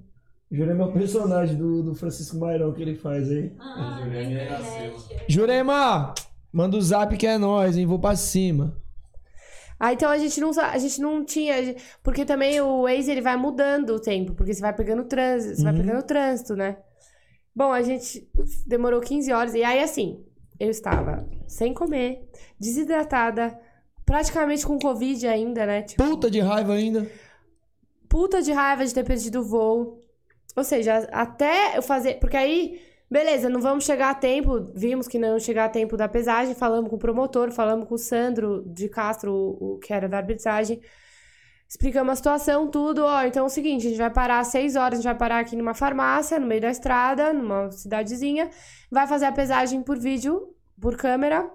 [0.52, 3.52] Jurema é o personagem do, do Francisco Myron que ele faz aí.
[3.60, 4.86] Ah, Iracema.
[4.86, 5.26] internet.
[5.28, 6.14] Jurema,
[6.52, 7.88] manda o zap que é nós, hein?
[7.88, 8.78] Vou pra cima.
[9.86, 11.76] Ah, então a gente não, a gente não tinha.
[12.02, 15.64] Porque também o Waze ele vai mudando o tempo, porque você vai pegando trânsito, você
[15.64, 15.80] vai Uhum.
[15.82, 16.78] pegando trânsito, né?
[17.54, 18.26] Bom, a gente
[18.66, 19.54] demorou 15 horas.
[19.56, 20.24] E aí, assim,
[20.58, 22.22] eu estava sem comer,
[22.58, 23.60] desidratada,
[24.06, 25.82] praticamente com Covid ainda, né?
[25.82, 27.06] Tipo, Puta de raiva ainda.
[28.08, 30.02] puta de raiva de ter perdido o voo.
[30.56, 32.20] Ou seja, até eu fazer.
[32.20, 32.80] Porque aí,
[33.14, 34.72] beleza, não vamos chegar a tempo.
[34.74, 36.56] Vimos que não chegar a tempo da pesagem.
[36.56, 40.82] Falamos com o promotor, falamos com o Sandro de Castro, o, que era da arbitragem.
[41.70, 43.06] Explicamos a situação, tudo.
[43.06, 45.16] Ó, então é o seguinte: a gente vai parar às 6 horas, a gente vai
[45.16, 48.50] parar aqui numa farmácia, no meio da estrada, numa cidadezinha.
[48.92, 51.48] Vai fazer a pesagem por vídeo, por câmera,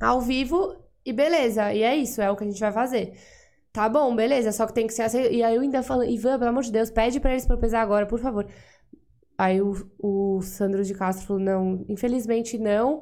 [0.00, 0.76] ao vivo.
[1.04, 3.14] E beleza, e é isso, é o que a gente vai fazer.
[3.72, 5.32] Tá bom, beleza, só que tem que ser.
[5.32, 7.80] E aí eu ainda falando, Ivan, pelo amor de Deus, pede pra eles pra pesar
[7.82, 8.46] agora, por favor.
[9.38, 13.00] Aí o, o Sandro de Castro falou, não, infelizmente não.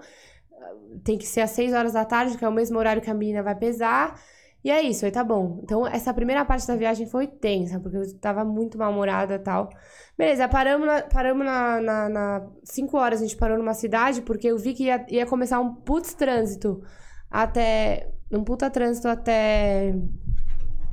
[1.03, 3.15] Tem que ser às 6 horas da tarde, que é o mesmo horário que a
[3.15, 4.21] menina vai pesar.
[4.63, 5.61] E é isso, aí tá bom.
[5.63, 9.71] Então, essa primeira parte da viagem foi tensa, porque eu tava muito mal-humorada e tal.
[10.19, 14.49] Beleza, paramos na, paramos na, na, na 5 horas, a gente parou numa cidade, porque
[14.49, 16.83] eu vi que ia, ia começar um putz trânsito
[17.31, 18.11] até.
[18.31, 19.95] Um puta trânsito até.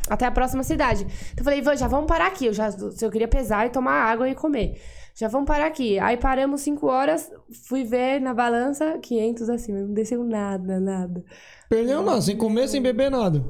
[0.09, 1.03] Até a próxima cidade.
[1.03, 2.45] Então eu falei, Ivan, já vamos parar aqui.
[2.45, 4.79] Eu já se eu queria pesar e tomar água e comer.
[5.15, 5.99] Já vamos parar aqui.
[5.99, 7.31] Aí paramos 5 horas,
[7.67, 9.79] fui ver na balança, 500 acima.
[9.79, 11.23] Não desceu nada, nada.
[11.69, 13.43] Perdeu não, sem comer, sem beber nada.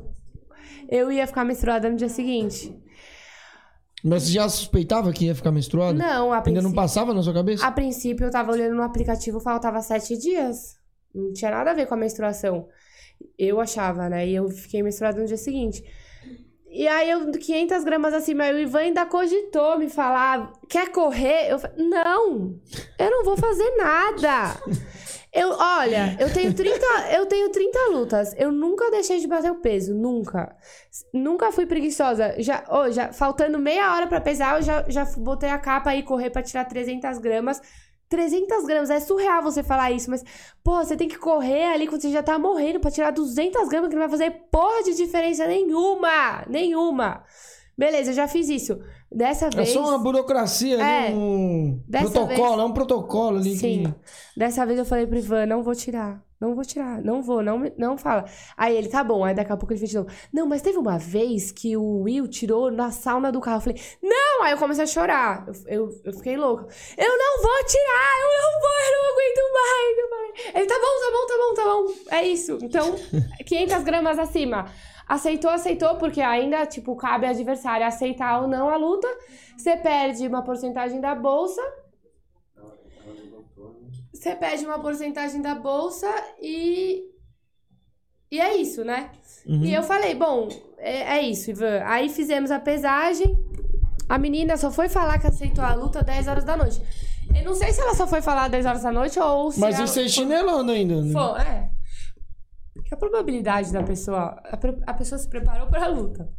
[0.89, 2.75] eu ia ficar menstruada no dia seguinte.
[4.03, 5.97] Mas você já suspeitava que ia ficar menstruada?
[5.97, 7.65] Não, a Ainda não princípio- passava na sua cabeça?
[7.65, 10.75] A princípio, eu tava olhando no aplicativo, faltava sete dias.
[11.15, 12.67] Não tinha nada a ver com a menstruação.
[13.39, 14.27] Eu achava, né?
[14.27, 15.81] E eu fiquei menstruada no dia seguinte.
[16.75, 21.51] E aí, eu, 500 gramas acima, aí o Ivan ainda cogitou me falar, quer correr?
[21.51, 22.59] Eu falei, não,
[22.97, 24.59] eu não vou fazer nada.
[25.31, 28.35] Eu, olha, eu tenho 30, eu tenho 30 lutas.
[28.37, 30.55] Eu nunca deixei de bater o peso, nunca.
[31.11, 32.35] Nunca fui preguiçosa.
[32.37, 36.03] Já, oh, já faltando meia hora pra pesar, eu já, já botei a capa aí
[36.03, 37.59] correr pra tirar 300 gramas.
[38.15, 40.23] 300 gramas, é surreal você falar isso, mas,
[40.63, 43.89] pô, você tem que correr ali quando você já tá morrendo pra tirar 200 gramas,
[43.89, 46.45] que não vai fazer porra de diferença nenhuma!
[46.47, 47.23] Nenhuma!
[47.75, 48.79] Beleza, eu já fiz isso.
[49.11, 49.69] Dessa É vez.
[49.69, 50.77] só uma burocracia, É.
[51.09, 51.15] né?
[51.15, 53.83] um Dessa protocolo, vez- é um protocolo ali Sim.
[53.83, 54.39] que...
[54.39, 56.21] Dessa vez eu falei pro Ivan, não vou tirar.
[56.43, 58.25] Não vou tirar, não vou, não, não fala.
[58.57, 59.23] Aí ele, tá bom.
[59.23, 60.09] Aí daqui a pouco ele fez de novo.
[60.31, 63.57] Não, mas teve uma vez que o Will tirou na sauna do carro.
[63.57, 64.43] Eu falei, não!
[64.43, 65.45] Aí eu comecei a chorar.
[65.47, 66.67] Eu, eu, eu fiquei louca.
[66.97, 68.13] Eu não vou tirar!
[68.21, 70.53] Eu não vou, eu não aguento mais!
[70.53, 72.15] Ele, tá bom, tá bom, tá bom, tá bom.
[72.17, 72.57] É isso.
[72.61, 72.93] Então,
[73.47, 74.65] 500 gramas acima.
[75.07, 79.07] Aceitou, aceitou, porque ainda, tipo, cabe ao adversário aceitar ou não a luta.
[79.55, 81.61] Você perde uma porcentagem da bolsa.
[84.13, 86.07] Você perde uma porcentagem da bolsa
[86.41, 87.03] e.
[88.31, 89.11] E é isso, né?
[89.45, 89.63] Uhum.
[89.63, 91.81] E eu falei, bom, é, é isso, Ivan.
[91.85, 93.37] Aí fizemos a pesagem.
[94.09, 96.81] A menina só foi falar que aceitou a luta 10 horas da noite.
[97.35, 99.59] Eu não sei se ela só foi falar 10 horas da noite ou se.
[99.59, 101.11] Mas ela isso é chinelando ainda, né?
[101.11, 101.69] Foi, é.
[102.85, 104.41] Que a probabilidade da pessoa.
[104.45, 106.29] A, pre- a pessoa se preparou pra luta.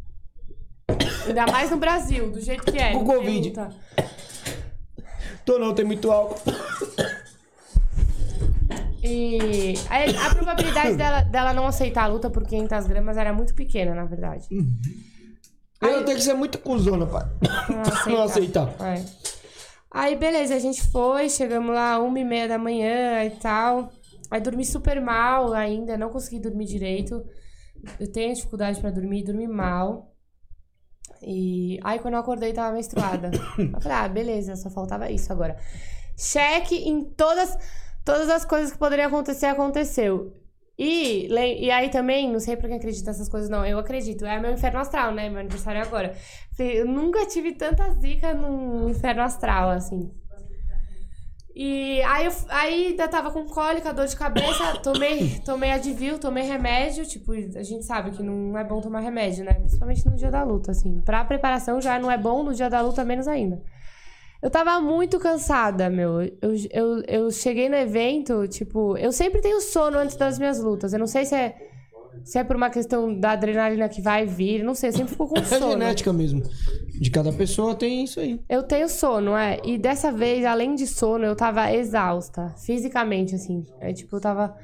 [1.27, 2.93] Ainda mais no Brasil, do jeito que é.
[2.93, 3.49] Não tem Covid.
[3.49, 3.69] luta.
[5.45, 6.41] Tô não, tem muito álcool.
[9.05, 13.55] E a, a probabilidade dela, dela não aceitar a luta por 500 gramas era muito
[13.55, 14.49] pequena, na verdade.
[15.81, 17.27] Eu tenho que ser muito cuzona, pai.
[18.07, 18.75] Não aceitar.
[18.81, 19.05] É.
[19.91, 23.93] Aí, beleza, a gente foi, chegamos lá uma e meia da manhã e tal.
[24.31, 27.23] Aí dormi super mal ainda, não consegui dormir direito.
[28.01, 30.13] Eu tenho dificuldade pra dormir, dormi mal.
[31.23, 33.31] E aí quando eu acordei tava menstruada.
[33.59, 35.57] Eu falei, ah, beleza, só faltava isso agora.
[36.17, 37.57] Cheque em todas,
[38.05, 40.33] todas as coisas que poderiam acontecer, aconteceu.
[40.77, 43.65] E, e aí também, não sei pra quem acredita nessas coisas, não.
[43.65, 44.27] Eu acredito.
[44.27, 45.29] É meu inferno astral, né?
[45.29, 46.15] Meu aniversário é agora.
[46.59, 50.11] Eu nunca tive tanta zica num inferno astral, assim.
[51.55, 56.43] E aí, eu, aí ainda tava com cólica, dor de cabeça, tomei, tomei Advil, tomei
[56.43, 57.07] remédio.
[57.07, 59.55] Tipo, a gente sabe que não é bom tomar remédio, né?
[59.55, 61.01] Principalmente no dia da luta, assim.
[61.03, 63.63] Pra preparação já não é bom, no dia da luta menos ainda.
[64.45, 66.21] Eu tava muito cansada, meu.
[66.21, 70.93] Eu, eu, eu cheguei no evento, tipo, eu sempre tenho sono antes das minhas lutas.
[70.93, 71.57] Eu não sei se é,
[72.23, 75.27] se é por uma questão da adrenalina que vai vir, não sei, eu sempre fico
[75.29, 75.71] com É sono.
[75.73, 76.43] genética mesmo.
[77.01, 78.39] De cada pessoa tem isso aí.
[78.47, 79.61] Eu tenho sono, é.
[79.65, 82.55] E dessa vez, além de sono, eu tava exausta.
[82.59, 83.65] Fisicamente, assim.
[83.81, 84.55] É tipo, eu tava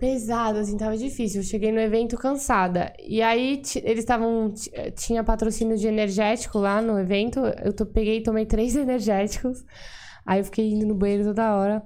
[0.00, 1.40] pesada, assim, tava difícil.
[1.40, 2.92] Eu cheguei no evento cansada.
[3.02, 4.52] E aí, eles estavam.
[4.72, 7.40] eh, Tinha patrocínio de energético lá no evento.
[7.62, 9.64] Eu to- peguei e tomei três energéticos.
[10.26, 11.82] Aí eu fiquei indo no banheiro toda hora.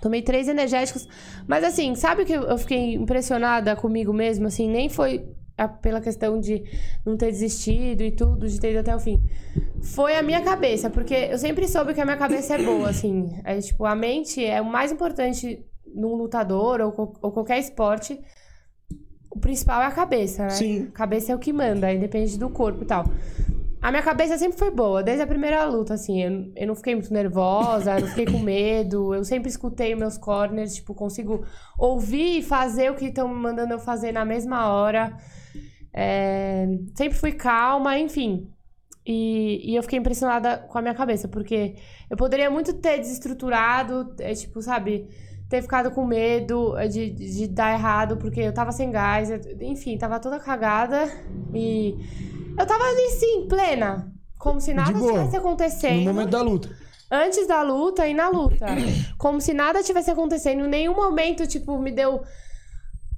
[0.00, 1.06] Tomei três energéticos.
[1.46, 4.46] Mas assim, sabe que eu fiquei impressionada comigo mesmo?
[4.46, 5.24] Assim, nem foi
[5.80, 6.64] pela questão de
[7.06, 9.22] não ter desistido e tudo, de ter ido até o fim.
[9.94, 13.28] Foi a minha cabeça, porque eu sempre soube que a minha cabeça é boa, assim.
[13.44, 15.64] É, tipo, a mente é o mais importante
[15.94, 18.20] num lutador ou, ou qualquer esporte.
[19.30, 20.50] O principal é a cabeça, né?
[20.50, 20.88] Sim.
[20.88, 23.04] A cabeça é o que manda, aí depende do corpo e tal.
[23.82, 26.22] A minha cabeça sempre foi boa, desde a primeira luta, assim.
[26.22, 29.12] Eu, eu não fiquei muito nervosa, eu não fiquei com medo.
[29.12, 31.44] Eu sempre escutei meus corners, tipo, consigo
[31.76, 35.16] ouvir e fazer o que estão me mandando eu fazer na mesma hora.
[35.92, 38.48] É, sempre fui calma, enfim.
[39.04, 41.74] E, e eu fiquei impressionada com a minha cabeça, porque
[42.08, 45.08] eu poderia muito ter desestruturado, é, tipo, sabe,
[45.52, 49.28] ter ficado com medo é, de, de dar errado, porque eu tava sem gás,
[49.60, 51.12] enfim, tava toda cagada.
[51.52, 51.94] E
[52.58, 54.10] eu tava ali, sim, plena.
[54.38, 55.12] Como se nada boa.
[55.12, 56.06] tivesse acontecendo.
[56.06, 56.70] No momento da luta.
[57.10, 58.64] Antes da luta e na luta.
[59.18, 60.64] Como se nada tivesse acontecendo.
[60.64, 62.22] Em nenhum momento, tipo, me deu.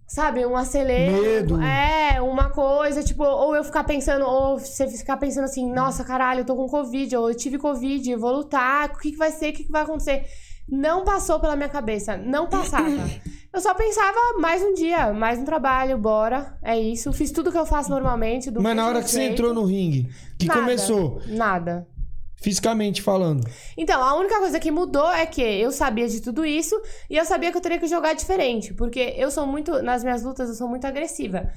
[0.08, 1.22] Sabe, um acelero.
[1.22, 1.62] Medo.
[1.62, 6.40] É, uma coisa, tipo, ou eu ficar pensando, ou você ficar pensando assim, nossa, caralho,
[6.40, 9.30] eu tô com Covid, ou eu tive Covid, eu vou lutar, o que, que vai
[9.30, 10.24] ser, o que, que vai acontecer?
[10.68, 13.10] Não passou pela minha cabeça, não passava.
[13.52, 17.12] Eu só pensava, mais um dia, mais um trabalho, bora, é isso.
[17.12, 18.50] Fiz tudo que eu faço normalmente.
[18.50, 19.32] Mas na hora que você jeito.
[19.34, 21.86] entrou no ringue, que Nada, começou, Nada.
[22.34, 23.46] fisicamente falando.
[23.76, 26.74] Então, a única coisa que mudou é que eu sabia de tudo isso
[27.08, 30.24] e eu sabia que eu teria que jogar diferente, porque eu sou muito, nas minhas
[30.24, 31.52] lutas, eu sou muito agressiva.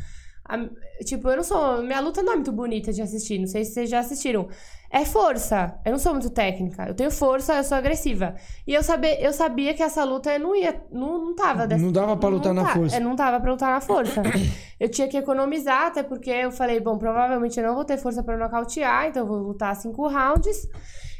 [0.47, 1.81] A- tipo, eu não sou.
[1.83, 3.37] Minha luta não é muito bonita de assistir.
[3.39, 4.47] Não sei se vocês já assistiram.
[4.89, 5.77] É força.
[5.85, 6.85] Eu não sou muito técnica.
[6.87, 8.35] Eu tenho força, eu sou agressiva.
[8.65, 10.81] E eu, sabe, eu sabia que essa luta não ia.
[10.91, 12.95] Não, não tava dessa, Não dava pra lutar na tá- força.
[12.95, 14.21] é, não dava pra lutar na força.
[14.79, 18.23] eu tinha que economizar, até porque eu falei, bom, provavelmente eu não vou ter força
[18.23, 20.67] pra nocautear, então eu vou lutar cinco rounds.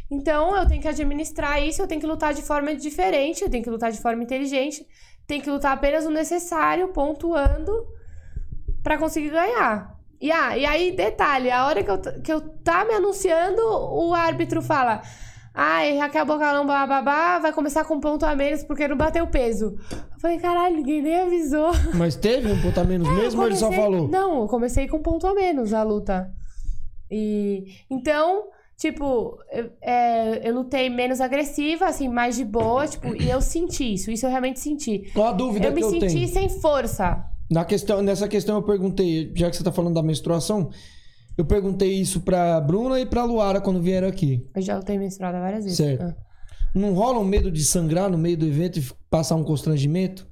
[0.10, 3.62] Então eu tenho que administrar isso, eu tenho que lutar de forma diferente, eu tenho
[3.64, 4.86] que lutar de forma inteligente,
[5.28, 7.86] tenho que lutar apenas o necessário, pontuando,
[8.88, 9.98] pra conseguir ganhar.
[10.22, 14.14] E, ah, e aí, detalhe, a hora que eu, que eu tá me anunciando, o
[14.14, 15.02] árbitro fala.
[15.54, 19.76] Ai, Raquel Bocalão bababá vai começar com ponto a menos porque não bateu peso.
[19.92, 21.72] Eu falei, caralho, ninguém nem avisou.
[21.96, 24.08] Mas teve um ponto a menos É, eu mesmo ou ele só comecei- falou?
[24.08, 26.32] Não, eu comecei com ponto a menos a luta.
[27.12, 28.46] E então,
[28.78, 33.94] tipo, eu, é, eu lutei menos agressiva, assim, mais de boa, tipo, e eu senti
[33.96, 35.12] isso, isso eu realmente senti.
[35.16, 36.28] Ó, a dúvida eu me que eu senti tenho.
[36.28, 37.24] sem força.
[37.50, 40.70] Na questão, nessa questão eu perguntei, já que você tá falando da menstruação,
[41.38, 44.46] eu perguntei isso pra Bruna e pra Luara quando vieram aqui.
[44.56, 45.78] Eu já lutei menstruada várias vezes.
[45.78, 46.02] Certo.
[46.04, 46.16] Ah.
[46.76, 50.28] Não rola um medo de sangrar no meio do evento e passar um constrangimento?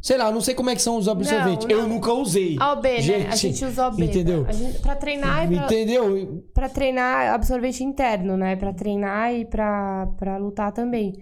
[0.00, 1.64] Sei lá, eu não sei como é que são os absorventes.
[1.64, 1.90] Não, Eu não.
[1.90, 2.56] nunca usei.
[2.58, 3.28] A OB, né?
[3.30, 4.02] A gente usa OB.
[4.04, 4.44] Entendeu?
[4.48, 6.44] A gente, pra treinar e pra, Entendeu?
[6.52, 8.56] pra treinar absorvente interno, né?
[8.56, 11.12] Pra treinar e pra, pra lutar também.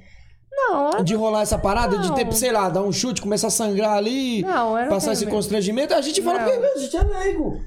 [0.68, 2.32] Não, eu De rolar essa parada, de ter, Não.
[2.32, 5.34] sei lá, dar um chute, começar a sangrar ali, Não, eu não passar esse medo.
[5.34, 6.50] constrangimento, a gente fala, Não.
[6.50, 7.60] porque a gente é leigo.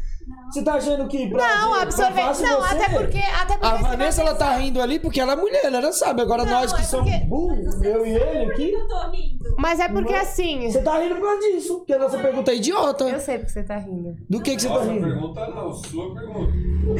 [0.51, 2.41] Você tá achando que pra, Não, pra absorvente.
[2.43, 3.17] Não, você- até porque.
[3.17, 6.21] Até porque A Vanessa, ela tá rindo ali porque ela é mulher, ela sabe.
[6.21, 9.55] Agora Não, nós que é somos porque- burros, eu e ele aqui, Eu tô rindo.
[9.57, 10.19] Mas é porque é?
[10.19, 10.69] assim.
[10.71, 11.77] você tá rindo por causa disso.
[11.77, 13.03] Porque a nossa pergunta é idiota.
[13.09, 14.15] Eu sei porque você tá rindo.
[14.29, 15.07] Do que, que você tá Nossa rindo?
[15.07, 16.53] pergunta não, sua pergunta.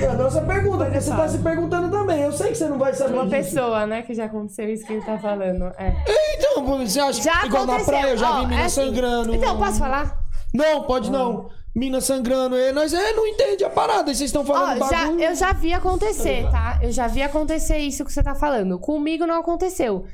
[0.04, 2.22] É a nossa pergunta, porque você tá se perguntando também.
[2.22, 3.36] Eu sei que você não vai saber Uma disso.
[3.56, 5.66] pessoa, né, que já aconteceu isso que ele tá falando.
[5.78, 5.94] É.
[6.38, 7.94] Então, pô, você acha Já igual na aconteceu.
[8.00, 8.86] praia, eu já Ó, vi mina é assim.
[8.86, 9.36] sangrando.
[9.36, 10.18] Então, posso falar?
[10.54, 11.50] Não, pode não.
[11.76, 12.56] Mina sangrando.
[12.56, 14.14] E nós é, não entende a parada.
[14.14, 15.22] Vocês estão Ó, falando já, bagulho.
[15.22, 16.80] eu já vi acontecer, tá?
[16.82, 18.78] Eu já vi acontecer isso que você tá falando.
[18.80, 20.06] Comigo não aconteceu.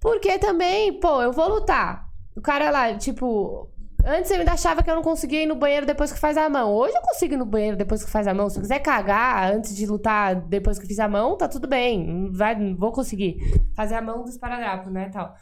[0.00, 2.06] Porque também, pô, eu vou lutar.
[2.36, 3.68] O cara lá, tipo.
[4.06, 6.48] Antes eu ainda achava que eu não conseguia ir no banheiro depois que faz a
[6.48, 6.72] mão.
[6.72, 8.48] Hoje eu consigo ir no banheiro depois que faz a mão.
[8.48, 12.06] Se eu quiser cagar antes de lutar depois que fiz a mão, tá tudo bem.
[12.06, 13.36] Não Vai, não vou conseguir
[13.74, 15.34] fazer a mão do esparadrapo, né, tal.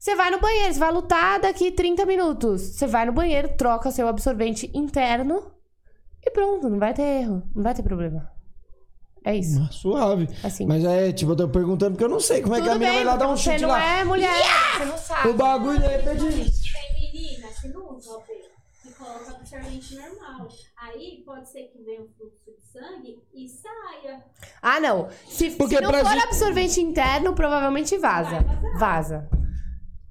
[0.00, 2.62] Você vai no banheiro, você vai lutar daqui 30 minutos.
[2.62, 5.52] Você vai no banheiro, troca seu absorvente interno
[6.24, 8.30] e pronto, não vai ter erro, não vai ter problema.
[9.22, 9.60] É isso.
[9.62, 10.26] Ah, Suave.
[10.42, 10.64] Assim.
[10.64, 12.78] Mas é, tipo, eu tô perguntando porque eu não sei como é que a Tudo
[12.80, 13.84] bem, vai lá dar um porque você chute não lá.
[13.98, 14.32] é mulher,
[14.78, 15.28] você não sabe.
[15.28, 16.18] O bagulho de repente.
[16.72, 18.32] Tem menina que não usa OP,
[18.82, 20.48] que coloca absorvente normal.
[20.82, 24.24] Aí pode ser que venha um fluxo de sangue e saia.
[24.62, 25.10] Ah, não.
[25.28, 28.42] Se, Porque se não for gente- absorvente interno, provavelmente vaza.
[28.78, 29.28] Vaza.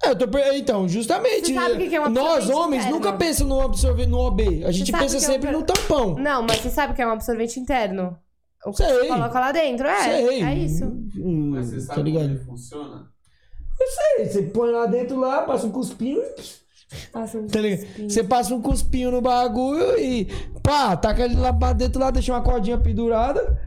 [0.02, 1.48] É, eu tô per- Então, justamente.
[1.48, 2.96] Você sabe o que que é um Nós, absorvente homens, interno?
[2.98, 4.64] nunca pensamos no absorvente no OB.
[4.64, 6.14] A gente pensa que é um sempre no tampão.
[6.14, 8.16] Não, mas você sabe o que é um absorvente interno?
[8.64, 8.86] O que Sei.
[8.86, 10.02] você coloca lá dentro, é.
[10.02, 10.42] Sei.
[10.42, 10.84] É isso.
[11.16, 12.30] Hum, Mas você tá sabe como ligado?
[12.30, 13.06] ele funciona?
[13.80, 16.60] Eu sei, você põe lá dentro lá, passa um cuspinho e.
[17.12, 17.84] Passa um Tá ligado?
[17.84, 18.10] espinho.
[18.10, 20.26] Você passa um cuspinho no bagulho e.
[20.62, 23.58] Pá, taca ele lá pra dentro lá, deixa uma cordinha pendurada.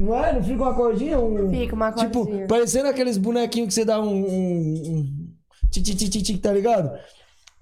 [0.00, 0.32] Não é?
[0.32, 1.18] Não fica uma cordinha?
[1.20, 1.48] Um...
[1.50, 2.46] Fica uma Tipo, cordinha.
[2.48, 4.06] parecendo aqueles bonequinhos que você dá um.
[4.06, 5.21] um, um...
[5.72, 6.98] Tic, tá ligado?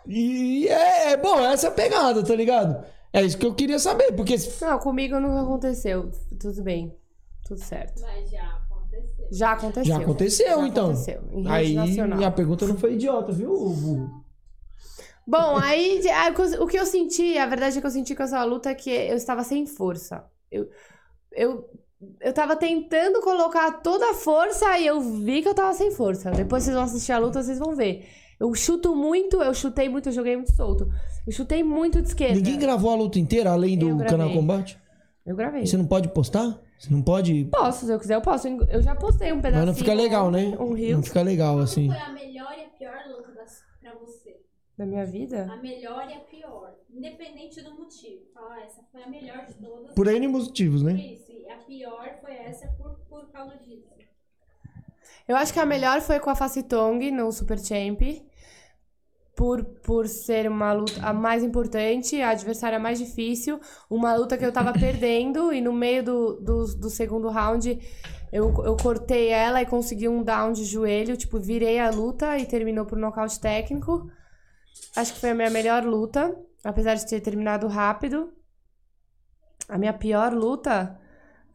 [0.06, 2.84] E é, é bom, essa é a pegada, tá ligado?
[3.12, 4.36] É isso que eu queria saber, porque.
[4.60, 6.10] Não, comigo nunca aconteceu.
[6.39, 6.94] Tudo bem.
[7.47, 8.00] Tudo certo.
[8.02, 9.28] Mas já aconteceu.
[9.30, 9.84] Já aconteceu.
[9.84, 10.84] Já aconteceu, Já então.
[10.86, 11.20] aconteceu.
[11.48, 12.18] Aí nacional.
[12.18, 14.24] minha pergunta não foi idiota, viu, Hugo?
[15.26, 16.00] Bom, aí,
[16.58, 18.90] o que eu senti, a verdade é que eu senti com essa luta é que
[18.90, 20.24] eu estava sem força.
[20.50, 20.68] Eu,
[21.32, 21.70] eu,
[22.20, 26.30] eu tava tentando colocar toda a força e eu vi que eu tava sem força.
[26.30, 28.06] Depois vocês vão assistir a luta, vocês vão ver.
[28.38, 30.90] Eu chuto muito, eu chutei muito, eu joguei muito solto.
[31.26, 32.36] Eu chutei muito de esquerda.
[32.36, 34.78] Ninguém gravou a luta inteira além do canal Combate?
[35.26, 35.66] Eu gravei.
[35.66, 36.58] Você não pode postar?
[36.78, 37.44] Você não pode.
[37.52, 38.48] Posso, se eu quiser, eu posso.
[38.48, 39.66] Eu já postei um pedacinho.
[39.66, 40.56] Mas não fica legal, né?
[40.58, 41.88] Um rio Não fica legal assim.
[41.88, 44.30] Qual foi a melhor e a pior luta pra você?
[44.81, 45.47] Da minha vida.
[45.52, 46.75] A melhor e a pior.
[46.89, 48.23] Independente do motivo.
[48.33, 49.94] Fala, essa foi a melhor de todas.
[49.94, 50.94] Por N motivos, né?
[50.94, 51.31] isso.
[51.31, 53.91] E a pior foi essa por, por causa disso.
[55.28, 58.00] Eu acho que a melhor foi com a Facitong no Super Champ.
[59.36, 63.60] Por, por ser uma luta a mais importante, a adversária mais difícil.
[63.89, 67.78] Uma luta que eu tava perdendo e no meio do, do, do segundo round
[68.33, 71.18] eu, eu cortei ela e consegui um down de joelho.
[71.18, 74.10] Tipo, virei a luta e terminou por nocaute técnico.
[74.97, 78.33] Acho que foi a minha melhor luta, apesar de ter terminado rápido.
[79.68, 80.99] A minha pior luta.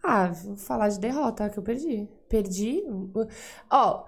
[0.04, 2.08] Ah, vou falar de derrota que eu perdi.
[2.30, 2.84] Perdi.
[3.70, 4.06] Ó.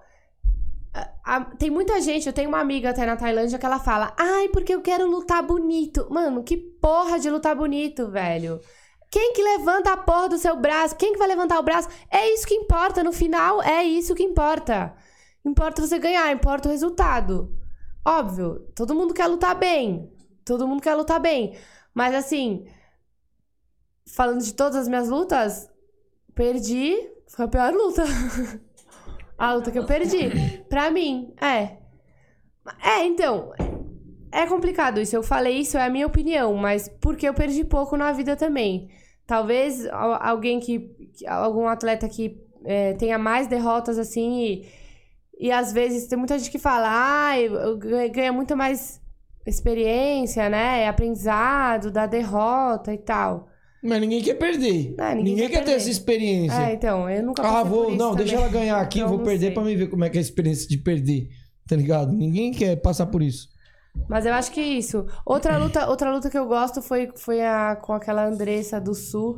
[1.26, 4.48] a- tem muita gente, eu tenho uma amiga até na Tailândia que ela fala: Ai,
[4.50, 6.08] porque eu quero lutar bonito.
[6.10, 8.60] Mano, que porra de lutar bonito, velho.
[9.12, 10.96] Quem que levanta a porra do seu braço?
[10.96, 11.88] Quem que vai levantar o braço?
[12.12, 13.04] É isso que importa.
[13.04, 14.94] No final, é isso que importa.
[15.46, 17.57] Importa você ganhar, importa o resultado.
[18.08, 20.10] Óbvio, todo mundo quer lutar bem.
[20.46, 21.58] Todo mundo quer lutar bem.
[21.94, 22.66] Mas assim,
[24.08, 25.70] falando de todas as minhas lutas,
[26.36, 26.96] perdi.
[27.30, 28.04] Foi a pior luta.
[29.38, 30.30] a luta que eu perdi.
[30.70, 31.78] Pra mim, é.
[32.84, 33.52] É, então.
[34.32, 35.16] É complicado isso.
[35.16, 38.90] Eu falei isso, é a minha opinião, mas porque eu perdi pouco na vida também.
[39.26, 40.80] Talvez al- alguém que.
[41.18, 44.70] que- algum atleta que é, tenha mais derrotas assim e.
[45.40, 46.88] E às vezes tem muita gente que fala,
[47.30, 49.00] ah, eu, ganha muito mais
[49.46, 50.88] experiência, né?
[50.88, 53.48] Aprendizado da derrota e tal.
[53.84, 54.96] Mas ninguém quer perder.
[54.98, 56.56] É, ninguém ninguém quer quer ter essa experiência.
[56.70, 57.96] É, então, eu nunca Ah, passei vou.
[57.96, 58.46] Não, deixa também.
[58.46, 60.68] ela ganhar aqui, Então, vou perder pra mim ver como é que é a experiência
[60.68, 61.30] de perder.
[61.68, 62.12] Tá ligado?
[62.12, 63.50] Ninguém quer passar por isso.
[64.10, 65.06] Mas eu acho que é isso.
[65.26, 69.38] Outra luta, outra luta que eu gosto foi, foi a com aquela Andressa do Sul,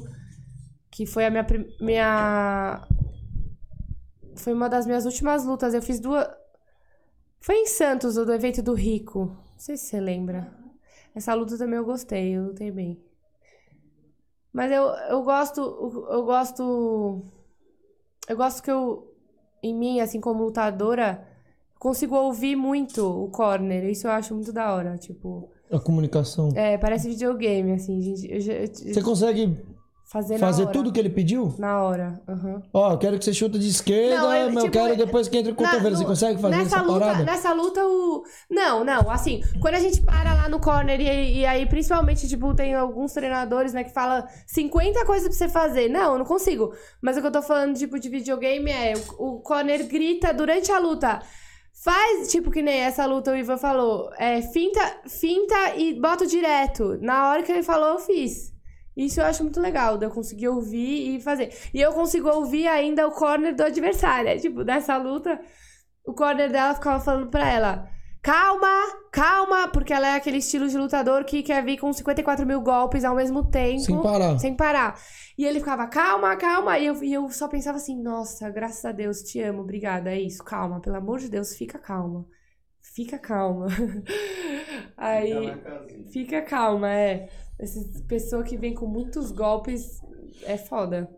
[0.90, 1.46] que foi a minha,
[1.82, 2.88] minha
[4.40, 5.74] foi uma das minhas últimas lutas.
[5.74, 6.28] Eu fiz duas
[7.40, 9.26] Foi em Santos, do evento do Rico.
[9.26, 10.52] Não sei se você lembra.
[11.16, 13.02] Essa luta também eu gostei, eu lutei bem.
[14.52, 15.62] Mas eu, eu gosto
[16.10, 17.24] eu gosto
[18.28, 19.14] eu gosto que eu
[19.62, 21.28] em mim, assim como lutadora,
[21.78, 23.84] consigo ouvir muito o corner.
[23.90, 25.50] Isso eu acho muito da hora, tipo.
[25.72, 26.50] A comunicação.
[26.56, 28.28] É, parece videogame, assim, gente.
[28.32, 29.56] Eu, eu- Você consegue
[30.12, 31.54] fazer, fazer tudo que ele pediu?
[31.60, 32.20] Na hora.
[32.74, 35.52] Ó, eu quero que você chuta de esquerda, Não, eu, tipo, quero depois que entre
[35.52, 35.96] o cotovelo.
[35.96, 37.24] Você consegue fazer nessa essa luta, parada?
[37.24, 38.24] Nessa luta, o.
[38.50, 42.56] Não, não, assim, quando a gente para lá no corner e, e aí, principalmente, tipo,
[42.56, 45.90] tem alguns treinadores, né, que fala 50 coisas pra você fazer.
[45.90, 46.74] Não, eu não consigo.
[47.02, 50.72] Mas o que eu tô falando, tipo, de videogame é o, o corner grita durante
[50.72, 51.22] a luta.
[51.84, 54.12] Faz, tipo, que nem essa luta o Ivan falou.
[54.18, 56.98] É, finta, finta e bota direto.
[57.00, 58.49] Na hora que ele falou, eu fiz.
[59.00, 61.54] Isso eu acho muito legal, de eu conseguir ouvir e fazer.
[61.74, 64.30] E eu consigo ouvir ainda o corner do adversário.
[64.30, 65.40] É, Tipo, nessa luta,
[66.06, 67.90] o corner dela ficava falando pra ela:
[68.22, 68.68] calma,
[69.10, 73.06] calma, porque ela é aquele estilo de lutador que quer vir com 54 mil golpes
[73.06, 73.80] ao mesmo tempo.
[73.80, 74.38] Sem parar.
[74.38, 75.00] Sem parar.
[75.38, 76.78] E ele ficava, calma, calma.
[76.78, 80.12] E eu, e eu só pensava assim: nossa, graças a Deus, te amo, obrigada.
[80.12, 82.26] É isso, calma, pelo amor de Deus, fica calma.
[82.82, 83.68] Fica calma.
[84.98, 85.54] Aí.
[85.54, 85.86] Fica.
[86.12, 87.30] Fica calma, é.
[87.60, 90.02] Essa pessoa que vem com muitos golpes
[90.44, 91.10] é foda.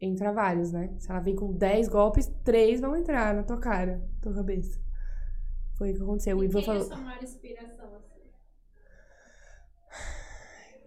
[0.00, 0.94] Entra vários, né?
[0.98, 4.80] Se ela vem com 10 golpes, 3 vão entrar na tua cara, na tua cabeça.
[5.76, 6.38] Foi o que aconteceu.
[6.38, 6.84] O E Ivan quem é falou.
[6.84, 8.22] sua maior inspiração, assim?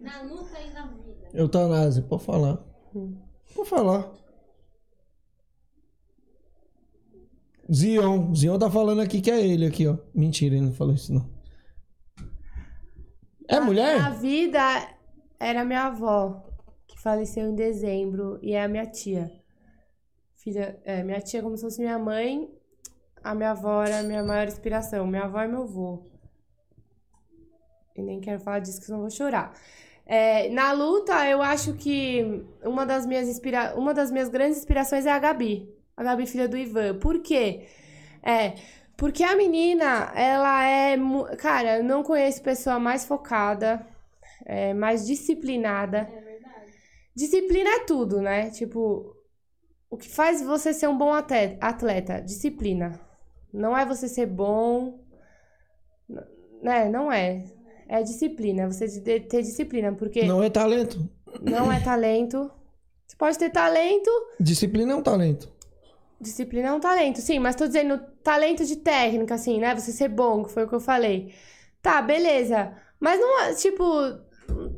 [0.00, 1.28] Na luta e na vida.
[1.32, 2.56] Eutanásia, pode falar.
[3.54, 4.10] Pode falar.
[7.72, 8.34] Zion.
[8.34, 9.96] Zion tá falando aqui que é ele aqui, ó.
[10.14, 11.30] Mentira, ele não falou isso, não.
[13.48, 14.10] É Na mulher?
[14.12, 14.60] vida
[15.38, 16.44] era minha avó,
[16.86, 19.30] que faleceu em dezembro, e é a minha tia.
[20.36, 22.48] Filha, é, minha tia como se fosse minha mãe,
[23.22, 25.06] a minha avó era a minha maior inspiração.
[25.06, 26.02] Minha avó e meu avô.
[27.94, 29.54] E nem quero falar disso que senão vou chorar.
[30.04, 33.74] É, na luta, eu acho que uma das, minhas inspira...
[33.76, 35.72] uma das minhas grandes inspirações é a Gabi.
[35.96, 36.98] A Gabi, filha do Ivan.
[36.98, 37.68] Por quê?
[38.22, 38.54] É,
[38.96, 40.96] porque a menina, ela é.
[41.38, 43.86] Cara, eu não conheço pessoa mais focada,
[44.44, 45.98] é, mais disciplinada.
[45.98, 46.72] É verdade.
[47.14, 48.50] Disciplina é tudo, né?
[48.50, 49.16] Tipo,
[49.90, 52.20] o que faz você ser um bom atleta?
[52.20, 52.98] Disciplina.
[53.52, 54.98] Não é você ser bom.
[56.62, 56.88] Né?
[56.88, 57.44] Não é.
[57.88, 58.70] É disciplina.
[58.70, 61.08] Você de- ter disciplina, porque Não é talento.
[61.40, 62.50] não é talento.
[63.06, 65.52] Você pode ter talento, Disciplina é um talento.
[66.18, 69.74] Disciplina é um talento, sim, mas tô dizendo talento de técnica, assim, né?
[69.74, 71.34] Você ser bom, que foi o que eu falei.
[71.80, 72.74] Tá, beleza.
[73.00, 73.84] Mas não é, tipo,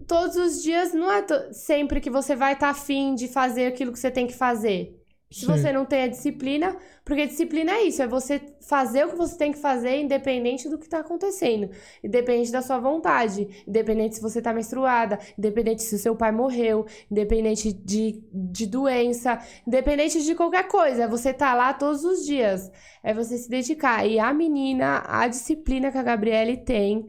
[0.06, 3.98] todos os dias não é sempre que você vai estar afim de fazer aquilo que
[3.98, 5.03] você tem que fazer.
[5.34, 5.46] Se Sim.
[5.46, 9.36] você não tem a disciplina, porque disciplina é isso, é você fazer o que você
[9.36, 11.70] tem que fazer independente do que tá acontecendo,
[12.04, 16.86] independente da sua vontade, independente se você tá menstruada, independente se o seu pai morreu,
[17.10, 22.70] independente de, de doença, independente de qualquer coisa, é você tá lá todos os dias,
[23.02, 24.06] é você se dedicar.
[24.06, 27.08] E a menina, a disciplina que a Gabriele tem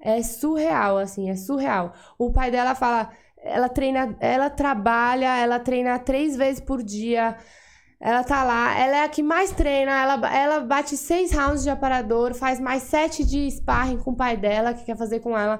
[0.00, 1.92] é surreal, assim, é surreal.
[2.16, 7.36] O pai dela fala, ela treina, ela trabalha, ela treina três vezes por dia.
[8.06, 11.70] Ela tá lá, ela é a que mais treina, ela, ela bate seis rounds de
[11.70, 15.58] aparador, faz mais sete de sparring com o pai dela, que quer fazer com ela.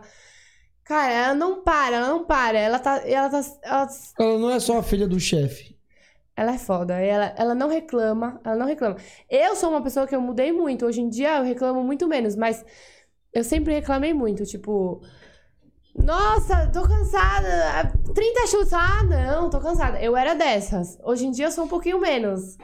[0.84, 2.58] Cara, ela não para, ela não para.
[2.58, 3.00] Ela tá.
[3.08, 3.40] Ela tá.
[3.62, 3.89] ela-
[4.20, 5.74] Ela não é só a filha do chefe.
[6.36, 7.00] Ela é foda.
[7.00, 8.39] Ela, ela não reclama.
[8.44, 8.97] Ela não reclama.
[9.31, 10.84] Eu sou uma pessoa que eu mudei muito.
[10.84, 12.62] Hoje em dia eu reclamo muito menos, mas
[13.32, 14.44] eu sempre reclamei muito.
[14.44, 15.00] Tipo,
[15.97, 17.92] nossa, tô cansada.
[18.14, 18.73] 30 chutes.
[18.73, 20.00] Ah, não, tô cansada.
[20.00, 20.98] Eu era dessas.
[21.02, 22.56] Hoje em dia eu sou um pouquinho menos.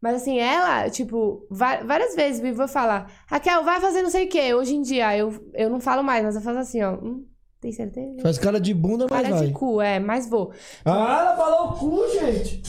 [0.00, 4.28] Mas assim, ela, tipo, várias vezes me vou falar, Raquel, vai fazer não sei o
[4.30, 4.54] quê.
[4.54, 6.94] Hoje em dia eu, eu não falo mais, mas eu faço assim, ó.
[6.94, 7.26] Hum,
[7.60, 8.22] tem certeza?
[8.22, 9.46] Faz cara de bunda, mas Cara vai.
[9.46, 10.52] de cu, é, mas vou.
[10.86, 12.62] Ah, ela falou cu, gente.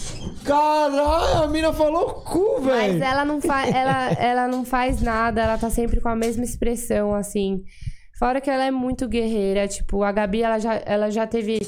[0.43, 2.99] Caralho, a mina falou cu, velho.
[2.99, 6.43] Mas ela não, fa ela, ela não faz nada, ela tá sempre com a mesma
[6.43, 7.63] expressão, assim.
[8.21, 11.59] Fora que ela é muito guerreira, tipo, a Gabi, ela já, ela já teve.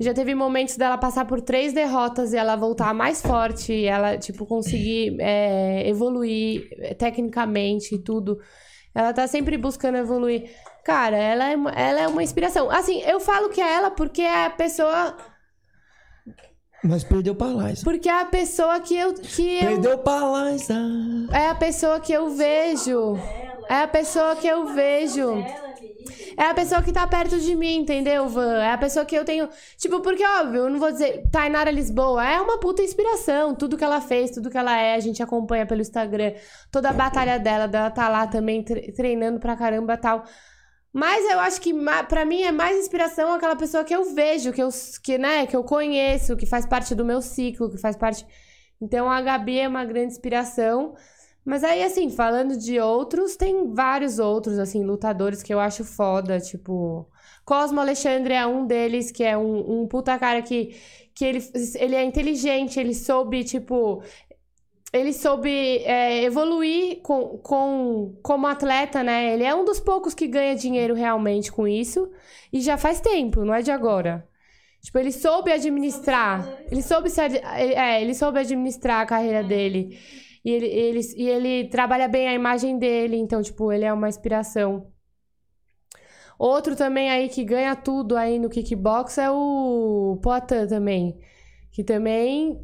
[0.00, 4.16] Já teve momentos dela passar por três derrotas e ela voltar mais forte, e ela,
[4.16, 8.38] tipo, conseguir é, evoluir é, tecnicamente e tudo.
[8.94, 10.48] Ela tá sempre buscando evoluir.
[10.86, 12.70] Cara, ela é, uma- ela é uma inspiração.
[12.70, 15.14] Assim, eu falo que é ela porque é a pessoa.
[16.82, 17.82] Mas perdeu pra Liza.
[17.84, 19.12] Porque é a pessoa que eu.
[19.12, 20.74] Que eu Perdeu pra Liza.
[21.32, 23.18] é a pessoa que eu vejo.
[23.68, 25.30] É a pessoa que eu vejo.
[26.36, 28.58] É a pessoa que tá perto de mim, entendeu, Van?
[28.62, 29.48] É a pessoa que eu tenho.
[29.76, 31.24] Tipo, porque, óbvio, eu não vou dizer.
[31.30, 33.54] Tainara Lisboa é uma puta inspiração.
[33.54, 36.32] Tudo que ela fez, tudo que ela é, a gente acompanha pelo Instagram.
[36.70, 40.24] Toda a batalha dela, dela tá lá também tre- treinando pra caramba tal.
[40.92, 41.74] Mas eu acho que
[42.08, 44.70] pra mim é mais inspiração aquela pessoa que eu vejo, que eu,
[45.02, 48.24] que, né, que eu conheço, que faz parte do meu ciclo, que faz parte.
[48.80, 50.94] Então a Gabi é uma grande inspiração.
[51.48, 56.38] Mas aí, assim, falando de outros, tem vários outros, assim, lutadores que eu acho foda,
[56.38, 57.08] tipo.
[57.42, 60.76] Cosmo Alexandre é um deles, que é um, um puta cara que,
[61.14, 61.38] que ele,
[61.76, 64.02] ele é inteligente, ele soube, tipo.
[64.92, 65.48] Ele soube
[65.84, 69.32] é, evoluir com, com, como atleta, né?
[69.32, 72.10] Ele é um dos poucos que ganha dinheiro realmente com isso.
[72.52, 74.28] E já faz tempo, não é de agora.
[74.82, 76.46] Tipo, ele soube administrar.
[76.70, 79.98] Ele soube, se, é, ele soube administrar a carreira dele.
[80.48, 84.08] E ele, ele, e ele trabalha bem a imagem dele, então, tipo, ele é uma
[84.08, 84.90] inspiração.
[86.38, 91.20] Outro também aí que ganha tudo aí no kickbox é o Poitin também.
[91.70, 92.58] Que também.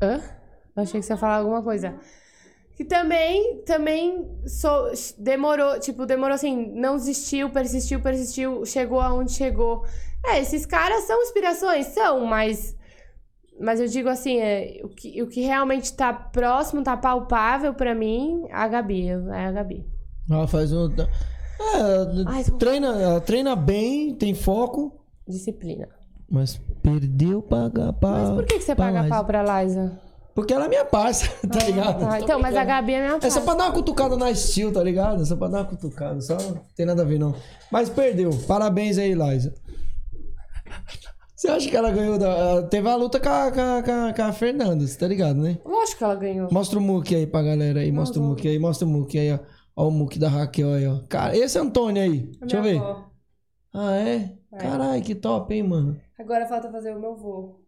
[0.00, 0.22] Hã?
[0.74, 1.98] Eu achei que você ia falar alguma coisa.
[2.74, 9.84] Que também, também so- demorou, tipo, demorou assim, não desistiu, persistiu, persistiu, chegou aonde chegou.
[10.24, 11.88] É, esses caras são inspirações?
[11.88, 12.74] São, mas.
[13.60, 17.94] Mas eu digo assim, é, o, que, o que realmente tá próximo, tá palpável pra
[17.94, 19.08] mim, a Gabi.
[19.08, 19.86] É a Gabi.
[20.30, 20.90] Ela faz um.
[20.92, 21.06] É,
[22.26, 25.88] Ai, tô- treina, ela treina bem, tem foco, Disciplina.
[26.28, 27.70] mas perdeu pra.
[27.70, 30.00] pra Mas por que, que você paga pau pra Liza?
[30.34, 32.04] Porque ela é minha parça, tá ligado?
[32.04, 33.40] Ah, então, mas a Gabi é minha É só parça.
[33.42, 35.22] pra dar uma cutucada na Steel, tá ligado?
[35.22, 37.36] É só pra dar uma cutucada, só não tem nada a ver não.
[37.70, 38.30] Mas perdeu.
[38.48, 39.54] Parabéns aí, Liza.
[41.44, 42.26] Você acha que ela ganhou da.
[42.28, 43.82] ela Teve a luta com a, com a,
[44.14, 45.58] com a- a Fernanda, você tá ligado, né?
[45.62, 46.48] Lógico que ela ganhou.
[46.50, 49.30] Mostra o muque aí pra galera aí, mostra o muque aí, mostra o muque aí,
[49.30, 49.38] ó.
[49.76, 51.00] Ó o muque da Raquel aí, ó.
[51.06, 52.30] Cara, esse é Antônio aí.
[52.40, 52.78] Deixa eu ver.
[52.78, 53.10] Avó.
[53.74, 54.32] Ah, é?
[54.56, 56.00] Caralho, que top, hein, mano.
[56.18, 57.60] Agora falta fazer o meu vô.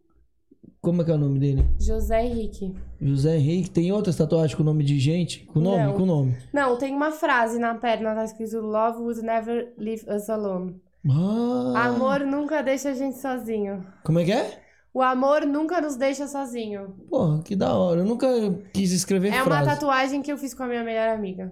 [0.81, 1.63] Como é que é o nome dele?
[1.79, 2.73] José Henrique.
[2.99, 3.69] José Henrique.
[3.69, 5.45] Tem outras tatuagens com nome de gente?
[5.45, 5.83] Com nome?
[5.83, 5.93] Não.
[5.93, 6.35] Com nome.
[6.51, 10.81] Não, tem uma frase na perna, tá escrito Love would never leave us alone.
[11.09, 13.85] Ah, Amor nunca deixa a gente sozinho.
[14.03, 14.61] Como é que é?
[14.93, 16.95] O amor nunca nos deixa sozinho.
[17.09, 18.01] Porra, que da hora.
[18.01, 18.27] Eu nunca
[18.73, 19.69] quis escrever É uma frase.
[19.69, 21.51] tatuagem que eu fiz com a minha melhor amiga.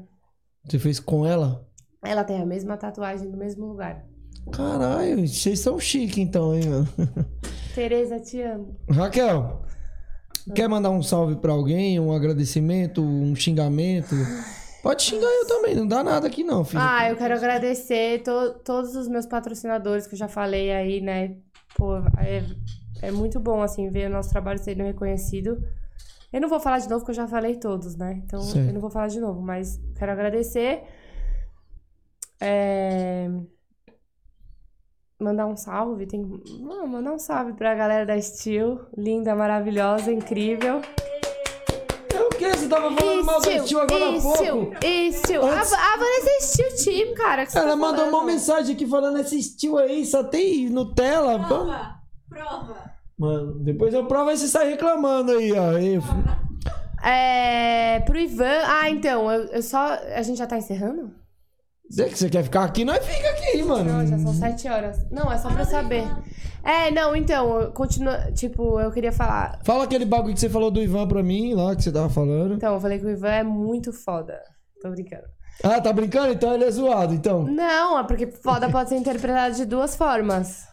[0.67, 1.63] Você fez com ela?
[2.03, 4.03] Ela tem a mesma tatuagem no mesmo lugar.
[4.51, 6.87] Caralho, vocês são chique então, hein, mano.
[7.75, 8.75] Tereza, te amo.
[8.89, 9.61] Raquel,
[10.55, 14.15] quer mandar um salve pra alguém, um agradecimento, um xingamento?
[14.85, 16.79] Pode xingar eu também, não dá nada aqui não, filho.
[16.79, 21.37] Ah, eu quero agradecer to- todos os meus patrocinadores que eu já falei aí, né?
[21.75, 22.43] Pô, é,
[23.01, 25.57] é muito bom, assim, ver o nosso trabalho sendo reconhecido.
[26.31, 28.21] Eu não vou falar de novo, porque eu já falei todos, né?
[28.23, 28.67] Então, Certo.
[28.67, 30.83] eu não vou falar de novo, mas quero agradecer.
[32.39, 33.27] É...
[35.19, 36.21] Mandar um salve, tem...
[36.59, 40.79] Não, mandar um salve pra galera da Steel, linda, maravilhosa, incrível.
[42.65, 42.69] O?
[42.69, 44.37] Você tava falando mal da Steel agora há pouco?
[45.13, 45.45] Steel.
[45.45, 47.45] A, Antes- a Vanessa é Steel Team, cara.
[47.45, 48.13] que você Ela tá mandou falando?
[48.15, 51.39] uma mensagem aqui falando esse estilo aí, só tem Nutella.
[51.47, 51.95] Prova,
[52.29, 52.95] prova.
[53.17, 55.71] Mano, depois eu provo aí você sai reclamando aí, ó.
[55.75, 55.99] Aí,
[57.03, 58.61] É, pro Ivan.
[58.65, 59.79] Ah, então, eu, eu só.
[60.15, 61.11] A gente já tá encerrando?
[61.89, 63.91] Você que você quer ficar aqui, nós fica aqui, mano.
[63.91, 65.05] Não, já são sete horas.
[65.11, 66.03] Não, é só pra eu saber.
[66.63, 68.31] É, não, então, continua.
[68.31, 69.59] Tipo, eu queria falar.
[69.63, 72.55] Fala aquele bagulho que você falou do Ivan pra mim lá, que você tava falando.
[72.55, 74.41] Então, eu falei que o Ivan é muito foda.
[74.81, 75.23] Tô brincando.
[75.63, 76.33] Ah, tá brincando?
[76.33, 77.43] Então ele é zoado, então.
[77.43, 80.65] Não, é porque foda pode ser interpretado de duas formas.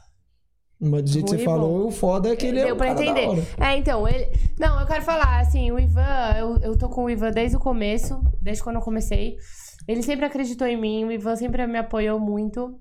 [0.80, 2.90] Mas do jeito que você falou, o foda é que ele é Deu um pra
[2.90, 3.46] entender.
[3.60, 4.28] É, então, ele.
[4.58, 7.60] Não, eu quero falar, assim, o Ivan, eu, eu tô com o Ivan desde o
[7.60, 9.36] começo, desde quando eu comecei.
[9.86, 12.78] Ele sempre acreditou em mim, o Ivan sempre me apoiou muito.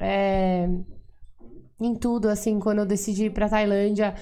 [0.00, 0.68] é,
[1.80, 4.14] em tudo, assim, quando eu decidi ir pra Tailândia.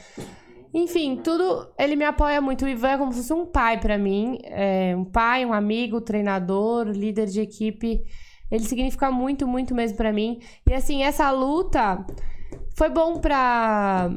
[0.74, 1.70] Enfim, tudo.
[1.78, 2.64] Ele me apoia muito.
[2.64, 4.38] O Ivan é como se fosse um pai pra mim.
[4.44, 8.02] é, um pai, um amigo, treinador, líder de equipe.
[8.50, 10.40] Ele significa muito, muito mesmo pra mim.
[10.68, 12.04] E assim, essa luta
[12.76, 14.10] foi bom pra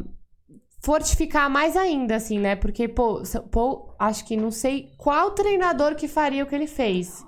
[0.82, 2.56] fortificar mais ainda, assim, né?
[2.56, 7.25] Porque, pô, pô, acho que não sei qual treinador que faria o que ele fez.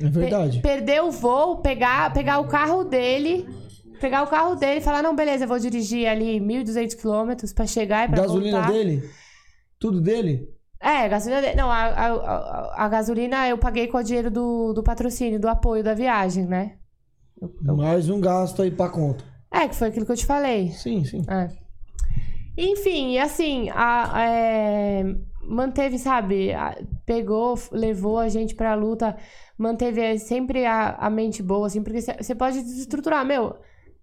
[0.00, 0.60] É verdade.
[0.60, 3.48] Pe- perder o voo, pegar, pegar o carro dele,
[4.00, 7.66] pegar o carro dele e falar, não, beleza, eu vou dirigir ali 1.200 quilômetros pra
[7.66, 8.72] chegar e pra Gasolina voltar.
[8.72, 9.10] dele?
[9.78, 10.48] Tudo dele?
[10.80, 11.56] É, a gasolina dele.
[11.56, 15.48] Não, a, a, a- a gasolina eu paguei com o dinheiro do, do patrocínio, do
[15.48, 16.76] apoio da viagem, né?
[17.62, 19.24] Mais um gasto aí pra conta.
[19.52, 20.70] É, que foi aquilo que eu te falei.
[20.72, 21.22] Sim, sim.
[21.28, 21.48] É.
[22.56, 25.04] Enfim, e assim, a- é,
[25.48, 26.50] manteve, sabe?
[27.06, 29.16] pegou, levou a gente pra luta,
[29.56, 33.24] manteve é, sempre a, a mente boa, assim, porque você pode desestruturar.
[33.24, 33.56] Meu,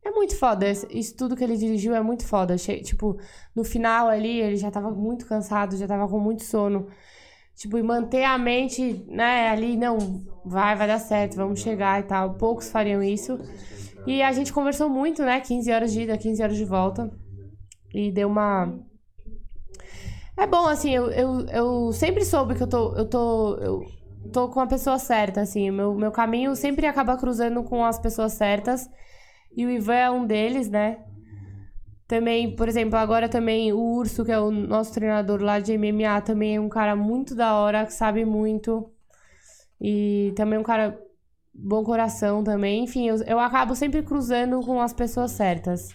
[0.04, 0.70] é muito foda.
[0.70, 2.56] Isso tudo que ele dirigiu é muito foda.
[2.56, 3.18] Tipo,
[3.56, 6.88] no final ali, ele já tava muito cansado, já tava com muito sono.
[7.56, 9.98] Tipo, e manter a mente, né, ali, não,
[10.44, 12.34] vai, vai dar certo, vamos chegar e tal.
[12.34, 13.40] Poucos fariam isso.
[14.06, 15.40] E a gente conversou muito, né?
[15.40, 17.12] 15 horas de ida, 15 horas de volta.
[17.94, 18.78] E deu uma.
[20.38, 22.96] É bom, assim, eu, eu, eu sempre soube que eu tô.
[22.96, 23.56] Eu tô.
[23.56, 23.86] Eu
[24.34, 25.72] tô com a pessoa certa, assim.
[25.72, 28.90] Meu, meu caminho sempre acaba cruzando com as pessoas certas.
[29.56, 30.98] E o Ivan é um deles, né?
[32.08, 36.22] Também, por exemplo, agora também o Urso, que é o nosso treinador lá de MMA,
[36.22, 38.92] também é um cara muito da hora, que sabe muito.
[39.82, 41.00] E também um cara
[41.54, 42.84] bom coração também.
[42.84, 45.90] Enfim, eu, eu acabo sempre cruzando com as pessoas certas.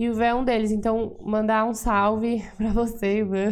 [0.00, 0.72] E o Ivan é um deles.
[0.72, 3.50] Então, mandar um salve pra você, Ivan.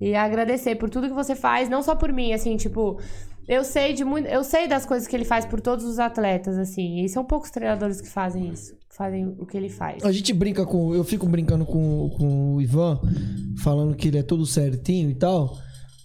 [0.00, 2.98] E agradecer por tudo que você faz, não só por mim, assim, tipo,
[3.46, 6.56] eu sei de muito, eu sei das coisas que ele faz por todos os atletas,
[6.56, 7.04] assim.
[7.04, 10.02] E são poucos treinadores que fazem isso, fazem o que ele faz.
[10.02, 10.94] A gente brinca com.
[10.94, 12.98] Eu fico brincando com, com o Ivan,
[13.62, 15.56] falando que ele é todo certinho e tal.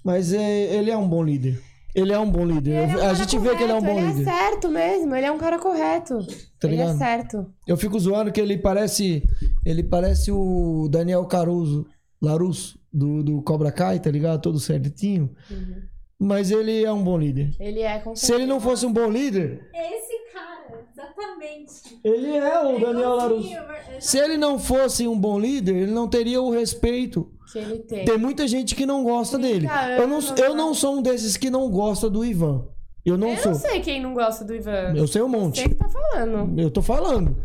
[0.03, 1.59] Mas é, ele é um bom líder.
[1.97, 2.75] Ele é um bom líder.
[2.75, 4.21] Ele é um a gente vê que ele é um bom correto, líder.
[4.21, 6.19] Ele é certo mesmo, ele é um cara correto.
[6.59, 7.51] Tá ele é certo.
[7.65, 9.27] Eu fico zoando que ele parece.
[9.65, 11.87] Ele parece o Daniel Caruso,
[12.21, 14.39] Larusso, do, do Cobra Kai, tá ligado?
[14.43, 15.35] Todo certinho.
[15.49, 15.81] Uhum.
[16.19, 17.55] Mas ele é um bom líder.
[17.59, 20.85] Ele é com Se ele não fosse um bom líder, Esse cara,
[21.17, 21.99] exatamente.
[22.03, 23.53] ele é o Daniel Larusso.
[23.53, 27.29] é- Se ele não fosse um bom líder, ele não teria o respeito.
[27.51, 28.03] que ele tem.
[28.05, 29.67] Tem muita gente que não gosta dele.
[29.97, 32.65] Eu não, eu não sou um desses que não gosta do Ivan.
[33.05, 33.51] Eu não Eu sou.
[33.53, 34.93] não sei quem não gosta do Ivan.
[34.95, 35.61] Eu sei um monte.
[35.61, 36.59] Você que tá falando.
[36.59, 37.37] Eu tô falando.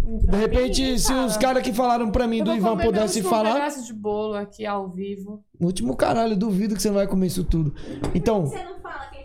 [0.00, 1.26] De repente, se fala.
[1.26, 3.54] os caras que falaram pra mim Eu do Ivan pudessem meus um falar.
[3.54, 5.42] pedaço de bolo aqui ao vivo.
[5.60, 7.74] Último caralho, duvido que você não vai comer isso tudo.
[8.14, 9.17] Então, Você não fala quem?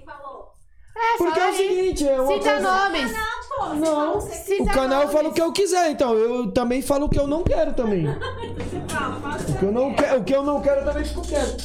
[1.04, 2.62] É, porque é o seguinte, é uma Cita coisa...
[2.62, 3.12] nomes.
[3.12, 5.14] Não, Não, Cita o canal nomes.
[5.14, 8.06] fala o que eu quiser, então eu também falo o que eu não quero também.
[9.50, 11.64] O que eu não quero, o que eu não quero eu também fico quieto.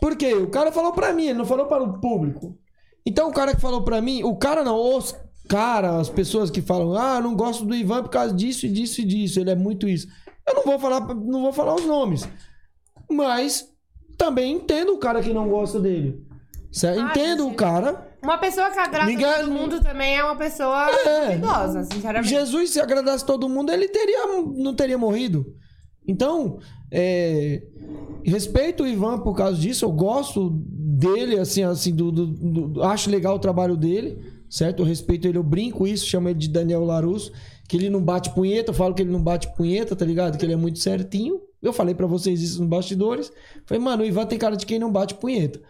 [0.00, 0.34] Por quê?
[0.34, 2.58] O cara falou pra mim, ele não falou para o público.
[3.04, 5.14] Então o cara que falou pra mim, o cara não, os
[5.48, 8.68] cara, as pessoas que falam: "Ah, eu não gosto do Ivan por causa disso e
[8.68, 10.08] disso e disso, ele é muito isso".
[10.46, 12.28] Eu não vou falar, não vou falar os nomes.
[13.10, 13.68] Mas
[14.18, 16.24] também entendo o cara que não gosta dele.
[16.72, 17.00] Certo?
[17.00, 18.08] Ah, entendo o cara.
[18.26, 21.26] Uma pessoa que agrada Ninguém- todo mundo também é uma pessoa É.
[21.28, 22.28] duvidosa, sinceramente.
[22.28, 25.46] Jesus, se agradasse todo mundo, ele teria, não teria morrido.
[26.08, 26.58] Então,
[26.92, 27.62] é,
[28.24, 29.84] respeito o Ivan por causa disso.
[29.84, 34.18] Eu gosto dele, assim, assim, do, do- do- acho legal o trabalho dele,
[34.50, 34.80] certo?
[34.82, 37.32] Eu respeito ele, eu brinco isso, chamo ele de Daniel Larusso,
[37.68, 40.36] que ele não bate punheta, eu falo que ele não bate punheta, tá ligado?
[40.38, 41.40] Que ele é muito certinho.
[41.62, 43.32] Eu falei pra vocês isso nos bastidores.
[43.66, 45.60] Falei, mano, o Ivan tem cara de quem não bate punheta.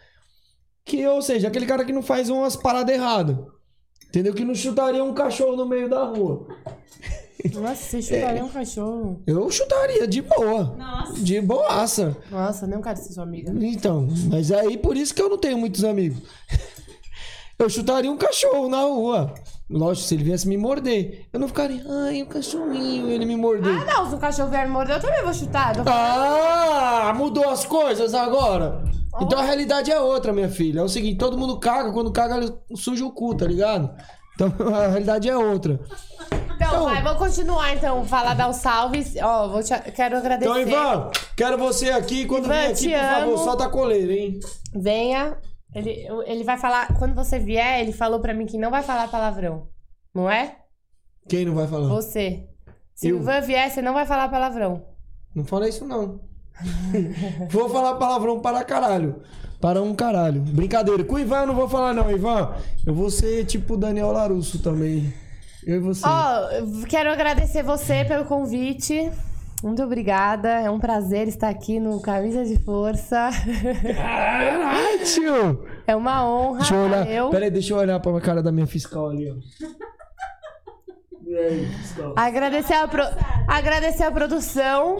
[0.86, 3.36] Que, ou seja, aquele cara que não faz umas paradas erradas.
[4.08, 4.32] Entendeu?
[4.32, 6.46] Que não chutaria um cachorro no meio da rua.
[7.54, 9.22] Nossa, você chutaria um cachorro.
[9.26, 10.74] Eu chutaria de boa.
[10.78, 11.20] Nossa.
[11.20, 12.16] De boaça.
[12.30, 13.52] Nossa, não quero ser sua amiga.
[13.60, 16.18] Então, mas aí por isso que eu não tenho muitos amigos.
[17.58, 19.32] Eu chutaria um cachorro na rua.
[19.70, 21.26] Lógico, se ele viesse me morder.
[21.32, 23.72] Eu não ficaria, ai, o cachorrinho, ele me mordeu.
[23.72, 25.74] Ah, não, se o cachorro vier me morder, eu também vou chutar.
[25.86, 28.84] Ah, mudou as coisas agora.
[29.20, 30.80] Então a realidade é outra, minha filha.
[30.80, 32.40] É o seguinte, todo mundo caga, quando caga
[32.74, 33.94] suja o cu, tá ligado?
[34.34, 35.80] Então a realidade é outra.
[36.54, 38.04] Então, vai, vamos continuar então.
[38.04, 39.14] Falar, dar os salves.
[39.22, 40.50] Ó, vou te, quero agradecer.
[40.50, 42.26] Então, Ivan, quero você aqui.
[42.26, 43.44] Quando Ivan, vier aqui, por favor, amo.
[43.44, 44.40] solta a coleira, hein?
[44.74, 45.36] Venha.
[45.74, 46.96] Ele, ele vai falar.
[46.98, 49.68] Quando você vier, ele falou pra mim que não vai falar palavrão.
[50.14, 50.56] Não é?
[51.28, 51.88] Quem não vai falar?
[51.88, 52.46] Você.
[52.94, 54.86] Se Eu- o Ivan vier, você não vai falar palavrão.
[55.34, 56.20] Não fala isso, não.
[57.50, 59.22] vou falar palavrão para caralho.
[59.60, 60.40] Para um caralho.
[60.40, 61.02] Brincadeira.
[61.04, 62.54] Com o Ivan eu não vou falar, não, Ivan.
[62.86, 65.12] Eu vou ser tipo o Daniel Larusso também.
[65.66, 66.06] Eu e você.
[66.06, 69.10] Ó, eu quero agradecer você pelo convite.
[69.62, 70.48] Muito obrigada.
[70.48, 73.30] É um prazer estar aqui no Camisa de Força.
[73.96, 75.66] Caralho, tio!
[75.86, 76.58] É uma honra.
[76.58, 77.10] Deixa eu olhar.
[77.10, 79.34] Eu Pera aí, deixa eu olhar pra cara da minha fiscal ali, ó.
[81.26, 82.12] E aí, fiscal?
[82.14, 83.02] agradecer a, pro-
[83.48, 84.98] agradecer a produção.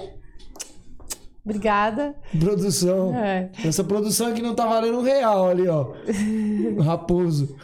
[1.47, 2.15] Obrigada.
[2.41, 3.15] Produção.
[3.15, 3.50] É.
[3.65, 5.92] Essa produção aqui não tá valendo um real ali, ó.
[6.83, 7.57] Raposo.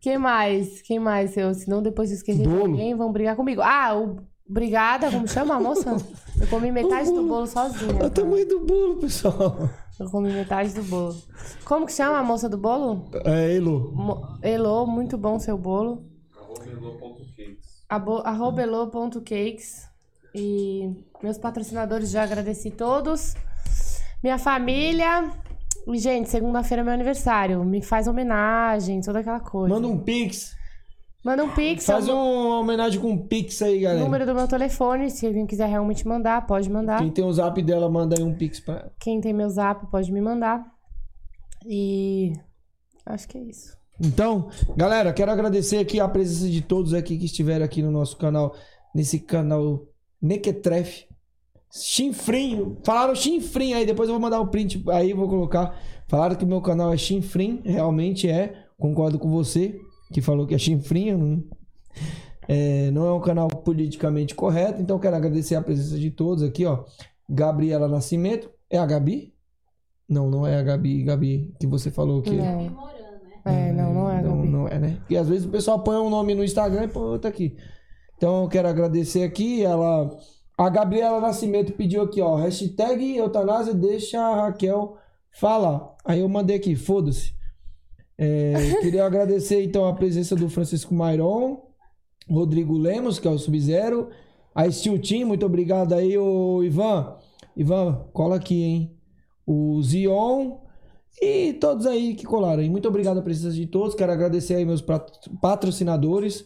[0.00, 0.82] Quem mais?
[0.82, 1.34] Quem mais?
[1.36, 2.72] Eu, senão depois eu esqueci de Bolo.
[2.72, 3.62] alguém, vão brigar comigo.
[3.62, 4.16] Ah, o
[4.48, 5.96] Obrigada, como chama a moça?
[6.38, 7.94] Eu comi metade do bolo sozinha.
[7.96, 9.70] Olha o tamanho do bolo, pessoal.
[9.98, 11.16] Eu comi metade do bolo.
[11.64, 13.08] Como que chama a moça do bolo?
[13.24, 13.92] É, Elo.
[13.94, 16.04] Mo- Elô, muito bom seu bolo.
[17.88, 19.88] Arroba elo.cakes.
[20.34, 20.90] E
[21.22, 23.34] meus patrocinadores já agradeci todos.
[24.22, 25.30] Minha família.
[25.86, 27.64] E, gente, segunda-feira é meu aniversário.
[27.64, 29.74] Me faz homenagem, toda aquela coisa.
[29.74, 30.54] Manda um pix.
[31.24, 31.86] Manda um pix.
[31.86, 34.02] Faz o uma homenagem com um pix aí, galera.
[34.02, 35.10] número do meu telefone.
[35.10, 36.98] Se alguém quiser realmente mandar, pode mandar.
[36.98, 40.10] Quem tem o zap dela, manda aí um pix pra Quem tem meu zap pode
[40.12, 40.64] me mandar.
[41.64, 42.32] E
[43.06, 43.76] acho que é isso.
[44.00, 48.16] Então, galera, quero agradecer aqui a presença de todos aqui que estiveram aqui no nosso
[48.16, 48.54] canal,
[48.92, 49.86] nesse canal
[50.20, 51.04] Nequetref.
[51.74, 55.74] Chinfrim, falaram chinfrim aí, depois eu vou mandar o print aí, vou colocar.
[56.06, 59.80] Falaram que o meu canal é chinfrim, realmente é, concordo com você,
[60.12, 61.44] que falou que é chinfrim, não,
[62.46, 66.66] é, não é um canal politicamente correto, então quero agradecer a presença de todos aqui,
[66.66, 66.84] ó.
[67.26, 69.32] Gabriela Nascimento, é a Gabi?
[70.06, 72.38] Não, não é a Gabi, Gabi, que você falou que...
[72.38, 72.70] É,
[73.46, 74.22] é não, não é.
[74.22, 74.48] Não, Gabi.
[74.48, 74.96] não é, né?
[74.98, 77.56] Porque às vezes o pessoal põe um nome no Instagram e põe outro aqui.
[78.18, 79.64] Então eu quero agradecer aqui.
[79.64, 80.10] Ela.
[80.56, 82.36] A Gabriela Nascimento pediu aqui, ó.
[82.36, 84.96] Hashtag eutanásia deixa a Raquel
[85.30, 85.94] falar.
[86.04, 87.34] Aí eu mandei aqui, foda-se.
[88.18, 91.62] É, queria agradecer então a presença do Francisco Mairon,
[92.28, 94.10] Rodrigo Lemos, que é o Sub-Zero,
[94.54, 97.16] a Steel Team, muito obrigado aí, o Ivan.
[97.56, 98.96] Ivan, cola aqui, hein?
[99.46, 100.58] O Zion,
[101.20, 102.62] e todos aí que colaram.
[102.64, 103.94] Muito obrigado a presença de todos.
[103.94, 106.44] Quero agradecer aí meus pat- patrocinadores,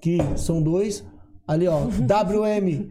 [0.00, 1.04] que são dois.
[1.46, 2.90] Ali, ó, WM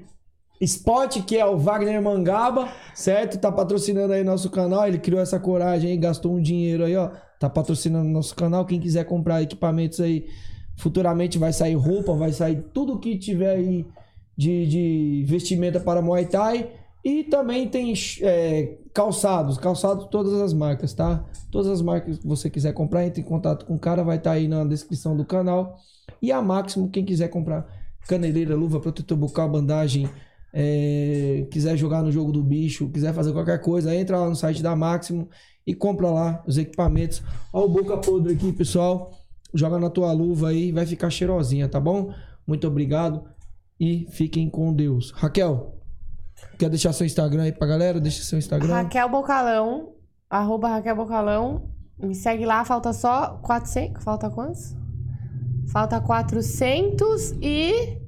[0.61, 3.39] Spot, que é o Wagner Mangaba, certo?
[3.39, 4.87] Tá patrocinando aí nosso canal.
[4.87, 7.09] Ele criou essa coragem aí, gastou um dinheiro aí, ó.
[7.39, 8.65] Tá patrocinando nosso canal.
[8.65, 10.27] Quem quiser comprar equipamentos aí,
[10.77, 13.87] futuramente vai sair roupa, vai sair tudo que tiver aí
[14.37, 16.69] de, de vestimenta para Muay Thai.
[17.03, 21.25] E também tem é, calçados, calçados todas as marcas, tá?
[21.49, 24.33] Todas as marcas que você quiser comprar, entre em contato com o cara, vai estar
[24.33, 25.79] aí na descrição do canal.
[26.21, 27.65] E a Máximo, quem quiser comprar
[28.07, 30.07] caneleira, luva, protetor bucal, bandagem,
[30.53, 34.61] é, quiser jogar no jogo do bicho, quiser fazer qualquer coisa, entra lá no site
[34.61, 35.29] da Máximo
[35.65, 37.21] e compra lá os equipamentos.
[37.53, 39.11] Ó o boca podre aqui, pessoal.
[39.53, 42.13] Joga na tua luva aí, vai ficar cheirosinha, tá bom?
[42.47, 43.23] Muito obrigado
[43.79, 45.11] e fiquem com Deus.
[45.11, 45.77] Raquel,
[46.57, 47.99] quer deixar seu Instagram aí pra galera?
[47.99, 48.73] Deixa seu Instagram.
[48.73, 49.93] Raquel Bocalão,
[50.29, 51.69] arroba Raquel Bocalão.
[51.99, 54.03] Me segue lá, falta só 400.
[54.03, 54.75] Falta quantos?
[55.71, 58.00] Falta 400 e.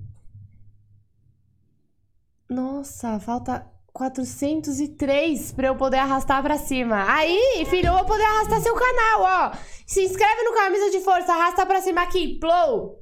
[2.53, 7.03] Nossa, falta 403 pra eu poder arrastar pra cima.
[7.11, 9.51] Aí, filho, eu vou poder arrastar seu canal, ó.
[9.87, 12.99] Se inscreve no Camisa de Força, arrasta pra cima aqui, Plou.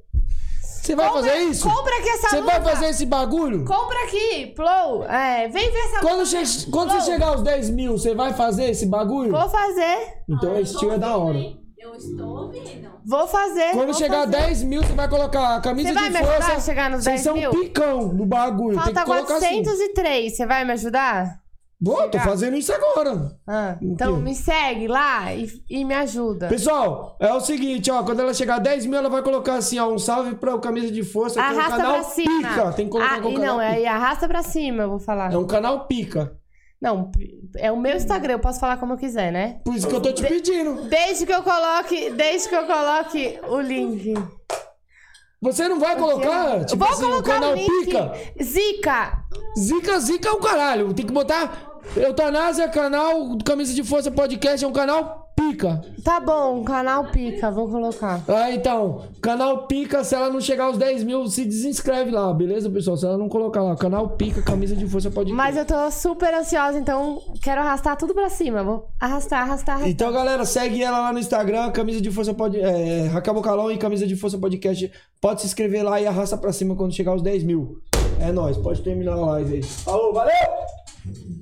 [0.62, 1.68] Você vai Compra- fazer isso?
[1.68, 3.64] Compra aqui essa Você vai fazer esse bagulho?
[3.64, 5.04] Compra aqui, Plou.
[5.04, 6.44] É, vem ver essa Quando, luva.
[6.44, 7.00] che- quando Plou.
[7.00, 9.30] você chegar aos 10 mil, você vai fazer esse bagulho?
[9.30, 10.22] Vou fazer.
[10.28, 11.38] Então esse tio é da hora.
[11.82, 12.90] Eu estou ouvindo.
[13.04, 13.72] Vou fazer.
[13.72, 14.46] Quando vou chegar a fazer.
[14.46, 16.52] 10 mil, você vai colocar a camisa Você vai de me ajudar força.
[16.52, 17.50] a chegar nos Vocês 10 são mil?
[17.50, 18.76] picão no bagulho.
[18.76, 19.62] Tem Falta que colocar assim.
[19.64, 20.36] 403.
[20.36, 21.42] Você vai me ajudar?
[21.84, 23.36] Vou, tô fazendo isso agora.
[23.44, 26.46] Ah, então me segue lá e, e me ajuda.
[26.46, 28.04] Pessoal, é o seguinte, ó.
[28.04, 29.88] Quando ela chegar a 10 mil, ela vai colocar assim, ó.
[29.92, 32.48] Um salve pra o Camisa de Força, que é um Arrasta canal pra cima.
[32.48, 32.72] pica.
[32.74, 33.80] Tem que colocar ah, e canal não, pica.
[33.80, 35.32] é arrasta pra cima, eu vou falar.
[35.32, 36.40] É um canal pica.
[36.82, 37.12] Não,
[37.58, 39.60] é o meu Instagram, eu posso falar como eu quiser, né?
[39.64, 40.82] Por isso que eu tô te pedindo.
[40.88, 44.14] Desde que eu coloque, desde que eu coloque o link.
[45.40, 47.84] Você não vai colocar, tipo vou assim, o colocar canal o link.
[47.84, 48.12] pica?
[48.42, 49.24] Zica.
[49.56, 50.92] Zica, zica é o caralho.
[50.92, 55.80] Tem que botar Eutanásia, canal Camisa de Força Podcast, é um canal pica.
[56.02, 58.22] Tá bom, canal pica, vou colocar.
[58.28, 62.70] Ah, então, canal pica, se ela não chegar aos 10 mil, se desinscreve lá, beleza,
[62.70, 62.96] pessoal?
[62.96, 65.36] Se ela não colocar lá, canal pica, Camisa de Força Podcast.
[65.36, 68.62] Mas eu tô super ansiosa, então quero arrastar tudo pra cima.
[68.62, 69.90] Vou arrastar, arrastar, arrastar.
[69.90, 72.58] Então, galera, segue ela lá no Instagram, Camisa de Força Pod...
[72.58, 74.90] é, Raquel Bocalão e Camisa de Força Podcast.
[75.20, 77.80] Pode se inscrever lá e arrasta pra cima quando chegar aos 10 mil.
[78.20, 79.62] É nóis, pode terminar a live aí.
[79.62, 81.41] Falou, valeu!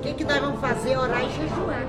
[0.00, 0.96] O que, que nós vamos fazer?
[0.96, 1.84] Orar e jejuar.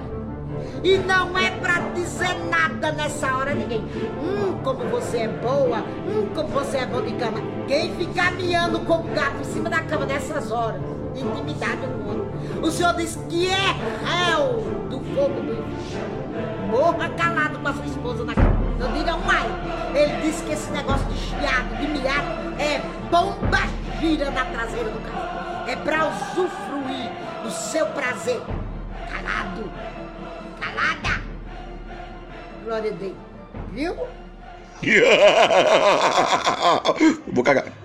[0.83, 3.79] E não é pra dizer nada nessa hora ninguém.
[4.21, 5.77] Hum, como você é boa.
[5.77, 7.39] Hum, como você é bom de cama.
[7.69, 10.81] Quem ficar miando com o gato em cima da cama nessas horas,
[11.15, 12.31] intimidade com outro.
[12.61, 14.59] O Senhor diz que é réu
[14.89, 16.67] do fogo do inferno.
[16.69, 18.59] Morra calado com a sua esposa na cama.
[18.77, 19.95] Não diga ai.
[19.95, 23.61] Ele disse que esse negócio de chiado, de miado, é bomba
[24.01, 25.69] gira na traseira do carro.
[25.69, 26.80] É pra usufruir
[27.51, 28.41] seu prazer.
[29.11, 29.69] Calado
[30.61, 31.21] calada.
[32.63, 33.15] Glória a Deus.
[33.71, 33.95] Viu?
[37.33, 37.80] Vou cagar.